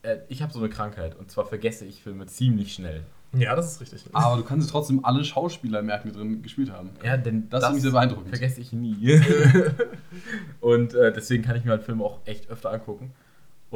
äh, 0.03 0.17
ich 0.28 0.43
habe 0.43 0.53
so 0.53 0.59
eine 0.59 0.69
Krankheit 0.69 1.15
und 1.15 1.32
zwar 1.32 1.45
vergesse 1.45 1.86
ich 1.86 2.03
Filme 2.03 2.28
ziemlich 2.28 2.73
schnell. 2.73 3.03
Ja, 3.34 3.55
das 3.55 3.71
ist 3.71 3.82
richtig. 3.82 4.05
Aber 4.13 4.38
du 4.38 4.43
kannst 4.43 4.69
trotzdem 4.69 5.03
alle 5.03 5.26
Schauspieler 5.26 5.82
merken, 5.82 6.09
die 6.09 6.15
drin 6.15 6.41
gespielt 6.43 6.71
haben. 6.71 6.91
Ja, 7.03 7.17
denn 7.17 7.49
Das 7.49 7.63
ist 7.63 7.69
irgendwie 7.69 7.82
sehr 7.82 7.91
beeindruckend. 7.91 8.30
vergesse 8.30 8.61
ich 8.61 8.71
nie. 8.71 9.19
und 10.61 10.93
äh, 10.93 11.11
deswegen 11.11 11.43
kann 11.43 11.55
ich 11.57 11.65
mir 11.65 11.71
halt 11.71 11.84
Filme 11.84 12.03
auch 12.03 12.19
echt 12.26 12.49
öfter 12.49 12.71
angucken 12.71 13.11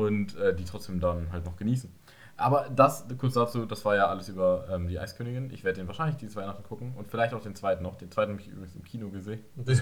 und 0.05 0.35
äh, 0.37 0.55
die 0.55 0.65
trotzdem 0.65 0.99
dann 0.99 1.31
halt 1.31 1.45
noch 1.45 1.55
genießen. 1.57 1.91
Aber 2.37 2.67
das, 2.73 3.05
kurz 3.17 3.33
dazu, 3.33 3.65
das 3.65 3.83
war 3.83 3.97
ja 3.97 4.07
alles 4.07 4.29
über 4.29 4.65
ähm, 4.71 4.87
die 4.87 4.97
Eiskönigin. 4.97 5.51
Ich 5.51 5.65
werde 5.65 5.81
den 5.81 5.87
wahrscheinlich 5.87 6.15
dieses 6.15 6.37
Weihnachten 6.37 6.63
gucken 6.63 6.93
und 6.95 7.09
vielleicht 7.09 7.33
auch 7.33 7.41
den 7.41 7.53
zweiten 7.53 7.83
noch. 7.83 7.97
Den 7.97 8.11
zweiten 8.11 8.31
habe 8.31 8.41
ich 8.41 8.47
übrigens 8.47 8.75
im 8.77 8.83
Kino 8.85 9.09
gesehen. 9.09 9.41
Den, 9.65 9.77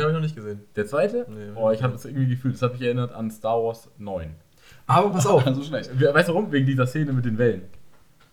habe 0.00 0.10
ich 0.10 0.14
noch 0.14 0.20
nicht 0.20 0.36
gesehen. 0.36 0.60
Der 0.76 0.86
zweite? 0.86 1.26
Nee, 1.30 1.52
oh, 1.56 1.70
ich 1.70 1.82
habe 1.82 1.94
das 1.94 2.04
irgendwie 2.04 2.28
gefühlt. 2.28 2.54
Das 2.54 2.62
hat 2.62 2.72
mich 2.74 2.82
erinnert 2.82 3.12
an 3.12 3.30
Star 3.30 3.56
Wars 3.64 3.88
9. 3.98 4.34
Aber 4.86 5.10
pass 5.10 5.26
auf. 5.26 5.42
so 5.54 5.62
schlecht. 5.62 5.98
We- 5.98 6.12
Weißt 6.12 6.28
du 6.28 6.34
warum? 6.34 6.52
Wegen 6.52 6.66
dieser 6.66 6.86
Szene 6.86 7.12
mit 7.14 7.24
den 7.24 7.38
Wellen. 7.38 7.62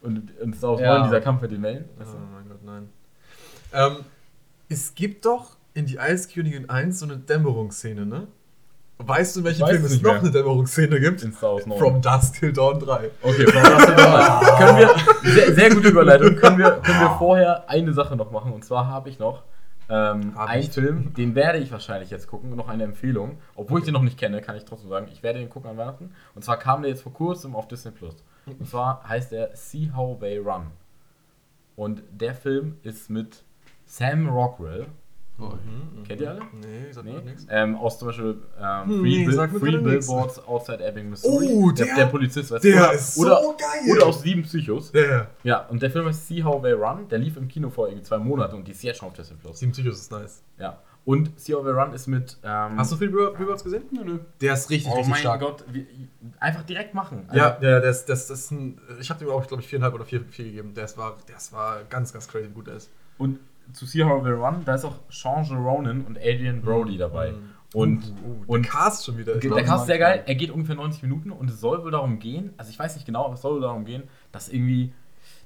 Und, 0.01 0.37
und 0.41 0.55
Star 0.55 0.71
Wars 0.71 0.81
Ja. 0.81 0.95
9, 0.99 1.03
dieser 1.05 1.21
Kampf 1.21 1.41
mit 1.41 1.51
den 1.51 1.61
Wellen. 1.63 1.85
Weißt 1.97 2.11
Oh 2.13 2.17
du? 2.17 2.25
mein 2.25 2.49
Gott, 2.49 2.63
nein. 2.65 2.89
Ähm, 3.71 4.03
es 4.67 4.93
gibt 4.95 5.25
doch 5.25 5.55
in 5.73 5.85
die 5.85 5.97
Eiskönigin 5.99 6.69
1 6.69 6.99
so 6.99 7.05
eine 7.05 7.17
Dämmerungsszene, 7.17 8.05
ne? 8.05 8.27
Weißt 9.01 9.35
du, 9.35 9.39
in 9.39 9.45
welchem 9.45 9.61
weiß 9.61 9.71
Film 9.71 9.85
es 9.85 10.01
noch 10.01 10.11
mehr. 10.11 10.21
eine 10.21 10.31
Dämmerungsszene 10.31 10.99
gibt? 10.99 11.23
In 11.23 11.31
Star 11.31 11.53
Wars 11.53 11.65
9. 11.65 11.79
From 11.79 12.01
Dusk 12.01 12.33
Till 12.39 12.51
Dawn 12.51 12.79
3. 12.79 13.09
Okay, 13.21 13.47
From 13.47 13.63
Dusk 13.63 13.85
Till 13.85 13.95
Dawn. 13.95 14.57
können 14.57 14.77
wir, 14.77 15.31
sehr, 15.31 15.53
sehr 15.55 15.69
gute 15.69 15.87
Überleitung, 15.87 16.35
können 16.35 16.57
wir, 16.57 16.71
können 16.71 16.99
wir 16.99 17.15
vorher 17.17 17.69
eine 17.69 17.93
Sache 17.93 18.15
noch 18.17 18.31
machen. 18.31 18.51
Und 18.51 18.65
zwar 18.65 18.87
habe 18.87 19.09
ich 19.09 19.17
noch 19.17 19.43
ähm, 19.89 20.37
einen 20.37 20.63
ich. 20.63 20.69
Film, 20.71 21.13
den 21.13 21.33
werde 21.33 21.59
ich 21.59 21.71
wahrscheinlich 21.71 22.09
jetzt 22.09 22.27
gucken. 22.27 22.55
Noch 22.55 22.67
eine 22.67 22.83
Empfehlung. 22.83 23.37
Obwohl 23.55 23.79
ich 23.79 23.85
den 23.85 23.93
noch 23.93 24.01
nicht 24.01 24.17
kenne, 24.17 24.41
kann 24.41 24.57
ich 24.57 24.65
trotzdem 24.65 24.89
sagen, 24.89 25.07
ich 25.11 25.23
werde 25.23 25.39
den 25.39 25.49
gucken 25.49 25.69
an 25.69 25.77
Weihnachten. 25.77 26.11
Und 26.35 26.43
zwar 26.43 26.57
kam 26.59 26.81
der 26.81 26.91
jetzt 26.91 27.01
vor 27.03 27.13
kurzem 27.13 27.55
auf 27.55 27.67
Disney 27.69 27.91
Plus. 27.91 28.15
Und 28.45 28.67
zwar 28.67 29.07
heißt 29.07 29.31
er 29.31 29.55
See 29.55 29.91
How 29.95 30.19
They 30.19 30.37
Run. 30.39 30.67
Und 31.77 32.03
der 32.11 32.35
Film 32.35 32.77
ist 32.83 33.09
mit 33.09 33.43
Sam 33.85 34.27
Rockwell. 34.27 34.87
Oh. 35.41 35.53
Kennt 36.07 36.21
ihr 36.21 36.29
alle? 36.31 36.41
Nee, 36.59 36.91
sagt 36.91 37.05
Nee. 37.05 37.13
mir 37.13 37.21
nichts. 37.21 37.45
Ähm, 37.49 37.75
aus 37.75 37.97
zum 37.99 38.07
Beispiel 38.09 38.37
ähm, 38.59 38.85
Hm, 38.89 38.99
Free, 39.01 39.17
nee, 39.19 39.25
Bill- 39.25 39.47
Free 39.59 39.71
nix. 39.71 40.07
Billboards 40.07 40.47
Outside 40.47 40.83
Ebbing, 40.85 41.09
Missouri. 41.11 41.47
Oh, 41.51 41.71
der, 41.71 41.85
der- 41.85 41.95
der 41.95 42.05
Polizist, 42.07 42.51
weißt 42.51 42.63
der 42.63 42.71
du? 42.77 42.77
Oder, 42.83 42.93
ist 42.93 43.15
so 43.15 43.21
oder, 43.21 43.55
geil. 43.57 43.91
Oder 43.95 44.05
aus 44.07 44.21
Sieben 44.21 44.41
Psychos. 44.43 44.91
Ja, 44.93 45.01
ja. 45.01 45.27
Ja, 45.43 45.65
und 45.67 45.81
der 45.81 45.91
Film 45.91 46.05
heißt 46.07 46.27
See 46.27 46.43
How 46.43 46.61
They 46.61 46.71
Run. 46.73 47.07
Der 47.09 47.19
lief 47.19 47.37
im 47.37 47.47
Kino 47.47 47.69
vor 47.69 47.87
irgendwie 47.87 48.03
zwei 48.03 48.17
Monaten 48.17 48.55
und 48.55 48.67
die 48.67 48.71
ist 48.71 48.81
jetzt 48.83 48.97
schon 48.99 49.07
auf 49.09 49.13
Disney 49.13 49.37
Plus. 49.37 49.59
Sieben 49.59 49.71
Psychos 49.71 49.99
ist 49.99 50.11
nice. 50.11 50.43
Ja. 50.57 50.79
Und 51.05 51.39
See 51.39 51.53
How 51.53 51.63
They 51.63 51.71
Run 51.71 51.93
ist 51.93 52.07
mit. 52.07 52.37
Ähm, 52.43 52.77
Hast 52.77 52.91
du 52.91 52.95
viel 52.97 53.09
Billboards 53.09 53.63
gesehen? 53.63 53.83
Nö, 53.91 54.03
nö. 54.03 54.19
Der 54.41 54.53
ist 54.53 54.69
richtig, 54.69 54.91
Oh 54.91 54.95
richtig 54.95 55.11
mein 55.11 55.19
stark. 55.21 55.39
Gott, 55.41 55.63
wie, 55.71 55.87
einfach 56.39 56.63
direkt 56.63 56.93
machen. 56.93 57.27
Ja, 57.33 57.51
Also, 57.55 57.65
ja, 57.65 57.79
das, 57.79 58.05
das, 58.05 58.27
das 58.27 58.39
ist 58.39 58.51
ein. 58.51 58.79
Ich 58.99 59.09
habe 59.09 59.19
dem 59.23 59.29
auch, 59.29 59.45
glaube 59.47 59.61
ich, 59.63 59.69
viereinhalb 59.69 59.93
oder 59.93 60.05
vier, 60.05 60.21
vier 60.29 60.45
gegeben. 60.45 60.73
Das 60.75 60.97
war, 60.97 61.17
das 61.31 61.53
war 61.53 61.83
ganz, 61.89 62.11
ganz 62.13 62.27
crazy, 62.27 62.49
wie 62.49 62.53
gut 62.53 62.67
er 62.67 62.75
ist. 62.75 62.89
Und 63.17 63.39
zu 63.73 63.85
See 63.85 64.03
How 64.03 64.23
They 64.23 64.31
Run, 64.33 64.63
da 64.65 64.75
ist 64.75 64.85
auch 64.85 64.95
Sean 65.09 65.43
Ronan 65.45 66.01
und 66.05 66.17
Adrian 66.17 66.61
Brody 66.61 66.97
dabei. 66.97 67.33
Und, 67.73 68.01
Uh, 68.25 68.43
und 68.53 68.65
der 68.65 68.71
Cast 68.71 69.05
schon 69.05 69.17
wieder. 69.19 69.35
Der 69.35 69.63
Cast 69.63 69.81
ist 69.83 69.87
sehr 69.87 69.99
geil. 69.99 70.21
ich. 70.23 70.27
Er 70.29 70.35
geht 70.35 70.49
ungefähr 70.49 70.75
90 70.75 71.03
Minuten 71.03 71.31
und 71.31 71.49
es 71.51 71.59
soll 71.61 71.83
wohl 71.83 71.91
darum 71.91 72.17
gehen, 72.17 72.51
also 72.57 72.71
ich 72.71 72.79
weiß 72.79 72.95
nicht 72.95 73.05
genau, 73.05 73.25
aber 73.25 73.35
es 73.35 73.41
soll 73.41 73.53
wohl 73.55 73.61
darum 73.61 73.85
gehen, 73.85 74.03
dass 74.31 74.49
irgendwie, 74.49 74.91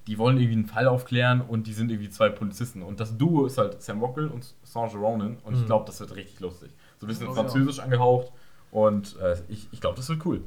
die 0.07 0.17
wollen 0.17 0.38
irgendwie 0.38 0.53
einen 0.59 0.65
Fall 0.67 0.88
aufklären 0.88 1.41
und 1.41 1.67
die 1.67 1.74
sind 1.74 1.91
irgendwie 1.91 2.09
zwei 2.09 2.30
Polizisten. 2.30 2.82
Und 2.82 3.01
das 3.01 3.17
Duo 3.17 3.45
ist 3.45 3.57
halt 3.57 3.82
Sam 3.82 3.99
Rockwell 3.99 4.28
und 4.28 4.53
Saint 4.63 4.93
Ronan 4.95 5.38
und 5.43 5.55
ich 5.55 5.61
Mhm. 5.61 5.65
glaube, 5.65 5.86
das 5.86 5.99
wird 5.99 6.15
richtig 6.15 6.39
lustig. 6.39 6.71
So 6.99 7.05
ein 7.05 7.09
bisschen 7.09 7.28
ich 7.28 7.34
französisch 7.34 7.80
angehaucht 7.80 8.32
und 8.71 9.17
äh, 9.19 9.36
ich, 9.49 9.67
ich 9.74 9.82
glaube, 9.82 9.97
das 9.97 10.07
wird 10.07 10.26
cool. 10.26 10.41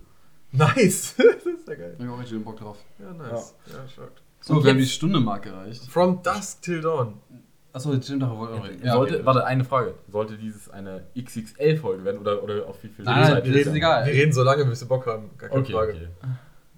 Nice. 0.53 1.14
das 1.18 1.45
ist 1.45 1.68
ja 1.68 1.74
geil. 1.74 1.95
Ich 1.99 2.07
hab 2.07 2.14
auch 2.14 2.20
richtig 2.20 2.43
Bock 2.43 2.57
drauf. 2.57 2.79
Ja, 2.99 3.12
nice. 3.12 3.55
Ja, 3.70 3.87
stark. 3.87 4.12
So, 4.41 4.62
wir 4.64 4.70
haben 4.70 4.79
die 4.79 4.85
jetzt- 4.85 4.95
Stunde 4.95 5.20
Mark 5.20 5.45
erreicht. 5.45 5.85
From 5.91 6.22
Dusk 6.22 6.62
Till 6.62 6.81
Dawn. 6.81 7.14
Achso, 7.77 7.93
jetzt 7.93 8.07
stimmt 8.07 8.22
doch. 8.22 8.49
Ja, 8.83 8.95
Sollte, 8.95 9.16
okay. 9.16 9.27
Warte, 9.27 9.45
eine 9.45 9.62
Frage. 9.62 9.93
Sollte 10.11 10.39
dieses 10.39 10.70
eine 10.70 11.05
XXL-Folge 11.14 12.07
werden 12.07 12.18
oder, 12.22 12.43
oder 12.43 12.66
auf 12.66 12.83
wie 12.83 12.89
viel 12.89 13.05
Nein, 13.05 13.20
nein, 13.20 13.33
Zeit 13.33 13.45
wir 13.45 13.55
reden 13.55 13.77
egal. 13.77 14.07
Wir 14.07 14.14
reden 14.14 14.33
so 14.33 14.43
lange, 14.43 14.64
bis 14.64 14.81
wir 14.81 14.89
Bock 14.89 15.05
haben. 15.05 15.29
Gar 15.37 15.51
keine 15.51 15.61
Okay, 15.61 15.72
Frage. 15.74 15.93
okay. 15.93 16.09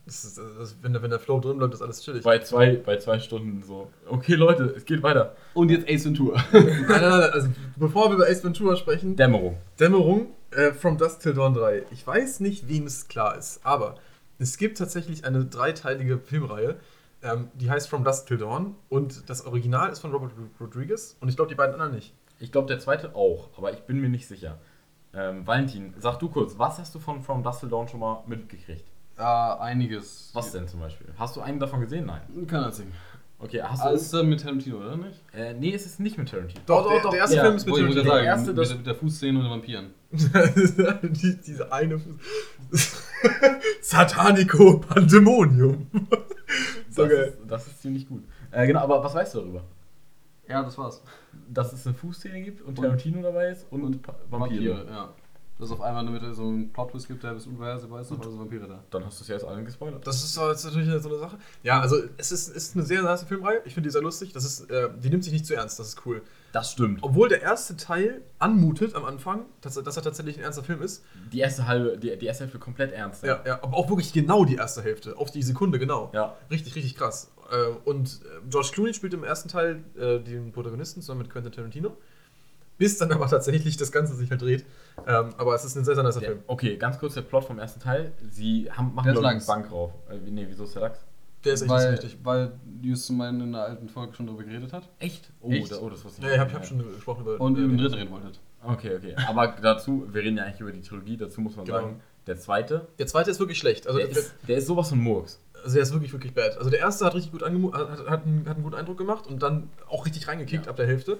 Das 0.06 0.24
ist, 0.24 0.38
das 0.38 0.70
ist, 0.70 0.82
wenn, 0.82 0.92
der, 0.92 1.00
wenn 1.00 1.10
der 1.10 1.20
Flow 1.20 1.38
drin 1.38 1.58
bleibt, 1.58 1.72
ist 1.72 1.82
alles 1.82 2.02
chillig. 2.02 2.24
Bei 2.24 2.40
zwei, 2.40 2.74
bei 2.84 2.96
zwei 2.96 3.20
Stunden 3.20 3.62
so. 3.62 3.92
Okay, 4.08 4.34
Leute, 4.34 4.64
es 4.76 4.86
geht 4.86 5.04
weiter. 5.04 5.36
Und 5.54 5.70
jetzt 5.70 5.88
Ace 5.88 6.04
Ventura. 6.06 6.42
nein, 6.52 6.64
nein, 6.88 7.00
nein. 7.00 7.30
Also, 7.30 7.48
bevor 7.76 8.10
wir 8.10 8.16
über 8.16 8.26
Ace 8.26 8.42
Ventura 8.42 8.74
sprechen, 8.74 9.14
Dämmerung. 9.14 9.56
Dämmerung, 9.78 10.26
äh, 10.50 10.72
From 10.72 10.98
Dusk 10.98 11.20
Till 11.20 11.34
Dawn 11.34 11.54
3. 11.54 11.84
Ich 11.92 12.04
weiß 12.04 12.40
nicht, 12.40 12.68
wem 12.68 12.86
es 12.86 13.06
klar 13.06 13.38
ist, 13.38 13.60
aber 13.62 13.94
es 14.40 14.56
gibt 14.56 14.78
tatsächlich 14.78 15.24
eine 15.24 15.44
dreiteilige 15.44 16.18
Filmreihe, 16.18 16.74
ähm, 17.22 17.50
die 17.54 17.70
heißt 17.70 17.88
From 17.88 18.04
Dusk 18.04 18.26
Till 18.26 18.38
Dawn 18.38 18.76
und 18.88 19.28
das 19.28 19.44
Original 19.44 19.90
ist 19.90 20.00
von 20.00 20.12
Robert 20.12 20.32
Rodriguez 20.60 21.16
und 21.20 21.28
ich 21.28 21.36
glaube 21.36 21.48
die 21.48 21.54
beiden 21.54 21.74
anderen 21.74 21.94
nicht. 21.94 22.14
Ich 22.40 22.52
glaube, 22.52 22.68
der 22.68 22.78
zweite 22.78 23.16
auch, 23.16 23.50
aber 23.56 23.72
ich 23.72 23.80
bin 23.80 24.00
mir 24.00 24.08
nicht 24.08 24.28
sicher. 24.28 24.58
Ähm, 25.12 25.46
Valentin, 25.46 25.94
sag 25.98 26.18
du 26.18 26.28
kurz, 26.28 26.58
was 26.58 26.78
hast 26.78 26.94
du 26.94 26.98
von 26.98 27.22
From 27.22 27.42
Dust 27.42 27.60
Till 27.60 27.68
Dawn 27.68 27.88
schon 27.88 28.00
mal 28.00 28.22
mitgekriegt? 28.26 28.84
äh, 29.18 29.22
einiges. 29.22 30.30
Was 30.32 30.52
denn 30.52 30.68
zum 30.68 30.80
Beispiel? 30.80 31.08
Hast 31.18 31.36
du 31.36 31.40
einen 31.40 31.58
davon 31.58 31.80
gesehen? 31.80 32.06
Nein. 32.06 32.46
Kann 32.46 32.62
erzählen. 32.62 32.92
Okay, 33.40 33.62
hast 33.62 33.82
du. 33.82 33.88
Alles 33.88 34.12
äh, 34.12 34.22
mit 34.24 34.40
Tarantino, 34.40 34.78
oder 34.78 34.96
nicht? 34.96 35.22
äh, 35.32 35.54
nee, 35.54 35.72
es 35.72 35.86
ist 35.86 36.00
nicht 36.00 36.18
mit 36.18 36.28
Tarantino. 36.28 36.60
Doch, 36.66 36.88
der, 36.88 37.10
der 37.10 37.20
erste 37.20 37.36
ja. 37.36 37.42
Film 37.42 37.56
ist 37.56 37.66
mit 37.66 37.74
Tarantino. 37.76 38.02
Der 38.02 38.12
sagen, 38.12 38.26
erste, 38.26 38.52
mit, 38.52 38.76
mit 38.78 38.86
der 38.86 38.94
Fußszene 38.96 39.38
und 39.38 39.44
den 39.44 39.50
Vampiren. 39.52 39.94
die, 40.10 41.40
diese 41.40 41.72
eine 41.72 42.00
Satanico 43.80 44.78
Pandemonium. 44.80 45.86
So 46.98 47.04
das, 47.04 47.12
geil. 47.12 47.28
ist, 47.28 47.38
das 47.50 47.66
ist 47.66 47.82
ziemlich 47.82 48.08
gut. 48.08 48.24
Äh, 48.50 48.66
genau, 48.66 48.80
aber 48.80 49.02
was 49.02 49.14
weißt 49.14 49.34
du 49.34 49.38
darüber? 49.40 49.62
Ja, 50.48 50.62
das 50.62 50.76
war's. 50.78 51.02
Dass 51.48 51.72
es 51.72 51.86
eine 51.86 51.94
Fußszene 51.94 52.40
gibt 52.42 52.62
und 52.62 52.68
Und- 52.78 52.84
Tarantino 52.84 53.22
dabei 53.22 53.50
ist 53.50 53.66
und, 53.70 54.02
Pa- 54.02 54.16
Vampire. 54.30 54.86
ja. 54.88 55.12
Dass 55.58 55.66
es 55.70 55.72
auf 55.72 55.80
einmal 55.80 56.04
damit 56.06 56.22
so 56.36 56.42
einen 56.44 56.72
Plot-Twist 56.72 57.08
gibt, 57.08 57.22
der 57.24 57.34
bis 57.34 57.46
unvorhersehbar 57.48 58.00
ist, 58.00 58.12
aber 58.12 58.30
so 58.30 58.38
Vampire 58.38 58.68
da. 58.68 58.78
Dann 58.90 59.04
hast 59.04 59.18
du 59.18 59.22
es 59.24 59.28
ja 59.28 59.34
jetzt 59.34 59.44
allen 59.44 59.64
gespoilert. 59.64 60.06
Das 60.06 60.22
ist 60.22 60.36
jetzt 60.36 60.64
natürlich 60.64 61.02
so 61.02 61.08
eine 61.08 61.18
Sache. 61.18 61.36
Ja, 61.64 61.80
also 61.80 61.96
es 62.16 62.30
ist, 62.30 62.48
ist 62.54 62.76
eine 62.76 62.84
sehr 62.86 63.02
nice 63.02 63.24
Filmreihe. 63.24 63.60
Ich 63.64 63.74
finde 63.74 63.88
die 63.88 63.92
sehr 63.92 64.00
lustig. 64.02 64.32
Das 64.32 64.44
ist, 64.44 64.70
äh, 64.70 64.88
die 65.02 65.10
nimmt 65.10 65.24
sich 65.24 65.32
nicht 65.32 65.44
zu 65.46 65.54
ernst. 65.56 65.78
Das 65.80 65.88
ist 65.88 66.06
cool. 66.06 66.22
Das 66.52 66.72
stimmt. 66.72 67.00
Obwohl 67.02 67.28
der 67.28 67.42
erste 67.42 67.76
Teil 67.76 68.22
anmutet 68.38 68.94
am 68.94 69.04
Anfang, 69.04 69.44
dass, 69.60 69.76
er- 69.76 69.82
dass 69.82 69.96
er 69.98 70.02
tatsächlich 70.02 70.38
ein 70.38 70.44
ernster 70.44 70.64
Film 70.64 70.80
ist. 70.82 71.04
Die 71.32 71.40
erste 71.40 71.66
halbe, 71.66 71.98
die, 71.98 72.16
die 72.16 72.26
erste 72.26 72.44
Hälfte 72.44 72.58
komplett 72.58 72.92
ernst. 72.92 73.22
Ja, 73.22 73.40
ja, 73.46 73.62
aber 73.62 73.76
auch 73.76 73.88
wirklich 73.90 74.12
genau 74.14 74.44
die 74.46 74.56
erste 74.56 74.82
Hälfte. 74.82 75.16
Auf 75.18 75.30
die 75.30 75.42
Sekunde 75.42 75.78
genau. 75.78 76.10
Ja. 76.14 76.36
Richtig, 76.50 76.74
richtig 76.74 76.96
krass. 76.96 77.30
Äh, 77.52 77.88
und 77.88 78.20
äh, 78.24 78.48
George 78.48 78.70
Clooney 78.72 78.94
spielt 78.94 79.12
im 79.14 79.24
ersten 79.24 79.48
Teil 79.50 79.82
äh, 79.98 80.18
den 80.20 80.52
Protagonisten 80.52 81.02
zusammen 81.02 81.20
mit 81.22 81.30
Quentin 81.30 81.52
Tarantino. 81.52 81.96
Bis 82.78 82.96
dann 82.96 83.10
aber 83.12 83.26
tatsächlich 83.28 83.76
das 83.76 83.90
Ganze 83.92 84.14
sich 84.14 84.30
halt 84.30 84.40
dreht. 84.40 84.64
Ähm, 85.06 85.34
aber 85.36 85.54
es 85.54 85.64
ist 85.64 85.76
ein 85.76 85.84
sehr, 85.84 85.96
sehr 85.96 86.04
nicer 86.04 86.20
Film. 86.20 86.38
okay, 86.46 86.76
ganz 86.76 86.98
kurz 86.98 87.14
der 87.14 87.22
Plot 87.22 87.44
vom 87.44 87.58
ersten 87.58 87.80
Teil. 87.80 88.12
Sie 88.30 88.70
haben, 88.70 88.94
machen 88.94 89.08
einen 89.24 89.44
Bankraub. 89.46 89.92
Äh, 90.08 90.24
wie- 90.24 90.30
nee, 90.30 90.46
wieso 90.48 90.64
ist 90.64 90.74
der 90.76 90.82
Lachs? 90.82 91.00
Der 91.44 91.52
ist 91.54 91.62
echt 91.62 91.70
weil, 91.70 91.90
nicht 91.92 92.00
so 92.02 92.06
wichtig. 92.08 92.20
Weil 92.24 92.52
Justin 92.82 93.16
meinen 93.16 93.40
in 93.40 93.52
der 93.52 93.62
alten 93.62 93.88
Folge 93.88 94.14
schon 94.14 94.26
darüber 94.26 94.44
geredet 94.44 94.72
hat. 94.72 94.88
Echt? 94.98 95.30
Oh, 95.40 95.50
Echt? 95.50 95.70
Da, 95.72 95.76
oh 95.78 95.88
das 95.90 96.04
wusste 96.04 96.20
ich 96.20 96.26
Ja, 96.28 96.34
ich 96.34 96.38
habe 96.40 96.50
nicht. 96.50 96.58
hab 96.60 96.66
schon 96.66 96.78
gesprochen 96.78 97.22
über. 97.22 97.40
Und 97.40 97.56
über 97.56 97.62
den 97.68 97.70
den 97.70 97.78
dritten 97.78 97.94
reden 97.94 98.10
wolltet. 98.10 98.40
Okay, 98.62 98.96
okay. 98.96 99.14
Aber 99.28 99.48
dazu, 99.62 100.06
wir 100.12 100.22
reden 100.22 100.36
ja 100.36 100.44
eigentlich 100.44 100.60
über 100.60 100.72
die 100.72 100.80
Trilogie, 100.82 101.16
dazu 101.16 101.40
muss 101.40 101.54
man 101.56 101.64
Genau. 101.64 101.78
sagen, 101.78 102.00
der 102.26 102.36
zweite, 102.38 102.88
Der 102.98 103.06
zweite 103.06 103.30
ist 103.30 103.38
wirklich 103.38 103.58
schlecht. 103.58 103.86
Also 103.86 103.98
der, 103.98 104.08
der, 104.08 104.16
ist, 104.18 104.34
der 104.48 104.56
ist 104.58 104.66
sowas 104.66 104.88
von 104.90 104.98
Murks. 104.98 105.40
also 105.62 105.74
der 105.74 105.82
ist 105.84 105.92
wirklich, 105.92 106.12
wirklich 106.12 106.34
bad. 106.34 106.58
Also 106.58 106.68
der 106.70 106.80
erste 106.80 107.06
hat 107.06 107.14
richtig 107.14 107.32
gut 107.32 107.42
angemu 107.42 107.72
hat, 107.72 107.88
hat, 108.08 108.24
einen, 108.26 108.46
hat 108.48 108.56
einen 108.56 108.64
guten 108.64 108.74
Eindruck 108.76 108.98
gemacht 108.98 109.26
und 109.26 109.42
dann 109.42 109.70
auch 109.88 110.04
richtig 110.06 110.26
reingekickt 110.28 110.66
Ja. 110.66 110.70
ab 110.70 110.76
der 110.76 110.86
Hälfte. 110.86 111.18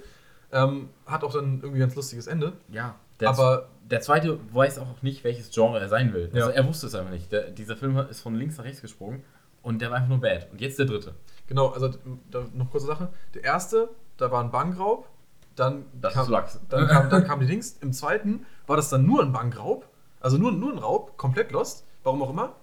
Ähm, 0.50 0.88
hat 1.06 1.22
auch 1.24 1.32
dann 1.32 1.56
irgendwie 1.58 1.76
ein 1.78 1.80
ganz 1.80 1.94
lustiges 1.94 2.26
Ende. 2.26 2.54
Ja. 2.70 2.96
Der, 3.20 3.28
Aber 3.30 3.68
der 3.90 4.00
zweite 4.00 4.38
weiß 4.52 4.78
auch 4.78 5.02
nicht, 5.02 5.24
welches 5.24 5.50
Genre 5.50 5.78
er 5.80 5.88
sein 5.88 6.12
will. 6.12 6.30
Ja. 6.32 6.40
Also 6.46 6.50
er 6.56 6.66
wusste 6.66 6.86
es 6.88 6.94
einfach 6.94 7.10
nicht. 7.12 7.30
Der, 7.32 7.50
dieser 7.50 7.76
Film 7.76 7.96
ist 8.10 8.20
von 8.20 8.34
links 8.34 8.56
nach 8.58 8.64
rechts 8.64 8.80
gesprungen 8.82 9.22
und 9.62 9.80
der 9.80 9.90
war 9.90 9.96
einfach 9.98 10.08
nur 10.08 10.20
bad. 10.20 10.48
Und 10.50 10.60
jetzt 10.60 10.78
der 10.78 10.86
dritte. 10.86 11.14
genau, 11.46 11.68
also 11.68 11.90
da, 12.30 12.44
noch 12.54 12.70
kurze 12.70 12.86
Sache. 12.86 13.08
Der 13.34 13.44
erste, 13.44 13.90
da 14.16 14.30
war 14.30 14.42
ein 14.42 14.50
Bankraub. 14.50 15.08
Dann 15.56 15.86
Das 16.00 16.14
kam. 16.14 16.30
Dann 16.68 16.86
kam, 16.86 17.10
dann 17.10 17.24
kam 17.24 17.40
die 17.40 17.46
Dings. 17.46 17.78
Im 17.80 17.92
zweiten 17.92 18.46
war 18.66 18.76
das 18.76 18.90
dann 18.90 19.04
nur 19.04 19.22
ein 19.22 19.32
Bankraub. 19.32 19.88
Also 20.20 20.38
nur, 20.38 20.52
nur 20.52 20.72
ein 20.72 20.78
Raub, 20.78 21.16
komplett 21.16 21.50
lost. 21.52 21.84
Warum 22.04 22.22
auch 22.22 22.30
immer. 22.30 22.54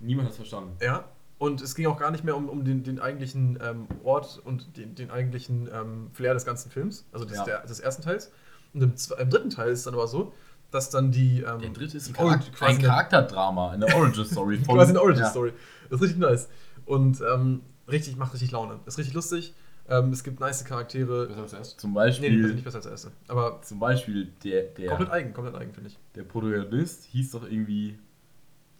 Niemand 0.00 0.26
hat 0.26 0.32
es 0.32 0.36
verstanden. 0.36 0.76
Ja. 0.80 1.04
Und 1.38 1.60
es 1.60 1.74
ging 1.74 1.86
auch 1.86 1.98
gar 1.98 2.10
nicht 2.10 2.24
mehr 2.24 2.36
um, 2.36 2.48
um 2.48 2.64
den, 2.64 2.82
den 2.82 2.98
eigentlichen 2.98 3.58
ähm, 3.62 3.86
Ort 4.02 4.40
und 4.44 4.76
den, 4.76 4.94
den 4.94 5.10
eigentlichen 5.10 5.68
ähm, 5.72 6.10
Flair 6.12 6.34
des 6.34 6.44
ganzen 6.46 6.70
Films, 6.70 7.06
also 7.12 7.24
des, 7.26 7.36
Ja. 7.36 7.44
der, 7.44 7.60
des 7.66 7.78
ersten 7.78 8.02
Teils. 8.02 8.32
Und 8.72 8.82
im, 8.82 8.94
im 9.18 9.30
dritten 9.30 9.50
Teil 9.50 9.70
ist 9.70 9.80
es 9.80 9.84
dann 9.84 9.94
aber 9.94 10.06
so, 10.06 10.32
dass 10.70 10.90
dann 10.90 11.10
die. 11.12 11.40
Ähm, 11.42 11.60
Der 11.60 11.70
dritte 11.70 11.96
ist 11.96 12.08
ein, 12.08 12.14
Charak- 12.14 12.28
Charakter, 12.40 12.50
quasi 12.52 12.72
ein 12.72 12.78
eine- 12.78 12.86
Charakterdrama, 12.88 13.70
eine 13.72 13.86
Origin-Story. 13.94 14.58
von- 14.58 14.74
quasi 14.76 14.90
eine 14.90 15.00
Origin 15.02 15.22
Ja. 15.22 15.30
Story. 15.30 15.52
Das 15.90 15.96
ist 16.00 16.02
richtig 16.02 16.18
nice. 16.20 16.48
Und 16.84 17.20
ähm, 17.20 17.62
richtig, 17.90 18.16
macht 18.16 18.32
richtig 18.34 18.50
Laune. 18.52 18.80
Ist 18.86 18.98
richtig 18.98 19.14
lustig. 19.14 19.54
Ähm, 19.88 20.12
es 20.12 20.24
gibt 20.24 20.40
nice 20.40 20.64
Charaktere. 20.64 21.26
Besser 21.26 21.42
als 21.42 21.52
erst. 21.52 21.80
Zum 21.80 21.90
Nee, 21.92 21.98
nee, 22.00 22.04
Beispiel, 22.06 22.44
ist 22.46 22.54
nicht 22.54 22.64
besser 22.64 22.76
als 22.76 22.84
der 22.84 22.92
erste. 22.92 23.10
Aber 23.28 23.60
zum 23.62 23.78
Beispiel 23.78 24.32
der, 24.42 24.62
der, 24.64 24.88
komplett 24.88 25.10
eigen, 25.10 25.32
komplett 25.32 25.54
eigen, 25.54 25.72
finde 25.72 25.90
ich. 25.90 25.98
der 26.16 26.24
Protagonist 26.24 27.04
hieß 27.12 27.30
doch 27.32 27.44
irgendwie 27.44 27.96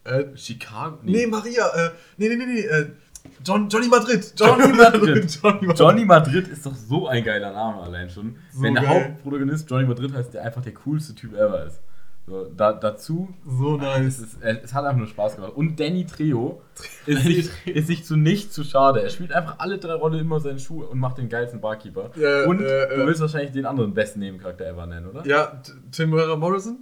Äh, 0.04 0.36
Chicago? 0.36 0.98
nee. 1.02 1.26
Maria, 1.26 1.66
äh, 1.74 1.90
nee, 2.16 2.28
nee, 2.28 2.36
nee, 2.36 2.46
nee, 2.46 2.60
äh, 2.60 2.90
John, 3.44 3.68
Johnny 3.68 3.88
Madrid. 3.88 4.32
Johnny 4.36 4.72
Madrid. 4.72 5.38
Johnny 5.42 5.66
Madrid. 5.66 5.78
Johnny 5.78 6.04
Madrid 6.04 6.48
ist 6.48 6.66
doch 6.66 6.74
so 6.74 7.06
ein 7.08 7.24
geiler 7.24 7.52
Name 7.52 7.82
allein 7.82 8.10
schon. 8.10 8.36
So 8.52 8.62
Wenn 8.62 8.74
der 8.74 8.82
geil. 8.84 9.04
Hauptprotagonist 9.12 9.70
Johnny 9.70 9.86
Madrid 9.86 10.12
heißt, 10.14 10.34
der 10.34 10.44
einfach 10.44 10.62
der 10.62 10.74
coolste 10.74 11.14
Typ 11.14 11.34
ever 11.34 11.64
ist. 11.66 11.80
So, 12.28 12.44
da, 12.56 12.72
dazu, 12.72 13.28
So 13.46 13.76
es, 13.76 13.82
nice. 13.82 14.18
ist, 14.18 14.36
es, 14.40 14.58
es 14.64 14.74
hat 14.74 14.84
einfach 14.84 14.98
nur 14.98 15.06
Spaß 15.06 15.36
gemacht. 15.36 15.52
Und 15.54 15.78
Danny 15.78 16.06
Trejo 16.06 16.60
ist 17.06 17.22
sich, 17.22 17.50
ist 17.66 17.86
sich 17.86 18.04
zu 18.04 18.16
nichts 18.16 18.52
zu 18.52 18.64
schade. 18.64 19.00
Er 19.00 19.10
spielt 19.10 19.32
einfach 19.32 19.56
alle 19.58 19.78
drei 19.78 19.94
Rollen 19.94 20.18
immer 20.18 20.40
seinen 20.40 20.58
Schuh 20.58 20.82
und 20.82 20.98
macht 20.98 21.18
den 21.18 21.28
geilsten 21.28 21.60
Barkeeper. 21.60 22.10
Ja, 22.16 22.46
und 22.46 22.60
äh, 22.60 22.84
äh. 22.86 22.96
du 22.96 23.06
willst 23.06 23.20
wahrscheinlich 23.20 23.52
den 23.52 23.64
anderen 23.64 23.94
besten 23.94 24.18
Nebencharakter 24.18 24.66
ever 24.66 24.86
nennen, 24.86 25.06
oder? 25.06 25.24
Ja, 25.24 25.62
Tim 25.92 26.10
Morrison. 26.10 26.78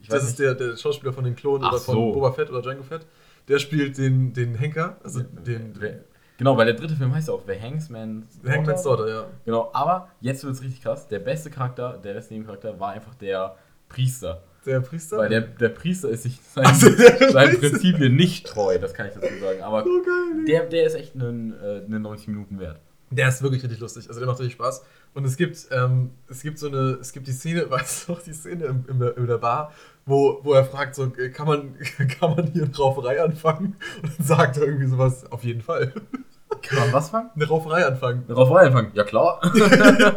Ich 0.00 0.08
das 0.08 0.24
ist 0.24 0.38
der, 0.38 0.54
der 0.54 0.76
Schauspieler 0.76 1.12
von 1.12 1.24
den 1.24 1.36
Klonen 1.36 1.64
Ach 1.64 1.72
oder 1.72 1.80
von 1.80 1.94
so. 1.94 2.12
Boba 2.12 2.32
Fett 2.32 2.48
oder 2.50 2.62
Django 2.62 2.82
Fett. 2.82 3.04
Der 3.48 3.58
spielt 3.58 3.96
den, 3.98 4.32
den 4.32 4.54
Henker, 4.54 4.98
also 5.02 5.20
den, 5.22 5.72
Wer- 5.78 6.00
Genau, 6.36 6.56
weil 6.56 6.66
der 6.66 6.74
dritte 6.76 6.94
Film 6.94 7.12
heißt 7.12 7.26
ja 7.28 7.34
auch 7.34 7.42
The 7.48 7.60
Hangsman's 7.60 8.40
den 8.40 8.52
Hangman's 8.52 8.82
Daughter, 8.84 9.08
ja. 9.08 9.26
Genau, 9.44 9.70
aber 9.72 10.08
jetzt 10.20 10.44
wird 10.44 10.54
es 10.54 10.62
richtig 10.62 10.82
krass. 10.82 11.08
Der 11.08 11.18
beste 11.18 11.50
Charakter, 11.50 11.98
der 12.02 12.14
beste 12.14 12.32
Nebencharakter, 12.34 12.78
war 12.78 12.90
einfach 12.92 13.14
der 13.16 13.56
Priester. 13.88 14.44
Der 14.64 14.80
Priester. 14.80 15.16
Weil 15.18 15.30
der, 15.30 15.40
der 15.40 15.70
Priester 15.70 16.08
ist 16.10 16.22
sich 16.22 16.38
seinen, 16.40 16.66
Ach 16.66 16.74
so, 16.76 16.90
der 16.90 17.30
seinen. 17.32 17.58
Prinzipien 17.58 18.14
nicht 18.14 18.46
treu, 18.46 18.78
das 18.78 18.94
kann 18.94 19.08
ich 19.08 19.14
dazu 19.14 19.26
sagen. 19.40 19.62
Aber 19.62 19.82
so 19.82 19.90
geil. 20.02 20.44
der, 20.46 20.66
der 20.66 20.84
ist 20.86 20.94
echt 20.94 21.14
einen, 21.16 21.54
äh, 21.60 21.82
einen 21.84 22.02
90 22.02 22.28
Minuten 22.28 22.60
wert. 22.60 22.80
Der 23.10 23.28
ist 23.28 23.42
wirklich 23.42 23.62
richtig 23.64 23.80
lustig. 23.80 24.06
Also 24.08 24.20
der 24.20 24.28
macht 24.28 24.38
richtig 24.38 24.52
Spaß. 24.54 24.84
Und 25.18 25.24
es 25.24 25.36
gibt, 25.36 25.66
ähm, 25.72 26.12
es 26.28 26.42
gibt 26.42 26.60
so 26.60 26.68
eine, 26.68 26.96
es 27.00 27.12
gibt 27.12 27.26
die 27.26 27.32
Szene, 27.32 27.68
weißt 27.70 28.06
du 28.08 28.12
noch, 28.12 28.22
die 28.22 28.32
Szene 28.32 28.66
in, 28.66 28.84
in, 28.88 29.00
der, 29.00 29.16
in 29.16 29.26
der 29.26 29.38
Bar, 29.38 29.72
wo, 30.06 30.38
wo 30.44 30.52
er 30.52 30.64
fragt, 30.64 30.94
so, 30.94 31.06
äh, 31.16 31.30
kann 31.30 31.48
man, 31.48 31.74
kann 32.20 32.36
man 32.36 32.46
hier 32.52 32.62
eine 32.62 32.76
Rauferei 32.76 33.20
anfangen? 33.20 33.74
Und 34.00 34.16
dann 34.16 34.24
sagt 34.24 34.58
er 34.58 34.62
irgendwie 34.62 34.86
sowas, 34.86 35.26
auf 35.32 35.42
jeden 35.42 35.60
Fall. 35.60 35.92
Kann 36.62 36.78
man 36.78 36.92
was 36.94 37.10
fangen? 37.10 37.30
Eine 37.36 37.46
Rauferei 37.46 37.86
anfangen. 37.86 38.24
Darauf 38.26 38.50
anfangen. 38.50 38.90
Ja 38.94 39.04
klar. 39.04 39.40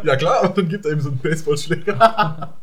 ja 0.02 0.16
klar, 0.16 0.42
und 0.42 0.56
dann 0.56 0.68
gibt 0.68 0.86
er 0.86 0.92
ihm 0.92 1.00
so 1.00 1.10
einen 1.10 1.18
Baseballschläger. 1.18 2.54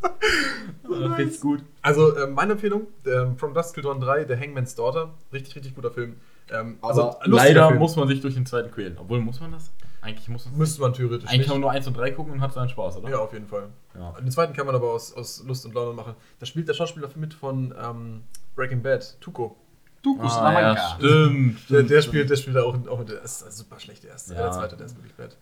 Find's 1.15 1.39
gut. 1.39 1.63
Also 1.83 2.17
ähm, 2.17 2.33
meine 2.33 2.53
Empfehlung, 2.53 2.87
ähm, 3.05 3.37
From 3.37 3.53
Dusk 3.53 3.75
Till 3.75 3.83
Dawn 3.83 4.01
3, 4.01 4.25
The 4.27 4.35
Hangman's 4.35 4.73
Daughter. 4.73 5.11
Richtig, 5.31 5.55
richtig 5.55 5.75
guter 5.75 5.91
Film. 5.91 6.15
Ähm, 6.51 6.79
Also 6.81 7.15
leider 7.25 7.67
Film. 7.67 7.79
muss 7.79 7.95
man 7.95 8.07
sich 8.07 8.21
durch 8.21 8.33
den 8.33 8.47
zweiten 8.47 8.71
quälen. 8.71 8.97
Obwohl, 8.99 9.19
muss 9.19 9.39
man 9.39 9.51
das? 9.51 9.71
Eigentlich 10.01 10.27
muss 10.29 10.45
man 10.45 10.57
Müsste 10.57 10.81
man 10.81 10.93
theoretisch 10.93 11.29
Eigentlich 11.29 11.47
kann 11.47 11.59
man 11.59 11.59
nicht. 11.59 11.65
nur 11.65 11.71
1 11.71 11.87
und 11.87 11.97
3 11.97 12.11
gucken 12.11 12.33
und 12.33 12.41
hat 12.41 12.53
seinen 12.53 12.69
Spaß, 12.69 12.97
oder? 12.97 13.09
Ja, 13.09 13.17
auf 13.19 13.33
jeden 13.33 13.47
Fall. 13.47 13.69
Ja. 13.95 14.11
Den 14.13 14.31
zweiten 14.31 14.53
kann 14.53 14.65
man 14.65 14.75
aber 14.75 14.93
aus, 14.93 15.13
aus 15.13 15.43
Lust 15.45 15.65
und 15.65 15.73
Laune 15.73 15.93
machen. 15.93 16.15
Da 16.39 16.45
spielt 16.45 16.67
der 16.69 16.73
Schauspieler 16.73 17.09
mit 17.15 17.33
von 17.33 17.73
ähm, 17.81 18.23
Breaking 18.55 18.81
Bad, 18.81 19.19
Tuco. 19.19 19.57
Tuco 20.01 20.21
Ah, 20.21 20.25
ja, 20.25 20.29
Salamanca. 20.29 20.95
stimmt. 20.95 21.55
Der, 21.55 21.59
stimmt, 21.59 21.69
der 21.71 21.85
stimmt. 21.85 22.03
spielt, 22.03 22.29
der 22.29 22.35
spielt 22.37 22.55
da 22.55 22.63
auch, 22.63 22.87
auch 22.87 23.03
der 23.03 23.21
ist 23.21 23.39
super 23.57 23.79
schlecht, 23.79 24.03
der 24.03 24.11
erste. 24.11 24.33
Ja. 24.33 24.39
Ja. 24.39 24.45
Der 24.45 24.51
zweite, 24.53 24.77
der 24.77 24.85
ist 24.85 24.95
wirklich 24.95 25.15
bad. 25.15 25.35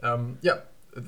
Ähm, 0.00 0.38
ja, 0.42 0.62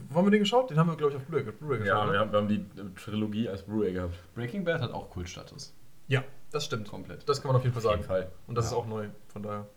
wollen 0.09 0.26
wir 0.26 0.30
den 0.32 0.41
geschaut? 0.41 0.70
Den 0.70 0.76
haben 0.78 0.88
wir, 0.88 0.97
glaube 0.97 1.12
ich, 1.12 1.16
auf 1.18 1.24
Blu-ray 1.26 1.45
Blu 1.53 1.68
geschaut. 1.68 1.86
Ja, 1.86 2.12
wir 2.12 2.18
haben, 2.18 2.32
wir 2.32 2.38
haben 2.41 2.49
die 2.49 2.57
äh, 2.57 2.84
Trilogie 3.01 3.49
als 3.49 3.62
Blu-ray 3.62 3.93
gehabt. 3.93 4.14
Breaking 4.34 4.64
Bad 4.64 4.80
hat 4.82 4.93
auch 4.93 5.09
Kultstatus. 5.11 5.72
ja, 6.09 6.24
das 6.51 6.64
stimmt. 6.64 6.88
Komplett. 6.88 7.28
Das 7.28 7.41
kann 7.41 7.51
man 7.51 7.57
auf 7.59 7.62
jeden 7.64 7.74
Fall 7.74 7.86
Auf 7.86 7.97
jeden 7.99 8.03
sagen. 8.09 8.22
Fall. 8.24 8.32
Und 8.49 8.57
das 8.57 8.64
Ja. 8.64 8.70
ist 8.72 8.76
auch 8.76 8.86
neu, 8.88 9.07
von 9.32 9.43
daher. 9.45 9.68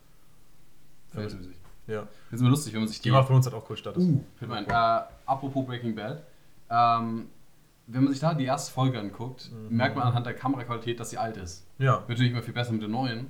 Verhältnismäßig. 1.11 1.57
Ja. 1.87 2.07
Ist 2.31 2.39
immer 2.39 2.49
lustig, 2.49 2.73
wenn 2.73 2.81
man 2.81 2.87
sich 2.87 3.01
die. 3.01 3.09
Game 3.09 3.17
of 3.17 3.27
Thrones 3.27 3.45
hat 3.45 3.53
auch 3.53 3.65
Kultstatus. 3.65 4.03
Uh, 4.03 4.23
fällt 4.37 4.49
mir 4.49 4.57
ein. 4.57 4.67
Äh, 4.69 5.03
apropos 5.25 5.65
Breaking 5.65 5.95
Bad. 5.95 6.23
Ähm, 6.69 7.27
wenn 7.87 8.03
man 8.05 8.13
sich 8.13 8.21
da 8.21 8.33
die 8.33 8.45
erste 8.45 8.71
Folge 8.71 8.99
anguckt, 8.99 9.51
Mhm. 9.51 9.75
merkt 9.75 9.95
man 9.97 10.07
anhand 10.07 10.25
der 10.25 10.33
Kameraqualität, 10.33 10.99
dass 10.99 11.09
sie 11.09 11.17
alt 11.17 11.35
ist. 11.37 11.65
Ja. 11.79 11.95
Wird 11.99 12.09
natürlich 12.09 12.31
immer 12.31 12.41
viel 12.41 12.53
besser 12.53 12.71
mit 12.71 12.81
der 12.81 12.89
neuen. 12.89 13.27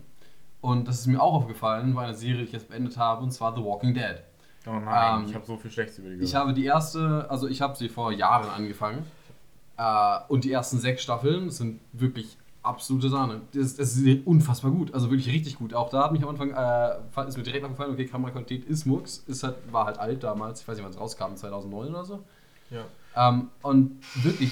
Und 0.62 0.88
das 0.88 1.00
ist 1.00 1.08
mir 1.08 1.22
auch 1.22 1.34
aufgefallen 1.34 1.94
bei 1.96 2.04
einer 2.04 2.14
Serie, 2.14 2.38
die 2.38 2.44
ich 2.44 2.52
jetzt 2.54 2.70
beendet 2.70 2.96
habe, 2.98 3.24
und 3.24 3.32
zwar 3.32 3.56
The 3.56 3.62
Walking 3.64 3.94
Dead. 3.94 4.22
Oh 4.66 4.72
nein, 4.80 5.22
Ähm, 5.24 5.26
ich 5.28 5.36
habe 5.36 5.46
so 5.46 5.58
viel 5.58 5.72
Schlechtes 5.72 5.98
über 6.00 6.10
die 6.10 6.16
Ich 6.24 6.36
habe 6.36 6.54
die 6.54 6.64
erste, 6.66 7.26
also 7.30 7.48
ich 7.48 7.62
habe 7.62 7.76
sie 7.76 7.90
vor 7.90 8.12
Jahren 8.14 8.50
angefangen. 8.50 9.06
Äh, 9.78 10.20
und 10.30 10.44
die 10.44 10.52
ersten 10.52 10.78
sechs 10.78 11.02
Staffeln 11.02 11.50
sind 11.50 11.82
wirklich 11.92 12.38
absolute 12.64 13.10
Sahne. 13.10 13.42
Das, 13.54 13.76
das 13.76 13.96
ist 13.96 14.26
unfassbar 14.26 14.72
gut, 14.72 14.94
also 14.94 15.10
wirklich 15.12 15.34
richtig 15.34 15.58
gut. 15.58 15.74
Auch 15.74 15.90
da 15.90 16.06
hat 16.06 16.12
mich 16.14 16.24
am 16.24 16.30
Anfang, 16.30 16.52
äh, 16.52 17.28
ist 17.28 17.38
mir 17.38 17.44
direkt 17.44 17.66
aufgefallen, 17.66 17.92
okay, 17.92 18.06
Kameraqualität 18.06 18.66
ist 18.66 18.86
Mux, 18.86 19.24
ist 19.28 19.44
halt, 19.44 19.56
war 19.72 19.86
halt 19.86 20.00
alt 20.00 20.24
damals, 20.24 20.62
ich 20.62 20.68
weiß 20.68 20.78
nicht, 20.78 20.86
wann 20.86 20.94
es 20.94 21.00
rauskam, 21.00 21.36
2009 21.36 21.90
oder 21.90 22.06
so. 22.06 22.24
ja. 22.72 22.86
Ähm, 23.16 23.50
und 23.62 24.02
wirklich, 24.24 24.52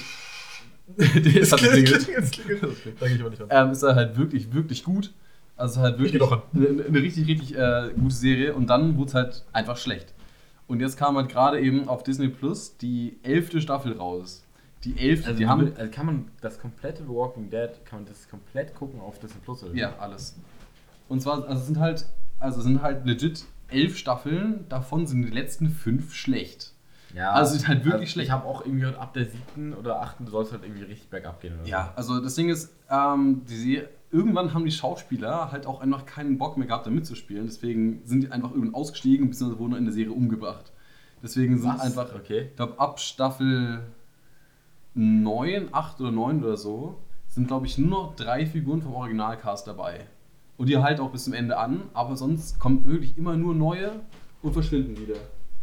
halt 0.99 1.23
geklingelt. 1.23 2.03
klingelt, 2.03 2.31
klingelt. 2.31 2.77
Da 2.99 3.07
gehe 3.07 3.15
ich 3.15 3.21
aber 3.21 3.29
nicht 3.31 3.41
ran. 3.41 3.47
ähm, 3.49 3.71
ist 3.71 3.81
er 3.83 3.95
halt 3.95 4.17
wirklich, 4.17 4.53
wirklich 4.53 4.83
gut. 4.83 5.13
Also 5.57 5.81
halt 5.81 5.99
wirklich 5.99 6.21
eine, 6.21 6.41
eine 6.85 7.01
richtig, 7.01 7.27
richtig 7.27 7.55
äh, 7.55 7.91
gute 7.95 8.15
Serie 8.15 8.53
und 8.55 8.67
dann 8.67 8.97
wurde 8.97 9.09
es 9.09 9.13
halt 9.13 9.43
einfach 9.53 9.77
schlecht. 9.77 10.13
Und 10.67 10.79
jetzt 10.79 10.97
kam 10.97 11.17
halt 11.17 11.29
gerade 11.29 11.59
eben 11.59 11.87
auf 11.87 12.03
Disney 12.03 12.29
Plus 12.29 12.77
die 12.77 13.19
elfte 13.23 13.61
Staffel 13.61 13.97
raus. 13.97 14.43
Die 14.83 14.97
elfte, 14.97 15.27
Also, 15.27 15.37
die 15.39 15.47
haben. 15.47 15.71
also 15.77 15.91
kann 15.91 16.05
man 16.07 16.31
das 16.41 16.59
komplette 16.59 17.03
The 17.03 17.09
Walking 17.09 17.49
Dead, 17.49 17.69
kann 17.85 17.99
man 17.99 18.05
das 18.07 18.27
komplett 18.29 18.73
gucken 18.75 18.99
auf 18.99 19.19
Disney 19.19 19.39
Plus 19.43 19.63
oder? 19.63 19.73
Ja, 19.75 19.95
alles. 19.99 20.35
Und 21.07 21.21
zwar, 21.21 21.43
also 21.47 21.59
es 21.59 21.65
sind 21.67 21.79
halt, 21.79 22.05
also 22.39 22.59
es 22.59 22.63
sind 22.65 22.81
halt 22.81 23.05
legit 23.05 23.45
elf 23.69 23.97
Staffeln, 23.97 24.65
davon 24.69 25.05
sind 25.07 25.21
die 25.23 25.29
letzten 25.31 25.69
fünf 25.69 26.13
schlecht. 26.15 26.73
ja. 27.13 27.31
Also, 27.31 27.55
ist 27.55 27.67
halt 27.67 27.79
wirklich 27.85 28.01
also 28.01 28.11
schlecht. 28.13 28.27
Ich 28.27 28.31
habe 28.31 28.45
auch 28.47 28.61
irgendwie 28.61 28.81
gehört, 28.81 28.97
ab 28.99 29.13
der 29.13 29.25
siebten 29.25 29.73
oder 29.73 30.01
achten 30.01 30.25
soll 30.27 30.43
es 30.43 30.51
halt 30.51 30.63
irgendwie 30.63 30.83
richtig 30.83 31.09
bergab 31.09 31.41
gehen. 31.41 31.59
Oder 31.59 31.67
Ja, 31.69 31.93
also 31.95 32.19
das 32.19 32.35
Ding 32.35 32.49
ist, 32.49 32.71
ähm, 32.89 33.43
die 33.49 33.83
irgendwann 34.11 34.53
haben 34.53 34.65
die 34.65 34.71
Schauspieler 34.71 35.51
halt 35.51 35.65
auch 35.67 35.79
einfach 35.79 36.05
keinen 36.05 36.37
Bock 36.37 36.57
mehr 36.57 36.67
gehabt, 36.67 36.85
da 36.85 36.89
mitzuspielen. 36.89 37.45
Deswegen 37.45 38.01
sind 38.03 38.23
die 38.23 38.31
einfach 38.31 38.49
irgendwann 38.51 38.73
ausgestiegen 38.73 39.29
bzw. 39.29 39.57
wurden 39.59 39.75
in 39.75 39.85
der 39.85 39.93
Serie 39.93 40.11
umgebracht. 40.11 40.71
Deswegen 41.23 41.57
so. 41.57 41.63
sind 41.63 41.75
Was? 41.75 41.81
einfach, 41.81 42.15
Okay. 42.15 42.47
ich 42.49 42.55
glaube, 42.55 42.79
ab 42.79 42.99
Staffel 42.99 43.81
9, 44.93 45.69
8 45.71 46.01
oder 46.01 46.11
9 46.11 46.43
oder 46.43 46.57
so, 46.57 46.97
sind, 47.27 47.47
glaube 47.47 47.65
ich, 47.65 47.77
nur 47.77 47.89
noch 47.89 48.15
drei 48.15 48.45
Figuren 48.45 48.81
vom 48.81 48.93
Originalcast 48.93 49.67
dabei. 49.67 50.05
Und 50.57 50.67
die 50.67 50.77
halten 50.77 51.01
auch 51.01 51.11
bis 51.11 51.23
zum 51.23 51.33
Ende 51.33 51.57
an, 51.57 51.83
aber 51.93 52.15
sonst 52.17 52.59
kommen 52.59 52.85
wirklich 52.85 53.17
immer 53.17 53.35
nur 53.35 53.55
neue 53.55 53.91
und 54.41 54.53
verschwinden 54.53 54.97
wieder. 54.97 55.15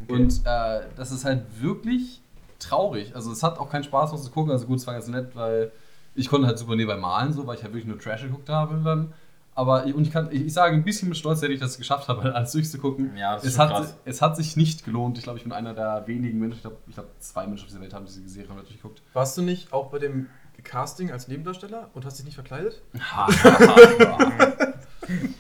Okay. 0.03 0.13
Und 0.23 0.41
äh, 0.45 0.81
das 0.97 1.13
ist 1.13 1.25
halt 1.25 1.43
wirklich 1.61 2.23
traurig. 2.59 3.15
Also 3.15 3.31
es 3.31 3.43
hat 3.43 3.59
auch 3.59 3.71
keinen 3.71 3.85
Spaß, 3.85 4.13
was 4.13 4.25
zu 4.25 4.31
gucken. 4.31 4.51
Also 4.51 4.67
gut, 4.67 4.79
es 4.79 4.87
war 4.87 4.95
ganz 4.95 5.09
nett, 5.09 5.35
weil 5.35 5.73
ich 6.15 6.29
konnte 6.29 6.47
halt 6.47 6.59
super 6.59 6.75
nebenbei 6.75 6.97
malen, 6.97 7.33
so, 7.33 7.47
weil 7.47 7.57
ich 7.57 7.63
halt 7.63 7.73
wirklich 7.73 7.87
nur 7.87 7.99
Trash 7.99 8.23
geguckt 8.23 8.49
habe 8.49 8.81
dann. 8.83 9.13
Aber 9.59 9.87
ich- 9.87 9.95
und 9.95 10.07
ich 10.07 10.13
kann, 10.13 10.29
ich, 10.31 10.47
ich 10.47 10.53
sage 10.53 10.77
ein 10.77 10.85
bisschen 10.85 11.09
mit 11.09 11.19
Stolz, 11.19 11.41
dass 11.41 11.51
ich 11.51 11.59
das 11.59 11.79
geschafft 11.79 12.07
habe, 12.07 12.33
alles 12.37 12.53
durchzugucken. 12.53 13.17
Ja, 13.17 13.35
das 13.35 13.43
ist 13.43 13.55
es, 13.55 13.59
hat, 13.59 13.71
krass. 13.71 13.97
es 14.05 14.23
hat 14.23 14.37
sich 14.37 14.57
nicht 14.57 14.85
gelohnt. 14.85 15.19
Ich 15.19 15.25
glaube, 15.25 15.39
ich 15.39 15.43
bin 15.43 15.53
einer 15.53 15.75
der 15.75 16.05
wenigen 16.07 16.39
Menschen, 16.39 16.59
ich 16.59 16.63
glaube, 16.63 16.77
ich 16.87 16.95
glaube 16.95 17.09
zwei 17.19 17.45
Menschen 17.49 17.65
auf 17.65 17.69
dieser 17.71 17.81
Welt 17.81 17.93
haben 17.93 18.07
diese 18.07 18.27
Serie 18.29 18.47
komplett 18.47 18.69
durchgeguckt. 18.69 19.03
Warst 19.15 19.37
du 19.37 19.43
nicht 19.43 19.73
auch 19.73 19.91
bei 19.91 19.99
dem 19.99 20.29
Casting 20.63 21.11
als 21.11 21.27
Nebendarsteller 21.27 21.91
und 21.93 22.05
hast 22.05 22.19
dich 22.19 22.25
nicht 22.27 22.37
verkleidet? 22.37 22.83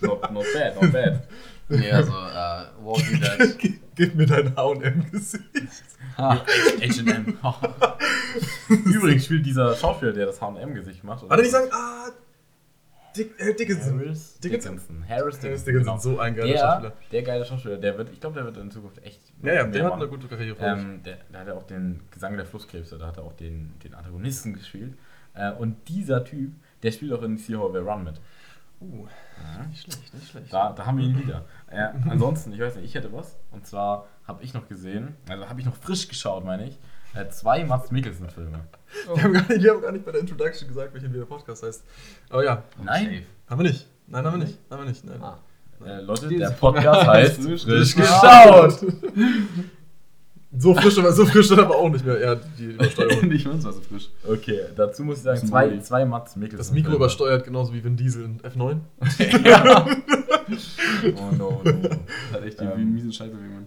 Not, 0.00 0.32
not 0.32 0.44
bad, 0.54 0.82
not 0.82 0.92
bad. 0.92 1.22
nee, 1.68 1.90
also 1.92 2.10
äh, 2.10 2.64
Walking 2.82 3.20
Dead. 3.20 3.80
Gib 3.94 4.14
mir 4.16 4.26
dein 4.26 4.56
H&M-Gesicht. 4.56 5.44
H&M. 6.16 7.38
Übrigens 8.68 9.24
spielt 9.26 9.44
dieser 9.46 9.76
Schauspieler, 9.76 10.12
der 10.12 10.26
das 10.26 10.40
H&M-Gesicht 10.40 11.04
macht. 11.04 11.28
Warte 11.28 11.42
nicht 11.42 11.52
sagen, 11.52 11.68
ah, 11.72 12.08
Dick, 13.16 13.40
äh, 13.40 13.54
Dickinson. 13.54 13.98
Harris 13.98 14.38
Dickinson. 14.38 14.72
Dickinson. 14.76 15.08
Harris 15.08 15.42
Harris 15.42 15.64
Dickinson. 15.64 15.64
Dickinson, 15.64 15.84
genau. 15.84 15.98
so 15.98 16.18
ein 16.20 16.34
geiler 16.34 16.48
der, 16.48 16.58
Schauspieler. 16.58 16.92
der 17.12 17.22
geile 17.22 17.44
Schauspieler, 17.44 17.76
der 17.78 17.98
wird, 17.98 18.10
ich 18.10 18.20
glaube, 18.20 18.34
der 18.36 18.44
wird 18.44 18.56
in 18.58 18.70
Zukunft 18.70 19.02
echt. 19.04 19.20
Ja, 19.42 19.54
ja, 19.54 19.64
der 19.64 19.84
hat 19.84 19.90
machen. 19.90 20.02
eine 20.02 20.10
gute 20.10 20.28
Karriere 20.28 20.56
vor. 20.56 20.66
Ähm, 20.66 21.02
der, 21.04 21.18
der 21.32 21.40
hat 21.40 21.46
ja 21.48 21.54
auch 21.54 21.64
den 21.64 22.00
Gesang 22.10 22.36
der 22.36 22.46
Flusskrebse, 22.46 22.98
da 22.98 23.06
hat 23.08 23.16
er 23.16 23.24
auch 23.24 23.32
den, 23.34 23.74
den 23.82 23.94
Antagonisten 23.94 24.52
gespielt. 24.54 24.94
Äh, 25.34 25.52
und 25.52 25.88
dieser 25.88 26.24
Typ, 26.24 26.52
der 26.82 26.92
spielt 26.92 27.12
auch 27.12 27.22
in 27.22 27.36
See 27.38 27.56
How 27.56 27.72
We 27.72 27.80
Run 27.80 28.04
mit. 28.04 28.20
Uh, 28.80 29.06
Ja. 29.42 29.66
nicht 29.66 29.82
schlecht, 29.82 30.14
nicht 30.14 30.30
schlecht. 30.30 30.52
Da, 30.52 30.72
da 30.72 30.86
haben 30.86 30.98
wir 30.98 31.04
ihn 31.04 31.18
wieder. 31.18 31.44
Äh, 31.68 31.88
ansonsten, 32.08 32.52
ich 32.52 32.60
weiß 32.60 32.76
nicht, 32.76 32.84
ich 32.84 32.94
hätte 32.94 33.12
was. 33.12 33.36
Und 33.50 33.66
zwar 33.66 34.06
habe 34.26 34.42
ich 34.44 34.54
noch 34.54 34.68
gesehen, 34.68 35.16
also 35.28 35.48
habe 35.48 35.60
ich 35.60 35.66
noch 35.66 35.76
frisch 35.76 36.08
geschaut, 36.08 36.44
meine 36.44 36.66
ich, 36.68 36.78
äh, 37.14 37.28
zwei 37.30 37.64
Mats 37.64 37.90
Mikkelsen-Filme. 37.90 38.60
Wir, 39.14 39.22
haben 39.22 39.32
gar 39.32 39.48
nicht, 39.48 39.62
wir 39.62 39.72
haben 39.72 39.82
gar 39.82 39.92
nicht 39.92 40.04
bei 40.04 40.12
der 40.12 40.20
Introduction 40.20 40.68
gesagt, 40.68 40.94
welchen 40.94 41.12
der 41.12 41.24
Podcast 41.24 41.62
heißt. 41.62 41.84
Aber 42.30 42.44
ja, 42.44 42.62
Nein, 42.82 43.24
haben 43.48 43.62
wir 43.62 43.68
nicht. 43.70 43.86
Nein, 44.06 44.24
haben 44.24 44.38
wir 44.40 44.46
nicht. 44.46 44.58
Haben 44.70 44.82
wir 44.82 44.88
nicht. 44.88 45.04
Nein. 45.04 45.22
Ah. 45.22 45.38
äh, 45.84 46.00
Leute, 46.00 46.28
Dieses 46.28 46.48
der 46.50 46.56
Podcast 46.56 47.06
heißt 47.06 47.42
Frisch 47.42 47.64
Frisch 47.64 47.94
geschaut. 47.96 48.80
geschaut. 48.80 48.94
So 50.56 50.74
frisch, 50.74 50.98
aber 50.98 51.12
so 51.12 51.26
frisch 51.26 51.46
dann 51.48 51.60
aber 51.60 51.76
auch 51.76 51.90
nicht 51.90 52.06
mehr. 52.06 52.18
Ja, 52.18 52.34
die 52.34 52.64
Übersteuerung. 52.72 53.28
nicht 53.28 53.44
ganz 53.44 53.64
so 53.64 53.72
frisch. 53.72 54.08
Okay, 54.26 54.60
dazu 54.74 55.04
muss 55.04 55.18
ich 55.18 55.22
sagen, 55.24 55.46
zwei, 55.46 55.76
zwei 55.80 56.06
Mats 56.06 56.36
Mikkelsen. 56.36 56.58
Das 56.58 56.72
Mikro 56.72 56.94
übersteuert 56.94 57.44
genauso 57.44 57.74
wie 57.74 57.84
Vin 57.84 57.96
Diesel 57.98 58.24
in 58.24 58.40
F9. 58.40 58.78
Oh 61.16 61.30
no, 61.36 61.60
no. 61.62 61.72
Hat 62.32 62.42
echt 62.42 62.58
die 62.60 62.64
Ähm, 62.64 62.94
miesen 62.94 63.12
Scheißbewegungen. 63.12 63.66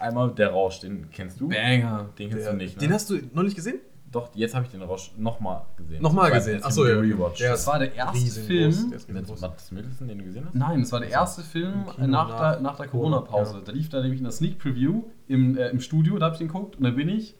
Einmal 0.00 0.30
der 0.32 0.50
Rausch, 0.50 0.80
den 0.80 1.10
kennst 1.10 1.40
du. 1.40 1.48
Banger. 1.48 2.08
Den 2.18 2.30
kennst 2.30 2.46
Der, 2.46 2.52
du 2.52 2.58
nicht. 2.58 2.76
Ne? 2.76 2.80
Den 2.86 2.92
hast 2.94 3.10
du 3.10 3.18
noch 3.32 3.42
nicht 3.42 3.54
gesehen? 3.56 3.80
Doch, 4.10 4.30
jetzt 4.34 4.56
habe 4.56 4.64
ich 4.64 4.72
den 4.72 4.82
Rausch 4.82 5.12
nochmal 5.16 5.62
gesehen. 5.76 6.02
Nochmal 6.02 6.30
Das 6.30 6.44
gesehen? 6.44 6.64
Achso, 6.64 6.84
ja. 6.86 6.98
Rewatch. 6.98 7.38
Der 7.38 7.52
Das 7.52 7.64
war 7.68 7.78
der 7.78 7.94
erste 7.94 8.16
riesengroß. 8.18 8.46
Film 8.76 8.90
Der 8.90 8.96
ist 8.96 9.08
Mit. 9.08 9.40
Matt 9.40 9.72
Mikkelsen, 9.72 10.08
den 10.08 10.18
du 10.18 10.24
gesehen 10.24 10.46
hast? 10.46 10.54
Nein, 10.56 10.80
es 10.80 10.90
war 10.90 10.98
der 11.00 11.10
erste 11.10 11.42
Film 11.42 11.84
nach, 11.84 11.98
nach- 11.98 12.52
der, 12.54 12.60
nach 12.60 12.76
der 12.76 12.88
Corona-Pause. 12.88 13.58
Ja. 13.58 13.60
Da 13.64 13.72
lief 13.72 13.88
da 13.88 14.00
nämlich 14.00 14.18
in 14.18 14.24
der 14.24 14.32
Sneak 14.32 14.58
Preview 14.58 15.04
im, 15.28 15.56
äh, 15.56 15.68
im 15.68 15.80
Studio, 15.80 16.18
da 16.18 16.24
habe 16.26 16.34
ich 16.34 16.38
den 16.40 16.48
geguckt 16.48 16.74
und 16.76 16.82
dann 16.82 16.96
bin 16.96 17.08
ich, 17.08 17.36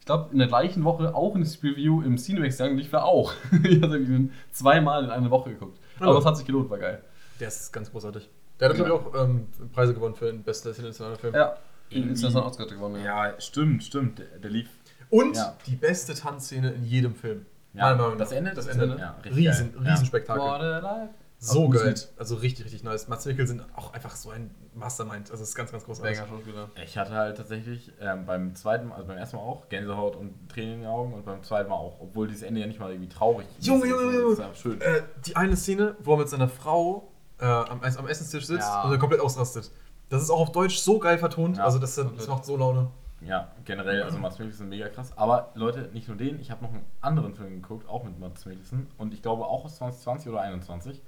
ich 0.00 0.06
glaube, 0.06 0.32
in 0.32 0.38
der 0.38 0.48
gleichen 0.48 0.84
Woche 0.84 1.14
auch 1.14 1.34
in 1.34 1.42
das 1.42 1.58
Preview 1.58 2.00
im 2.00 2.16
Cinemax 2.16 2.56
gegangen, 2.56 2.78
lief 2.78 2.92
er 2.94 3.04
auch. 3.04 3.32
ich 3.62 3.82
habe 3.82 3.98
ihn 3.98 4.32
zweimal 4.50 5.04
in 5.04 5.10
einer 5.10 5.30
Woche 5.30 5.50
geguckt. 5.50 5.78
Aber 6.00 6.18
es 6.18 6.24
hat 6.24 6.38
sich 6.38 6.46
gelohnt, 6.46 6.70
war 6.70 6.78
geil. 6.78 7.02
Der 7.38 7.48
ist 7.48 7.70
ganz 7.70 7.90
großartig. 7.90 8.30
Der 8.60 8.68
hat, 8.70 8.76
glaube 8.76 8.90
ich, 8.90 8.96
auch 8.96 9.24
ähm, 9.24 9.48
Preise 9.74 9.92
gewonnen 9.92 10.14
für 10.14 10.26
den 10.26 10.42
besten 10.42 10.68
internationalen 10.68 11.16
Film. 11.18 11.34
Ja, 11.34 11.56
internationalen 12.02 12.48
Oscar 12.48 12.66
gewonnen. 12.66 13.02
Ja. 13.04 13.28
Ja, 13.28 13.40
stimmt, 13.40 13.84
stimmt. 13.84 14.18
Der, 14.18 14.26
der 14.38 14.50
lief. 14.50 14.68
Und 15.10 15.36
Ja. 15.36 15.56
die 15.66 15.76
beste 15.76 16.14
Tanzszene 16.14 16.72
in 16.72 16.84
jedem 16.84 17.14
Film. 17.14 17.46
Ja, 17.72 17.94
Meinung 17.94 18.18
das. 18.18 18.32
Ende? 18.32 18.52
Das 18.54 18.66
Das 18.66 18.76
Ende, 18.76 18.88
ne? 18.96 19.14
Riesen, 19.24 19.72
geil. 19.74 19.82
Ja. 19.84 19.90
Riesenspektakel. 19.92 21.08
So 21.38 21.68
geil. 21.68 21.94
Also 22.16 22.36
richtig, 22.36 22.64
richtig 22.64 22.84
nice. 22.84 23.06
Mats 23.08 23.26
Mikkelsen 23.26 23.60
auch 23.76 23.92
einfach 23.92 24.14
so 24.16 24.30
ein 24.30 24.50
Mastermind. 24.74 25.30
Also 25.30 25.42
es 25.42 25.50
ist 25.50 25.54
ganz, 25.54 25.72
ganz 25.72 25.84
großartig. 25.84 26.16
Schauspieler. 26.18 26.70
Ich 26.82 26.96
hatte 26.96 27.10
halt 27.12 27.36
tatsächlich 27.36 27.92
ähm, 28.00 28.24
beim 28.24 28.54
zweiten 28.54 28.88
Mal, 28.88 28.94
also 28.94 29.08
beim 29.08 29.18
ersten 29.18 29.36
Mal 29.36 29.42
auch 29.42 29.68
Gänsehaut 29.68 30.16
und 30.16 30.48
Tränen 30.48 30.74
in 30.74 30.80
den 30.80 30.88
Augen 30.88 31.12
und 31.12 31.24
beim 31.26 31.42
zweiten 31.42 31.68
Mal 31.68 31.76
auch, 31.76 32.00
obwohl 32.00 32.28
dieses 32.28 32.42
Ende 32.44 32.60
ja 32.60 32.66
nicht 32.66 32.80
mal 32.80 32.90
irgendwie 32.90 33.08
traurig 33.10 33.46
ist. 33.58 33.66
Junge, 33.66 33.86
Junge, 33.86 34.02
Junge. 34.16 34.32
ist 34.32 34.38
ja 34.38 34.54
schön. 34.54 34.80
Äh, 34.80 35.02
die 35.26 35.36
eine 35.36 35.56
Szene, 35.56 35.96
wo 36.00 36.12
er 36.14 36.18
mit 36.18 36.28
seiner 36.30 36.48
Frau 36.48 37.12
äh, 37.38 37.44
am, 37.44 37.80
am 37.82 38.08
Essenstisch 38.08 38.46
sitzt 38.46 38.62
Ja. 38.62 38.82
und 38.84 38.90
dann 38.92 38.98
komplett 39.00 39.20
ausrastet. 39.20 39.70
Das 40.08 40.22
ist 40.22 40.30
auch 40.30 40.40
auf 40.40 40.52
Deutsch 40.52 40.76
so 40.78 40.98
geil 40.98 41.18
vertont. 41.18 41.56
Ja, 41.56 41.64
also 41.64 41.78
das, 41.78 41.94
das 41.94 42.28
macht 42.28 42.44
so 42.44 42.56
Laune. 42.56 42.88
Ja, 43.20 43.48
generell, 43.64 44.02
also 44.02 44.18
Mats 44.18 44.38
Mikkelsen 44.38 44.68
mega 44.68 44.88
krass. 44.88 45.16
Aber 45.16 45.50
Leute, 45.54 45.88
nicht 45.94 46.08
nur 46.08 46.16
den, 46.16 46.38
ich 46.40 46.50
habe 46.50 46.62
noch 46.62 46.70
einen 46.72 46.84
anderen 47.00 47.34
Film 47.34 47.62
geguckt, 47.62 47.88
auch 47.88 48.04
mit 48.04 48.18
Mats 48.18 48.44
Mikkelsen 48.44 48.86
und 48.98 49.14
ich 49.14 49.22
glaube 49.22 49.46
auch 49.46 49.64
aus 49.64 49.76
2020 49.76 50.28
oder 50.28 50.38
2021. 50.40 51.00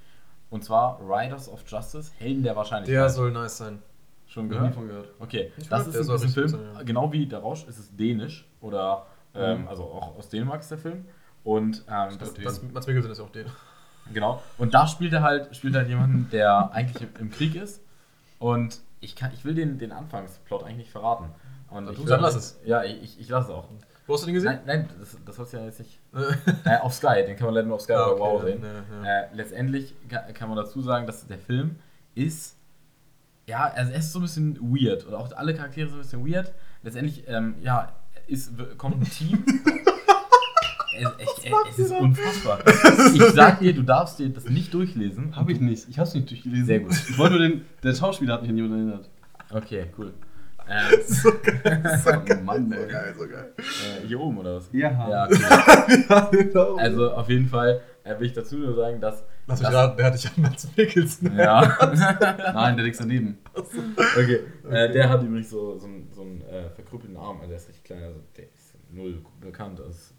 Und 0.49 0.63
zwar 0.63 0.99
Riders 1.01 1.47
of 1.49 1.63
Justice, 1.67 2.11
Helden 2.17 2.41
der 2.41 2.55
Wahrscheinlichkeit. 2.55 2.95
Der 3.03 3.09
soll 3.09 3.31
nice 3.31 3.57
sein. 3.57 3.79
schon 4.27 4.49
gehört? 4.49 4.73
von 4.73 4.87
gehört. 4.87 5.09
Okay, 5.19 5.51
Ich 5.57 5.67
das 5.69 5.87
ist 5.87 6.09
ein 6.09 6.29
Film, 6.29 6.47
sein, 6.47 6.61
ja. 6.73 6.83
genau 6.83 7.11
wie 7.11 7.25
der 7.27 7.39
Rausch 7.39 7.65
ist 7.67 7.77
es 7.77 7.95
dänisch 7.95 8.47
oder 8.61 9.05
ähm, 9.35 9.61
Mhm. 9.63 9.67
also 9.67 9.83
auch 9.83 10.17
aus 10.17 10.29
Dänemark 10.29 10.61
ist 10.61 10.71
der 10.71 10.77
Film 10.79 11.05
und 11.43 11.83
ähm, 11.87 12.17
das, 12.17 12.31
Stimmt, 12.31 12.45
das, 12.47 12.63
Mats, 12.63 12.87
Mikkelsen 12.87 13.11
ist 13.11 13.19
auch 13.19 13.29
den. 13.29 13.45
genau 14.13 14.41
und 14.57 14.73
da 14.73 14.87
spielt 14.87 15.13
er 15.13 15.21
halt 15.21 15.55
spielt 15.55 15.75
halt 15.75 15.87
jemanden, 15.89 16.29
der 16.31 16.71
eigentlich 16.71 17.03
im, 17.03 17.09
im 17.19 17.29
Krieg 17.31 17.55
ist 17.55 17.81
und 18.39 18.79
ich 18.99 19.15
kann 19.15 19.31
ich 19.33 19.45
will 19.45 19.53
den 19.55 19.77
den 19.77 19.91
Anfangsplot 19.91 20.63
eigentlich 20.63 20.77
nicht 20.77 20.91
verraten 20.91 21.25
und 21.69 21.85
Dann 21.85 21.93
ich 21.93 21.99
will- 21.99 22.05
dann 22.07 22.21
lass 22.21 22.35
es. 22.35 22.59
Ja, 22.65 22.83
ich, 22.83 23.01
ich, 23.03 23.19
ich 23.19 23.29
lasse 23.29 23.49
es 23.51 23.53
auch. 23.57 23.69
Wo 24.05 24.13
hast 24.13 24.21
du 24.21 24.27
den 24.27 24.35
gesehen? 24.35 24.59
Nein, 24.65 24.87
nein, 24.87 24.89
das, 24.99 25.17
das 25.25 25.35
sollst 25.35 25.51
du 25.53 25.57
ja 25.57 25.65
jetzt 25.65 25.79
nicht. 25.79 25.99
Äh, 26.65 26.77
auf 26.77 26.93
Sky, 26.93 27.23
den 27.27 27.35
kann 27.35 27.47
man 27.47 27.55
leider 27.55 27.67
nur 27.67 27.75
auf 27.75 27.81
Sky 27.81 27.93
Ah, 27.93 28.07
oder 28.07 28.19
Wow 28.19 28.41
okay, 28.41 28.53
sehen. 28.53 28.63
ja, 28.63 29.03
ja. 29.03 29.21
Äh, 29.23 29.27
letztendlich 29.35 29.93
kann, 30.07 30.33
kann 30.33 30.47
man 30.49 30.57
dazu 30.57 30.81
sagen, 30.81 31.05
dass 31.05 31.27
der 31.27 31.37
Film 31.37 31.75
ist, 32.15 32.55
ja, 33.47 33.65
also 33.65 33.91
er 33.91 33.99
ist 33.99 34.11
so 34.13 34.19
ein 34.19 34.21
bisschen 34.23 34.57
weird 34.61 35.05
oder 35.07 35.19
auch 35.19 35.31
alle 35.33 35.53
Charaktere 35.53 35.87
sind 35.89 35.97
ein 35.99 36.01
bisschen 36.03 36.25
weird. 36.33 36.53
Letztendlich, 36.83 37.25
ähm, 37.27 37.55
ja, 37.61 37.93
ist, 38.27 38.51
kommt 38.77 38.95
ein 39.01 39.03
Team. 39.09 39.43
es, 40.97 41.07
es, 41.19 41.43
es, 41.45 41.51
es 41.71 41.79
ist 41.79 41.91
unfassbar. 41.91 42.59
Ich 43.13 43.21
sag 43.33 43.59
dir, 43.59 43.73
du 43.73 43.83
darfst 43.83 44.19
dir 44.19 44.29
das 44.29 44.49
nicht 44.49 44.73
durchlesen. 44.73 45.35
Hab 45.35 45.49
ich 45.49 45.59
nicht. 45.59 45.87
Ich 45.89 45.97
hab's 45.99 46.13
nicht 46.13 46.29
durchgelesen. 46.29 46.65
Sehr 46.65 46.79
gut. 46.81 46.93
Ich 47.09 47.17
wollte 47.17 47.35
nur 47.37 47.47
den, 47.47 47.65
der 47.83 47.93
Schauspieler 47.95 48.33
hat 48.35 48.41
mich 48.41 48.49
an 48.51 48.57
jemanden 48.57 48.89
erinnert. 48.89 49.09
Okay, 49.51 49.85
cool. 49.97 50.13
Äh, 50.69 51.01
so 51.01 51.31
geil. 51.31 51.81
Oh 52.29 52.35
Mann, 52.43 52.69
So 52.69 52.75
geil, 52.91 53.15
so 53.17 53.25
geil. 53.25 53.53
äh, 53.57 54.05
hier 54.05 54.19
oben 54.19 54.37
oder 54.39 54.57
was? 54.57 54.67
Ja. 54.73 54.89
Ja, 55.09 55.25
cool. 55.29 55.37
Ja, 56.09 56.29
genau. 56.29 56.75
Also 56.75 57.13
auf 57.13 57.29
jeden 57.29 57.47
Fall 57.47 57.79
äh, 58.03 58.19
will 58.19 58.27
ich 58.27 58.33
dazu 58.33 58.57
nur 58.57 58.75
sagen, 58.75 58.99
dass. 58.99 59.23
Lass 59.45 59.61
mich 59.61 59.71
raten, 59.71 59.95
der 59.95 60.07
hat 60.07 60.15
dich 60.15 60.25
an 60.27 60.33
Mats 60.41 60.67
Mikkelsen. 60.75 61.37
Ja. 61.37 61.77
Nein, 62.53 62.75
der 62.75 62.83
liegt 62.85 62.99
daneben. 62.99 63.37
Okay, 63.55 64.41
Äh, 64.69 64.91
der 64.91 65.07
hat 65.09 65.23
übrigens 65.23 65.49
so, 65.49 65.77
so 65.77 65.85
einen, 65.85 66.09
so 66.13 66.23
einen 66.23 66.41
äh, 66.41 66.69
verkrüppelten 66.75 67.15
Arm, 67.15 67.37
also 67.37 67.47
der 67.47 67.57
ist 67.59 67.69
richtig 67.69 67.85
klein, 67.85 68.03
also 68.03 68.19
der 68.35 68.43
ist 68.43 68.73
null 68.91 69.21
bekannt 69.39 69.79
als 69.79 70.09
So. 70.09 70.15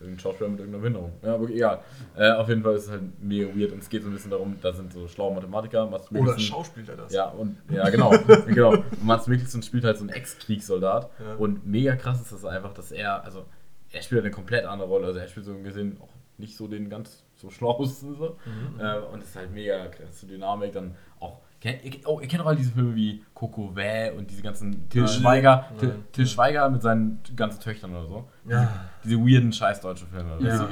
Irgendein 0.00 0.20
Schauspieler 0.20 0.50
mit 0.50 0.60
irgendeiner 0.60 0.82
Behinderung. 0.82 1.12
Ja, 1.22 1.34
aber 1.34 1.48
egal. 1.48 1.80
Äh, 2.16 2.32
auf 2.32 2.48
jeden 2.48 2.62
Fall 2.62 2.74
ist 2.74 2.84
es 2.84 2.90
halt 2.90 3.02
mega 3.22 3.46
weird 3.54 3.72
und 3.72 3.82
es 3.82 3.88
geht 3.88 4.02
so 4.02 4.08
ein 4.08 4.12
bisschen 4.12 4.30
darum, 4.30 4.56
da 4.60 4.72
sind 4.72 4.92
so 4.92 5.06
schlaue 5.08 5.34
Mathematiker, 5.34 5.86
Mats 5.86 6.10
Oder 6.10 6.20
Mikkelsen. 6.20 6.40
schauspielt 6.40 6.88
er 6.88 6.96
das? 6.96 7.12
Ja, 7.12 7.26
und 7.26 7.56
ja, 7.70 7.88
genau. 7.90 8.10
genau. 8.46 8.70
Und 8.72 9.04
Mats 9.04 9.26
Mikkelsen 9.26 9.62
spielt 9.62 9.84
halt 9.84 9.98
so 9.98 10.04
einen 10.04 10.10
Ex-Kriegssoldat. 10.10 11.10
Ja. 11.18 11.34
Und 11.34 11.66
mega 11.66 11.96
krass 11.96 12.20
ist 12.20 12.32
das 12.32 12.44
einfach, 12.44 12.72
dass 12.72 12.92
er, 12.92 13.24
also 13.24 13.44
er 13.92 14.02
spielt 14.02 14.22
halt 14.22 14.26
eine 14.26 14.34
komplett 14.34 14.64
andere 14.64 14.88
Rolle. 14.88 15.08
Also 15.08 15.18
er 15.18 15.28
spielt 15.28 15.46
so 15.46 15.54
gesehen 15.58 15.98
auch 16.00 16.08
nicht 16.38 16.56
so 16.56 16.66
den 16.66 16.88
ganz 16.88 17.24
so 17.36 17.50
schlauesten 17.50 18.16
so. 18.16 18.36
Mhm. 18.44 18.80
Äh, 18.80 18.98
und 19.12 19.22
es 19.22 19.30
ist 19.30 19.36
halt 19.36 19.52
mega 19.52 19.86
krasse 19.88 20.26
Dynamik. 20.26 20.72
Dann 20.72 20.94
auch, 21.20 21.38
kennt, 21.60 21.84
ihr, 21.84 21.92
oh, 22.06 22.20
ihr 22.20 22.28
kennt 22.28 22.42
auch 22.42 22.46
all 22.46 22.56
diese 22.56 22.72
Filme 22.72 22.94
wie 22.94 23.22
Coco 23.34 23.72
Vä 23.74 24.12
und 24.16 24.30
diese 24.30 24.42
ganzen 24.42 24.88
Till. 24.88 25.06
Schweiger. 25.06 25.66
Till, 25.78 25.94
Till 26.12 26.26
Schweiger 26.26 26.68
mit 26.70 26.82
seinen 26.82 27.20
ganzen 27.36 27.60
Töchtern 27.60 27.90
oder 27.92 28.06
so. 28.06 28.28
Ja. 28.48 28.86
Diese 29.04 29.16
weirden 29.18 29.52
scheiß 29.52 29.80
deutschen 29.80 30.08
Filme. 30.08 30.36
Ja. 30.40 30.56
Ja. 30.56 30.68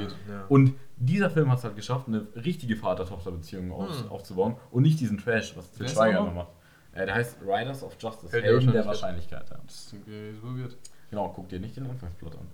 Und 0.49 0.73
dieser 0.97 1.29
Film 1.29 1.49
hat 1.51 1.59
es 1.59 1.63
halt 1.63 1.75
geschafft, 1.75 2.07
eine 2.07 2.27
richtige 2.35 2.75
Vater-Tochter-Beziehung 2.75 3.71
auf, 3.71 4.03
Hm. 4.03 4.09
aufzubauen 4.11 4.55
und 4.71 4.83
nicht 4.83 4.99
diesen 4.99 5.17
Trash, 5.17 5.55
was 5.55 5.71
Till 5.71 5.87
Schweiger 5.87 6.19
immer 6.19 6.31
macht. 6.31 6.49
Äh, 6.93 7.05
der 7.05 7.15
heißt 7.15 7.37
Riders 7.41 7.83
of 7.83 7.95
Justice, 7.99 8.31
Helden 8.31 8.65
der 8.65 8.73
der 8.81 8.85
Wahrscheinlichkeit. 8.87 9.49
Ja. 9.49 9.57
Das 9.65 9.75
ist 9.75 9.89
super 9.91 10.57
weird. 10.57 10.75
Genau, 11.09 11.29
guck 11.35 11.49
dir 11.49 11.59
nicht 11.59 11.75
den 11.75 11.89
Anfangsplot 11.89 12.33
an. 12.35 12.47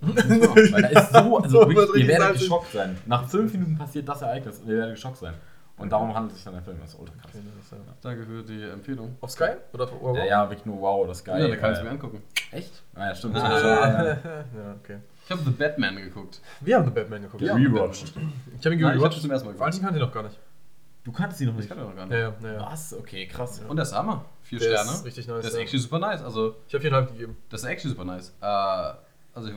Weil 0.72 0.82
da 0.82 0.88
ist 0.88 1.12
so, 1.12 1.38
also 1.38 1.60
So 1.62 1.68
wirklich, 1.68 2.04
ihr 2.04 2.08
werdet 2.08 2.34
geschockt 2.38 2.72
sein. 2.72 2.96
Nach 3.04 3.28
fünf 3.28 3.52
Minuten 3.52 3.76
passiert 3.76 4.08
das 4.08 4.22
Ereignis 4.22 4.58
und 4.60 4.68
ihr 4.68 4.76
werdet 4.78 4.94
geschockt 4.94 5.18
sein. 5.18 5.34
Und 5.78 5.92
darum 5.92 6.14
handelt 6.14 6.34
sich 6.34 6.44
dann 6.44 6.54
der 6.54 6.62
Film. 6.62 6.78
Das 6.80 6.94
ist 6.94 6.98
ultra 6.98 7.14
krass. 7.20 7.32
Okay, 7.34 7.44
das 7.56 7.64
ist 7.66 7.72
ja- 7.72 7.78
Danke 8.00 8.24
für 8.24 8.42
die 8.42 8.62
Empfehlung. 8.62 9.16
Auf 9.20 9.30
Sky? 9.30 9.50
Oder 9.74 9.84
auf 9.84 10.16
Ja, 10.16 10.24
ja, 10.24 10.48
wirklich 10.50 10.64
nur 10.64 10.80
wow, 10.80 11.06
das 11.06 11.18
ist 11.18 11.24
geil. 11.24 11.42
Ja, 11.42 11.48
da 11.48 11.56
kann 11.56 11.72
ich 11.74 11.78
Äh, 11.80 11.82
mir 11.84 11.90
angucken. 11.90 12.22
Echt? 12.50 12.82
Ah, 12.94 13.08
ja, 13.08 13.14
stimmt. 13.14 13.36
Ah. 13.36 13.48
das 13.50 13.62
ja. 13.62 14.08
ja, 14.34 14.74
okay. 14.82 14.98
Ich 15.24 15.30
habe 15.30 15.42
The 15.44 15.50
Batman 15.50 15.96
geguckt. 15.96 16.40
Wir 16.60 16.76
haben 16.76 16.84
The 16.86 16.90
Batman 16.92 17.22
geguckt. 17.22 17.42
Ja. 17.42 17.54
Rewatched. 17.54 18.14
Ich 18.58 18.64
habe 18.64 18.74
ihn 18.74 18.80
ich 18.80 18.86
gerewatcht. 18.86 19.20
zum 19.20 19.30
ersten 19.30 19.48
Mal 19.48 19.58
Valentin 19.58 19.82
kannte 19.82 19.98
ihn 19.98 20.02
noch 20.04 20.12
gar 20.14 20.22
nicht. 20.22 20.38
Du 21.04 21.12
kanntest 21.12 21.38
sie 21.38 21.46
noch 21.46 21.52
Ich 21.54 21.58
nicht. 21.58 21.68
kann 21.68 21.78
ja 21.78 21.84
noch 21.84 21.94
gar 21.94 22.06
nicht. 22.06 22.14
ja, 22.16 22.34
ja. 22.42 22.52
ja. 22.54 22.70
Was? 22.72 22.94
Okay, 22.94 23.26
krass. 23.26 23.60
Und 23.68 23.76
der 23.76 23.82
ist 23.84 23.94
Hammer. 23.94 24.24
Vier 24.42 24.58
Der 24.58 24.66
Sterne. 24.70 24.90
ist 24.92 25.04
richtig 25.04 25.26
nice. 25.28 25.42
Der 25.42 25.50
ist 25.50 25.56
actually 25.58 25.78
super 25.82 25.98
nice. 25.98 26.22
Also, 26.22 26.56
Ich 26.68 26.74
habe 26.74 26.80
viereinhalb 26.82 27.12
gegeben. 27.12 27.36
das 27.50 27.62
ist 27.62 27.68
actually 27.68 27.94
super 27.94 28.04
nice. 28.04 28.32
Äh, 28.40 28.46
also, 29.34 29.48
ich, 29.50 29.54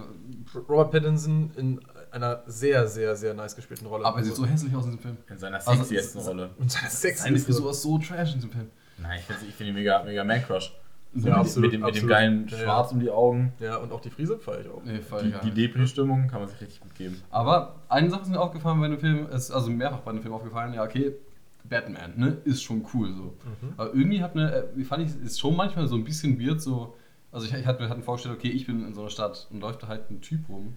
Robert 0.68 0.92
Pattinson 0.92 1.52
in 1.56 1.80
einer 2.12 2.44
sehr, 2.48 2.88
sehr, 2.88 3.16
sehr 3.16 3.34
nice 3.34 3.56
gespielten 3.56 3.88
Rolle. 3.88 4.06
aber 4.06 4.18
er 4.20 4.24
sieht 4.24 4.36
so 4.36 4.46
hässlich 4.46 4.74
aus 4.76 4.86
in 4.86 4.92
diesem 4.92 5.02
Film. 5.04 5.18
In 5.30 5.38
seiner 5.38 5.58
Also, 5.58 5.84
sexiesten 5.84 6.22
Rolle. 6.22 6.50
Und 6.58 6.72
seine 6.72 6.90
Sex 6.90 7.24
Seine 7.24 7.38
Frisur 7.40 7.72
ist 7.72 7.82
so 7.82 7.98
trash 7.98 8.30
in 8.30 8.36
diesem 8.36 8.52
Film. 8.52 8.70
Nein, 8.98 9.20
ich 9.20 9.26
finde 9.26 9.42
ich 9.48 9.56
find 9.56 9.70
ihn 9.70 9.76
mega, 9.76 10.04
mega 10.04 10.24
Man-Crush. 10.24 10.74
So 11.16 11.28
Ja, 11.28 11.38
mit, 11.38 11.40
absolut, 11.46 11.72
mit, 11.72 11.82
dem, 11.82 11.86
mit 11.86 11.96
dem 11.96 12.08
geilen 12.08 12.48
Ja, 12.50 12.58
ja. 12.58 12.64
Schwarz 12.64 12.92
um 12.92 13.00
die 13.00 13.10
Augen. 13.10 13.54
Ja, 13.60 13.78
und 13.78 13.92
auch 13.92 14.02
die 14.02 14.10
Frise 14.12 14.38
feiere 14.38 14.62
ich 14.62 14.70
auch. 14.70 14.84
Nee, 14.84 15.00
voll 15.02 15.24
Die, 15.24 15.32
geil. 15.32 15.42
die 15.44 15.52
Depri-Stimmung 15.52 16.28
kann 16.28 16.42
man 16.42 16.50
sich 16.50 16.62
richtig 16.62 16.82
gut 16.82 16.94
geben. 16.96 17.22
Aber 17.32 17.78
eine 17.90 18.10
Sache 18.12 18.22
ist 18.24 18.30
mir 18.30 18.40
aufgefallen 18.40 18.80
bei 18.80 18.88
dem 18.90 19.00
Film, 19.00 19.28
ist 19.28 19.50
also 19.52 19.70
mehrfach 19.72 20.00
bei 20.02 20.12
dem 20.12 20.22
Film 20.22 20.34
aufgefallen, 20.34 20.74
ja, 20.74 20.84
okay, 20.84 21.16
Batman, 21.64 22.14
ne, 22.16 22.38
ist 22.46 22.62
schon 22.64 22.86
cool 22.94 23.12
so. 23.14 23.24
Mhm. 23.24 23.74
Aber 23.78 23.94
irgendwie 23.94 24.22
hat 24.22 24.36
mir, 24.36 24.70
äh, 24.78 24.84
fand 24.84 25.04
ich, 25.08 25.16
ist 25.24 25.40
schon 25.40 25.56
manchmal 25.56 25.88
so 25.88 25.96
ein 25.96 26.04
bisschen 26.04 26.40
weird 26.40 26.62
so, 26.62 26.96
also 27.32 27.46
ich, 27.46 27.54
ich 27.54 27.66
hatte 27.66 27.82
mir 27.84 27.90
hatten 27.90 28.04
vorgestellt, 28.04 28.36
okay, 28.38 28.50
ich 28.50 28.66
bin 28.66 28.86
in 28.86 28.94
so 28.94 29.02
einer 29.02 29.10
Stadt 29.10 29.48
und 29.52 29.62
läuft 29.62 29.84
da 29.84 29.88
halt 29.88 30.10
ein 30.12 30.22
Typ 30.22 30.48
rum 30.50 30.74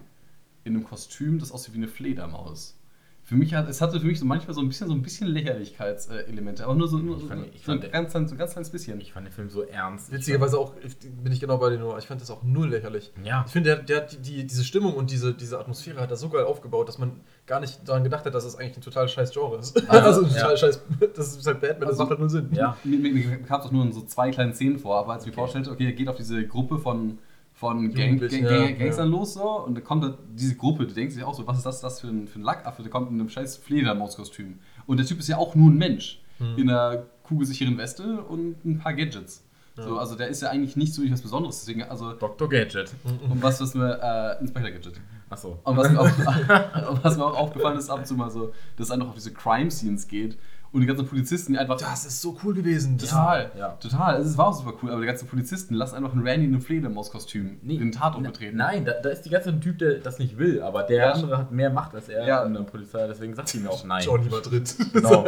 in 0.65 0.75
einem 0.77 0.85
Kostüm, 0.85 1.39
das 1.39 1.53
aussieht 1.53 1.75
wie 1.75 1.79
eine 1.79 1.89
Fledermaus. 1.89 2.79
Für 3.25 3.37
mich 3.37 3.55
hat, 3.55 3.69
es 3.69 3.81
hatte 3.81 4.01
für 4.01 4.07
mich 4.07 4.19
so 4.19 4.25
manchmal 4.27 4.53
so 4.55 4.61
ein 4.61 4.67
bisschen 4.69 4.89
so 4.89 4.95
ein 4.95 5.01
bisschen 5.03 5.29
Lächerlichkeitselemente, 5.29 6.65
aber 6.65 6.75
nur 6.75 6.89
so, 6.89 6.99
nur 6.99 7.17
Ich 7.17 7.23
so, 7.23 7.29
fand- 7.29 7.47
ich 7.55 7.65
so 7.65 7.73
ein 7.73 7.81
ganz, 7.81 8.11
kleines- 8.11 8.31
so 8.31 8.35
ein 8.35 8.39
ganz 8.39 8.53
kleines 8.53 8.71
bisschen. 8.71 9.01
Ich 9.01 9.13
fand 9.13 9.27
den 9.27 9.33
Film 9.33 9.49
so 9.49 9.63
ernst. 9.63 10.11
Witzigerweise 10.13 10.59
auch, 10.59 10.75
ich- 10.85 10.99
bin 10.99 11.33
ich 11.33 11.41
genau 11.41 11.59
bei 11.59 11.71
dir 11.71 11.79
nur, 11.79 11.97
ich 11.99 12.07
fand 12.07 12.21
das 12.21 12.31
auch 12.31 12.43
null 12.43 12.69
lächerlich. 12.71 13.13
Ja. 13.25 13.45
Ich 13.47 13.53
finde, 13.53 13.71
der, 13.77 13.83
der 13.85 13.97
hat 13.99 14.13
die, 14.13 14.19
die, 14.19 14.47
diese 14.47 14.65
Stimmung 14.65 14.95
und 14.95 15.11
diese, 15.11 15.35
diese 15.35 15.59
Atmosphäre 15.59 16.01
hat 16.01 16.11
er 16.11 16.17
so 16.17 16.29
geil 16.29 16.45
aufgebaut, 16.45 16.89
dass 16.89 16.99
man 16.99 17.21
gar 17.47 17.61
nicht 17.61 17.89
daran 17.89 18.03
gedacht 18.03 18.25
hat, 18.27 18.35
dass 18.35 18.45
es 18.45 18.57
eigentlich 18.57 18.79
ein 18.79 18.83
total 18.83 19.09
scheiß 19.09 19.31
Genre 19.33 19.57
ist. 19.59 19.89
Also, 19.89 20.23
ein 20.25 20.31
ja. 20.33 20.41
total 20.41 20.57
scheiß, 20.57 20.81
das 21.17 21.37
ist 21.37 21.47
halt 21.47 21.61
Batman, 21.61 21.89
das 21.89 21.99
macht 21.99 22.11
halt 22.11 22.19
null 22.21 22.31
Sinn. 22.31 22.49
Ja. 22.53 22.77
Mir, 22.85 22.99
mir, 22.99 23.13
mir 23.13 23.39
kam 23.43 23.61
es 23.61 23.67
auch 23.67 23.73
nur 23.73 23.85
in 23.85 23.93
so 23.93 24.03
zwei 24.03 24.31
kleinen 24.31 24.53
Szenen 24.55 24.79
vor, 24.79 24.99
aber 24.99 25.13
als 25.13 25.23
ich 25.25 25.29
mir 25.31 25.35
vorstellte, 25.35 25.71
okay, 25.71 25.87
er 25.87 25.93
geht 25.93 26.09
auf 26.09 26.17
diese 26.17 26.45
Gruppe 26.47 26.79
von, 26.79 27.19
von 27.63 27.95
Gang, 27.95 28.19
Gang, 28.19 28.31
Gang, 28.31 28.79
Gangstern 28.79 29.11
ja. 29.11 29.19
los 29.19 29.35
so 29.35 29.65
und 29.65 29.77
dann 29.77 29.85
kommt 29.85 30.03
da 30.03 30.19
diese 30.35 30.57
Gruppe, 30.57 30.85
die 30.87 30.95
denkt 30.95 31.13
sich 31.13 31.23
auch 31.23 31.35
so, 31.35 31.47
was 31.47 31.59
ist 31.59 31.67
das, 31.67 31.81
das 31.81 32.01
für 32.01 32.09
ein, 32.09 32.27
für 32.27 32.41
ein 32.41 32.43
Lackaffe, 32.43 32.83
der 32.83 32.91
kommt 32.91 33.09
in 33.11 33.21
einem 33.21 33.29
scheiß 33.29 33.57
Fledermauskostüm. 33.59 34.59
Und 34.87 34.97
der 34.99 35.07
Typ 35.07 35.21
ist 35.21 35.29
ja 35.29 35.39
auch 35.39 35.55
nur 35.55 35.71
ein 35.71 35.79
Mensch 35.79 36.23
Hm. 36.43 36.59
in 36.59 36.71
einer 36.71 37.05
kugelsicheren 37.23 37.79
Weste 37.79 38.21
und 38.23 38.65
ein 38.65 38.79
paar 38.79 38.95
Gadgets. 38.95 39.45
Ja. 39.77 39.85
So, 39.85 39.99
also 39.99 40.17
der 40.17 40.29
ist 40.29 40.43
ja 40.43 40.51
eigentlich 40.51 40.77
nicht 40.77 40.93
so 40.93 41.03
was 41.11 41.23
Besonderes, 41.23 41.61
deswegen, 41.61 41.83
also 41.85 42.13
Dr. 42.13 42.49
Gadget. 42.49 42.93
um 43.31 43.43
was 43.43 43.59
wissen 43.61 43.81
wir, 43.81 44.01
äh, 44.03 44.41
Inspector 44.41 44.71
Gadget. 44.71 45.01
Achso. 45.31 45.59
Und 45.65 45.77
was 45.79 45.91
mir, 45.91 46.01
auch, 46.01 46.91
und 46.91 47.05
was 47.05 47.17
mir 47.17 47.25
auch 47.25 47.39
aufgefallen 47.39 47.79
ist, 47.79 47.89
ab 47.89 48.01
und 48.01 48.07
zu 48.07 48.15
mal 48.15 48.31
so, 48.31 48.53
dass 48.77 48.89
es 48.89 48.91
einfach 48.91 49.09
auf 49.09 49.15
diese 49.15 49.33
Crime-Scenes 49.33 50.09
geht 50.09 50.37
und 50.73 50.81
die 50.81 50.87
ganzen 50.87 51.07
Polizisten, 51.07 51.53
die 51.53 51.59
einfach. 51.59 51.77
Das 51.79 52.07
ist 52.07 52.21
so 52.23 52.37
cool 52.43 52.55
gewesen. 52.55 52.97
total, 52.97 53.51
ja. 53.59 53.69
total. 53.81 54.21
Es 54.23 54.39
war 54.39 54.47
auch 54.47 54.55
super 54.55 54.73
cool, 54.83 54.91
aber 54.91 55.01
die 55.03 55.07
ganzen 55.07 55.29
Polizisten 55.29 55.75
lassen 55.75 55.97
einfach 55.97 56.13
einen 56.13 56.27
Randy 56.27 56.47
in 56.47 56.53
einem 56.55 56.63
Fledermauskostüm 56.63 57.59
den 57.63 57.93
Tatort 57.93 58.25
betreten. 58.25 58.57
Nein, 58.57 58.85
da, 58.87 58.93
da 59.03 59.11
ist 59.11 59.23
die 59.23 59.31
ganze 59.31 59.59
Typ, 59.61 59.79
der 59.79 59.95
das 59.99 60.19
nicht 60.19 60.39
will, 60.39 60.63
aber 60.63 60.83
der 60.85 60.97
Ja. 60.97 61.13
andere 61.13 61.37
hat 61.37 61.53
mehr 61.53 61.69
Macht 61.71 61.95
als 61.95 62.09
er 62.09 62.27
Ja. 62.27 62.43
in 62.45 62.55
der 62.55 62.63
Polizei, 62.63 63.07
deswegen 63.07 63.35
sagt 63.35 63.49
sie 63.49 63.59
mir 63.61 63.69
auch 63.71 63.85
nein. 63.85 64.03
Johnny 64.03 64.29
Madrid. 64.31 64.75
Genau. 64.93 65.27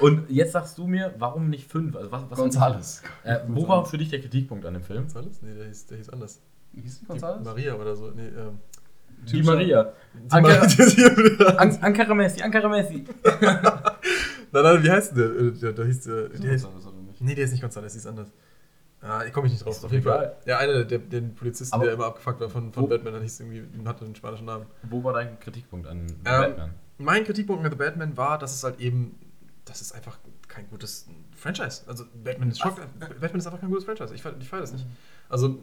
Und 0.00 0.28
jetzt 0.30 0.52
sagst 0.52 0.76
du 0.78 0.86
mir, 0.86 1.14
warum 1.18 1.48
nicht 1.48 1.70
fünf? 1.70 1.94
Also 1.96 2.10
was, 2.12 2.22
was 2.28 2.38
Gonzales. 2.38 3.02
Äh, 3.24 3.38
wo 3.48 3.66
war 3.68 3.84
für 3.86 3.96
dich 3.98 4.08
der 4.10 4.20
Kritikpunkt 4.20 4.64
an 4.66 4.74
dem 4.74 4.82
Film? 4.82 5.02
Gonzales? 5.02 5.40
Nee, 5.42 5.54
der 5.54 5.66
hieß, 5.66 5.86
der 5.86 5.96
hieß 5.98 6.10
anders. 6.10 6.40
Hieß 6.74 6.94
die 6.94 7.00
Die 7.00 7.06
Gonzales? 7.06 7.44
Maria 7.44 7.74
oder 7.74 7.94
so. 7.96 8.10
Nee, 8.10 8.26
ähm. 8.28 8.58
Die 9.30 9.42
Maria. 9.42 9.92
Ankara 10.30 12.14
Messi, 12.14 12.42
Ankara 12.42 12.68
Messi. 12.68 13.04
Nein, 14.52 14.62
nein, 14.64 14.82
wie 14.84 14.90
heißt 14.90 15.16
denn 15.16 15.18
der? 15.18 15.46
Äh, 15.46 15.50
Der, 15.52 15.72
der 15.72 15.84
hieß, 15.86 16.00
der, 16.02 16.28
Hieß 16.28 16.40
die 16.40 16.40
der 16.42 16.50
Gonzales 16.50 16.86
oder 16.86 16.96
nicht? 16.98 17.20
nee, 17.20 17.34
der 17.34 17.44
ist 17.44 17.50
nicht 17.52 17.60
Gonzales, 17.62 17.92
der 17.92 17.98
ist 18.00 18.06
anders. 18.06 18.28
Ah, 19.00 19.24
ich 19.26 19.32
komme 19.32 19.48
nicht 19.48 19.64
drauf. 19.64 19.76
Ist 19.76 19.84
Auf 19.84 19.90
jeden. 19.90 20.04
Fall. 20.04 20.36
Ja, 20.46 20.58
einer 20.58 20.84
der, 20.84 20.98
den 20.98 21.34
Polizisten, 21.34 21.74
Aber- 21.74 21.84
der 21.84 21.94
immer 21.94 22.06
abgefuckt 22.06 22.40
war 22.40 22.48
von, 22.48 22.72
von 22.72 22.84
Wo- 22.84 22.86
Batman, 22.86 23.14
der 23.14 23.22
hieß 23.22 23.40
irgendwie, 23.40 23.64
hatte 23.84 24.04
einen 24.04 24.14
spanischen 24.14 24.44
Namen. 24.46 24.66
Wo 24.84 25.02
war 25.02 25.12
dein 25.14 25.40
Kritikpunkt 25.40 25.86
an 25.88 26.00
Ähm, 26.06 26.16
Batman? 26.22 26.70
Mein 26.98 27.24
Kritikpunkt 27.24 27.64
an 27.64 27.70
The 27.72 27.76
Batman 27.76 28.16
war, 28.16 28.38
dass 28.38 28.54
es 28.54 28.62
halt 28.62 28.78
eben, 28.78 29.18
das 29.64 29.80
ist 29.80 29.92
einfach 29.92 30.18
kein 30.46 30.68
gutes 30.70 31.08
Franchise. 31.34 31.82
Also 31.88 32.04
Batman 32.22 32.50
ist, 32.50 32.60
schock, 32.60 32.76
Batman 33.00 33.36
ist 33.40 33.46
einfach 33.46 33.60
kein 33.60 33.70
gutes 33.70 33.84
Franchise. 33.84 34.14
Ich, 34.14 34.24
ich 34.24 34.48
feiere 34.48 34.60
das 34.60 34.72
nicht. 34.72 34.86
Also, 35.28 35.62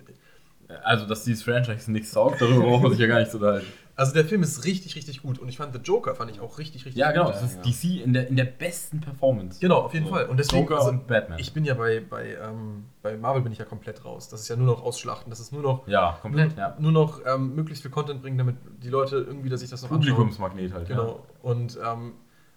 Also, 0.83 1.05
dass 1.05 1.23
dieses 1.23 1.43
Franchise 1.43 1.89
nichts 1.91 2.11
saugt, 2.11 2.41
darüber 2.41 2.61
braucht 2.63 2.83
man 2.83 2.91
sich 2.91 2.99
ja 2.99 3.07
gar 3.07 3.19
nicht 3.19 3.31
zu 3.31 3.37
unterhalten. 3.37 3.67
Also 3.99 4.13
der 4.13 4.25
Film 4.25 4.41
ist 4.43 4.65
richtig, 4.65 4.95
richtig 4.95 5.21
gut. 5.21 5.39
Und 5.39 5.49
ich 5.49 5.57
fand 5.57 5.73
The 5.73 5.79
Joker 5.81 6.15
fand 6.15 6.31
ich 6.31 6.39
auch 6.39 6.57
richtig, 6.57 6.85
richtig 6.85 6.99
Ja, 6.99 7.07
gut. 7.07 7.15
genau, 7.15 7.31
das 7.31 7.43
ist 7.43 7.55
Ja. 7.57 7.61
DC 7.61 8.03
in 8.03 8.13
der, 8.13 8.27
in 8.27 8.35
der 8.35 8.45
besten 8.45 9.01
Performance. 9.01 9.59
Genau, 9.59 9.79
auf 9.81 9.93
jeden 9.93 10.05
So, 10.07 10.13
Fall. 10.13 10.25
Und 10.27 10.37
deswegen, 10.37 10.61
Joker 10.63 10.77
also, 10.77 10.89
und 10.89 11.05
Batman. 11.07 11.37
ich 11.39 11.53
bin 11.53 11.65
ja 11.65 11.73
bei, 11.73 11.99
bei, 11.99 12.35
ähm, 12.41 12.85
bei 13.01 13.17
Marvel 13.17 13.41
bin 13.41 13.51
ich 13.51 13.57
ja 13.59 13.65
komplett 13.65 14.03
raus. 14.05 14.29
Das 14.29 14.41
ist 14.41 14.47
ja 14.47 14.55
nur 14.55 14.65
noch 14.67 14.81
ausschlachten. 14.83 15.29
Das 15.29 15.39
ist 15.39 15.51
nur 15.51 15.61
noch, 15.61 15.87
ja, 15.87 16.17
komplett, 16.21 16.51
nur, 16.55 16.57
ja. 16.59 16.75
nur 16.79 16.91
noch 16.91 17.21
ähm, 17.25 17.53
möglichst 17.55 17.81
viel 17.83 17.91
Content 17.91 18.21
bringen, 18.21 18.37
damit 18.37 18.55
die 18.81 18.89
Leute 18.89 19.17
irgendwie, 19.17 19.49
dass 19.49 19.59
sich 19.59 19.69
das 19.69 19.81
noch 19.83 19.91
anschauen. 19.91 20.15
Publikumsmagnet 20.15 20.73
halt, 20.73 20.87
Genau. 20.87 21.25
Und 21.41 21.77
ähm, 21.85 22.13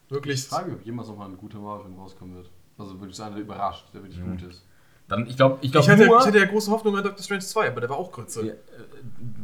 Ich 0.06 0.12
wirklich. 0.12 0.44
frage, 0.44 0.72
ob 0.72 0.84
jemals 0.86 1.08
nochmal 1.08 1.28
ein 1.28 1.36
guter 1.36 1.58
Marvel-Film 1.58 1.98
rauskommen 1.98 2.36
wird. 2.36 2.50
Also 2.78 2.98
wirklich 3.00 3.16
so 3.16 3.22
einer, 3.24 3.34
der 3.34 3.44
überrascht, 3.44 3.86
der 3.92 4.02
wirklich 4.02 4.20
Mhm. 4.20 4.38
gut 4.38 4.42
ist. 4.48 4.64
Dann, 5.12 5.26
ich 5.26 5.36
glaube, 5.36 5.58
ich 5.60 5.66
Ich 5.66 5.72
glaube 5.72 5.92
hatte, 5.92 6.06
nur... 6.06 6.20
ich 6.20 6.26
hatte 6.26 6.38
ja 6.38 6.46
große 6.46 6.70
Hoffnung 6.70 6.96
an 6.96 7.04
Doctor 7.04 7.22
Strange 7.22 7.42
2, 7.42 7.68
aber 7.68 7.80
der 7.82 7.90
war 7.90 7.98
auch 7.98 8.10
Grütze. 8.10 8.46
Ja, 8.46 8.52
äh, 8.54 8.56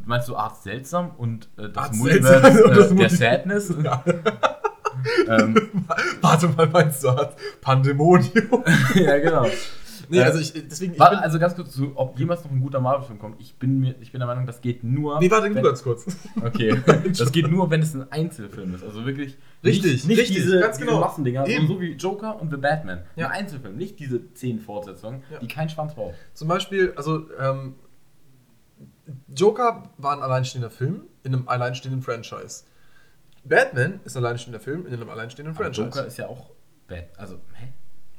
meinst 0.07 0.27
du 0.27 0.35
Art 0.35 0.63
seltsam 0.63 1.11
und 1.19 1.47
äh, 1.59 1.69
das 1.69 1.93
Multiverse 1.93 2.65
äh, 2.65 2.75
das 2.75 2.95
der 2.95 3.11
Sadness? 3.11 3.75
Ja. 3.85 4.03
ähm, 5.29 5.71
Warte 6.23 6.49
mal, 6.49 6.67
meinst 6.69 7.05
du 7.05 7.11
Art 7.11 7.37
Pandemonium? 7.61 8.65
ja, 8.95 9.19
genau. 9.19 9.47
Nee, 10.09 10.19
Äh, 10.19 10.23
also 10.25 10.39
ich, 10.39 10.53
deswegen. 10.69 10.93
Ich 10.95 10.99
Warte, 10.99 11.19
also 11.21 11.39
ganz 11.39 11.55
kurz 11.55 11.71
zu, 11.73 11.93
ob 11.95 12.19
jemals 12.19 12.45
noch 12.45 12.51
ein 12.51 12.61
guter 12.61 12.81
Marvel-Film 12.81 13.19
kommt. 13.19 13.41
Ich 13.41 13.57
bin, 13.57 13.81
mir, 13.81 13.95
ich 14.01 14.13
bin 14.13 14.19
der 14.21 14.27
Meinung, 14.27 14.47
das 14.47 14.61
geht 14.61 14.83
nur. 14.85 15.19
nee, 15.21 15.31
warte, 15.31 15.55
wenn, 15.55 15.63
ganz 15.63 15.83
kurz. 15.83 16.07
Okay, 16.45 16.81
das 17.19 17.33
geht 17.33 17.51
nur, 17.51 17.71
wenn 17.71 17.83
es 17.83 17.95
ein 17.95 18.11
Einzelfilm 18.13 18.75
ist. 18.75 18.85
Also 18.85 19.05
wirklich. 19.07 19.37
Richtig, 19.65 19.93
nicht, 19.93 20.07
nicht 20.09 20.19
richtig, 20.21 20.37
diese, 20.37 20.61
ganz 20.61 20.77
diese 20.79 20.89
genau. 20.89 21.01
Massendinger, 21.01 21.47
Eben. 21.47 21.67
sondern 21.67 21.77
so 21.77 21.81
wie 21.83 21.93
Joker 21.93 22.41
und 22.41 22.51
The 22.51 22.57
Batman. 22.57 23.03
Ja. 23.17 23.29
Ein 23.29 23.41
Einzelfilm, 23.45 23.77
nicht 23.77 23.99
diese 23.99 24.33
zehn 24.35 24.61
Fortsetzungen, 24.61 25.23
Ja. 25.33 25.39
die 25.41 25.49
kein 25.49 25.69
Schwanz 25.69 25.95
braucht. 25.95 26.15
Zum 26.35 26.47
Beispiel, 26.49 26.93
also, 26.97 27.27
ähm, 27.39 27.75
Joker 29.35 29.91
war 29.97 30.13
ein 30.17 30.23
alleinstehender 30.23 30.71
Film 30.71 31.03
in 31.25 31.35
einem 31.35 31.49
alleinstehenden 31.49 32.03
Franchise. 32.03 32.65
Batman 33.45 34.01
ist 34.05 34.17
ein 34.17 34.25
alleinstehender 34.25 34.61
Film 34.61 34.87
in 34.87 34.93
einem 34.93 35.09
alleinstehenden 35.09 35.55
Aber 35.57 35.65
Franchise. 35.65 35.87
Joker 35.87 36.07
ist 36.07 36.19
ja 36.19 36.29
auch 36.29 36.51
Bat. 36.87 37.09
Also, 37.17 37.37
hä? 37.55 37.69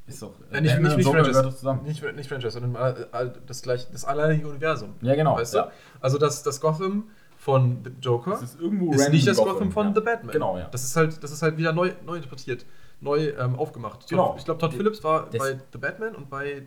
Ist 0.06 0.22
doch. 0.22 0.32
Äh, 0.50 0.60
nicht, 0.60 0.72
Batman 0.72 0.82
nicht, 0.82 0.96
nicht 0.96 1.04
Joker 1.06 1.18
Franchise. 1.18 1.30
gehört 1.38 1.46
doch 1.46 1.56
zusammen. 1.58 1.82
Nicht, 1.84 2.16
nicht 2.16 2.28
Franchise, 2.28 2.50
sondern 2.60 2.76
all, 3.12 3.32
das, 3.46 3.62
gleich, 3.62 3.88
das 3.90 4.04
alleinige 4.04 4.48
Universum. 4.48 4.94
Ja, 5.02 5.14
genau. 5.14 5.36
Weißt 5.36 5.54
ja. 5.54 5.64
du? 5.64 5.70
Also 6.00 6.18
das, 6.18 6.42
das 6.42 6.60
Gotham 6.60 7.04
von 7.36 7.82
The 7.84 7.92
Joker 8.02 8.32
Das 8.32 8.42
ist 8.42 8.60
irgendwo 8.60 8.92
ist 8.92 9.08
nicht 9.10 9.26
das 9.26 9.36
Gotham, 9.38 9.70
von 9.72 9.88
ja. 9.88 9.94
The 9.94 10.00
Batman. 10.00 10.32
Genau, 10.32 10.58
ja. 10.58 10.68
Das 10.70 10.84
ist 10.84 10.96
halt, 10.96 11.22
das 11.22 11.30
ist 11.30 11.42
halt 11.42 11.56
wieder 11.56 11.72
neu, 11.72 11.92
neu 12.04 12.16
interpretiert, 12.16 12.66
neu 13.00 13.28
ähm, 13.38 13.54
aufgemacht. 13.56 14.00
Ich 14.02 14.08
Genau. 14.08 14.32
glaube, 14.32 14.44
glaub, 14.44 14.58
Todd 14.58 14.74
Phillips 14.74 15.02
war 15.04 15.26
Das- 15.30 15.38
bei 15.38 15.58
The 15.72 15.78
Batman 15.78 16.14
und 16.16 16.28
bei 16.28 16.62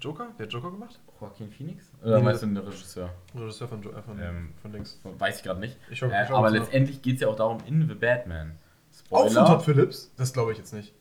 Joker. 0.00 0.26
Wer 0.36 0.46
hat 0.46 0.52
Joker 0.52 0.70
gemacht? 0.72 0.98
Joaquin 1.20 1.50
Phoenix? 1.52 1.84
Oder 2.02 2.18
Nee, 2.18 2.24
meinst 2.24 2.42
du 2.42 2.46
den 2.46 2.56
Regisseur? 2.56 3.10
Regisseur 3.36 3.68
von, 3.68 3.80
Jo- 3.82 3.90
äh, 3.90 4.02
von, 4.02 4.18
Ähm, 4.20 4.48
von 4.60 4.72
Links. 4.72 5.00
Weiß 5.18 5.36
ich 5.36 5.42
gerade 5.44 5.60
nicht. 5.60 5.76
Ich 5.90 5.98
schau- 6.00 6.06
äh, 6.08 6.24
ich 6.24 6.30
aber 6.30 6.50
letztendlich 6.50 7.00
geht 7.00 7.14
es 7.14 7.20
ja 7.20 7.28
auch 7.28 7.36
darum, 7.36 7.58
in 7.66 7.86
The 7.88 7.94
Batman. 7.94 8.58
Auch 9.10 9.26
von 9.26 9.34
Todd 9.34 9.46
Spoiler. 9.46 9.60
Phillips? 9.60 10.12
Das 10.16 10.32
glaube 10.32 10.50
ich 10.52 10.58
jetzt 10.58 10.72
nicht. 10.74 10.92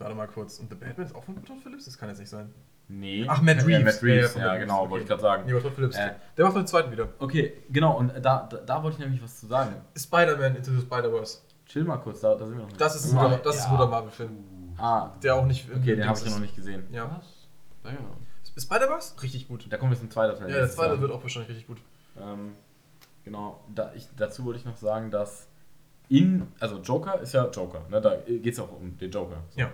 Warte 0.00 0.14
mal 0.14 0.26
kurz. 0.28 0.58
Und 0.58 0.70
The 0.70 0.76
Batman 0.76 1.06
ist 1.06 1.14
auch 1.14 1.24
von 1.24 1.44
Todd 1.44 1.60
Phillips? 1.62 1.84
Das 1.84 1.98
kann 1.98 2.08
jetzt 2.08 2.18
nicht 2.18 2.30
sein. 2.30 2.52
Nee. 2.88 3.26
Ach, 3.28 3.42
Matt 3.42 3.58
Ja, 3.58 3.64
Reeves. 3.64 3.84
Matt 3.84 4.02
Reeves, 4.02 4.32
von 4.32 4.40
ja, 4.40 4.52
Reeves, 4.52 4.62
genau, 4.62 4.80
okay. 4.80 4.90
wollte 4.90 5.02
ich 5.02 5.08
gerade 5.08 5.22
sagen. 5.22 5.42
Nee, 5.44 5.52
aber 5.52 5.62
Todd 5.62 5.74
Phillips. 5.74 5.96
Äh. 5.96 6.14
Der 6.36 6.44
macht 6.46 6.56
den 6.56 6.66
zweiten 6.66 6.90
wieder. 6.90 7.08
Okay, 7.18 7.52
genau, 7.68 7.98
und 7.98 8.08
da, 8.08 8.48
da, 8.50 8.56
da 8.56 8.82
wollte 8.82 8.94
ich 8.96 9.00
nämlich 9.00 9.22
was 9.22 9.38
zu 9.38 9.46
sagen. 9.46 9.76
Spider-Man 9.96 10.56
Into 10.56 10.70
the 10.72 10.80
Spider-Verse. 10.80 11.40
Chill 11.66 11.84
mal 11.84 11.98
kurz, 11.98 12.20
da, 12.20 12.34
da 12.34 12.46
sind 12.46 12.56
wir 12.56 12.62
noch 12.62 12.68
nicht. 12.68 12.80
Das 12.80 12.96
ist 12.96 13.12
ein 13.12 13.18
guter, 13.18 13.38
das 13.44 13.56
ist 13.56 13.66
ein 13.66 13.72
ja. 13.72 13.76
guter 13.76 13.90
Marvel-Film. 13.90 14.30
Ah, 14.78 15.10
Der 15.22 15.36
auch 15.36 15.44
nicht. 15.44 15.68
okay, 15.70 15.96
den 15.96 16.08
habe 16.08 16.18
ich 16.18 16.24
ja 16.24 16.30
noch 16.30 16.40
nicht 16.40 16.56
gesehen. 16.56 16.84
Ja. 16.90 17.16
Was? 17.16 17.48
Ja, 17.84 17.98
ja. 17.98 18.60
Spider-Verse? 18.60 19.22
Richtig 19.22 19.48
gut. 19.48 19.66
Da 19.68 19.76
kommt 19.76 19.92
jetzt 19.92 20.02
ein 20.02 20.10
zweiter 20.10 20.34
Teil. 20.34 20.50
Ja, 20.50 20.56
der 20.56 20.70
zweite 20.70 21.00
wird 21.00 21.12
auch 21.12 21.22
wahrscheinlich 21.22 21.50
richtig 21.50 21.66
gut. 21.66 21.78
Ähm, 22.18 22.52
genau, 23.24 23.60
da, 23.72 23.92
ich, 23.94 24.08
dazu 24.16 24.44
wollte 24.46 24.58
ich 24.58 24.64
noch 24.64 24.78
sagen, 24.78 25.10
dass 25.10 25.46
in, 26.08 26.48
also 26.58 26.78
Joker 26.80 27.20
ist 27.20 27.34
ja 27.34 27.48
Joker, 27.50 27.82
ne? 27.88 28.00
da 28.00 28.16
geht 28.16 28.46
es 28.52 28.58
auch 28.58 28.72
um 28.72 28.98
den 28.98 29.10
Joker. 29.12 29.36
so. 29.50 29.60
Ja. 29.60 29.70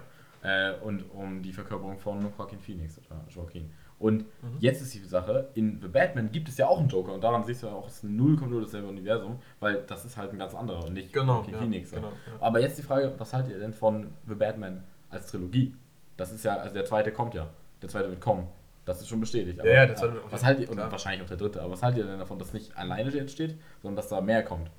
Äh, 0.47 0.75
und 0.85 1.03
um 1.13 1.43
die 1.43 1.53
Verkörperung 1.53 1.99
von 1.99 2.21
Joaquin 2.39 2.61
Phoenix 2.61 2.99
oder 2.99 3.21
Joaquin. 3.29 3.71
Und 3.99 4.21
Mhm. 4.43 4.59
jetzt 4.61 4.81
ist 4.83 4.95
die 4.95 4.99
Sache, 5.01 5.49
in 5.55 5.81
The 5.81 5.89
Batman 5.89 6.31
gibt 6.31 6.49
es 6.49 6.57
ja 6.59 6.67
auch 6.69 6.79
einen 6.79 6.89
Joker 6.89 7.13
und 7.15 7.25
daran 7.25 7.43
siehst 7.45 7.63
du 7.63 7.67
ja 7.69 7.73
auch, 7.73 7.87
es 7.89 7.95
ist 7.95 8.05
0,0 8.05 8.61
dasselbe 8.61 8.87
Universum, 8.89 9.39
weil 9.59 9.83
das 9.87 10.05
ist 10.05 10.17
halt 10.19 10.33
ein 10.33 10.39
ganz 10.39 10.55
anderer 10.55 10.85
und 10.85 10.93
nicht 10.93 11.13
Genau, 11.13 11.37
Joaquin 11.39 11.55
ja, 11.55 11.59
Phoenix. 11.61 11.91
genau, 11.91 12.09
ja. 12.09 12.13
Aber 12.41 12.61
jetzt 12.61 12.79
die 12.79 12.83
Frage, 12.83 13.13
was 13.19 13.33
haltet 13.33 13.53
ihr 13.53 13.59
denn 13.59 13.73
von 13.73 14.09
The 14.29 14.35
Batman 14.35 14.85
als 15.11 15.27
Trilogie? 15.31 15.75
Das 16.19 16.31
ist 16.31 16.45
ja, 16.45 16.57
also 16.59 16.75
der 16.75 16.85
zweite 16.85 17.11
kommt 17.11 17.35
ja, 17.35 17.49
der 17.83 17.89
zweite 17.89 18.09
wird 18.11 18.21
kommen. 18.21 18.47
Das 18.85 19.01
ist 19.01 19.09
schon 19.09 19.19
bestätigt. 19.21 19.59
Ja, 19.59 19.65
ja, 19.67 19.87
der 19.87 19.97
zweite 19.97 20.13
wird 20.15 20.25
auch- 20.27 20.33
was 20.33 20.45
haltet 20.45 20.65
ihr, 20.67 20.71
und 20.71 20.77
wahrscheinlich 20.79 21.23
auch 21.23 21.29
der 21.29 21.37
dritte, 21.39 21.61
aber 21.61 21.73
was 21.73 21.83
haltet 21.83 22.05
ihr 22.05 22.07
denn 22.11 22.19
davon, 22.21 22.39
dass 22.39 22.53
nicht 22.53 22.77
alleine 22.77 23.11
jetzt 23.11 23.33
steht, 23.33 23.59
sondern 23.83 23.97
dass 23.97 24.09
da 24.09 24.21
mehr 24.21 24.45
kommt? 24.45 24.71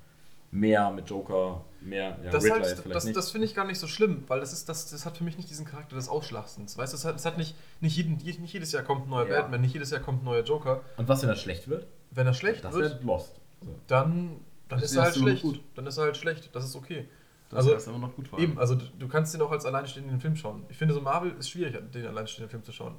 Mehr 0.50 0.90
mit 0.90 1.08
Joker, 1.10 1.64
mehr, 1.80 2.18
ja, 2.24 2.30
Das, 2.30 2.42
Riddler 2.44 2.60
halt, 2.60 2.78
vielleicht 2.78 2.94
das, 2.96 3.04
nicht. 3.04 3.16
das 3.16 3.30
finde 3.30 3.46
ich 3.46 3.54
gar 3.54 3.66
nicht 3.66 3.78
so 3.78 3.86
schlimm, 3.86 4.24
weil 4.28 4.40
das, 4.40 4.52
ist, 4.52 4.68
das, 4.68 4.88
das 4.90 5.04
hat 5.04 5.16
für 5.18 5.24
mich 5.24 5.36
nicht 5.36 5.50
diesen 5.50 5.66
Charakter 5.66 5.94
des 5.94 6.08
Ausschlachtens. 6.08 6.78
Weißt 6.78 6.92
du, 6.92 6.96
es 6.96 7.04
hat, 7.04 7.16
es 7.16 7.26
hat 7.26 7.36
nicht, 7.36 7.54
nicht, 7.80 7.96
jeden, 7.96 8.16
nicht 8.16 8.52
jedes 8.52 8.72
Jahr 8.72 8.82
kommt 8.82 9.06
ein 9.06 9.10
neuer 9.10 9.28
Ja. 9.28 9.42
Batman, 9.42 9.60
nicht 9.60 9.74
jedes 9.74 9.90
Jahr 9.90 10.00
kommt 10.00 10.22
ein 10.22 10.24
neuer 10.24 10.42
Joker. 10.44 10.80
und 10.96 11.06
was, 11.08 11.20
wenn 11.22 11.28
das 11.28 11.40
schlecht 11.40 11.68
wird? 11.68 11.86
Wenn 12.10 12.26
er 12.26 12.32
schlecht 12.34 12.64
das 12.64 12.72
wird, 12.74 12.92
wird 12.94 13.04
Lost. 13.04 13.34
So. 13.62 13.74
dann, 13.88 14.40
dann 14.68 14.80
Das 14.80 14.90
ist 14.90 14.96
er 14.96 15.02
halt 15.04 15.16
schlecht. 15.16 15.42
gut. 15.42 15.60
Dann 15.74 15.86
ist 15.86 15.98
er 15.98 16.04
halt 16.04 16.16
schlecht. 16.16 16.48
Das 16.54 16.64
ist 16.64 16.74
okay. 16.76 17.08
Das 17.50 17.58
Also, 17.58 17.74
ist 17.74 17.88
aber 17.88 17.98
noch 17.98 18.14
gut 18.14 18.30
war. 18.32 18.38
Eben, 18.38 18.58
also 18.58 18.74
du, 18.74 19.08
kannst 19.08 19.32
den 19.34 19.40
auch 19.42 19.50
als 19.50 19.64
alleinstehenden 19.66 20.20
Film 20.20 20.36
schauen. 20.36 20.64
Ich 20.68 20.76
finde, 20.76 20.94
so 20.94 21.00
Marvel 21.00 21.32
ist 21.38 21.48
schwierig, 21.50 21.78
den 21.92 22.06
alleinstehenden 22.06 22.50
Film 22.50 22.62
zu 22.64 22.72
schauen. 22.72 22.96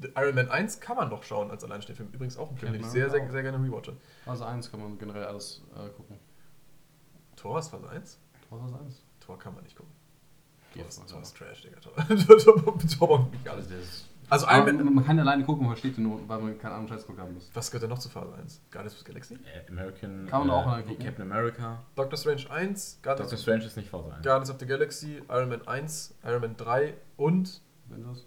The 0.00 0.08
Iron 0.16 0.34
Man 0.34 0.50
1 0.50 0.80
kann 0.80 0.96
man 0.96 1.08
doch 1.10 1.22
schauen 1.22 1.50
als 1.50 1.64
alleinstehenden 1.64 2.06
Film. 2.06 2.14
Übrigens 2.14 2.36
auch 2.36 2.50
ein 2.50 2.56
Film, 2.56 2.72
den 2.72 2.80
ich 2.82 2.86
sehr, 2.88 3.08
sehr, 3.10 3.30
sehr 3.30 3.42
gerne 3.42 3.58
rewatche. 3.58 3.94
Phase 4.24 4.44
1 4.46 4.70
kann 4.70 4.80
man 4.80 4.98
generell 4.98 5.24
alles 5.24 5.62
äh, 5.74 5.88
gucken. 5.90 6.18
Thor 7.44 7.58
ist 7.58 7.68
Phase 7.68 7.86
1? 7.90 8.18
Phase 8.48 8.74
1. 8.82 9.02
Thor 9.20 9.38
kann 9.38 9.54
man 9.54 9.62
nicht 9.64 9.76
gucken. 9.76 9.92
Thor 10.72 10.82
Ja, 10.82 10.88
ist, 10.88 10.98
Phase 10.98 11.08
Thor 11.10 11.18
1. 11.18 11.28
ist 11.28 11.36
Trash, 11.36 11.62
Digga. 11.62 11.78
Thor 12.38 12.56
braucht 12.56 13.32
nicht 13.32 13.48
alles. 13.48 13.66
Also, 13.70 14.46
ist 14.46 14.50
Also 14.50 14.72
Man, 14.72 14.94
man 14.94 15.04
kann 15.04 15.18
alleine 15.20 15.44
gucken, 15.44 15.66
man 15.66 15.76
versteht 15.76 15.98
nur, 15.98 16.26
weil 16.26 16.40
man 16.40 16.58
keine 16.58 16.74
Ahnung 16.76 16.88
Scheiß 16.88 17.06
gucken 17.06 17.20
haben 17.22 17.34
muss. 17.34 17.50
was 17.52 17.70
gehört 17.70 17.82
denn 17.82 17.90
noch 17.90 17.98
zu 17.98 18.08
Phase 18.08 18.34
1? 18.34 18.62
Guardians 18.70 18.94
of 18.94 19.00
the 19.00 19.04
Galaxy? 19.04 19.34
Äh, 19.34 19.70
American, 19.70 20.26
Kann 20.26 20.38
man 20.40 20.48
da 20.48 20.54
auch 20.54 20.66
mal 20.66 20.80
äh, 20.80 20.82
gucken. 20.84 21.04
Captain 21.04 21.30
America. 21.30 21.82
Doctor 21.94 22.16
Strange 22.16 22.50
1, 22.50 23.00
Guardians, 23.02 23.30
Doctor 23.30 23.36
Strange 23.42 23.64
ist 23.66 23.76
nicht 23.76 23.90
Phase 23.90 24.06
1. 24.14 24.22
Guardians 24.24 24.50
of 24.50 24.56
the 24.58 24.66
Galaxy, 24.66 25.22
Iron 25.28 25.50
Man 25.50 25.68
1, 25.68 26.14
Iron 26.24 26.40
Man 26.40 26.56
3 26.56 26.94
und. 27.18 27.60
Das? 27.90 28.20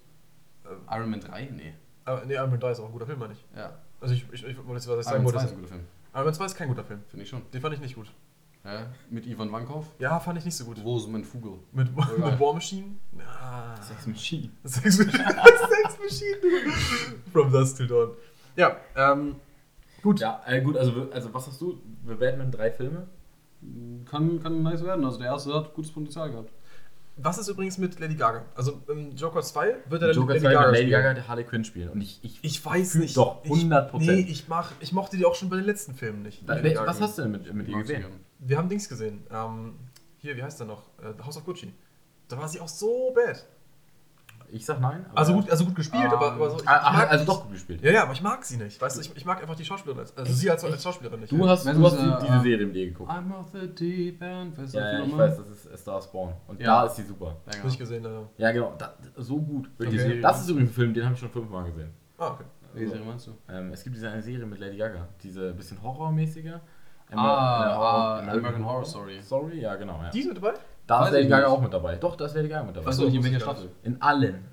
Äh, 0.72 0.96
Iron 0.96 1.10
Man 1.10 1.20
3? 1.22 1.46
Nee. 1.52 1.74
äh, 2.06 2.26
nee, 2.28 2.36
Iron 2.36 2.52
Man 2.52 2.60
3 2.60 2.72
ist 2.72 2.80
auch 2.80 2.86
ein 2.86 2.92
guter 2.92 3.08
Film, 3.08 3.18
meine 3.18 3.34
ich. 3.34 3.44
Ja. 3.56 3.74
Also 4.00 4.14
ich, 4.14 4.32
ich, 4.32 4.44
ich 4.46 4.56
wollte 4.58 4.74
jetzt, 4.74 4.88
was 4.88 5.00
ich 5.00 5.06
sagen 5.06 5.16
Iron 5.24 5.26
Man 5.26 5.34
wollte. 5.34 5.38
2 5.40 5.44
ist 5.46 5.46
ist- 5.46 5.52
ein 5.58 5.62
guter 5.62 5.68
Film. 5.74 5.88
Iron 6.14 6.26
Man 6.26 6.34
2 6.36 6.46
ist 6.46 6.56
kein 6.56 6.68
guter 6.68 6.84
Film. 6.84 7.04
Finde 7.08 7.24
ich 7.24 7.30
schon. 7.30 7.42
Den 7.52 7.62
fand 7.62 7.74
ich 7.74 7.82
nicht 7.82 7.96
gut. 7.96 8.12
Ja. 8.68 8.88
Mit 9.10 9.26
Ivan 9.26 9.50
Vankov. 9.52 9.86
Ja, 9.98 10.20
fand 10.20 10.38
ich 10.40 10.46
nicht 10.46 10.56
so 10.56 10.66
gut. 10.66 10.84
Rosamund 10.84 11.26
Vogel. 11.26 11.54
Mit, 11.72 11.96
geil. 11.96 12.06
mit 12.18 12.40
War 12.40 12.54
Machine? 12.54 12.98
Ah. 13.42 13.82
Sex 13.82 14.06
Machine. 14.08 14.50
Sex 14.66 14.98
Machine. 15.00 15.24
Sex 15.24 15.98
Machine. 16.04 16.74
From 17.32 17.50
Dusk 17.50 17.78
Till 17.78 17.88
Dawn. 17.88 18.10
Ja, 18.58 18.76
ähm, 18.96 19.36
gut. 20.04 20.20
Ja, 20.20 20.42
äh, 20.46 20.62
gut, 20.62 20.76
also, 20.76 21.08
also 21.12 21.34
was 21.34 21.48
hast 21.48 21.62
du? 21.62 21.80
The 22.06 22.16
Batman 22.16 22.52
drei 22.52 22.70
Filme? 22.72 23.08
Kann, 24.10 24.42
kann 24.44 24.62
nice 24.64 24.84
werden. 24.84 25.06
Also 25.06 25.18
der 25.20 25.28
erste 25.28 25.54
hat 25.54 25.74
gutes 25.74 25.92
Potenzial 25.92 26.30
gehabt. 26.30 26.52
Was 27.20 27.38
ist 27.40 27.48
übrigens 27.48 27.78
mit 27.80 28.00
Lady 28.00 28.14
Gaga? 28.16 28.46
Also 28.54 28.82
im 28.90 29.16
Joker 29.16 29.42
2 29.42 29.76
wird 29.90 30.02
er 30.04 30.10
dann 30.10 30.16
Joker 30.16 30.34
Lady 30.34 30.42
2 30.46 30.54
Gaga 30.54 30.66
Lady 30.68 30.78
spielen. 30.78 30.92
Gaga 30.92 31.14
der 31.16 31.28
Harley 31.28 31.44
Quinn 31.46 31.64
spielen. 31.64 31.90
Und 31.90 32.02
ich, 32.02 32.20
ich, 32.22 32.40
Ich 32.44 32.64
weiß 32.64 32.96
nicht. 32.96 33.18
doch, 33.18 33.44
Ich- 33.44 33.52
100%. 33.52 33.98
Nee, 34.00 34.20
ich, 34.20 34.48
mach, 34.48 34.72
ich 34.82 34.92
mochte 34.92 35.18
die 35.18 35.26
auch 35.26 35.34
schon 35.34 35.50
bei 35.50 35.56
den 35.56 35.66
letzten 35.66 35.96
Filmen 35.96 36.22
nicht. 36.22 36.48
was, 36.48 37.02
hast 37.02 37.18
du 37.18 37.24
denn 37.24 37.32
mit, 37.32 37.52
mit 37.54 37.68
ihr 37.70 37.78
gesehen? 37.78 38.06
Wir 38.40 38.58
haben 38.58 38.70
Dings 38.70 38.88
gesehen. 38.88 39.26
Ähm, 39.32 39.76
hier, 40.18 40.36
wie 40.38 40.44
heißt 40.44 40.60
der 40.60 40.68
noch? 40.68 40.90
Äh, 41.00 41.22
House 41.24 41.38
of 41.38 41.46
Gucci. 41.46 41.74
Da 42.28 42.38
war 42.38 42.48
sie 42.48 42.60
auch 42.60 42.68
so 42.68 43.12
bad. 43.16 43.46
Ich 44.50 44.66
sag 44.66 44.80
nein. 44.80 45.06
Also 45.14 45.34
gut, 45.34 45.50
also 45.50 45.66
gut 45.66 45.76
gespielt, 45.76 46.06
Ähm, 46.06 46.12
aber, 46.12 46.32
aber 46.32 46.50
so. 46.52 46.56
Ich, 46.58 46.62
ich 46.64 46.70
ah, 46.70 47.04
also 47.08 47.16
nicht- 47.18 47.28
doch 47.28 47.44
gut 47.44 47.52
gespielt. 47.52 47.82
Ja, 47.82 47.92
ja, 47.92 48.04
aber 48.04 48.14
ich 48.14 48.22
mag 48.22 48.46
sie 48.46 48.56
nicht. 48.56 48.80
Weißt 48.80 48.96
du, 48.96 49.02
ich, 49.02 49.14
ich 49.18 49.26
mag 49.26 49.42
einfach 49.42 49.56
die 49.56 49.66
Schauspielerin. 49.66 50.00
als- 50.02 50.16
Also 50.16 50.32
sie 50.32 50.50
als, 50.50 50.64
als 50.64 50.82
Schauspielerin 50.82 51.20
nicht. 51.20 51.32
Du 51.34 51.48
hast, 51.50 51.66
du 51.66 51.84
hast 51.86 51.98
sie, 51.98 52.04
die, 52.04 52.10
äh, 52.10 52.20
diese 52.22 52.40
Serie 52.42 52.66
mit 52.66 52.76
ihr 52.78 52.86
geguckt. 52.88 53.12
I'm 53.12 53.34
of 53.38 53.48
the 53.52 53.68
deep 53.68 54.22
end. 54.22 54.58
Weißt 54.58 54.74
Ja, 54.74 55.00
ja, 55.00 55.04
ich 55.06 55.18
weiß, 55.18 55.38
das 55.38 55.50
ist 55.50 55.72
A 55.74 55.78
Star 55.78 56.02
Spawn. 56.02 56.34
Und 56.48 56.62
Ja. 56.62 56.82
da 56.82 56.86
ist 56.88 56.96
sie 56.96 57.04
super. 57.04 57.36
Banger. 57.46 57.66
nicht 57.66 57.78
gesehen, 57.78 58.06
äh, 58.06 58.22
Ja, 58.38 58.52
genau. 58.54 58.74
Da, 58.78 58.94
so 59.18 59.38
gut. 59.42 59.70
Okay. 59.82 60.22
Das 60.22 60.40
ist 60.42 60.50
übrigens 60.50 60.72
ein 60.72 60.74
Film, 60.76 60.94
den 60.94 61.04
habe 61.04 61.14
ich 61.16 61.20
schon 61.20 61.30
fünfmal 61.30 61.66
gesehen. 61.66 61.92
Ah, 62.18 62.30
okay. 62.32 62.46
Welche 62.74 62.90
Serie 62.92 63.06
meinst 63.06 63.28
du? 63.28 63.32
Ähm, 63.50 63.72
es 63.74 63.84
gibt 63.84 63.96
diese 63.98 64.10
eine 64.10 64.22
Serie 64.22 64.46
mit 64.46 64.60
Lady 64.60 64.78
Gaga, 64.78 65.08
diese 65.24 65.52
bisschen 65.54 65.82
horrormäßige. 65.82 66.54
Ah, 67.12 67.20
ah, 67.20 68.20
American 68.20 68.66
Horror 68.66 68.86
Story. 68.86 69.22
Sorry, 69.22 69.62
ja, 69.62 69.76
genau. 69.76 70.00
Ja. 70.04 70.10
Die 70.10 70.22
sind 70.24 70.38
dabei? 70.38 70.54
Da 70.86 71.06
ist 71.08 71.14
Lady 71.14 71.28
Gaga 71.28 71.48
auch 71.48 71.62
mit 71.62 71.74
dabei. 71.74 71.96
Doch, 71.96 72.16
da 72.16 72.26
ist 72.26 72.36
Lady 72.36 72.50
Gaga 72.50 72.66
mit 72.66 72.76
dabei. 72.76 72.92
Du 72.92 73.06
nicht, 73.06 73.16
in 73.16 73.24
welcher 73.24 73.40
Staffel? 73.40 73.70
In 73.84 74.02
allen. 74.02 74.46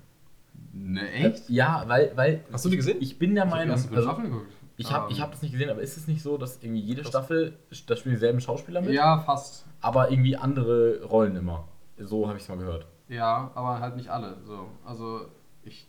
Ne, 0.73 1.09
echt? 1.11 1.49
Ja, 1.49 1.83
weil, 1.87 2.11
weil. 2.15 2.43
Hast 2.51 2.65
du 2.65 2.69
die 2.69 2.75
gesehen? 2.77 2.97
Ich 3.01 3.17
bin 3.19 3.35
der 3.35 3.45
Meinung. 3.45 3.69
ersten 3.71 3.87
fünf 3.89 3.97
Also, 3.97 4.09
Staffeln 4.09 4.31
geguckt. 4.31 4.51
ich 4.77 4.91
habe 4.91 5.05
Ähm, 5.07 5.11
ich 5.11 5.21
hab 5.21 5.31
das 5.31 5.41
nicht 5.41 5.51
gesehen, 5.51 5.69
aber 5.69 5.81
ist 5.81 5.95
es 5.97 6.07
nicht 6.07 6.21
so, 6.21 6.37
dass 6.37 6.61
irgendwie 6.61 6.81
jede 6.81 7.01
Das- 7.01 7.09
Staffel, 7.09 7.57
da 7.87 7.95
spielen 7.95 8.15
dieselben 8.15 8.41
Schauspieler 8.41 8.81
mit? 8.81 8.91
Ja, 8.93 9.19
fast. 9.19 9.65
Aber 9.81 10.11
irgendwie 10.11 10.35
andere 10.35 11.03
Rollen 11.05 11.35
immer. 11.35 11.67
So 11.97 12.27
habe 12.27 12.37
ich 12.37 12.43
es 12.43 12.49
mal 12.49 12.57
gehört. 12.57 12.85
Ja, 13.07 13.51
aber 13.55 13.79
halt 13.79 13.95
nicht 13.95 14.09
alle. 14.09 14.35
So, 14.45 14.67
also 14.85 15.27
ich 15.63 15.87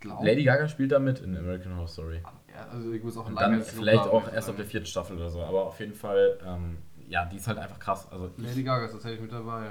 glaube. 0.00 0.26
Lady 0.26 0.44
Gaga 0.44 0.68
spielt 0.68 0.92
da 0.92 0.98
mit 0.98 1.20
in 1.20 1.36
American 1.36 1.74
Horror 1.76 1.88
Story. 1.88 2.20
Also 2.70 2.92
ich 2.92 3.02
muss 3.02 3.16
auch 3.16 3.26
Und 3.26 3.40
dann 3.40 3.60
vielleicht 3.62 4.00
auch 4.08 4.32
erst 4.32 4.48
ab 4.48 4.56
der 4.56 4.66
vierten 4.66 4.86
Staffel 4.86 5.16
oder 5.16 5.30
so. 5.30 5.42
Aber 5.42 5.64
auf 5.66 5.78
jeden 5.80 5.94
Fall, 5.94 6.38
ähm, 6.44 6.78
ja, 7.08 7.24
die 7.24 7.36
ist 7.36 7.46
halt 7.46 7.58
einfach 7.58 7.78
krass. 7.78 8.06
Also 8.10 8.30
Lady 8.36 8.62
Gaga 8.62 8.86
ist 8.86 8.92
tatsächlich 8.92 9.20
mit 9.20 9.32
dabei. 9.32 9.70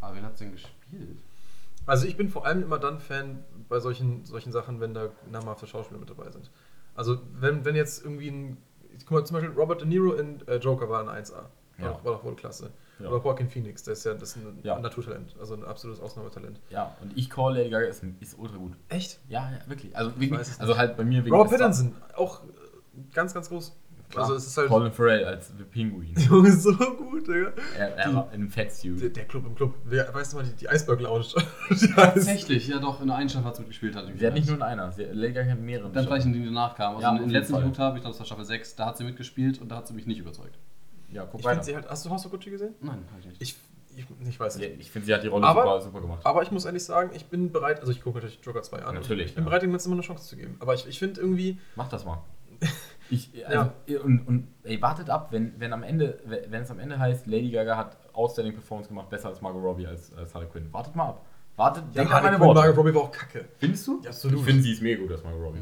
Aber 0.00 0.14
wen 0.16 0.24
hat's 0.24 0.38
denn 0.38 0.52
gespielt? 0.52 1.18
Also 1.86 2.06
ich 2.06 2.16
bin 2.16 2.28
vor 2.28 2.44
allem 2.44 2.62
immer 2.62 2.78
dann 2.78 2.98
Fan 2.98 3.44
bei 3.68 3.78
solchen, 3.80 4.24
solchen 4.24 4.50
Sachen, 4.52 4.80
wenn 4.80 4.92
da 4.92 5.08
namhafte 5.30 5.66
Schauspieler 5.66 6.00
mit 6.00 6.10
dabei 6.10 6.30
sind. 6.30 6.50
Also 6.94 7.18
wenn, 7.32 7.64
wenn 7.64 7.76
jetzt 7.76 8.04
irgendwie 8.04 8.28
ein, 8.28 8.56
guck 9.00 9.10
mal, 9.12 9.24
zum 9.24 9.34
Beispiel 9.34 9.54
Robert 9.54 9.80
De 9.82 9.88
Niro 9.88 10.14
in 10.14 10.46
äh, 10.48 10.56
Joker 10.56 10.88
war 10.88 11.08
ein 11.08 11.24
1A. 11.24 11.32
War, 11.34 11.50
Ja. 11.78 11.88
doch, 11.92 12.04
war 12.04 12.12
doch 12.14 12.24
wohl 12.24 12.34
klasse. 12.34 12.70
Ja. 12.98 13.08
Oder 13.08 13.22
Joaquin 13.22 13.48
Phoenix, 13.48 13.82
der 13.82 13.92
ist 13.92 14.04
ja, 14.04 14.14
das 14.14 14.30
ist 14.30 14.36
ein 14.36 14.58
Ja. 14.62 14.78
Naturtalent, 14.78 15.34
also 15.38 15.54
ein 15.54 15.64
absolutes 15.64 16.00
Ausnahmetalent. 16.02 16.58
ja, 16.70 16.96
und 17.02 17.12
ich 17.16 17.28
call 17.28 17.54
Lady 17.56 17.68
Gaga 17.70 17.86
ist, 17.86 18.02
ist 18.20 18.38
ultra 18.38 18.56
gut. 18.56 18.72
Echt? 18.88 19.18
Ja, 19.28 19.50
ja, 19.50 19.58
wirklich. 19.68 19.94
Also, 19.96 20.12
es 20.18 20.58
also 20.60 20.76
halt 20.78 20.96
bei 20.96 21.04
mir 21.04 21.24
wegen 21.24 21.34
Robert 21.34 21.48
Star- 21.48 21.68
Pattinson, 21.68 21.94
auch 22.16 22.42
äh, 22.44 22.46
ganz, 23.12 23.34
ganz 23.34 23.48
groß. 23.50 23.76
Klar. 24.08 24.22
Also 24.22 24.36
es 24.36 24.46
ist 24.46 24.56
halt 24.56 24.68
Colin 24.68 24.92
Farrell 24.92 25.24
als 25.24 25.48
The 25.58 25.64
Penguin. 25.64 26.14
Junge, 26.16 26.52
so 26.52 26.72
gut, 26.74 27.26
Digga. 27.26 27.52
er, 27.76 27.96
er 27.96 28.14
war 28.14 28.28
in 28.28 28.34
einem 28.42 28.50
Fatsuit. 28.50 29.00
Der, 29.02 29.08
der 29.10 29.24
Club 29.24 29.44
im 29.46 29.54
Club. 29.56 29.74
Wer, 29.84 30.14
weißt 30.14 30.32
du 30.32 30.36
mal, 30.36 30.44
die, 30.44 30.52
die 30.54 30.66
Iceberg 30.66 31.00
Lounge. 31.00 31.26
die 31.70 31.88
Tatsächlich, 31.92 32.68
ja 32.68 32.78
doch, 32.78 33.00
in 33.00 33.08
der 33.08 33.16
einen 33.16 33.28
Staffel 33.28 33.48
hat 33.48 33.56
sie 33.56 33.62
mitgespielt. 33.62 33.96
Hat 33.96 34.06
Sie 34.16 34.24
hat 34.26 34.34
nicht 34.34 34.46
nur 34.46 34.56
in 34.56 34.62
einer. 34.62 34.92
Sie, 34.92 35.02
Lady 35.02 35.32
Gaga 35.34 35.50
hat 35.50 35.58
mehrere. 35.60 35.90
Dann 35.90 36.04
vielleicht 36.04 36.24
in 36.26 36.32
die, 36.34 36.38
die 36.38 36.44
danach 36.46 36.76
kamen. 36.76 36.96
Also 36.96 37.02
Ja, 37.08 37.10
in 37.14 37.18
jeden 37.18 37.30
letzten, 37.30 37.56
geguckt 37.56 37.78
habe, 37.80 37.96
ich 37.98 38.02
glaube, 38.02 38.12
das 38.14 38.20
war 38.20 38.26
Staffel 38.26 38.44
6, 38.44 38.76
da 38.76 38.86
hat 38.86 38.96
sie 38.96 39.04
mitgespielt 39.04 39.60
und 39.60 39.68
da 39.70 39.76
hat 39.76 39.88
sie 39.88 39.92
mich 39.94 40.06
nicht 40.06 40.20
überzeugt. 40.20 40.56
Ja, 41.16 41.26
guck 41.30 41.40
ich 41.40 41.46
weiter. 41.46 41.62
sie 41.62 41.74
halt. 41.74 41.88
Hast 41.88 42.04
du 42.06 42.10
House 42.10 42.24
of 42.26 42.30
Gucci 42.32 42.50
gesehen? 42.50 42.74
Nein, 42.80 43.04
halt 43.12 43.26
nicht. 43.26 43.40
Ich, 43.42 43.56
ich, 43.96 44.06
ich 44.28 44.38
weiß 44.40 44.58
Ja, 44.60 44.68
nicht. 44.68 44.80
ich 44.80 44.90
finde, 44.90 45.06
sie 45.06 45.14
hat 45.14 45.22
die 45.22 45.28
Rolle 45.28 45.46
Aber- 45.46 45.62
super, 45.62 45.80
super 45.80 46.00
gemacht. 46.02 46.20
Aber 46.24 46.42
ich 46.42 46.50
muss 46.50 46.64
ehrlich 46.64 46.84
sagen, 46.84 47.10
ich 47.14 47.26
bin 47.26 47.50
bereit, 47.50 47.80
also 47.80 47.90
ich 47.92 48.02
gucke 48.02 48.18
natürlich 48.18 48.38
Joker 48.42 48.62
2 48.62 48.78
an. 48.82 48.94
Natürlich, 48.94 49.26
Ich 49.26 49.34
bin 49.34 49.44
ja. 49.44 49.48
bereit, 49.50 49.62
dem 49.62 49.70
Ganzen 49.72 49.88
immer 49.88 49.96
eine 49.96 50.02
Chance 50.06 50.28
zu 50.28 50.36
geben. 50.36 50.56
Aber 50.60 50.74
ich, 50.74 50.86
ich 50.86 50.98
finde 50.98 51.20
irgendwie. 51.20 51.58
Mach 51.74 51.88
das 51.88 52.04
mal. 52.04 52.22
Ich, 53.08 53.30
also, 53.46 53.70
und, 54.02 54.26
und 54.26 54.48
ey, 54.64 54.82
wartet 54.82 55.10
ab, 55.10 55.28
wenn, 55.30 55.54
wenn 55.60 55.72
am 55.72 55.84
Ende, 55.84 56.18
wenn 56.24 56.62
es 56.62 56.70
am 56.72 56.80
Ende 56.80 56.98
heißt, 56.98 57.28
Lady 57.28 57.52
Gaga 57.52 57.76
hat 57.76 57.96
Outstanding 58.12 58.52
Performance 58.52 58.88
gemacht, 58.88 59.08
besser 59.10 59.28
als 59.28 59.40
Margot 59.40 59.62
Robbie 59.62 59.86
als, 59.86 60.12
als 60.14 60.34
Harley 60.34 60.48
Quinn. 60.48 60.72
Wartet 60.72 60.96
mal 60.96 61.10
ab. 61.10 61.24
Wartet, 61.54 61.84
denkt 61.94 62.12
an 62.12 62.24
meine 62.24 62.40
Worte. 62.40 62.58
Margot 62.62 62.76
Robbie 62.76 62.92
war 62.92 63.02
auch 63.02 63.12
kacke. 63.12 63.44
Findest 63.58 63.86
du? 63.86 64.00
Ja, 64.02 64.10
absolut. 64.10 64.40
Ich 64.40 64.44
finde, 64.44 64.60
sie 64.64 64.72
ist 64.72 64.82
mega 64.82 65.00
gut 65.00 65.12
als 65.12 65.22
Margot 65.22 65.40
Robbie. 65.40 65.60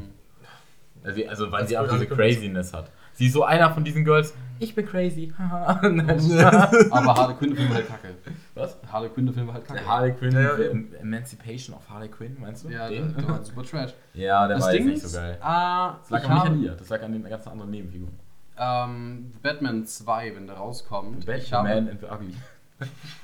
Also, 1.03 1.21
also 1.27 1.51
weil 1.51 1.59
Als 1.61 1.69
sie 1.69 1.77
auch 1.77 1.87
diese 1.87 2.07
Quinn. 2.07 2.17
Craziness 2.17 2.73
hat. 2.73 2.89
Sie 3.15 3.27
ist 3.27 3.33
so 3.33 3.43
einer 3.43 3.71
von 3.73 3.83
diesen 3.83 4.03
Girls, 4.05 4.33
ich 4.59 4.73
bin 4.73 4.85
crazy. 4.85 5.33
Aber 5.37 7.15
Harley 7.15 7.35
Quinn, 7.35 7.49
der 7.49 7.57
Film 7.57 7.69
war 7.69 7.75
halt 7.75 7.87
kacke. 7.89 8.13
Was? 8.53 8.77
Harley 8.89 9.09
Quinn, 9.09 9.25
der 9.25 9.33
Film 9.33 9.47
war 9.47 9.53
halt 9.55 9.65
kacke. 9.67 9.79
Der 9.79 9.87
Harley 9.89 10.11
Quinn, 10.13 10.31
Ja, 10.33 10.57
eben. 10.57 10.93
Emancipation 11.01 11.75
of 11.75 11.89
Harley 11.89 12.07
Quinn, 12.07 12.37
meinst 12.39 12.63
du? 12.63 12.69
Ja, 12.69 12.87
Den? 12.87 13.13
der, 13.13 13.21
der 13.23 13.29
war 13.31 13.43
super 13.43 13.63
trash. 13.63 13.93
ja 14.13 14.47
der 14.47 14.55
das 14.57 14.65
war 14.65 14.73
jetzt 14.73 14.79
Ding 14.79 14.87
nicht 14.93 15.03
ist, 15.03 15.11
so 15.11 15.17
geil. 15.17 15.37
ah, 15.41 15.95
Das 16.01 16.09
lag 16.09 16.23
aber 16.25 16.33
nicht 16.35 16.45
an 16.45 16.63
ihr, 16.63 16.71
das 16.71 16.87
lag 16.89 17.03
an 17.03 17.11
den 17.11 17.23
ganzen 17.23 17.49
anderen 17.49 17.71
Nebenfiguren. 17.71 18.13
ähm, 18.57 19.31
Batman 19.41 19.85
2, 19.85 20.35
wenn 20.35 20.47
der 20.47 20.55
rauskommt. 20.55 21.25
Batman 21.25 21.89
and 21.89 21.99
the 21.99 22.05
Ugly. 22.07 22.35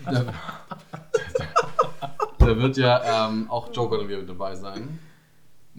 da, 0.06 0.24
da 2.40 2.58
wird 2.58 2.78
ja 2.78 3.28
ähm, 3.30 3.50
auch 3.50 3.70
Joker 3.74 3.98
dann 4.00 4.08
wieder 4.08 4.20
mit 4.20 4.30
dabei 4.30 4.56
sein. 4.56 5.00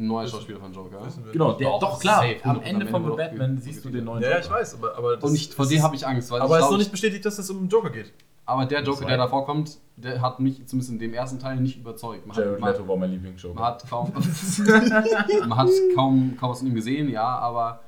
Ein 0.03 0.09
neuer 0.09 0.27
Schauspieler 0.27 0.59
von 0.59 0.73
Joker. 0.73 0.99
Genau, 1.33 1.53
der, 1.53 1.79
doch 1.79 2.01
klar, 2.01 2.23
safe, 2.23 2.45
am 2.45 2.59
100% 2.59 2.63
Ende 2.63 2.87
von 2.87 3.05
The 3.05 3.11
Batman 3.17 3.59
siehst 3.59 3.85
du 3.85 3.89
den 3.91 4.05
neuen 4.05 4.23
Ja, 4.23 4.31
ja, 4.31 4.37
Joker. 4.37 4.47
ich 4.47 4.51
weiß, 4.53 4.75
aber. 4.75 4.97
aber 4.99 5.17
das 5.17 5.25
Und 5.31 5.37
ich, 5.37 5.51
vor 5.55 5.65
ist- 5.65 5.71
dem 5.73 5.83
habe 5.83 5.95
ich 5.97 6.07
Angst, 6.07 6.31
weil 6.31 6.41
Aber 6.41 6.59
es 6.59 6.65
ist 6.65 6.71
noch 6.71 6.79
nicht 6.79 6.91
bestätigt, 6.91 7.25
dass 7.25 7.39
es 7.39 7.49
um 7.51 7.59
den 7.61 7.69
Joker 7.69 7.91
geht. 7.91 8.13
Aber 8.45 8.67
der 8.67 8.83
Joker, 8.83 8.99
Zwei. 9.03 9.07
der 9.11 9.17
da 9.19 9.29
vorkommt, 9.29 9.79
der 9.97 10.21
hat 10.21 10.41
mich 10.41 10.67
zumindest 10.67 10.91
in 10.93 10.99
dem 10.99 11.15
ersten 11.15 11.39
Teil 11.39 11.61
nicht 11.61 11.79
überzeugt. 11.79 12.27
Man 12.27 12.37
Jared 12.37 12.61
Leto 12.61 12.89
war 12.89 12.97
mein 12.97 13.13
Lieblingsjoker. 13.13 13.55
man 13.55 13.65
hat 13.65 13.89
kaum, 13.89 14.13
man 15.49 15.57
hat 15.57 15.69
kaum, 15.95 16.37
kaum 16.39 16.51
was 16.51 16.59
von 16.59 16.67
ihm 16.69 16.75
gesehen, 16.75 17.09
ja, 17.09 17.23
aber 17.25 17.81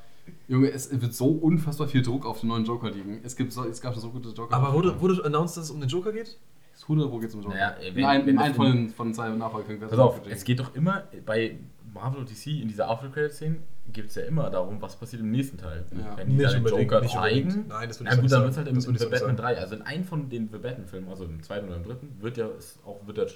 Junge, 0.46 0.70
es 0.70 0.88
wird 1.00 1.12
so 1.12 1.26
unfassbar 1.26 1.88
viel 1.88 2.02
Druck 2.02 2.24
auf 2.24 2.40
den 2.40 2.48
neuen 2.50 2.64
Joker 2.64 2.90
liegen. 2.90 3.20
Es, 3.24 3.34
gibt 3.34 3.52
so, 3.52 3.64
es 3.64 3.80
gab 3.80 3.92
schon 3.94 4.02
so 4.02 4.10
gute 4.10 4.28
Joker. 4.30 4.54
Aber 4.54 4.72
wurde, 4.72 4.98
wurde 5.00 5.24
announced, 5.24 5.56
dass 5.56 5.64
es 5.64 5.70
um 5.70 5.80
den 5.80 5.88
Joker 5.88 6.12
geht? 6.12 6.38
100 6.82 7.08
Pro 7.10 7.18
geht's 7.18 7.34
um 7.34 7.40
Joker. 7.42 7.54
Naja, 7.54 7.74
wenn- 7.94 8.28
in 8.28 8.38
einem, 8.38 8.54
von, 8.54 8.88
von 8.90 9.14
seinen 9.14 9.38
Nachfolgern. 9.38 9.80
Pass 9.80 9.98
auf, 9.98 10.20
es 10.28 10.44
geht 10.44 10.60
doch 10.60 10.74
immer 10.74 11.02
bei 11.26 11.56
Marvel 11.94 12.20
und 12.20 12.30
DC 12.30 12.60
in 12.60 12.68
dieser 12.68 12.88
After-Credit-Szene 12.90 13.56
geht 13.92 14.06
es 14.06 14.16
ja 14.16 14.24
immer 14.24 14.50
darum, 14.50 14.82
was 14.82 14.96
passiert 14.96 15.22
im 15.22 15.30
nächsten 15.30 15.56
Teil. 15.56 15.84
Ja. 15.96 16.16
Wenn 16.16 16.28
die 16.28 16.36
Nicht 16.36 16.52
dann 16.52 16.64
den 16.64 16.76
Joker 16.82 17.00
nicht 17.00 17.12
zeigen, 17.12 17.48
unbedingt. 17.48 17.68
Nein, 17.68 17.88
das 17.88 18.00
würde 18.00 18.10
na 18.10 18.16
ich 18.16 18.20
gut, 18.20 18.30
so 18.30 18.36
dann 18.36 18.46
nicht 18.46 18.56
wird 18.56 18.66
es 18.66 18.66
halt 18.66 18.68
im, 18.68 18.94
im 18.94 18.98
The 18.98 19.04
Batman 19.04 19.20
sagen. 19.20 19.36
3, 19.36 19.58
also 19.58 19.74
in 19.76 19.82
einem 19.82 20.04
von 20.04 20.28
den 20.28 20.48
The 20.50 20.58
Batman-Filmen, 20.58 21.08
also 21.08 21.24
im 21.24 21.42
zweiten 21.42 21.68
oder 21.68 21.76
im 21.76 21.84
dritten, 21.84 22.16
wird 22.20 22.36
ja 22.36 22.48
es 22.48 22.78
auch 22.84 23.06
wird 23.06 23.18
der 23.18 23.28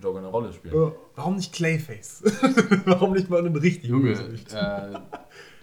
Joker 0.00 0.18
eine 0.18 0.28
Rolle 0.28 0.52
spielen. 0.52 0.74
Ja. 0.74 0.92
Warum 1.14 1.36
nicht 1.36 1.52
Clayface? 1.52 2.22
Warum 2.86 3.12
nicht 3.12 3.28
mal 3.28 3.40
einen 3.40 3.56
richtigen 3.56 3.94
Junge, 3.94 4.12
äh, 4.12 4.94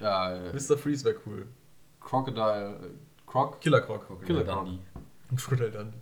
äh, 0.01 0.53
Mr. 0.53 0.77
Freeze 0.77 1.05
wäre 1.05 1.15
cool. 1.25 1.47
Crocodile, 1.99 2.79
äh, 2.81 3.25
Croc, 3.25 3.61
Killer 3.61 3.81
Croc. 3.81 4.07
Killer 4.25 4.43
Killer 4.43 4.55
Dundee. 4.55 4.79
Crocodile 5.35 5.71
Dundee. 5.71 5.97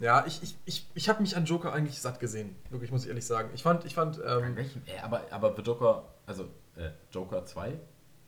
Ja, 0.00 0.24
ich, 0.26 0.42
ich, 0.42 0.56
ich, 0.64 0.86
ich 0.94 1.08
habe 1.08 1.22
mich 1.22 1.36
an 1.36 1.44
Joker 1.46 1.72
eigentlich 1.72 2.00
satt 2.00 2.20
gesehen. 2.20 2.56
Wirklich, 2.70 2.90
muss 2.90 3.02
ich 3.04 3.08
ehrlich 3.08 3.26
sagen. 3.26 3.50
Ich 3.54 3.62
fand, 3.62 3.84
ich 3.84 3.94
fand, 3.94 4.20
An 4.22 4.44
ähm, 4.44 4.56
welchem? 4.56 4.82
Äh, 4.86 5.00
aber, 5.02 5.22
aber 5.30 5.54
Joker, 5.60 6.04
also 6.26 6.44
äh, 6.76 6.90
Joker 7.10 7.44
2, 7.44 7.78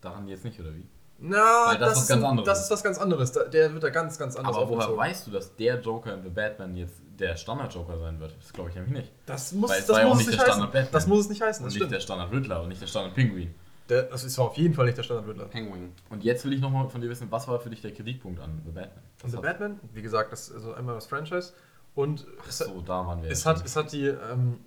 daran 0.00 0.26
jetzt 0.28 0.44
nicht, 0.44 0.58
oder 0.60 0.74
wie? 0.74 0.86
na, 1.20 1.66
Weil 1.66 1.78
das 1.78 1.90
was 1.96 2.02
ist 2.02 2.08
ganz 2.08 2.24
anderes 2.24 2.46
Das 2.46 2.64
ist. 2.64 2.70
was 2.70 2.82
ganz 2.82 2.98
anderes. 2.98 3.32
Der 3.32 3.72
wird 3.72 3.82
da 3.82 3.90
ganz, 3.90 4.18
ganz 4.18 4.36
anders 4.36 4.56
Aber 4.56 4.68
woher 4.68 4.96
weißt 4.96 5.26
du, 5.26 5.32
dass 5.32 5.54
der 5.56 5.80
Joker 5.80 6.14
in 6.14 6.22
The 6.22 6.28
Batman 6.28 6.76
jetzt 6.76 6.94
der 7.18 7.36
Standard-Joker 7.36 7.98
sein 7.98 8.20
wird? 8.20 8.36
Das 8.40 8.52
glaube 8.52 8.70
ich 8.70 8.76
nämlich 8.76 8.94
nicht. 8.94 9.12
Das 9.26 9.52
muss, 9.52 9.68
Weil 9.70 9.80
es 9.80 9.86
das 9.86 9.96
war 9.96 10.02
ja 10.02 10.06
auch 10.06 10.10
muss 10.14 10.18
nicht 10.18 10.28
der 10.30 10.36
nicht 10.36 10.42
Standard 10.44 10.68
heißen. 10.68 10.72
Batman. 10.72 10.92
Das 10.92 11.06
muss 11.08 11.20
es 11.20 11.28
nicht 11.28 11.42
heißen, 11.42 11.62
Und 11.64 11.66
das 11.66 11.74
nicht 11.74 11.80
stimmt. 11.80 11.92
der 11.92 12.00
Standard-Riddler 12.00 12.62
und 12.62 12.68
nicht 12.68 12.80
der 12.80 12.86
Standard-Pinguin. 12.86 13.54
Der, 13.88 14.02
das 14.02 14.22
ist 14.24 14.38
auf 14.38 14.56
jeden 14.56 14.74
Fall 14.74 14.84
nicht 14.86 14.98
der 14.98 15.02
Standard-Riddler. 15.02 15.46
Penguin. 15.46 15.92
Und 16.10 16.22
jetzt 16.22 16.44
will 16.44 16.52
ich 16.52 16.60
nochmal 16.60 16.88
von 16.90 17.00
dir 17.00 17.08
wissen, 17.08 17.28
was 17.30 17.48
war 17.48 17.58
für 17.60 17.70
dich 17.70 17.80
der 17.80 17.92
Kritikpunkt 17.92 18.40
an 18.40 18.60
The 18.66 18.70
Batman? 18.72 19.02
Was 19.22 19.30
The 19.30 19.36
hat- 19.38 19.42
Batman, 19.44 19.80
wie 19.94 20.02
gesagt, 20.02 20.30
das 20.32 20.48
ist 20.48 20.54
also 20.56 20.74
einmal 20.74 20.94
das 20.94 21.06
Franchise 21.06 21.52
und 21.94 22.26
Ach 22.42 22.48
es, 22.48 22.58
so, 22.58 22.80
da 22.82 23.06
waren 23.06 23.22
wir. 23.22 23.30
es, 23.30 23.46
hat, 23.46 23.64
es 23.64 23.74
hat 23.76 23.90
die 23.92 24.06
ähm, 24.06 24.58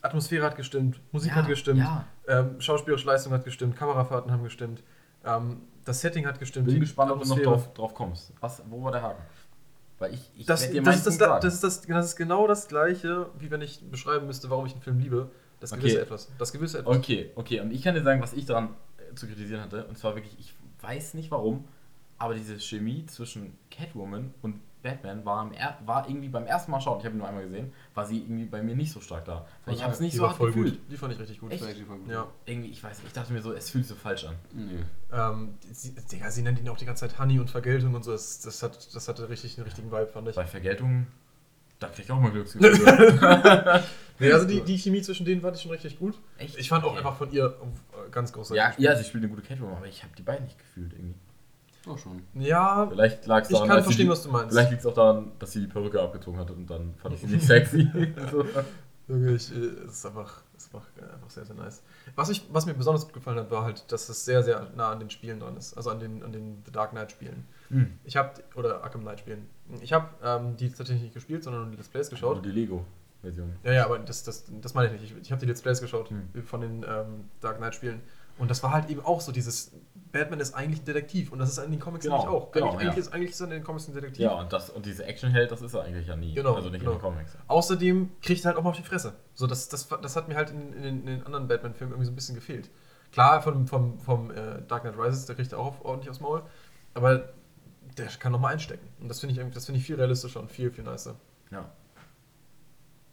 Atmosphäre 0.00 0.44
hat 0.44 0.56
gestimmt, 0.56 0.98
Musik 1.12 1.30
Ja, 1.30 1.36
hat 1.36 1.46
gestimmt, 1.46 1.78
ja. 1.80 2.04
ähm, 2.26 2.60
schauspielerische 2.60 3.06
Leistung 3.06 3.32
hat 3.32 3.44
gestimmt, 3.44 3.76
Kamerafahrten 3.76 4.32
haben 4.32 4.42
gestimmt, 4.42 4.82
ähm, 5.24 5.60
das 5.84 6.00
Setting 6.00 6.26
hat 6.26 6.38
gestimmt. 6.40 6.66
bin 6.66 6.74
die 6.76 6.80
gespannt, 6.80 7.12
ob 7.12 7.22
du 7.22 7.28
noch 7.28 7.38
drauf, 7.40 7.72
drauf 7.74 7.94
kommst. 7.94 8.32
Was, 8.40 8.62
wo 8.68 8.82
war 8.82 8.92
der 8.92 9.02
Haken? 9.02 9.22
Weil 9.98 10.14
ich, 10.14 10.30
ich 10.36 10.46
Das, 10.46 10.68
dir 10.70 10.82
das, 10.82 11.04
das, 11.04 11.18
das, 11.18 11.54
ist 11.54 11.62
das, 11.64 11.80
das 11.82 12.06
ist 12.06 12.16
genau 12.16 12.46
das 12.48 12.66
gleiche, 12.66 13.28
wie 13.38 13.50
wenn 13.52 13.60
ich 13.60 13.88
beschreiben 13.90 14.26
müsste, 14.26 14.50
warum 14.50 14.66
ich 14.66 14.72
einen 14.72 14.82
Film 14.82 14.98
liebe. 14.98 15.30
Das 15.62 15.72
Okay. 15.72 15.80
gewisse 15.82 16.00
etwas. 16.02 16.28
Das 16.38 16.52
gewisse 16.52 16.78
etwas. 16.80 16.96
Okay, 16.98 17.30
okay. 17.36 17.60
Und 17.60 17.72
ich 17.72 17.82
kann 17.82 17.94
dir 17.94 18.02
sagen, 18.02 18.20
was 18.20 18.32
ich 18.32 18.44
daran 18.46 18.70
äh, 18.98 19.14
zu 19.14 19.26
kritisieren 19.26 19.62
hatte. 19.62 19.84
Und 19.86 19.96
zwar 19.96 20.14
wirklich, 20.14 20.36
ich 20.38 20.54
weiß 20.80 21.14
nicht 21.14 21.30
warum, 21.30 21.64
aber 22.18 22.34
diese 22.34 22.58
Chemie 22.60 23.06
zwischen 23.06 23.56
Catwoman 23.70 24.34
und 24.42 24.60
Batman 24.82 25.24
war, 25.24 25.38
am 25.38 25.52
er 25.52 25.78
war 25.86 26.08
irgendwie 26.08 26.28
beim 26.28 26.44
ersten 26.44 26.72
Mal 26.72 26.80
schauen, 26.80 26.98
ich 26.98 27.04
habe 27.04 27.14
ihn 27.14 27.18
nur 27.18 27.28
einmal 27.28 27.44
gesehen, 27.44 27.72
war 27.94 28.04
sie 28.04 28.18
irgendwie 28.18 28.46
bei 28.46 28.62
mir 28.62 28.74
nicht 28.74 28.90
so 28.90 29.00
stark 29.00 29.24
da. 29.24 29.46
Weil 29.64 29.74
ich 29.74 29.82
habe 29.84 29.92
es 29.92 30.00
nicht 30.00 30.14
die 30.14 30.16
so 30.16 30.26
hart 30.26 30.36
voll 30.36 30.48
gefühlt. 30.48 30.72
gut. 30.80 30.90
Die 30.90 30.96
fand 30.96 31.12
ich 31.12 31.20
richtig 31.20 31.38
gut. 31.38 31.52
Echt? 31.52 31.64
Ja. 32.08 32.26
Irgendwie, 32.46 32.70
ich 32.70 32.82
weiß 32.82 32.98
nicht, 32.98 33.06
ich 33.06 33.12
dachte 33.12 33.32
mir 33.32 33.42
so, 33.42 33.52
es 33.52 33.70
fühlt 33.70 33.84
sich 33.86 33.96
so 33.96 34.00
falsch 34.00 34.24
an. 34.24 34.34
Nee. 34.52 34.80
Ähm, 35.12 35.54
sie, 35.70 35.94
Digga, 35.94 36.32
sie 36.32 36.42
nennt 36.42 36.58
ihn 36.58 36.68
auch 36.68 36.76
die 36.76 36.84
ganze 36.84 37.06
Zeit 37.08 37.16
Honey 37.20 37.38
und 37.38 37.48
Vergeltung 37.48 37.94
und 37.94 38.02
so. 38.02 38.10
Das, 38.10 38.40
das, 38.40 38.60
hat, 38.64 38.92
das 38.92 39.06
hatte 39.06 39.28
richtig 39.28 39.56
einen 39.56 39.66
richtigen 39.66 39.92
Vibe, 39.92 40.08
fand 40.08 40.28
ich. 40.28 40.34
Bei 40.34 40.46
Vergeltung, 40.46 41.06
da 41.82 41.88
krieg 41.88 42.04
ich 42.04 42.10
auch 42.10 42.20
mal 42.20 42.30
Glücksgefühle. 42.30 43.82
Nee, 44.18 44.32
also 44.32 44.46
die, 44.46 44.60
die 44.60 44.78
Chemie 44.78 45.02
zwischen 45.02 45.26
denen 45.26 45.40
fand 45.40 45.56
ich 45.56 45.62
schon 45.62 45.72
richtig 45.72 45.98
gut. 45.98 46.16
Echt? 46.38 46.56
Ich 46.56 46.68
fand 46.68 46.84
auch 46.84 46.96
einfach 46.96 47.16
von 47.16 47.32
ihr 47.32 47.46
äh, 47.46 48.10
ganz 48.10 48.32
großartig. 48.32 48.78
ja, 48.78 48.92
ja, 48.92 48.96
sie 48.96 49.04
spielt 49.04 49.24
eine 49.24 49.32
gute 49.32 49.42
Catwoman, 49.42 49.76
aber 49.78 49.86
ich 49.86 50.02
habe 50.02 50.12
die 50.16 50.22
beiden 50.22 50.44
nicht 50.44 50.58
gefühlt 50.58 50.92
irgendwie. 50.92 51.16
Doch 51.84 51.98
schon. 51.98 52.22
Ja, 52.34 52.86
Vielleicht 52.88 53.26
lag 53.26 53.42
es 53.42 53.50
ich 53.50 53.54
daran, 53.56 53.68
kann 53.68 53.82
verstehen, 53.82 54.06
die, 54.06 54.10
was 54.10 54.22
du 54.22 54.30
meinst. 54.30 54.52
Vielleicht 54.52 54.70
liegt 54.70 54.80
es 54.80 54.86
auch 54.86 54.94
daran, 54.94 55.32
dass 55.40 55.50
sie 55.50 55.62
die 55.62 55.66
Perücke 55.66 56.00
abgezogen 56.00 56.38
hat 56.38 56.50
und 56.52 56.70
dann 56.70 56.94
fand 56.96 57.16
ich 57.16 57.20
sie 57.22 57.26
nicht 57.26 57.44
sexy. 57.44 57.90
so. 58.30 58.44
Wirklich, 59.08 59.52
äh, 59.52 59.84
es 59.86 59.94
ist 59.94 60.06
einfach, 60.06 60.42
es 60.56 60.66
ist 60.66 60.74
einfach, 60.74 60.88
einfach 61.12 61.30
sehr, 61.30 61.44
sehr 61.44 61.56
nice. 61.56 61.82
Was, 62.14 62.28
ich, 62.28 62.46
was 62.52 62.66
mir 62.66 62.74
besonders 62.74 63.04
gut 63.04 63.14
gefallen 63.14 63.38
hat, 63.38 63.50
war 63.50 63.64
halt, 63.64 63.90
dass 63.90 64.08
es 64.08 64.24
sehr, 64.24 64.44
sehr 64.44 64.70
nah 64.76 64.92
an 64.92 65.00
den 65.00 65.10
Spielen 65.10 65.40
dran 65.40 65.56
ist. 65.56 65.76
Also 65.76 65.90
an 65.90 65.98
den, 65.98 66.22
an 66.22 66.32
den 66.32 66.62
The 66.64 66.70
Dark 66.70 66.90
Knight 66.90 67.10
Spielen. 67.10 67.46
Hm. 67.68 67.98
Ich 68.04 68.16
habe, 68.16 68.30
oder 68.54 68.84
Arkham 68.84 69.00
Knight 69.00 69.18
Spielen. 69.18 69.48
Ich 69.80 69.92
habe 69.92 70.08
ähm, 70.22 70.56
die 70.56 70.68
tatsächlich 70.68 71.02
nicht 71.02 71.14
gespielt, 71.14 71.44
sondern 71.44 71.62
nur 71.62 71.70
die 71.70 71.76
Let's 71.76 71.88
Plays 71.88 72.10
geschaut. 72.10 72.44
Die 72.44 72.50
Lego-Version. 72.50 73.52
Ja, 73.64 73.72
ja, 73.72 73.84
aber 73.84 73.98
das, 73.98 74.22
das, 74.24 74.44
das 74.60 74.74
meine 74.74 74.94
ich 74.94 75.00
nicht. 75.00 75.12
Ich, 75.16 75.22
ich 75.22 75.32
habe 75.32 75.40
die 75.40 75.46
Let's 75.46 75.62
Plays 75.62 75.80
geschaut 75.80 76.10
Hm. 76.10 76.42
von 76.44 76.60
den 76.60 76.82
ähm, 76.88 77.24
Dark 77.40 77.58
Knight 77.58 77.74
Spielen. 77.74 78.00
Und 78.38 78.50
das 78.50 78.62
war 78.62 78.72
halt 78.72 78.88
eben 78.88 79.04
auch 79.04 79.20
so 79.20 79.30
dieses, 79.30 79.72
Batman 80.10 80.40
ist 80.40 80.54
eigentlich 80.54 80.80
ein 80.80 80.84
Detektiv. 80.86 81.32
Und 81.32 81.38
das 81.38 81.50
ist 81.50 81.58
in 81.58 81.70
den 81.70 81.78
Comics 81.80 82.04
Genau, 82.04 82.16
nämlich 82.18 82.34
auch. 82.34 82.50
genau, 82.50 82.66
eigentlich, 82.70 82.80
eigentlich, 82.80 82.94
ja. 82.96 83.00
ist, 83.02 83.12
eigentlich 83.14 83.30
ist 83.30 83.40
er 83.40 83.44
in 83.44 83.50
den 83.50 83.62
Comics 83.64 83.88
ein 83.88 83.94
Detektiv. 83.94 84.20
Ja, 84.24 84.32
und, 84.40 84.52
das, 84.52 84.70
und 84.70 84.86
diese 84.86 85.04
Actionheld, 85.04 85.50
das 85.52 85.60
ist 85.62 85.74
er 85.74 85.82
eigentlich 85.84 86.06
ja 86.08 86.16
nie. 86.16 86.34
Genau, 86.34 86.54
Also 86.54 86.70
nicht 86.70 86.80
genau. 86.80 86.92
in 86.92 86.98
den 86.98 87.02
Comics. 87.02 87.36
Außerdem 87.46 88.10
kriegt 88.22 88.42
er 88.44 88.48
halt 88.48 88.56
auch 88.58 88.62
mal 88.62 88.70
auf 88.70 88.76
die 88.76 88.82
Fresse. 88.82 89.14
So, 89.34 89.46
das, 89.46 89.68
das, 89.68 89.86
das 89.88 90.16
hat 90.16 90.28
mir 90.28 90.34
halt 90.36 90.50
in, 90.50 90.72
in, 90.72 90.82
den, 90.82 91.00
in 91.00 91.06
den 91.06 91.22
anderen 91.26 91.46
Batman-Filmen 91.46 91.92
irgendwie 91.92 92.06
so 92.06 92.12
ein 92.12 92.16
bisschen 92.16 92.34
gefehlt. 92.34 92.70
Klar, 93.12 93.42
vom, 93.42 93.66
vom, 93.66 93.98
vom 94.00 94.30
äh, 94.30 94.62
Dark 94.66 94.82
Knight 94.82 94.96
Rises, 94.98 95.26
der 95.26 95.36
kriegt 95.36 95.52
er 95.52 95.58
auch 95.58 95.84
ordentlich 95.84 96.08
aufs 96.10 96.20
Maul. 96.20 96.42
Aber 96.94 97.28
der 97.98 98.06
kann 98.06 98.32
noch 98.32 98.40
mal 98.40 98.52
einstecken. 98.52 98.86
Und 99.00 99.08
das 99.08 99.20
finde 99.20 99.40
ich, 99.40 99.54
das 99.54 99.66
finde 99.66 99.80
ich 99.80 99.86
viel 99.86 99.96
realistischer 99.96 100.40
und 100.40 100.50
viel, 100.50 100.70
viel 100.70 100.84
nicer. 100.84 101.16
Ja. 101.50 101.70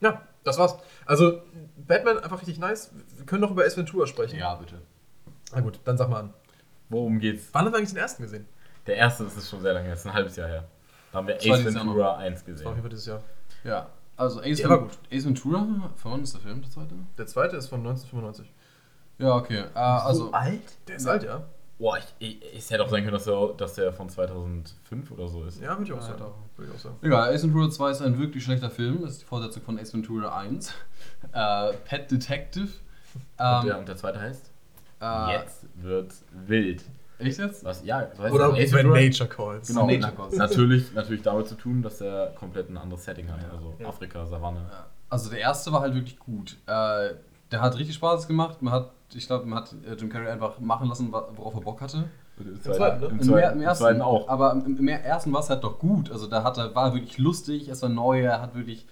Ja, 0.01 0.21
das 0.43 0.57
war's. 0.57 0.77
Also, 1.05 1.41
Batman 1.75 2.19
einfach 2.19 2.39
richtig 2.41 2.57
nice. 2.59 2.91
Wir 3.17 3.25
können 3.25 3.41
noch 3.41 3.51
über 3.51 3.65
Ace 3.65 3.77
Ventura 3.77 4.07
sprechen. 4.07 4.39
Ja, 4.39 4.55
bitte. 4.55 4.81
Na 5.53 5.59
gut, 5.61 5.79
dann 5.83 5.97
sag 5.97 6.09
mal 6.09 6.21
an. 6.21 6.33
Worum 6.89 7.19
geht's? 7.19 7.49
Wann 7.51 7.65
haben 7.65 7.73
wir 7.73 7.77
eigentlich 7.77 7.89
den 7.89 7.97
ersten 7.97 8.23
gesehen? 8.23 8.47
Der 8.87 8.95
erste 8.95 9.23
das 9.25 9.35
ist 9.35 9.49
schon 9.49 9.61
sehr 9.61 9.73
lange, 9.73 9.85
her, 9.85 9.93
das 9.93 10.01
ist 10.01 10.07
ein 10.07 10.13
halbes 10.13 10.35
Jahr 10.35 10.47
her. 10.47 10.67
Da 11.11 11.17
haben 11.17 11.27
wir 11.27 11.35
Das 11.35 11.45
Ace 11.45 11.65
Ventura 11.65 12.17
1 12.17 12.43
Das 12.45 12.63
war 12.63 12.71
auf 12.71 12.77
jeden 12.77 12.81
gesehen. 12.81 12.81
Fall 12.81 12.89
dieses 12.89 13.05
Jahr. 13.05 13.23
Ja. 13.63 13.89
Also 14.15 14.41
Ace, 14.41 14.67
war 14.67 14.79
gut. 14.79 14.97
Ace 15.11 15.25
Ventura, 15.25 15.91
von 15.95 16.11
wann 16.11 16.23
ist 16.23 16.33
der 16.33 16.41
Film, 16.41 16.61
der 16.61 16.71
zweite? 16.71 16.95
Der 17.17 17.27
zweite 17.27 17.57
ist 17.57 17.67
von 17.67 17.79
1995. 17.79 18.51
Ja, 19.17 19.35
okay. 19.35 19.65
Äh, 19.75 19.79
also, 19.79 20.31
alt? 20.31 20.61
Der 20.87 20.95
ist 20.95 21.07
alt, 21.07 21.23
ja. 21.23 21.43
Boah, 21.79 21.97
ich, 21.97 22.05
ich, 22.19 22.57
es 22.57 22.69
hätte 22.69 22.83
auch 22.83 22.89
sein 22.89 23.03
können, 23.03 23.13
dass 23.13 23.23
der, 23.23 23.53
dass 23.57 23.73
der 23.75 23.93
von 23.93 24.09
2005 24.09 25.11
oder 25.11 25.27
so 25.29 25.43
ist. 25.45 25.61
Ja, 25.61 25.69
würde 25.77 25.83
ich 25.85 25.91
auch 25.93 25.95
Ja, 25.97 26.01
sagen. 26.17 26.25
Würde 26.57 26.71
ich 26.71 26.77
auch 26.77 26.83
sagen. 26.83 26.95
egal, 27.01 27.33
Ace 27.33 27.43
Ventura 27.43 27.69
2 27.69 27.91
ist 27.91 28.01
ein 28.01 28.19
wirklich 28.19 28.43
schlechter 28.43 28.69
Film. 28.69 29.01
Das 29.01 29.11
ist 29.11 29.21
die 29.21 29.25
Fortsetzung 29.25 29.63
von 29.63 29.79
Ace 29.79 29.93
Ventura 29.93 30.37
1. 30.37 30.73
Äh, 31.33 31.73
Pet 31.85 32.09
Detective. 32.11 32.67
Und, 32.67 33.21
Ähm, 33.39 33.65
der, 33.65 33.79
und 33.79 33.87
der 33.87 33.95
zweite 33.97 34.19
heißt? 34.19 34.51
äh, 35.01 35.31
Jetzt 35.33 35.65
wird 35.75 36.13
wild. 36.47 36.83
Echt 37.17 37.37
jetzt? 37.39 37.63
Was? 37.65 37.83
Ja, 37.83 38.07
so 38.15 38.23
heißt 38.23 38.33
Oder 38.33 38.51
der. 38.53 38.63
Ace 38.63 38.73
Ventura- 38.73 39.01
Nature 39.01 39.29
Calls. 39.29 39.67
Genau, 39.67 39.85
Nature 39.85 39.99
na, 40.01 40.11
Calls. 40.11 40.35
natürlich, 40.37 40.93
natürlich 40.93 41.21
damit 41.21 41.47
zu 41.47 41.55
tun, 41.55 41.81
dass 41.81 41.99
er 42.01 42.27
komplett 42.35 42.69
ein 42.69 42.77
anderes 42.77 43.03
Setting 43.05 43.29
hat. 43.31 43.41
Ja. 43.41 43.49
Also 43.51 43.73
Ja. 43.79 43.87
Afrika, 43.89 44.25
Savanne. 44.25 44.65
Also 45.09 45.29
der 45.29 45.39
erste 45.39 45.71
war 45.71 45.81
halt 45.81 45.93
wirklich 45.95 46.17
gut. 46.19 46.57
Äh, 46.67 47.13
der 47.51 47.61
hat 47.61 47.77
richtig 47.77 47.95
Spaß 47.95 48.27
gemacht. 48.27 48.61
Man 48.61 48.73
hat, 48.73 48.91
ich 49.13 49.27
glaube, 49.27 49.45
man 49.45 49.59
hat 49.59 49.73
äh, 49.87 49.93
Jim 49.95 50.09
Carrey 50.09 50.29
einfach 50.29 50.59
machen 50.59 50.87
lassen, 50.87 51.11
worauf 51.11 51.53
er 51.55 51.61
Bock 51.61 51.81
hatte. 51.81 52.05
Im 52.39 52.61
zweiten, 52.61 53.01
ne? 53.01 53.07
Im 53.07 53.21
zweiten, 53.21 53.31
mehr- 53.35 53.51
im 53.51 53.61
ersten, 53.61 53.83
zweiten 53.83 54.01
auch. 54.01 54.29
Aber 54.29 54.53
im, 54.53 54.77
im 54.77 54.87
ersten 54.87 55.33
war 55.33 55.41
es 55.41 55.49
halt 55.49 55.63
doch 55.63 55.77
gut. 55.79 56.09
Also 56.11 56.27
da 56.27 56.43
hat 56.43 56.57
er, 56.57 56.73
war 56.73 56.87
er 56.87 56.93
wirklich 56.93 57.17
lustig, 57.17 57.67
es 57.67 57.81
war 57.81 57.89
neu, 57.89 58.21
er 58.21 58.41
hat 58.41 58.55
wirklich 58.55 58.85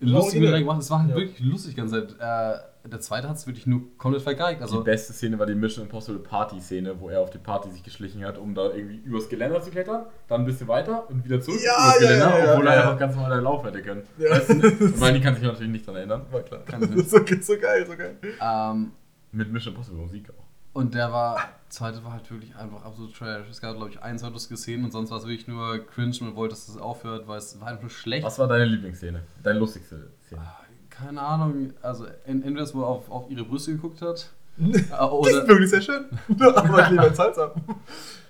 lustig 0.00 0.40
originell. 0.40 0.60
gemacht. 0.60 0.78
Es 0.80 0.90
war 0.90 1.00
halt 1.00 1.10
Ja. 1.10 1.16
wirklich 1.16 1.40
lustig 1.40 1.72
die 1.74 1.76
ganze 1.76 2.06
Zeit. 2.06 2.16
Äh, 2.20 2.58
der 2.86 3.00
zweite 3.00 3.28
hat 3.28 3.36
es 3.36 3.46
wirklich 3.46 3.66
nur 3.66 3.82
komplett 3.98 4.22
vergeigt. 4.22 4.60
die 4.60 4.62
Also 4.62 4.82
beste 4.84 5.12
Szene 5.12 5.38
war 5.38 5.46
die 5.46 5.54
Mission 5.54 5.84
Impossible 5.84 6.20
Party 6.20 6.60
Szene, 6.60 7.00
wo 7.00 7.08
er 7.08 7.20
auf 7.20 7.30
die 7.30 7.38
Party 7.38 7.70
sich 7.70 7.82
geschlichen 7.82 8.24
hat, 8.24 8.38
um 8.38 8.54
da 8.54 8.72
irgendwie 8.72 8.96
übers 8.96 9.28
Geländer 9.28 9.60
zu 9.60 9.70
klettern, 9.70 10.06
dann 10.28 10.42
ein 10.42 10.46
bisschen 10.46 10.68
weiter 10.68 11.08
und 11.10 11.24
wieder 11.24 11.40
zurück 11.40 11.60
Ja, 11.64 11.72
übers 11.74 11.94
ja, 11.94 12.08
Geländer, 12.08 12.38
ja, 12.38 12.44
ja, 12.44 12.52
obwohl 12.52 12.66
er 12.68 12.74
ja. 12.74 12.80
einfach 12.82 12.98
ganz 12.98 13.14
normal 13.16 13.40
laufen 13.40 13.66
hätte 13.66 13.82
können. 13.82 14.02
Ja. 14.18 14.30
Weißt 14.30 14.50
du? 14.50 14.60
Weil 15.00 15.14
die 15.14 15.20
kann 15.20 15.34
sich 15.34 15.44
natürlich 15.44 15.72
nicht 15.72 15.86
daran 15.86 15.98
erinnern. 15.98 16.22
War 16.30 16.40
klar. 16.42 16.60
Kann 16.64 16.82
ist 16.82 17.10
so, 17.10 17.18
so 17.18 17.58
geil, 17.58 17.86
so 17.86 17.96
geil. 17.96 18.16
ähm, 18.40 18.92
Mit 19.32 19.52
Mission 19.52 19.74
Impossible 19.74 20.00
Musik 20.00 20.30
auch. 20.30 20.44
und 20.72 20.94
der 20.94 21.12
war, 21.12 21.38
zweite 21.68 22.04
war 22.04 22.12
halt 22.12 22.30
wirklich 22.30 22.54
einfach 22.56 22.84
absolut 22.84 23.14
trash. 23.16 23.46
Es 23.50 23.60
gab, 23.60 23.76
glaube 23.76 23.90
ich, 23.90 24.00
ein, 24.02 24.18
zwei 24.18 24.28
lustige 24.28 24.56
Szenen 24.56 24.84
und 24.84 24.92
sonst 24.92 25.10
war 25.10 25.18
es 25.18 25.24
wirklich 25.26 25.48
nur 25.48 25.78
cringe. 25.86 26.14
Man 26.20 26.36
wollte, 26.36 26.54
dass 26.54 26.68
es 26.68 26.76
aufhört, 26.76 27.26
weil 27.26 27.38
es 27.38 27.60
war 27.60 27.68
einfach 27.68 27.82
nur 27.82 27.90
schlecht. 27.90 28.24
Was 28.24 28.38
war 28.38 28.46
deine 28.48 28.64
Lieblingsszene? 28.66 29.22
Deine 29.42 29.58
lustigste 29.58 30.10
Szene? 30.26 30.42
Keine 30.98 31.20
Ahnung, 31.20 31.72
also 31.82 32.06
en- 32.26 32.42
entweder 32.42 32.60
das, 32.60 32.74
wo 32.74 32.80
er 32.82 32.86
auf, 32.88 33.10
auf 33.10 33.30
ihre 33.30 33.44
Brüste 33.44 33.72
geguckt 33.72 34.00
hat, 34.02 34.30
äh, 34.58 34.72
Das 34.72 34.82
ist 34.82 35.00
oder, 35.00 35.48
wirklich 35.48 35.70
sehr 35.70 35.82
schön. 35.82 36.04
Aber 36.40 36.82
ich 36.84 36.90
liebe 36.90 37.14
Salsa. 37.14 37.52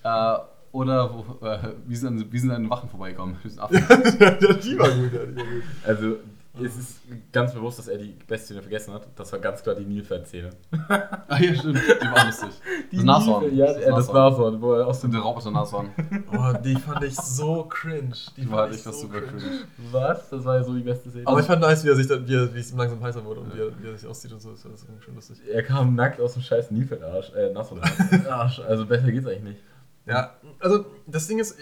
äh, 0.03 0.39
oder 0.73 1.11
wo, 1.15 1.47
äh, 1.47 1.59
wie, 1.87 1.95
sind 1.97 2.09
an, 2.09 2.25
wie 2.33 2.39
sind 2.39 2.51
an 2.51 2.63
den 2.65 2.71
Wachen 2.71 2.89
vorbeigekommen. 2.91 3.37
Die 3.45 3.57
war 3.59 3.69
gut, 3.69 4.21
ja, 4.21 4.31
die 4.33 4.79
war 4.79 4.91
gut. 4.91 5.63
Also, 5.87 6.17
es 6.65 6.77
ist 6.77 7.01
ganz 7.33 7.53
bewusst, 7.53 7.78
dass 7.78 7.89
er 7.89 7.99
die 7.99 8.16
beste 8.27 8.47
Szene 8.47 8.62
vergessen 8.62 8.95
hat. 8.95 9.07
Das 9.16 9.31
war 9.33 9.39
ganz 9.39 9.62
klar 9.62 9.74
die 9.74 9.85
Nilpferd-Szene. 9.85 10.51
ah, 10.89 11.39
ja, 11.39 11.55
stimmt, 11.55 11.77
die 11.77 12.07
war 12.07 12.27
lustig. 12.27 12.51
Die 12.93 12.97
das 12.97 13.05
Nashorn. 13.05 13.57
Ja, 13.57 13.78
ja, 13.78 13.91
das 13.95 14.12
Nashorn, 14.12 14.61
wo 14.61 14.74
er 14.74 14.87
aus 14.87 15.01
dem 15.01 15.11
der 15.11 15.20
Roboter 15.20 15.51
Nashorn. 15.51 15.91
Oh, 16.33 16.53
die 16.65 16.77
fand 16.77 17.03
ich 17.05 17.16
so 17.16 17.65
cringe. 17.65 18.15
Die, 18.37 18.43
Die 18.43 18.51
war 18.51 18.70
ich 18.70 18.85
was 18.87 19.01
super 19.01 19.20
cringe. 19.20 19.43
Was? 19.91 20.31
Das 20.31 20.45
war 20.45 20.57
ja 20.57 20.65
so 20.65 20.74
die 20.74 20.83
beste 20.83 21.11
Szene. 21.11 21.27
Aber 21.27 21.41
ich 21.41 21.47
fand 21.47 21.61
nice, 21.61 21.85
wie 21.85 21.89
er 21.89 21.97
sich 21.97 22.07
dann, 22.07 22.27
wie, 22.27 22.35
er, 22.35 22.55
wie 22.55 22.61
es 22.61 22.73
ihm 22.73 22.78
langsam 22.78 23.03
heißer 23.03 23.24
wurde 23.24 23.41
und 23.41 23.55
wie, 23.55 23.61
er, 23.61 23.83
wie 23.83 23.89
er 23.89 23.97
sich 23.97 24.09
aussieht 24.09 24.33
und 24.33 24.41
so. 24.41 24.53
Das 24.53 24.65
war 24.65 24.73
das 24.73 24.87
schon 25.05 25.15
lustig. 25.15 25.39
er 25.53 25.62
kam 25.62 25.95
nackt 25.95 26.20
aus 26.20 26.35
dem 26.35 26.43
scheiß 26.43 26.70
Nilpferd-Arsch. 26.70 27.33
Äh, 27.35 27.53
Nashorn-Arsch. 27.53 28.61
Also 28.61 28.87
besser 28.87 29.11
geht's 29.11 29.27
eigentlich 29.27 29.43
nicht. 29.43 29.61
Ja, 30.07 30.35
also 30.61 30.87
das 31.07 31.27
Ding 31.27 31.39
ist, 31.41 31.57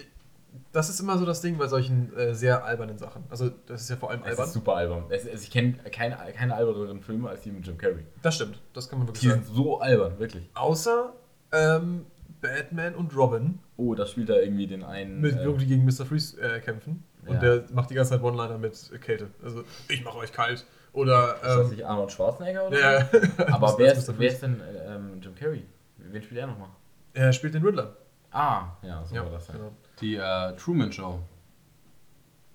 das 0.75 0.91
ist 0.91 1.01
immer 1.01 1.17
so 1.17 1.25
das 1.25 1.41
Ding 1.41 1.57
bei 1.57 1.67
solchen 1.69 2.15
äh, 2.17 2.35
sehr 2.35 2.65
albernen 2.65 2.99
Sachen. 2.99 3.25
Also 3.31 3.51
das 3.67 3.81
ist 3.83 3.89
ja 3.91 3.97
vor 3.97 4.11
allem 4.11 4.23
albern. 4.23 4.45
ist 4.47 4.53
super 4.53 4.75
albern. 4.77 5.05
Es, 5.09 5.25
es, 5.25 5.45
ich 5.45 5.51
kenne 5.51 5.75
keine, 5.91 6.17
keine 6.37 6.55
alberneren 6.55 7.01
Filme 7.01 7.31
als 7.31 7.41
die 7.43 7.51
mit 7.53 7.67
Jim 7.67 7.79
Carrey. 7.79 8.05
Das 8.23 8.35
stimmt, 8.35 8.61
das 8.75 8.89
kann 8.91 8.99
man 8.99 9.09
wirklich 9.09 9.23
Die 9.23 9.29
sagen. 9.31 9.43
sind 9.45 9.55
so 9.55 9.81
albern, 9.81 10.19
wirklich. 10.19 10.51
Außer 10.55 11.13
ähm, 11.53 12.05
Batman 12.41 12.95
und 12.95 13.17
Robin, 13.17 13.61
Oh, 13.77 13.95
da 13.95 14.07
spielt 14.07 14.29
er 14.31 14.43
irgendwie 14.43 14.67
den 14.67 14.85
einen. 14.85 15.21
mit, 15.21 15.37
äh, 15.37 15.53
die 15.57 15.67
gegen 15.67 15.85
Mr. 15.85 16.05
Freeze 16.07 16.41
äh, 16.41 16.61
kämpfen. 16.61 17.03
Und 17.27 17.35
Ja. 17.35 17.41
der 17.41 17.65
macht 17.73 17.91
die 17.91 17.95
ganze 17.95 18.11
Zeit 18.13 18.23
One-Liner 18.23 18.59
mit 18.59 18.77
Kälte. 19.01 19.29
Also, 19.43 19.65
ich 19.89 20.05
mache 20.05 20.19
euch 20.19 20.33
kalt. 20.33 20.65
Oder, 20.93 21.35
ist 21.37 21.43
das 21.45 21.65
ähm, 21.65 21.71
nicht 21.71 21.85
Arnold 21.87 22.13
Schwarzenegger 22.13 22.69
oder? 22.69 22.79
ja, 22.79 23.09
Aber 23.53 23.69
Das 23.69 23.79
wer 23.79 23.93
ist 23.93 24.19
wer 24.19 24.29
ist 24.31 24.43
denn 24.43 24.61
äh, 24.61 24.95
ähm, 24.95 25.21
Jim 25.21 25.35
Carrey? 25.35 25.65
Wen 25.97 26.23
spielt 26.23 26.41
er 26.41 26.47
nochmal? 26.47 26.69
Er 27.15 27.33
spielt 27.33 27.55
den 27.55 27.65
Riddler. 27.65 27.97
Ah, 28.31 28.67
ja, 28.83 29.05
so 29.05 29.15
Ja, 29.15 29.25
war 29.25 29.31
das 29.33 29.49
ja. 29.49 29.55
genau. 29.55 29.73
Die 30.01 30.16
äh, 30.16 30.57
Truman 30.57 30.93
Show. 30.93 31.21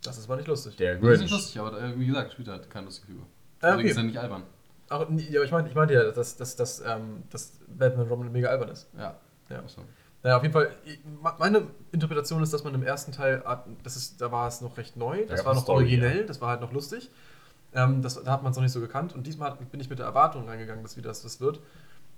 Das 0.03 0.17
ist 0.17 0.27
mal 0.29 0.37
nicht 0.37 0.47
lustig. 0.47 0.77
Der 0.77 0.95
Das 0.95 1.03
ist 1.03 1.09
nicht 1.09 1.19
Grinch. 1.19 1.31
lustig, 1.31 1.59
aber 1.59 1.81
äh, 1.81 1.99
wie 1.99 2.05
gesagt, 2.07 2.31
spielt 2.33 2.47
halt 2.47 2.69
keine 2.69 2.85
lustige 2.85 3.07
Figur. 3.07 3.25
Ah, 3.61 3.71
Deswegen 3.71 3.79
okay. 3.79 3.89
ist 3.89 3.97
er 3.97 4.03
nicht 4.03 4.17
albern. 4.17 4.43
Ach, 4.89 5.05
nee, 5.09 5.27
ja, 5.29 5.43
ich 5.43 5.51
meinte 5.51 5.69
ich 5.69 5.75
meinte 5.75 5.93
ja, 5.93 6.11
dass, 6.11 6.37
dass, 6.37 6.55
dass, 6.55 6.79
ähm, 6.81 7.23
dass 7.29 7.53
Batman 7.67 8.05
und 8.05 8.11
Robin 8.11 8.31
mega 8.31 8.49
albern 8.49 8.69
ist. 8.69 8.89
Ja. 8.97 9.15
Ja. 9.49 9.59
Achso. 9.59 9.81
Naja, 10.23 10.37
auf 10.37 10.43
jeden 10.43 10.53
Fall, 10.53 10.71
ich- 10.85 10.99
meine 11.37 11.67
Interpretation 11.91 12.41
ist, 12.43 12.51
dass 12.53 12.63
man 12.63 12.73
im 12.73 12.83
ersten 12.83 13.11
Teil, 13.11 13.41
ah, 13.45 13.63
das 13.83 13.95
ist, 13.95 14.19
da 14.21 14.31
war 14.31 14.47
es 14.47 14.61
noch 14.61 14.77
recht 14.77 14.97
neu, 14.97 15.25
das 15.25 15.37
gab 15.37 15.45
war 15.47 15.53
noch 15.55 15.61
Story, 15.63 15.83
originell, 15.83 16.21
ja. 16.21 16.23
das 16.25 16.41
war 16.41 16.49
halt 16.49 16.61
noch 16.61 16.71
lustig. 16.73 17.09
Ähm, 17.73 18.01
das, 18.01 18.21
da 18.23 18.31
hat 18.31 18.41
man 18.43 18.51
es 18.51 18.57
noch 18.57 18.63
nicht 18.63 18.71
so 18.73 18.79
gekannt 18.81 19.13
und 19.13 19.27
diesmal 19.27 19.55
bin 19.71 19.79
ich 19.79 19.89
mit 19.89 19.99
der 19.99 20.05
Erwartung 20.07 20.47
reingegangen, 20.49 20.81
dass 20.83 20.97
wie 20.97 21.01
das, 21.01 21.21
das 21.21 21.39
wird. 21.39 21.59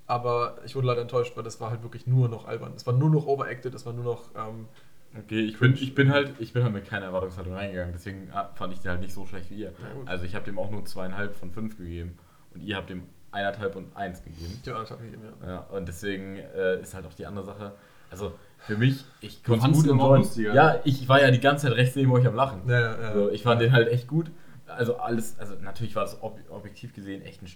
Aber 0.07 0.57
ich 0.65 0.75
wurde 0.75 0.87
leider 0.87 1.01
enttäuscht, 1.01 1.35
weil 1.35 1.43
das 1.43 1.59
war 1.61 1.69
halt 1.71 1.83
wirklich 1.83 2.07
nur 2.07 2.27
noch 2.29 2.45
albern. 2.47 2.73
Es 2.75 2.85
war 2.87 2.93
nur 2.93 3.09
noch 3.09 3.25
overacted, 3.27 3.73
es 3.75 3.85
war 3.85 3.93
nur 3.93 4.03
noch. 4.05 4.29
Ähm, 4.35 4.67
Okay, 5.17 5.41
ich 5.41 5.59
bin, 5.59 5.73
ich 5.73 5.93
bin 5.93 6.11
halt, 6.11 6.33
ich 6.39 6.53
bin 6.53 6.63
halt 6.63 6.73
mit 6.73 6.87
keiner 6.87 7.07
Erwartungshaltung 7.07 7.53
reingegangen, 7.53 7.93
deswegen 7.93 8.29
ah, 8.31 8.49
fand 8.55 8.73
ich 8.73 8.79
den 8.79 8.91
halt 8.91 9.01
nicht 9.01 9.13
so 9.13 9.25
schlecht 9.25 9.49
wie 9.49 9.55
ihr. 9.55 9.73
Also 10.05 10.23
ich 10.23 10.35
habe 10.35 10.45
dem 10.45 10.57
auch 10.57 10.71
nur 10.71 10.85
zweieinhalb 10.85 11.35
von 11.35 11.51
fünf 11.51 11.77
gegeben 11.77 12.17
und 12.53 12.61
ihr 12.61 12.77
habt 12.77 12.89
dem 12.89 13.03
eineinhalb 13.31 13.75
und 13.75 13.95
eins 13.95 14.23
gegeben. 14.23 14.61
die 14.65 14.71
anderthalb 14.71 15.01
gegeben, 15.01 15.23
ja. 15.41 15.47
Ja, 15.47 15.59
und 15.59 15.87
deswegen 15.87 16.37
äh, 16.37 16.81
ist 16.81 16.93
halt 16.93 17.05
auch 17.05 17.13
die 17.13 17.25
andere 17.25 17.45
Sache. 17.45 17.73
Also 18.09 18.33
für 18.59 18.77
mich, 18.77 19.03
ich 19.21 19.43
konnte 19.43 19.69
es 19.69 19.83
gut 19.83 19.97
lustiger. 19.97 20.53
Ja, 20.53 20.79
ich 20.83 21.07
war 21.07 21.21
ja 21.21 21.31
die 21.31 21.39
ganze 21.39 21.67
Zeit 21.67 21.77
rechts 21.77 21.95
neben 21.95 22.11
euch 22.11 22.27
am 22.27 22.35
Lachen. 22.35 22.61
Ja, 22.67 22.79
ja, 22.79 23.01
ja. 23.01 23.07
Also 23.09 23.31
ich 23.31 23.43
fand 23.43 23.61
den 23.61 23.71
halt 23.71 23.89
echt 23.89 24.07
gut. 24.07 24.31
Also 24.67 24.97
alles, 24.97 25.37
also 25.39 25.55
natürlich 25.61 25.95
war 25.95 26.03
das 26.03 26.21
ob 26.21 26.39
objektiv 26.49 26.93
gesehen 26.93 27.21
echt 27.23 27.41
ein, 27.41 27.47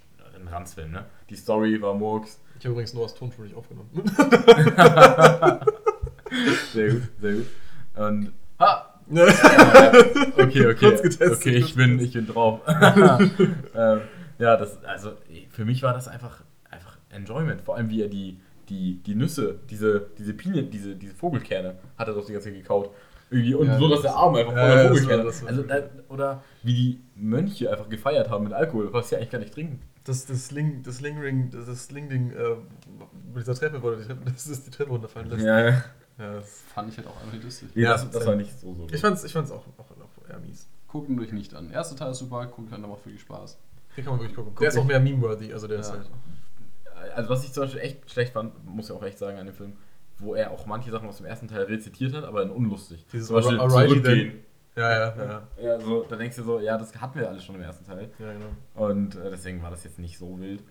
ein 0.41 0.47
Ranzfilm, 0.47 0.91
ne? 0.91 1.05
Die 1.29 1.35
Story 1.35 1.81
war 1.81 1.93
Murks. 1.93 2.41
Ich 2.59 2.65
habe 2.65 2.71
übrigens 2.71 2.93
nur 2.93 3.05
aus 3.05 3.15
Tonspur 3.15 3.45
nicht 3.45 3.55
aufgenommen. 3.55 3.89
Sehr 6.73 6.91
gut, 6.93 7.01
sehr 7.21 7.33
gut. 7.33 7.45
Und. 7.95 8.31
Ha! 8.59 8.91
Ja. 9.11 9.27
Okay, 10.37 10.65
okay. 10.65 10.73
Kurz 10.79 11.01
getestet. 11.03 11.33
Okay, 11.33 11.57
ich 11.57 11.75
bin, 11.75 11.99
ich 11.99 12.13
bin 12.13 12.25
drauf. 12.25 12.61
ähm, 12.67 14.01
ja, 14.39 14.57
das, 14.57 14.83
also 14.83 15.11
für 15.51 15.63
mich 15.63 15.83
war 15.83 15.93
das 15.93 16.07
einfach, 16.07 16.41
einfach 16.71 16.97
Enjoyment. 17.11 17.61
Vor 17.61 17.75
allem, 17.75 17.89
wie 17.91 18.01
er 18.01 18.07
die, 18.07 18.39
die, 18.69 18.95
die 19.05 19.13
Nüsse, 19.13 19.59
diese, 19.69 20.07
diese 20.17 20.33
Pinien, 20.33 20.71
diese, 20.71 20.95
diese 20.95 21.13
Vogelkerne, 21.13 21.75
hat 21.99 22.07
er 22.07 22.15
doch 22.15 22.25
die 22.25 22.33
ganze 22.33 22.49
Zeit 22.49 22.57
gekaut. 22.57 22.89
Irgendwie, 23.29 23.53
und 23.53 23.67
Ja, 23.67 23.77
so, 23.77 23.87
dass 23.89 24.01
das- 24.01 24.11
der 24.11 24.15
Arm 24.15 24.33
einfach 24.35 24.55
Ja, 24.55 24.61
voller 24.61 24.75
ja, 24.75 24.83
das 24.83 24.89
war- 24.89 24.97
Vogelkerne. 24.97 25.23
das 25.25 25.41
war- 25.43 25.49
also, 25.49 25.63
oder 26.09 26.43
wie 26.63 26.73
die 26.73 26.99
Mönche 27.15 27.71
einfach 27.71 27.89
gefeiert 27.89 28.29
haben 28.31 28.43
mit 28.45 28.53
Alkohol, 28.53 28.91
was 28.91 29.09
sie 29.09 29.17
eigentlich 29.17 29.29
gar 29.31 29.37
nicht 29.39 29.53
trinken. 29.53 29.81
Das, 30.03 30.25
das 30.25 30.47
Sling, 30.47 30.81
das 30.81 30.97
Slingring, 30.97 31.51
das 31.51 31.85
Sling-Ding, 31.85 32.31
äh, 32.31 32.55
mit 33.35 33.41
dieser 33.43 33.53
Treppe, 33.53 33.83
wo 33.83 33.91
er 33.91 33.97
die 33.97 34.03
Treppe, 34.05 34.21
das 34.31 34.47
ist 34.47 34.65
die 34.65 34.71
Treppe 34.71 34.89
runterfallen 34.89 35.29
lässt. 35.29 35.45
Ja, 35.45 35.69
ja. 35.69 35.83
Ja, 36.17 36.33
das, 36.35 36.61
Fand 36.73 36.89
ich 36.89 36.97
halt 36.97 37.07
auch 37.07 37.17
einfach 37.17 37.33
nicht 37.33 37.43
lustig. 37.43 37.69
Ja, 37.75 37.91
das, 37.91 38.09
das 38.09 38.25
war 38.25 38.35
nicht 38.35 38.57
so 38.59 38.73
so. 38.73 38.87
ich 38.91 39.01
fand's, 39.01 39.23
ich 39.23 39.33
fand's 39.33 39.51
auch, 39.51 39.63
auch, 39.77 39.85
auch 39.91 40.29
eher 40.29 40.39
mies. 40.39 40.67
Gucken 40.87 41.19
euch 41.19 41.31
nicht 41.33 41.53
an. 41.53 41.71
Erster 41.71 41.95
Teil 41.95 42.11
ist 42.11 42.19
super, 42.19 42.45
gucken 42.47 42.69
dann 42.71 42.81
macht 42.81 43.05
wirklich 43.05 43.21
Spaß. 43.21 43.57
Den 43.97 44.03
kann 44.03 44.13
man 44.13 44.21
wirklich 44.21 44.35
gucken. 44.35 44.51
Guck 44.53 44.59
der 44.59 44.69
ist 44.69 44.77
auch 44.77 44.85
mehr 44.85 44.99
meme-worthy, 44.99 45.51
also 45.53 45.67
der 45.67 45.79
ist 45.79 45.89
Ja. 45.89 45.95
halt. 45.95 46.09
Also 47.15 47.29
was 47.29 47.43
ich 47.43 47.51
zum 47.51 47.63
Beispiel 47.63 47.81
echt 47.81 48.09
schlecht 48.09 48.33
fand, 48.33 48.65
muss 48.65 48.85
ich 48.85 48.91
auch 48.91 49.03
echt 49.03 49.17
sagen 49.17 49.37
an 49.37 49.45
dem 49.45 49.55
Film, 49.55 49.73
wo 50.17 50.35
er 50.35 50.51
auch 50.51 50.65
manche 50.65 50.91
Sachen 50.91 51.07
aus 51.09 51.17
dem 51.17 51.25
ersten 51.25 51.47
Teil 51.47 51.63
rezitiert 51.63 52.13
hat, 52.13 52.23
aber 52.23 52.43
in 52.43 52.49
unlustig. 52.49 53.05
Dieses 53.11 53.27
zum 53.27 53.35
Beispiel 53.35 53.57
zurückgehen. 53.57 54.45
Ja, 54.75 54.91
ja, 54.91 55.15
ja. 55.15 55.23
ja. 55.25 55.47
Ja, 55.61 55.79
so, 55.79 56.03
da 56.03 56.15
denkst 56.17 56.35
du 56.35 56.43
so, 56.43 56.59
ja, 56.59 56.77
das 56.77 56.93
hatten 56.99 57.19
wir 57.19 57.29
alles 57.29 57.43
schon 57.45 57.55
im 57.55 57.61
ersten 57.61 57.85
Teil. 57.85 58.09
ja 58.19 58.33
genau. 58.33 58.47
Und 58.75 59.15
äh, 59.15 59.29
deswegen 59.29 59.61
war 59.61 59.71
das 59.71 59.83
jetzt 59.85 59.99
nicht 59.99 60.17
so 60.17 60.39
wild. 60.39 60.61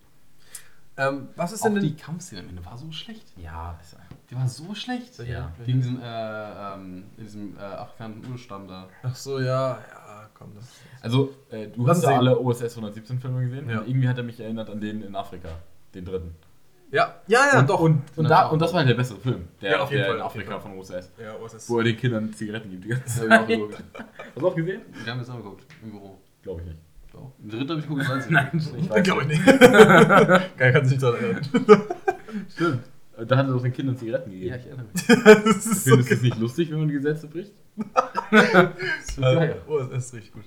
Ähm, 0.97 1.29
was 1.35 1.53
ist 1.53 1.63
Auch 1.63 1.65
denn 1.67 1.81
die 1.81 1.89
denn. 1.91 1.97
Kampfszene 1.97 2.41
am 2.43 2.49
Ende 2.49 2.65
war 2.65 2.79
so 2.79 2.91
schlecht. 2.93 3.25
Ja, 3.37 3.77
ist, 3.83 3.97
Die 4.31 4.37
war 4.37 4.47
so 4.49 4.75
schlecht. 4.75 5.19
Ja. 5.27 5.53
Gegen 5.67 5.81
diesen, 5.81 6.01
äh, 6.01 6.75
ähm, 6.75 7.05
in 7.17 7.25
diesem 7.25 7.57
äh, 7.57 7.61
afrikanischen 7.61 8.31
Urstand 8.31 8.71
da. 8.71 8.89
Ach 9.03 9.15
so, 9.17 9.41
ja, 9.41 9.71
ja, 9.79 10.31
komm, 10.35 10.53
das. 10.55 10.67
also 11.01 11.35
äh, 11.51 11.67
du 11.69 11.89
hast 11.89 12.03
ja 12.05 12.11
sehen. 12.11 12.19
alle 12.19 12.39
OSS 12.39 12.71
117 12.77 13.19
Filme 13.19 13.43
gesehen 13.45 13.69
Ja. 13.69 13.81
und 13.81 13.89
irgendwie 13.89 14.09
hat 14.09 14.19
er 14.19 14.23
mich 14.25 14.39
erinnert 14.39 14.71
an 14.71 14.81
den 14.81 15.03
in 15.03 15.17
Afrika, 15.17 15.49
den 15.95 16.05
dritten. 16.05 16.37
Ja, 16.93 17.13
ja, 17.27 17.41
ja, 17.55 17.59
und, 17.59 17.69
doch. 17.71 17.81
Und, 17.81 18.03
und, 18.17 18.31
da, 18.31 18.47
auch. 18.47 18.53
und 18.53 18.61
das 18.63 18.73
war 18.73 18.79
halt 18.79 18.89
der 18.89 18.95
bessere 18.95 19.19
Film, 19.19 19.49
der, 19.61 19.73
Ja, 19.73 19.81
auf 19.81 19.91
jeden 19.91 20.03
der 20.03 20.11
Fall, 20.11 20.17
in 20.19 20.23
Afrika 20.23 20.61
von 20.61 20.79
OSS. 20.79 21.11
ja, 21.21 21.35
OSS. 21.43 21.69
Wo 21.69 21.79
er 21.79 21.85
den 21.85 21.97
Kindern 21.97 22.33
Zigaretten 22.33 22.71
gibt 22.71 22.85
die 22.85 22.89
ganze 22.91 23.05
Das 23.05 23.17
Zeit. 23.49 23.85
Hast 24.33 24.37
du 24.41 24.47
auch 24.49 24.55
gesehen? 24.55 24.83
Wir 25.03 25.11
haben 25.13 25.19
jetzt 25.19 25.29
auch 25.31 25.37
geguckt, 25.39 25.65
im 25.83 25.91
Büro. 25.91 26.19
Glaube 26.45 26.61
ich 26.61 26.67
nicht. 26.69 26.79
Doch. 27.15 27.33
Im 27.43 27.49
dritten 27.49 27.71
habe 27.71 27.81
ich 27.81 27.87
das 28.07 28.11
einzige. 28.11 28.35
Nein, 28.35 28.51
ich 28.55 28.91
weiß 28.91 29.03
Glaube 29.05 29.23
ich 29.23 29.29
nicht. 29.29 29.45
Geil, 30.59 30.73
kann 30.73 30.85
sich 30.85 30.93
nicht 30.93 31.03
daran 31.03 31.21
erinnern. 31.23 31.43
Stimmt. 32.53 32.81
Da 33.17 33.37
hat 33.37 33.47
er 33.47 33.53
doch 33.53 33.63
den 33.63 33.73
Kindern 33.73 33.97
Zigaretten 33.97 34.31
gegeben. 34.33 34.51
Ja, 34.51 34.57
ich 34.57 34.67
erinnere 34.67 34.87
mich. 34.93 35.07
das 35.07 35.67
ist 35.67 35.85
so 35.85 35.91
Findest 35.91 36.11
du 36.11 36.15
es 36.17 36.23
nicht 36.23 36.39
lustig, 36.39 36.71
wenn 36.73 36.81
man 36.81 36.89
die 36.89 36.95
Gesetze 36.95 37.29
bricht? 37.29 37.53
geil. 39.17 39.63
Oh, 39.69 39.79
das 39.79 40.07
ist 40.07 40.15
richtig 40.15 40.33
gut. 40.33 40.43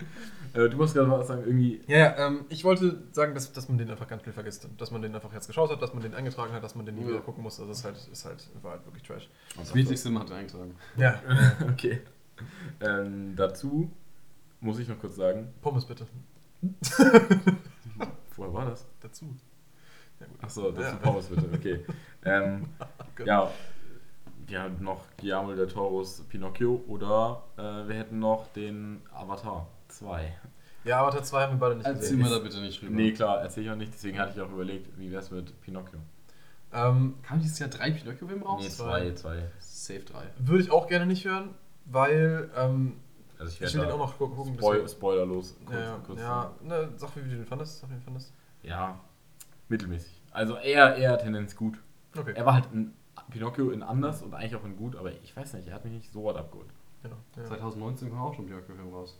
Äh, 0.53 0.69
du 0.69 0.76
musst 0.77 0.94
gerade 0.94 1.10
was 1.10 1.27
sagen, 1.27 1.44
irgendwie. 1.45 1.81
Ja, 1.88 1.98
ja, 1.98 2.27
ähm, 2.27 2.45
ich 2.49 2.64
wollte 2.65 3.03
sagen, 3.14 3.34
dass, 3.34 3.53
dass 3.53 3.69
man 3.69 3.77
den 3.77 3.89
einfach 3.89 4.07
ganz 4.07 4.23
viel 4.23 4.34
vergisst. 4.34 4.68
Dass 4.77 4.91
man 4.91 5.02
den 5.02 5.15
einfach 5.15 5.31
jetzt 5.34 5.48
geschaut 5.48 5.69
hat, 5.72 5.81
dass 5.81 5.94
man 5.94 6.03
den 6.03 6.14
eingetragen 6.14 6.52
hat, 6.52 6.64
dass 6.64 6.76
man 6.76 6.85
den 6.85 6.95
nie 6.95 7.03
Ja. 7.03 7.07
wieder 7.10 7.19
gucken 7.19 7.44
muss. 7.44 7.60
Also, 7.60 7.69
das 7.69 7.80
ist 7.80 7.85
halt, 7.85 7.98
ist 8.11 8.26
halt, 8.26 8.49
war 8.61 8.72
halt 8.72 8.85
wirklich 8.85 9.03
Trash. 9.03 9.30
Das 9.57 9.73
Wichtigste 9.73 10.14
hat 10.19 10.30
er 10.30 10.35
eingetragen. 10.38 10.76
Ja. 10.98 11.22
Okay. 11.72 12.02
Ähm, 12.81 13.34
dazu 13.38 13.89
muss 14.60 14.80
ich 14.80 14.88
noch 14.88 14.99
kurz 14.99 15.15
sagen. 15.15 15.49
Pommes 15.61 15.85
bitte. 15.85 16.06
Woher 18.36 18.54
war 18.54 18.66
das? 18.66 18.86
Dazu. 19.02 19.26
Ja. 20.20 20.26
Achso, 20.42 20.72
dazu 20.72 20.82
Ja. 20.82 20.96
Pommes 20.96 21.28
bitte, 21.28 21.50
okay. 21.54 21.86
ähm, 22.26 22.66
Gut. 23.16 23.28
ja, 23.28 23.52
wir 24.48 24.62
haben 24.62 24.84
noch 24.84 25.06
Guillermo 25.18 25.54
del 25.54 25.68
Toros 25.68 26.24
Pinocchio 26.30 26.84
oder 26.88 27.44
äh, 27.58 27.88
wir 27.88 27.96
hätten 27.96 28.20
noch 28.20 28.48
den 28.54 29.02
Avatar 29.14 29.68
2. 29.90 30.34
Ja, 30.86 31.02
Avatar 31.02 31.24
2 31.24 31.42
haben 31.44 31.54
wir 31.54 31.60
beide 31.60 31.76
nicht 31.76 31.86
Erzähl 31.86 32.02
gesehen. 32.02 32.20
mir 32.20 32.30
da 32.30 32.40
bitte 32.40 32.60
nicht 32.62 32.82
rüber. 32.82 32.92
Nee, 32.96 33.12
klar, 33.12 33.42
erzähl 33.42 33.64
ich 33.66 33.70
auch 33.70 33.76
nicht, 33.76 33.94
deswegen 33.94 34.18
hatte 34.20 34.34
ich 34.36 34.42
auch 34.42 34.52
überlegt, 34.52 34.98
wie 34.98 35.12
wär's 35.12 35.32
mit 35.32 35.60
Pinocchio? 35.62 36.00
Ähm, 36.74 37.16
Kam 37.24 37.40
dieses 37.40 37.60
Jahr 37.60 37.70
drei 37.70 37.92
Pinocchio-Filme 37.92 38.44
raus? 38.46 38.62
Nee, 38.64 38.70
zwei. 38.70 39.12
zwei, 39.12 39.14
zwei. 39.14 39.52
Safe 39.60 40.00
drei. 40.02 40.24
würde 40.40 40.64
ich 40.64 40.72
auch 40.72 40.88
gerne 40.88 41.06
nicht 41.06 41.26
hören, 41.26 41.50
weil 41.86 42.50
ähm, 42.56 42.98
Also 43.39 43.49
ich 43.51 43.55
ich 43.55 43.61
werde 43.61 43.73
will 43.76 43.85
den 43.85 43.91
auch 43.93 43.97
noch 44.09 44.18
gu- 44.18 44.30
gucken. 44.30 44.55
Spoil 44.55 44.81
bis- 44.81 44.91
spoilerlos 44.93 45.55
kurz, 45.65 45.77
ja, 45.77 45.84
ja, 45.85 45.99
kurz 46.05 46.19
ja 46.19 46.51
ne, 46.64 46.89
sag, 46.95 47.15
wie 47.15 47.22
du 47.22 47.30
den 47.30 47.45
fandest. 47.45 47.80
Sag, 47.80 47.89
wie 47.89 47.93
du 47.93 47.99
den 47.99 48.03
fandest. 48.05 48.34
ja, 48.64 48.99
mittelmäßig. 49.69 50.22
Also 50.31 50.55
eher, 50.57 50.95
eher 50.95 51.18
Tendenz 51.18 51.55
gut. 51.55 51.81
Okay. 52.18 52.34
Er 52.35 52.45
war 52.45 52.53
halt 52.55 52.69
in 52.73 52.93
Pinocchio 53.30 53.69
in 53.72 53.84
anders 53.84 54.22
und 54.22 54.34
eigentlich 54.34 54.55
auch 54.55 54.64
in 54.65 54.76
gut, 54.77 54.95
aber 54.95 55.11
ich 55.11 55.35
weiß 55.35 55.53
nicht, 55.53 55.68
er 55.68 55.76
hat 55.76 55.84
mich 55.84 55.93
nicht 55.93 56.11
so 56.11 56.23
weit 56.26 56.38
abgeholt. 56.38 56.69
Genau. 57.03 57.15
Ja. 57.35 57.43
2019 57.45 58.09
kam 58.09 58.19
auch 58.19 58.34
schon 58.34 58.45
Pinocchio-Film 58.45 58.93
raus. 58.93 59.19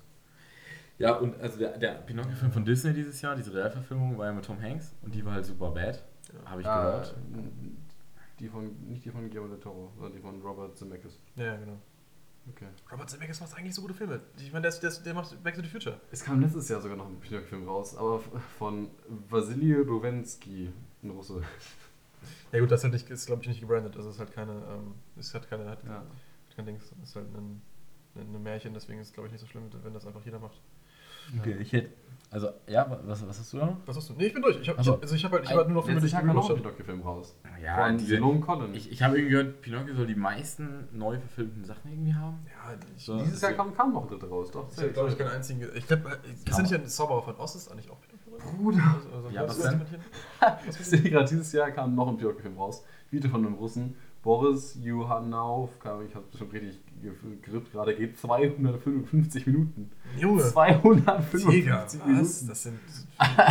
Ja, 1.00 1.16
und 1.18 1.40
also 1.40 1.60
der, 1.60 1.78
der 1.78 1.94
Pinocchio-Film 1.96 2.52
von 2.52 2.66
Disney 2.66 2.94
dieses 2.94 3.22
Jahr, 3.22 3.36
diese 3.36 3.54
Realverfilmung, 3.54 4.18
war 4.18 4.26
ja 4.28 4.34
mit 4.34 4.46
Tom 4.46 4.60
Hanks 4.62 4.96
und 5.04 5.14
die 5.14 5.24
war 5.24 5.34
halt 5.34 5.46
super 5.46 5.70
bad, 5.72 6.04
habe 6.46 6.62
ich 6.62 6.68
Ah, 6.68 6.82
gehört. 6.86 7.16
Die 8.40 8.48
von, 8.50 8.76
nicht 8.88 9.04
die 9.06 9.10
von 9.12 9.28
Guillermo 9.28 9.48
del 9.50 9.60
Toro, 9.60 9.92
sondern 9.96 10.14
die 10.14 10.20
von 10.20 10.40
Robert 10.42 10.76
Zemeckis. 10.78 11.20
ja, 11.36 11.46
ja, 11.46 11.56
genau. 11.58 11.78
Okay. 12.50 12.68
Robert 12.92 13.10
Zemeckis 13.10 13.40
macht 13.42 13.56
eigentlich 13.58 13.76
so 13.76 13.82
gute 13.82 13.94
Filme. 13.94 14.22
Ich 14.38 14.52
meine, 14.54 14.70
der, 14.70 14.80
der, 14.80 14.92
der 14.92 15.14
macht 15.14 15.44
Back 15.44 15.56
to 15.56 15.62
the 15.62 15.68
Future. 15.68 16.00
Es 16.12 16.24
kam 16.24 16.40
letztes 16.42 16.70
Jahr 16.70 16.82
sogar 16.82 16.98
noch 16.98 17.08
ein 17.08 17.20
Pinocchio-Film 17.20 17.68
raus, 17.68 17.96
aber 17.96 18.22
von 18.58 18.90
Vasily 19.30 19.74
Rowensky, 19.74 20.72
ein 21.04 21.10
Russe. 21.10 21.42
Ja 22.52 22.60
gut, 22.60 22.72
das 22.72 22.84
ist, 22.84 22.92
halt 22.92 23.26
glaube 23.26 23.42
ich 23.44 23.48
nicht 23.48 23.60
gebrandet. 23.62 23.96
Also 23.96 24.10
es 24.10 24.16
ist 24.16 24.20
halt 24.20 24.32
keine, 24.34 24.54
ähm, 24.54 24.96
ist 25.18 25.34
halt 25.34 25.50
keine, 25.50 25.70
hat 25.70 25.84
Ja. 25.86 26.04
kein 26.56 26.66
Dings. 26.66 26.84
Es 27.04 27.10
ist 27.10 27.16
halt 27.16 27.28
ein, 27.36 27.62
ein, 28.16 28.36
ein 28.36 28.44
Märchen, 28.44 28.74
deswegen 28.74 29.00
ist 29.00 29.08
es 29.10 29.14
glaube 29.14 29.28
ich 29.28 29.32
nicht 29.34 29.42
so 29.42 29.48
schlimm, 29.48 29.70
wenn 29.84 29.94
das 29.94 30.06
einfach 30.06 30.24
jeder 30.26 30.40
macht. 30.40 30.60
Okay, 31.40 31.58
ich 31.60 31.72
hätte. 31.74 31.90
Also, 32.30 32.50
ja, 32.68 32.86
was, 33.06 33.26
was 33.26 33.40
hast 33.40 33.54
du 33.54 33.58
da 33.58 33.68
noch? 33.68 33.78
Was 33.86 33.96
hast 33.96 34.10
du? 34.10 34.14
Nee, 34.16 34.26
ich 34.28 34.34
bin 34.34 34.42
durch. 34.42 34.60
Ich 34.60 34.68
hab, 34.68 34.78
Also, 34.78 34.96
ich, 34.98 35.02
also 35.04 35.16
ich 35.16 35.24
habe 35.24 35.36
halt, 35.36 35.46
ich 35.46 35.50
hab 35.52 35.58
halt 35.60 35.68
nur 35.70 35.76
noch 35.78 35.86
Filme, 35.86 36.02
die 36.02 36.08
Letztes 36.08 36.20
ich 36.20 36.26
Jahr 36.26 36.28
kam 36.28 36.36
noch 36.36 36.44
ein 36.44 36.56
gewusst 36.56 36.66
habe. 36.66 36.84
Pinocchio-Film 36.84 37.02
raus. 37.02 37.36
Ja, 37.64 37.88
von 37.88 37.98
diese, 37.98 38.18
Long 38.18 38.42
Collin. 38.42 38.74
ich, 38.76 38.92
ich 38.92 39.02
habe 39.02 39.16
irgendwie 39.16 39.32
gehört, 39.32 39.62
Pinocchio 39.62 39.96
soll 39.96 40.08
die 40.08 40.16
meisten 40.16 40.90
neu 40.92 41.18
verfilmten 41.20 41.64
Sachen 41.64 41.90
irgendwie 41.90 42.14
haben. 42.14 42.40
Ja, 42.48 42.76
ich, 42.98 43.06
So. 43.06 43.18
Dieses 43.24 43.40
Jahr 43.42 43.54
kam, 43.54 43.74
kam 43.74 43.94
noch 43.94 44.04
ein 44.04 44.08
dritter 44.10 44.28
raus, 44.28 44.52
doch. 44.52 44.68
ich 44.70 44.78
habe 44.78 44.90
glaube 44.90 45.10
ich 45.10 45.18
keinen 45.18 45.30
einzigen. 45.32 45.62
ge- 45.62 45.72
Ich 45.76 45.88
glaube, 45.88 46.18
ist 46.46 46.50
Ja. 46.50 46.62
nicht 46.62 46.74
ein 46.74 46.86
Zauberer 46.88 47.22
von 47.24 47.38
Oz 47.38 47.56
ist 47.56 47.72
eigentlich 47.72 47.90
auch 47.90 47.98
Pinocchio? 48.02 48.58
Bruder. 48.58 48.84
Also, 48.96 49.10
also, 49.16 49.30
Ja, 49.30 49.48
was 49.48 49.58
ist 49.58 49.64
denn? 49.72 49.82
Ich 50.70 50.76
sehe 50.86 51.02
gerade, 51.10 51.28
dieses 51.30 51.52
Jahr 51.54 51.72
kam 51.72 51.96
noch 51.96 52.10
ein 52.10 52.18
Pinocchio-Film 52.18 52.58
raus. 52.58 52.84
Wieder 53.10 53.30
von 53.30 53.46
einem 53.46 53.56
Russen. 53.56 53.96
Boris 54.28 54.78
Juhanauf, 54.84 55.70
ich 56.06 56.14
habe 56.14 56.26
bestimmt 56.30 56.52
richtig 56.52 56.78
ge- 57.02 57.14
gerippt 57.42 57.72
gerade, 57.72 57.96
geht 57.96 58.20
255 58.20 59.48
Minuten. 59.48 59.90
Junge. 60.18 60.44
255 60.44 61.50
Digga, 61.50 61.84
was? 61.86 61.94
Minuten. 62.06 62.48
Das 62.50 62.64
sind 62.64 62.80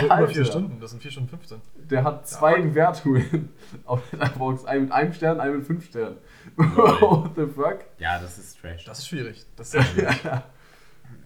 über 0.04 0.28
vier 0.28 0.44
Stunden. 0.44 0.78
Das 0.78 0.90
sind 0.90 1.00
vier 1.00 1.10
Stunden 1.12 1.30
15. 1.30 1.62
Der 1.88 2.04
hat 2.04 2.28
zwei 2.28 2.60
Bewertungen 2.60 3.48
auf 3.86 4.02
Letterboxd. 4.12 4.66
Einen 4.66 4.82
mit 4.82 4.92
einem 4.92 5.12
Stern, 5.14 5.40
einen 5.40 5.56
mit 5.56 5.66
fünf 5.66 5.86
Sternen. 5.86 6.18
What 6.56 7.30
the 7.36 7.46
fuck? 7.46 7.78
Ja, 7.98 8.18
das 8.18 8.36
ist 8.36 8.60
Trash. 8.60 8.84
Das 8.84 8.98
ist 8.98 9.08
schwierig. 9.08 9.46
Das 9.56 9.68
ist 9.68 9.72
sehr 9.72 9.82
schwierig. 9.82 10.20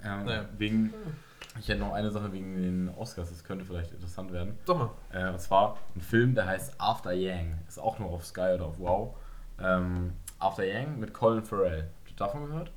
Ähm, 0.05 0.25
Naja. 0.27 0.49
Wegen. 0.59 0.95
Ich 1.59 1.69
hätte 1.69 1.81
noch 1.81 1.93
eine 1.93 2.11
Sache 2.13 2.33
wegen 2.33 2.55
den 2.55 2.89
Oscars, 2.97 3.29
das 3.29 3.43
könnte 3.45 3.65
vielleicht 3.67 3.93
interessant 3.93 4.33
werden. 4.33 4.57
Sag 4.65 4.79
mal. 4.79 4.91
Äh, 5.13 5.29
und 5.31 5.41
zwar 5.41 5.77
ein 5.97 6.01
Film, 6.01 6.35
der 6.37 6.47
heißt 6.47 6.75
After 6.79 7.13
Yang. 7.13 7.59
Ist 7.69 7.79
auch 7.81 7.99
nur 7.99 8.09
auf 8.11 8.25
Sky 8.25 8.53
oder 8.55 8.67
auf 8.67 8.79
Wow. 8.79 9.15
Ähm, 9.63 10.13
After 10.39 10.65
Yang 10.65 10.99
mit 10.99 11.13
Colin 11.13 11.43
Farrell. 11.45 11.89
Habt 12.01 12.11
ihr 12.11 12.17
davon 12.17 12.47
gehört? 12.47 12.71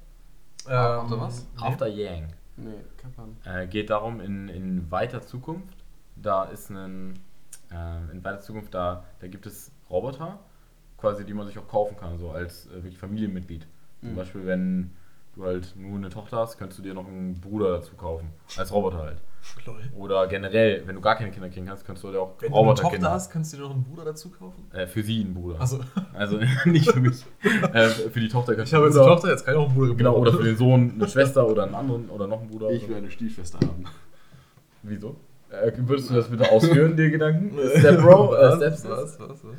After 0.66 1.20
was? 1.20 1.46
Nee. 1.58 1.64
After 1.66 1.88
Yang. 1.88 2.28
Nee, 2.56 2.72
kein 2.98 3.12
Plan. 3.12 3.38
Äh, 3.46 3.68
geht 3.68 3.90
darum, 3.90 4.20
in, 4.22 4.48
in 4.50 4.92
weiter 4.92 5.22
Zukunft, 5.22 5.78
da 6.16 6.44
ist 6.46 6.70
ein, 6.70 7.14
äh, 7.72 8.12
in 8.12 8.24
weiter 8.24 8.42
Zukunft, 8.42 8.74
da, 8.74 9.04
da 9.20 9.28
gibt 9.28 9.46
es 9.46 9.72
Roboter, 9.90 10.40
quasi, 10.98 11.26
die 11.26 11.34
man 11.34 11.48
sich 11.48 11.58
auch 11.58 11.68
kaufen 11.68 11.98
kann, 11.98 12.18
so 12.20 12.30
als 12.32 12.68
äh, 12.68 12.76
wirklich 12.76 12.98
Familienmitglied. 12.98 13.66
Zum 14.02 14.12
Mhm. 14.12 14.16
Beispiel, 14.16 14.46
wenn 14.46 14.92
du 15.36 15.46
halt 15.46 15.74
nur 15.76 15.98
eine 15.98 16.10
Tochter 16.10 16.38
hast, 16.38 16.58
könntest 16.58 16.80
du 16.80 16.84
dir 16.84 16.94
noch 16.94 17.08
einen 17.08 17.40
Bruder 17.42 17.72
dazu 17.78 17.96
kaufen. 17.96 18.30
Als 18.58 18.72
Roboter 18.72 19.00
halt. 19.00 19.18
Lol. 19.66 19.76
Oder 19.98 20.28
generell, 20.28 20.84
wenn 20.86 20.96
du 20.96 21.02
gar 21.02 21.16
keine 21.16 21.32
Kinder 21.32 21.50
kriegen 21.50 21.66
kannst, 21.66 21.86
könntest 21.86 22.04
du 22.04 22.12
dir 22.12 22.22
auch 22.22 22.34
Wenn 22.40 22.52
du 22.52 22.58
eine. 22.60 22.74
Tochter 22.76 23.12
hast, 23.12 23.30
kannst 23.32 23.54
du 23.54 23.58
dir 23.58 23.64
noch 23.64 23.72
einen 23.72 23.84
Bruder 23.84 24.06
dazu 24.06 24.30
kaufen? 24.30 24.66
Äh, 24.74 24.88
für 24.88 25.04
sie 25.04 25.22
einen 25.22 25.34
Bruder. 25.34 25.60
Also, 25.60 25.80
Also 26.14 26.40
nicht 26.66 26.90
für 26.92 27.00
mich. 27.00 27.26
äh, 27.74 27.88
für 27.90 28.20
die 28.20 28.30
Tochter 28.30 28.56
kannst 28.56 28.72
ich 28.72 28.76
habe 28.76 28.86
jetzt 28.88 28.96
einen 28.98 29.04
eine 29.06 29.10
Bruder- 29.10 29.16
Tochter, 29.16 29.30
jetzt 29.32 29.46
kann 29.46 29.54
ich 29.56 29.60
auch 29.60 29.66
einen 29.68 29.76
Bruder 29.76 29.96
Genau, 29.96 30.16
oder 30.18 30.34
für 30.34 30.44
den 30.44 30.58
Sohn 30.58 30.92
eine 30.96 31.08
Schwester 31.10 31.48
oder 31.48 31.64
einen 31.64 31.76
anderen 31.76 32.10
oder 32.10 32.28
noch 32.28 32.40
einen 32.42 32.50
Bruder. 32.50 32.70
Ich 32.72 32.88
will 32.88 32.96
eine 32.96 33.12
Stiefschwester 33.12 33.60
haben. 33.60 33.86
Wieso? 34.82 35.16
Äh, 35.50 35.72
würdest 35.78 36.10
du 36.10 36.16
das 36.16 36.30
bitte 36.30 36.52
ausführen, 36.52 36.96
die 36.98 37.10
Gedanken? 37.12 37.52
Step 37.78 38.02
Bro? 38.02 38.36
Äh, 38.36 38.40
was, 38.40 38.56
Step 38.58 38.74
Sis? 38.76 38.90
was, 38.90 39.20
was, 39.20 39.30
was? 39.30 39.54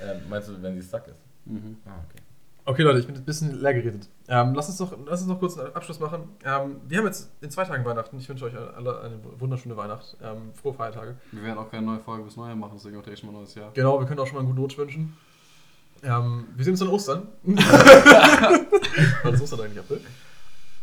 Äh, 0.00 0.16
meinst 0.28 0.48
du, 0.48 0.62
wenn 0.62 0.80
sie 0.80 0.86
stuck 0.86 1.06
ist? 1.08 1.16
Mhm. 1.46 1.76
Ah, 1.86 1.90
okay. 2.08 2.22
Okay, 2.64 2.82
Leute, 2.82 3.00
ich 3.00 3.06
bin 3.06 3.16
ein 3.16 3.24
bisschen 3.24 3.60
leer 3.60 3.74
geredet. 3.74 4.08
Ähm, 4.28 4.54
lass, 4.54 4.68
uns 4.68 4.78
noch, 4.78 4.96
lass 5.06 5.20
uns 5.20 5.28
noch 5.28 5.38
kurz 5.38 5.58
einen 5.58 5.74
Abschluss 5.74 5.98
machen. 5.98 6.28
Ähm, 6.44 6.76
wir 6.86 6.98
haben 6.98 7.06
jetzt 7.06 7.30
in 7.40 7.50
zwei 7.50 7.64
Tagen 7.64 7.84
Weihnachten. 7.84 8.18
Ich 8.18 8.28
wünsche 8.28 8.44
euch 8.44 8.54
alle 8.56 9.00
eine 9.00 9.18
wunderschöne 9.38 9.76
Weihnacht. 9.76 10.16
Ähm, 10.22 10.52
frohe 10.54 10.74
Feiertage. 10.74 11.16
Wir 11.32 11.42
werden 11.42 11.58
auch 11.58 11.70
keine 11.70 11.86
neue 11.86 12.00
Folge 12.00 12.24
bis 12.24 12.36
Neujahr 12.36 12.56
machen, 12.56 12.74
deswegen 12.76 12.98
auch 12.98 13.02
direkt 13.02 13.20
schon 13.20 13.32
mal 13.32 13.38
neues 13.38 13.54
Jahr. 13.54 13.72
Genau, 13.72 13.98
wir 13.98 14.06
können 14.06 14.20
auch 14.20 14.26
schon 14.26 14.34
mal 14.34 14.40
einen 14.40 14.48
guten 14.48 14.60
Rutsch 14.60 14.78
wünschen. 14.78 15.16
Ähm, 16.02 16.48
wir 16.56 16.64
sehen 16.64 16.72
uns 16.72 16.82
an 16.82 16.88
Ostern. 16.88 17.28
Wann 17.42 19.34
ist 19.34 19.42
Ostern 19.42 19.60
eigentlich? 19.60 19.80
April? 19.80 20.00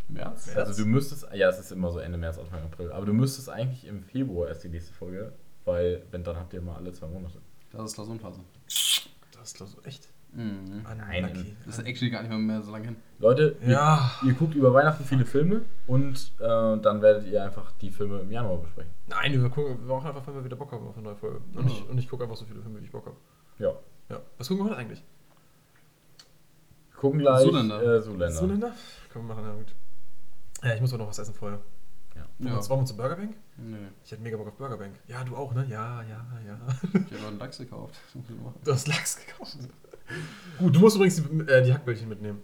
März? 0.09 0.47
März? 0.47 0.57
Also 0.57 0.83
du 0.83 0.89
müsstest, 0.89 1.27
ja, 1.33 1.49
es 1.49 1.59
ist 1.59 1.71
immer 1.71 1.91
so 1.91 1.99
Ende 1.99 2.17
März, 2.17 2.37
Anfang 2.37 2.63
April, 2.63 2.91
aber 2.91 3.05
du 3.05 3.13
müsstest 3.13 3.49
eigentlich 3.49 3.85
im 3.85 4.03
Februar 4.03 4.47
erst 4.47 4.63
die 4.63 4.69
nächste 4.69 4.93
Folge, 4.93 5.33
weil 5.65 6.03
wenn 6.11 6.23
dann 6.23 6.37
habt 6.37 6.53
ihr 6.53 6.61
mal 6.61 6.75
alle 6.75 6.91
zwei 6.93 7.07
Monate. 7.07 7.39
Das 7.71 7.85
ist 7.85 7.93
Klausurenphase. 7.95 8.41
Das 8.65 9.53
ist 9.53 9.77
ich, 9.81 9.85
echt. 9.85 10.09
Mhm. 10.37 10.83
Nein, 10.83 11.23
Unlucky. 11.25 11.57
Das 11.65 11.79
ist 11.79 11.85
actually 11.87 12.11
gar 12.11 12.21
nicht 12.21 12.29
mehr, 12.29 12.37
mehr 12.37 12.61
so 12.61 12.71
lange 12.71 12.85
hin. 12.85 12.95
Leute, 13.19 13.55
Ja. 13.65 14.11
ihr, 14.21 14.29
ihr 14.29 14.33
guckt 14.35 14.53
über 14.53 14.71
Weihnachten 14.73 15.03
viele 15.03 15.25
Filme 15.25 15.63
und 15.87 16.31
äh, 16.39 16.43
dann 16.79 17.01
werdet 17.01 17.25
ihr 17.27 17.43
einfach 17.43 17.71
die 17.81 17.89
Filme 17.89 18.19
im 18.19 18.31
Januar 18.31 18.57
besprechen. 18.59 18.91
Nein, 19.07 19.41
wir, 19.41 19.49
gucken, 19.49 19.79
wir 19.87 19.95
machen 19.95 20.07
einfach, 20.07 20.27
wenn 20.27 20.35
wir 20.35 20.45
wieder 20.45 20.55
Bock 20.55 20.71
haben 20.71 20.87
auf 20.87 20.95
eine 20.95 21.03
neue 21.05 21.15
Folge. 21.15 21.41
Und, 21.55 21.67
ich, 21.67 21.89
und 21.89 21.97
ich 21.97 22.07
gucke 22.07 22.23
einfach 22.23 22.37
so 22.37 22.45
viele 22.45 22.61
Filme, 22.61 22.79
wie 22.79 22.85
ich 22.85 22.91
Bock 22.91 23.07
habe. 23.07 23.15
Ja. 23.57 23.71
Ja. 24.09 24.21
Was 24.37 24.47
gucken 24.47 24.63
wir 24.65 24.69
heute 24.69 24.79
eigentlich? 24.79 25.03
Gucken 26.95 27.19
gleich 27.19 27.41
Zuländer. 27.43 27.81
Äh, 27.97 28.01
Zuländer. 28.01 28.29
Zuländer? 28.35 28.71
Komm, 29.13 29.27
wir 29.27 29.35
machen, 29.35 29.45
ja 29.47 29.53
gut. 29.55 29.75
Ja, 30.63 30.73
ich 30.75 30.81
muss 30.81 30.91
aber 30.93 31.03
noch 31.03 31.09
was 31.09 31.19
essen 31.19 31.33
vorher. 31.33 31.59
Ja. 32.15 32.21
Wollen 32.21 32.29
wir 32.39 32.49
Ja. 32.51 32.57
uns- 32.57 32.69
Wollen 32.69 32.81
wir 32.81 32.85
zur 32.85 32.97
Burgerbank? 32.97 33.35
Nee, 33.57 33.77
Ich 34.03 34.11
hätte 34.11 34.21
mega 34.23 34.37
Bock 34.37 34.47
auf 34.47 34.55
Burgerbank. 34.57 34.95
Ja, 35.07 35.23
du 35.23 35.35
auch, 35.35 35.53
ne? 35.53 35.65
Ja, 35.69 36.01
ja, 36.03 36.25
ja. 36.45 36.57
ich 36.93 37.17
habe 37.17 37.27
einen 37.27 37.39
Lachs 37.39 37.57
gekauft. 37.57 37.95
Du 38.63 38.71
hast 38.71 38.87
Lachs 38.87 39.17
gekauft. 39.25 39.57
Gut, 40.59 40.75
du 40.75 40.79
musst 40.79 40.95
übrigens 40.95 41.15
die, 41.15 41.51
äh, 41.51 41.61
die 41.63 41.73
Hackbällchen 41.73 42.09
mitnehmen. 42.09 42.41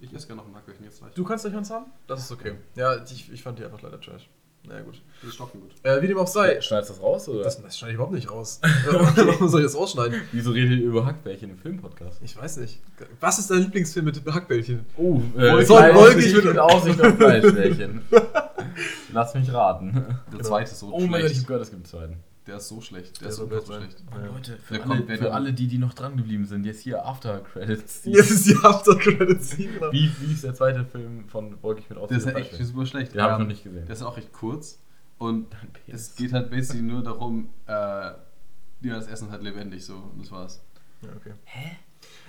Ich 0.00 0.12
esse 0.12 0.26
gerne 0.26 0.40
noch 0.42 0.46
einen 0.46 0.56
Hackbällchen 0.56 0.84
jetzt 0.84 0.98
gleich. 1.00 1.14
Du 1.14 1.24
kannst 1.24 1.44
gleich 1.44 1.56
eins 1.56 1.70
haben? 1.70 1.86
Das 2.06 2.20
ist 2.24 2.30
okay. 2.32 2.54
Ja, 2.74 3.02
ich, 3.04 3.32
ich 3.32 3.42
fand 3.42 3.58
die 3.58 3.64
einfach 3.64 3.80
leider 3.82 4.00
trash. 4.00 4.28
Naja, 4.66 4.80
gut. 4.80 5.00
Die 5.22 5.30
stocken 5.30 5.60
gut. 5.60 5.72
Äh, 5.82 6.00
wie 6.00 6.06
dem 6.06 6.16
auch 6.16 6.26
sei. 6.26 6.58
Schneidest 6.62 6.90
du 6.90 6.94
das 6.94 7.02
raus? 7.02 7.28
Oder? 7.28 7.42
Das, 7.44 7.60
das 7.62 7.78
schneide 7.78 7.92
ich 7.92 7.94
überhaupt 7.96 8.14
nicht 8.14 8.30
raus. 8.30 8.60
Warum 8.90 9.48
soll 9.48 9.60
ich 9.60 9.66
das 9.66 9.76
rausschneiden? 9.76 10.22
Wieso 10.32 10.52
redet 10.52 10.78
ihr 10.80 10.86
über 10.86 11.04
Hackbällchen 11.04 11.50
im 11.50 11.58
Filmpodcast? 11.58 12.20
Ich 12.22 12.34
weiß 12.36 12.56
nicht. 12.58 12.80
Was 13.20 13.38
ist 13.38 13.50
dein 13.50 13.58
Lieblingsfilm 13.60 14.06
mit 14.06 14.22
Hackbällchen? 14.26 14.86
Oh, 14.96 15.20
Wolkig- 15.36 15.66
Fleisch- 15.66 15.94
wolkig 15.94 16.34
mit- 16.34 16.44
mit 16.46 16.58
Aussicht 16.58 16.98
auf 17.00 17.14
Fleischbällchen. 17.14 18.02
Lass 19.12 19.34
mich 19.34 19.52
raten. 19.52 19.92
Der 19.92 20.18
Genau. 20.30 20.42
zweite 20.44 20.70
ist 20.70 20.78
so 20.80 20.92
Oh 20.92 21.00
mein 21.00 21.10
Gott, 21.10 21.20
ich 21.20 21.26
schlecht. 21.26 21.40
hab 21.42 21.46
gehört, 21.46 21.62
es 21.62 21.70
gibt 21.70 21.76
einen 21.80 21.84
zweiten. 21.84 22.16
Der 22.46 22.56
ist 22.58 22.68
so 22.68 22.80
schlecht. 22.82 23.16
Der, 23.20 23.28
Der 23.28 23.28
ist 23.30 23.36
so 23.36 23.48
sein. 23.48 23.62
schlecht. 23.82 24.04
Ja. 24.10 24.26
Leute, 24.26 24.58
für, 24.58 24.74
Der 24.74 24.82
alle, 24.84 25.00
kommt, 25.02 25.18
für 25.18 25.32
alle, 25.32 25.52
die, 25.54 25.66
die 25.66 25.78
noch 25.78 25.94
dran 25.94 26.16
geblieben 26.16 26.44
sind, 26.44 26.66
jetzt 26.66 26.80
hier 26.80 27.04
After 27.04 27.40
Credits. 27.40 28.02
Jetzt 28.04 28.30
ist 28.30 28.46
die 28.46 28.56
After 28.62 28.96
Credit 28.96 29.42
Scene. 29.42 29.72
genau. 29.72 29.92
Wie, 29.92 30.10
wie 30.20 30.32
ist 30.32 30.44
der 30.44 30.54
zweite 30.54 30.84
Film 30.84 31.26
von 31.28 31.62
Wolkig 31.62 31.88
mit 31.88 31.96
Der 31.96 32.04
Aussicht 32.04 32.18
ist 32.20 32.26
ja 32.26 32.32
echt 32.34 32.54
super 32.66 32.84
schlecht. 32.86 33.14
Den 33.14 33.22
habe 33.22 33.32
ich 33.32 33.36
Ähm, 33.36 33.42
noch 33.42 33.48
nicht 33.48 33.64
gesehen. 33.64 33.86
Der 33.86 33.94
ist 33.94 34.02
auch 34.02 34.16
recht 34.16 34.32
kurz. 34.32 34.78
Und 35.16 35.46
es 35.86 36.14
geht 36.16 36.32
halt 36.32 36.50
basically 36.50 36.82
nur 36.82 37.02
darum, 37.02 37.48
äh, 37.66 37.72
ja, 37.72 38.16
das 38.82 39.06
Essen 39.06 39.30
halt 39.30 39.42
lebendig 39.42 39.84
so. 39.84 39.94
Und 39.94 40.20
das 40.20 40.30
war's. 40.30 40.62
Ja, 41.02 41.08
okay. 41.16 41.32
Hä? 41.44 41.70
Ähm, 41.70 41.76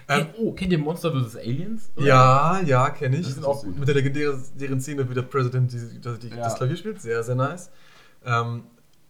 Hey, 0.07 0.25
oh, 0.37 0.53
kennt 0.53 0.71
ihr 0.71 0.77
Monster 0.77 1.11
vs. 1.11 1.35
Aliens? 1.35 1.89
Oder? 1.97 2.05
Ja, 2.05 2.61
ja, 2.61 2.89
kenne 2.91 3.17
ich. 3.17 3.25
Die 3.25 3.33
sind 3.33 3.43
auch 3.43 3.63
gut. 3.63 3.77
Mit 3.77 3.87
der 3.87 3.95
legendären 3.95 4.41
deren 4.55 4.79
Szene, 4.79 5.09
wie 5.09 5.13
der 5.13 5.23
Präsident 5.23 5.73
die, 5.73 5.77
die, 5.79 6.19
die, 6.19 6.27
Ja. 6.29 6.43
das 6.43 6.55
Klavier 6.55 6.77
spielt. 6.77 7.01
Sehr, 7.01 7.21
sehr 7.23 7.35
nice. 7.35 7.69
Ähm, 8.23 8.63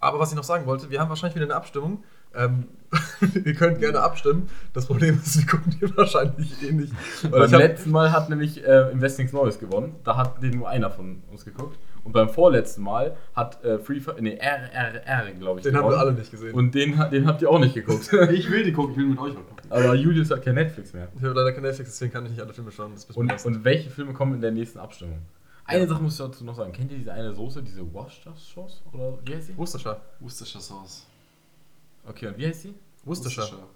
aber 0.06 0.19
was 0.19 0.30
ich 0.30 0.36
noch 0.36 0.44
sagen 0.44 0.65
wollte, 0.65 0.90
wir 0.90 0.99
haben 0.99 1.10
wahrscheinlich 1.10 1.36
wieder 1.36 1.45
eine 1.45 1.56
Abstimmung. 1.56 2.03
Ähm, 2.36 2.65
ihr 3.45 3.53
könnt 3.56 3.80
gerne 3.80 3.99
abstimmen. 3.99 4.49
Das 4.73 4.86
Problem 4.86 5.19
ist, 5.23 5.38
wir 5.38 5.45
gucken 5.45 5.76
die 5.80 5.98
wahrscheinlich 5.98 6.64
eh 6.64 6.72
nicht. 6.72 6.94
Beim 7.30 7.52
letzten 7.52 7.91
Mal 7.91 8.11
hat 8.11 8.30
nämlich 8.30 8.65
äh, 8.65 8.91
Investings 8.91 9.34
Neues 9.34 9.60
gewonnen. 9.60 9.95
Da 10.03 10.18
hat 10.18 10.41
den 10.44 10.57
nur 10.57 10.69
einer 10.69 10.91
von 10.91 11.23
uns 11.32 11.45
geguckt. 11.45 11.80
Und 12.03 12.11
beim 12.11 12.30
vorletzten 12.30 12.84
Mal 12.84 13.18
hat 13.34 13.64
äh, 13.64 13.80
Free 13.80 13.99
Fire, 13.99 14.15
nee, 14.19 14.38
RRR, 14.40 15.32
glaube 15.40 15.60
ich, 15.60 15.64
den 15.64 15.76
haben 15.76 15.90
wir 15.90 15.98
alle 15.98 16.14
nicht 16.14 16.30
gesehen. 16.30 16.53
Und 16.53 16.76
den, 16.76 17.02
den 17.11 17.26
habt 17.26 17.41
ihr 17.41 17.49
auch 17.49 17.60
nicht 17.60 17.73
geguckt. 17.73 18.11
Ich 18.32 18.52
will 18.52 18.64
die 18.64 18.73
gucken, 18.73 18.91
ich 18.91 18.98
will 18.98 19.07
mit 19.07 19.19
euch 19.19 19.34
mal 19.34 19.41
gucken. 19.41 19.72
Aber 19.72 19.95
Julius 19.95 20.30
hat 20.30 20.44
kein 20.44 20.56
Netflix 20.56 20.94
mehr. 20.94 21.07
ich 21.15 21.23
habe 21.23 21.34
leider 21.34 21.52
kein 21.52 21.64
Netflix, 21.64 21.91
deswegen 21.91 22.14
kann 22.14 22.26
ich 22.26 22.32
nicht 22.32 22.41
alle 22.41 22.53
Filme 22.53 22.72
schauen. 22.72 22.94
Und, 23.15 23.45
und 23.45 23.64
welche 23.64 23.90
Filme 23.90 24.14
kommen 24.14 24.36
in 24.36 24.41
der 24.41 24.52
nächsten 24.52 24.77
Abstimmung? 24.77 25.19
Eine 25.66 25.88
Sache 25.88 26.02
muss 26.02 26.14
ich 26.14 26.20
dazu 26.20 26.44
noch 26.46 26.56
sagen. 26.56 26.72
Kennt 26.72 26.92
ihr 26.92 26.98
diese 26.98 27.12
eine 27.12 27.34
Soße, 27.34 27.64
diese 27.64 27.92
Worcestershire 27.94 28.36
Sauce? 28.38 28.84
Oder 28.94 29.18
wie 29.26 29.36
heißt 29.36 29.48
sie? 29.48 29.58
Worcestershire. 29.58 30.02
Worcestershire 30.20 30.62
Sauce. 30.62 31.08
Okay, 32.06 32.28
und 32.28 32.38
wie 32.38 32.48
heißt 32.48 32.62
sie? 32.62 32.76
Worcestershire. 33.04 33.68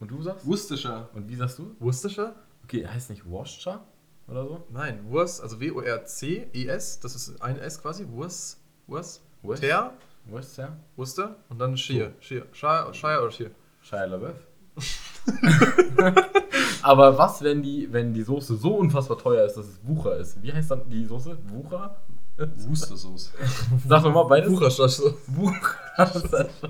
Und 0.00 0.10
du 0.10 0.20
sagst? 0.22 0.46
Worcestershire. 0.46 1.08
Und 1.14 1.28
wie 1.28 1.36
sagst 1.36 1.58
du? 1.58 1.76
Worcestershire? 1.78 2.34
Okay, 2.64 2.86
heißt 2.86 3.10
nicht 3.10 3.24
Worcestershire 3.24 3.80
oder 4.28 4.44
so? 4.44 4.66
Nein, 4.70 5.08
Wurst, 5.08 5.42
also 5.42 5.60
W-O-R-C-E-S, 5.60 7.00
das 7.00 7.14
ist 7.14 7.40
ein 7.40 7.58
S 7.58 7.80
quasi. 7.80 8.06
Wurst, 8.08 8.58
Wurst, 8.86 9.22
Wurst? 9.42 9.62
Ter, 9.62 9.92
Worcestershire? 10.26 10.76
Worcester 10.96 11.36
und 11.48 11.58
dann 11.58 11.76
Shire. 11.76 12.12
Shire, 12.20 12.46
Shire, 12.52 12.92
Shire 12.92 13.22
oder 13.22 13.30
Shire? 13.30 13.50
Shia 13.82 14.04
LaBeouf. 14.06 14.46
Aber 16.86 17.18
was, 17.18 17.42
wenn 17.42 17.62
die, 17.62 17.88
wenn 17.90 18.14
die 18.14 18.22
Soße 18.22 18.54
so 18.54 18.76
unfassbar 18.76 19.18
teuer 19.18 19.44
ist, 19.44 19.56
dass 19.56 19.66
es 19.66 19.80
Wucher 19.82 20.16
ist? 20.18 20.40
Wie 20.40 20.52
heißt 20.52 20.70
dann 20.70 20.88
die 20.88 21.04
Soße? 21.04 21.36
Wucher? 21.48 21.96
Worcestersauce. 22.38 23.32
Sag 23.88 24.04
doch 24.04 24.14
mal 24.14 24.22
beides. 24.22 24.52
Wucherstadt. 24.52 25.14
Wucher. 25.26 26.10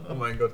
Oh 0.08 0.14
mein 0.14 0.38
Gott. 0.38 0.52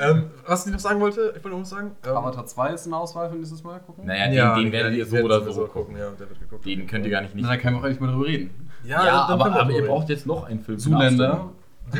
Ähm, 0.00 0.30
was 0.46 0.66
ich 0.66 0.72
noch 0.72 0.78
sagen 0.78 1.00
wollte, 1.00 1.34
ich 1.36 1.42
wollte 1.42 1.58
noch 1.58 1.64
sagen. 1.64 1.96
Ähm, 2.06 2.16
Avatar 2.16 2.46
2 2.46 2.74
ist 2.74 2.86
eine 2.86 2.96
Auswahl 2.96 3.28
von 3.28 3.40
dieses 3.40 3.64
Mal 3.64 3.80
gucken. 3.80 4.06
Naja, 4.06 4.26
den, 4.26 4.34
ja, 4.34 4.54
den 4.54 4.70
werdet 4.70 4.94
ihr 4.94 5.04
so 5.04 5.16
oder 5.16 5.40
so 5.40 5.66
gucken. 5.66 5.96
Ja, 5.96 6.10
der 6.10 6.28
wird 6.28 6.38
geguckt. 6.38 6.64
Den 6.64 6.86
könnt 6.86 7.04
ihr 7.04 7.10
gar 7.10 7.22
nicht 7.22 7.34
nicht. 7.34 7.42
Na, 7.42 7.50
da 7.50 7.56
können 7.56 7.74
wir 7.74 7.80
auch 7.80 7.84
endlich 7.84 8.00
mal 8.00 8.12
drüber 8.12 8.26
reden. 8.26 8.68
Ja, 8.84 9.04
dann 9.04 9.40
aber, 9.40 9.60
aber 9.60 9.70
ihr 9.72 9.84
braucht 9.84 10.08
jetzt 10.10 10.26
noch 10.26 10.44
einen 10.44 10.60
Film. 10.60 10.78
für 10.78 10.84
Zuländer. 10.84 11.50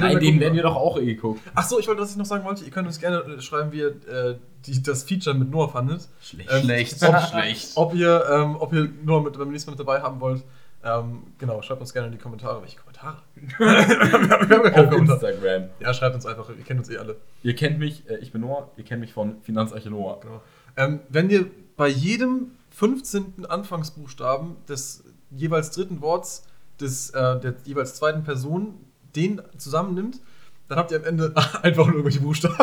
Nein, 0.00 0.18
den 0.18 0.20
gucken. 0.20 0.40
werden 0.40 0.54
wir 0.54 0.62
doch 0.62 0.76
auch 0.76 0.98
eh 0.98 1.06
geguckt. 1.06 1.40
Ach 1.54 1.66
so, 1.66 1.78
ich 1.78 1.86
wollte, 1.88 2.02
was 2.02 2.10
ich 2.10 2.16
noch 2.16 2.26
sagen 2.26 2.44
wollte, 2.44 2.64
ihr 2.64 2.70
könnt 2.70 2.86
uns 2.86 3.00
gerne 3.00 3.18
äh, 3.18 3.40
schreiben, 3.40 3.72
wie 3.72 3.78
ihr 3.78 3.88
äh, 4.08 4.36
die, 4.66 4.82
das 4.82 5.02
Feature 5.02 5.36
mit 5.36 5.50
Noah 5.50 5.68
fandet. 5.68 6.08
Schlecht. 6.20 6.50
Ähm, 6.52 6.62
Schlecht, 6.62 7.02
ob, 7.02 7.20
schlecht. 7.30 7.72
Ob 7.74 7.94
ihr, 7.94 8.24
ähm, 8.30 8.56
ob 8.58 8.72
ihr 8.72 8.88
Noah 9.04 9.22
mit, 9.22 9.38
beim 9.38 9.50
nächsten 9.50 9.70
Mal 9.70 9.76
mit 9.76 9.80
dabei 9.80 10.00
haben 10.00 10.20
wollt. 10.20 10.42
Ähm, 10.84 11.22
genau, 11.38 11.62
schreibt 11.62 11.80
uns 11.80 11.92
gerne 11.92 12.08
in 12.08 12.12
die 12.12 12.18
Kommentare. 12.18 12.60
Welche 12.60 12.78
Kommentare? 12.78 13.18
wir 13.58 14.10
haben 14.10 14.28
gar 14.28 14.46
keine 14.46 14.86
Auf 14.86 14.90
Kommentare. 14.90 15.30
Instagram. 15.30 15.70
Ja, 15.80 15.94
schreibt 15.94 16.14
uns 16.14 16.26
einfach, 16.26 16.48
ihr 16.48 16.64
kennt 16.64 16.80
uns 16.80 16.90
eh 16.90 16.98
alle. 16.98 17.16
Ihr 17.42 17.54
kennt 17.54 17.78
mich, 17.78 18.08
äh, 18.08 18.18
ich 18.18 18.32
bin 18.32 18.40
Noah, 18.40 18.70
ihr 18.76 18.84
kennt 18.84 19.00
mich 19.00 19.12
von 19.12 19.40
Finanzarche 19.42 19.90
Noah. 19.90 20.20
Genau. 20.20 20.42
Ähm, 20.76 21.00
wenn 21.08 21.30
ihr 21.30 21.46
bei 21.76 21.88
jedem 21.88 22.52
15. 22.70 23.46
Anfangsbuchstaben 23.48 24.56
des 24.68 25.04
jeweils 25.30 25.70
dritten 25.70 26.00
Worts 26.00 26.46
des, 26.80 27.10
äh, 27.10 27.38
der 27.40 27.54
jeweils 27.64 27.94
zweiten 27.94 28.24
Person 28.24 28.74
den 29.16 29.42
zusammennimmt, 29.56 30.20
dann 30.68 30.78
habt 30.78 30.90
ihr 30.90 30.98
am 30.98 31.04
Ende 31.04 31.34
einfach 31.62 31.86
nur 31.86 31.96
irgendwelche 31.96 32.20
Buchstaben. 32.20 32.56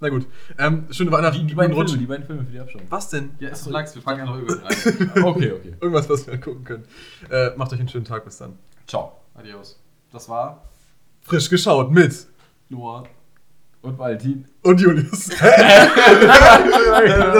Na 0.00 0.08
gut. 0.08 0.26
Ähm, 0.58 0.86
schöne 0.90 1.12
Weihnachten. 1.12 1.40
Die, 1.40 1.46
die 1.46 1.54
beiden. 1.54 1.74
Filme, 1.74 1.98
die 1.98 2.06
beiden 2.06 2.26
Filme 2.26 2.44
für 2.44 2.52
die 2.52 2.60
Abstimmung. 2.60 2.86
Was 2.90 3.10
denn? 3.10 3.30
Ja, 3.38 3.50
ist 3.50 3.66
Lachs, 3.66 3.94
wir 3.94 4.02
fangen 4.02 4.20
einfach 4.22 4.38
über 4.38 4.54
rein. 4.62 5.24
Okay, 5.24 5.52
okay. 5.52 5.74
Irgendwas, 5.80 6.08
was 6.08 6.26
wir 6.26 6.34
angucken 6.34 6.64
können. 6.64 6.84
Äh, 7.30 7.50
macht 7.56 7.72
euch 7.72 7.80
einen 7.80 7.88
schönen 7.88 8.04
Tag. 8.04 8.24
Bis 8.24 8.38
dann. 8.38 8.58
Ciao. 8.86 9.20
Adios. 9.34 9.80
Das 10.12 10.28
war 10.28 10.64
Frisch 11.22 11.48
geschaut 11.50 11.90
mit 11.90 12.26
Noah. 12.68 13.04
Und 13.80 13.96
Valentin. 13.98 14.44
und 14.62 14.80
Julius. 14.80 15.28
das 15.28 15.38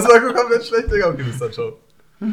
war 0.08 0.20
komplett 0.32 0.64
schlecht, 0.64 0.92
Digga. 0.92 1.08
Okay, 1.08 1.24
bis 1.24 1.38
dann. 1.38 1.52
Ciao. 1.52 1.78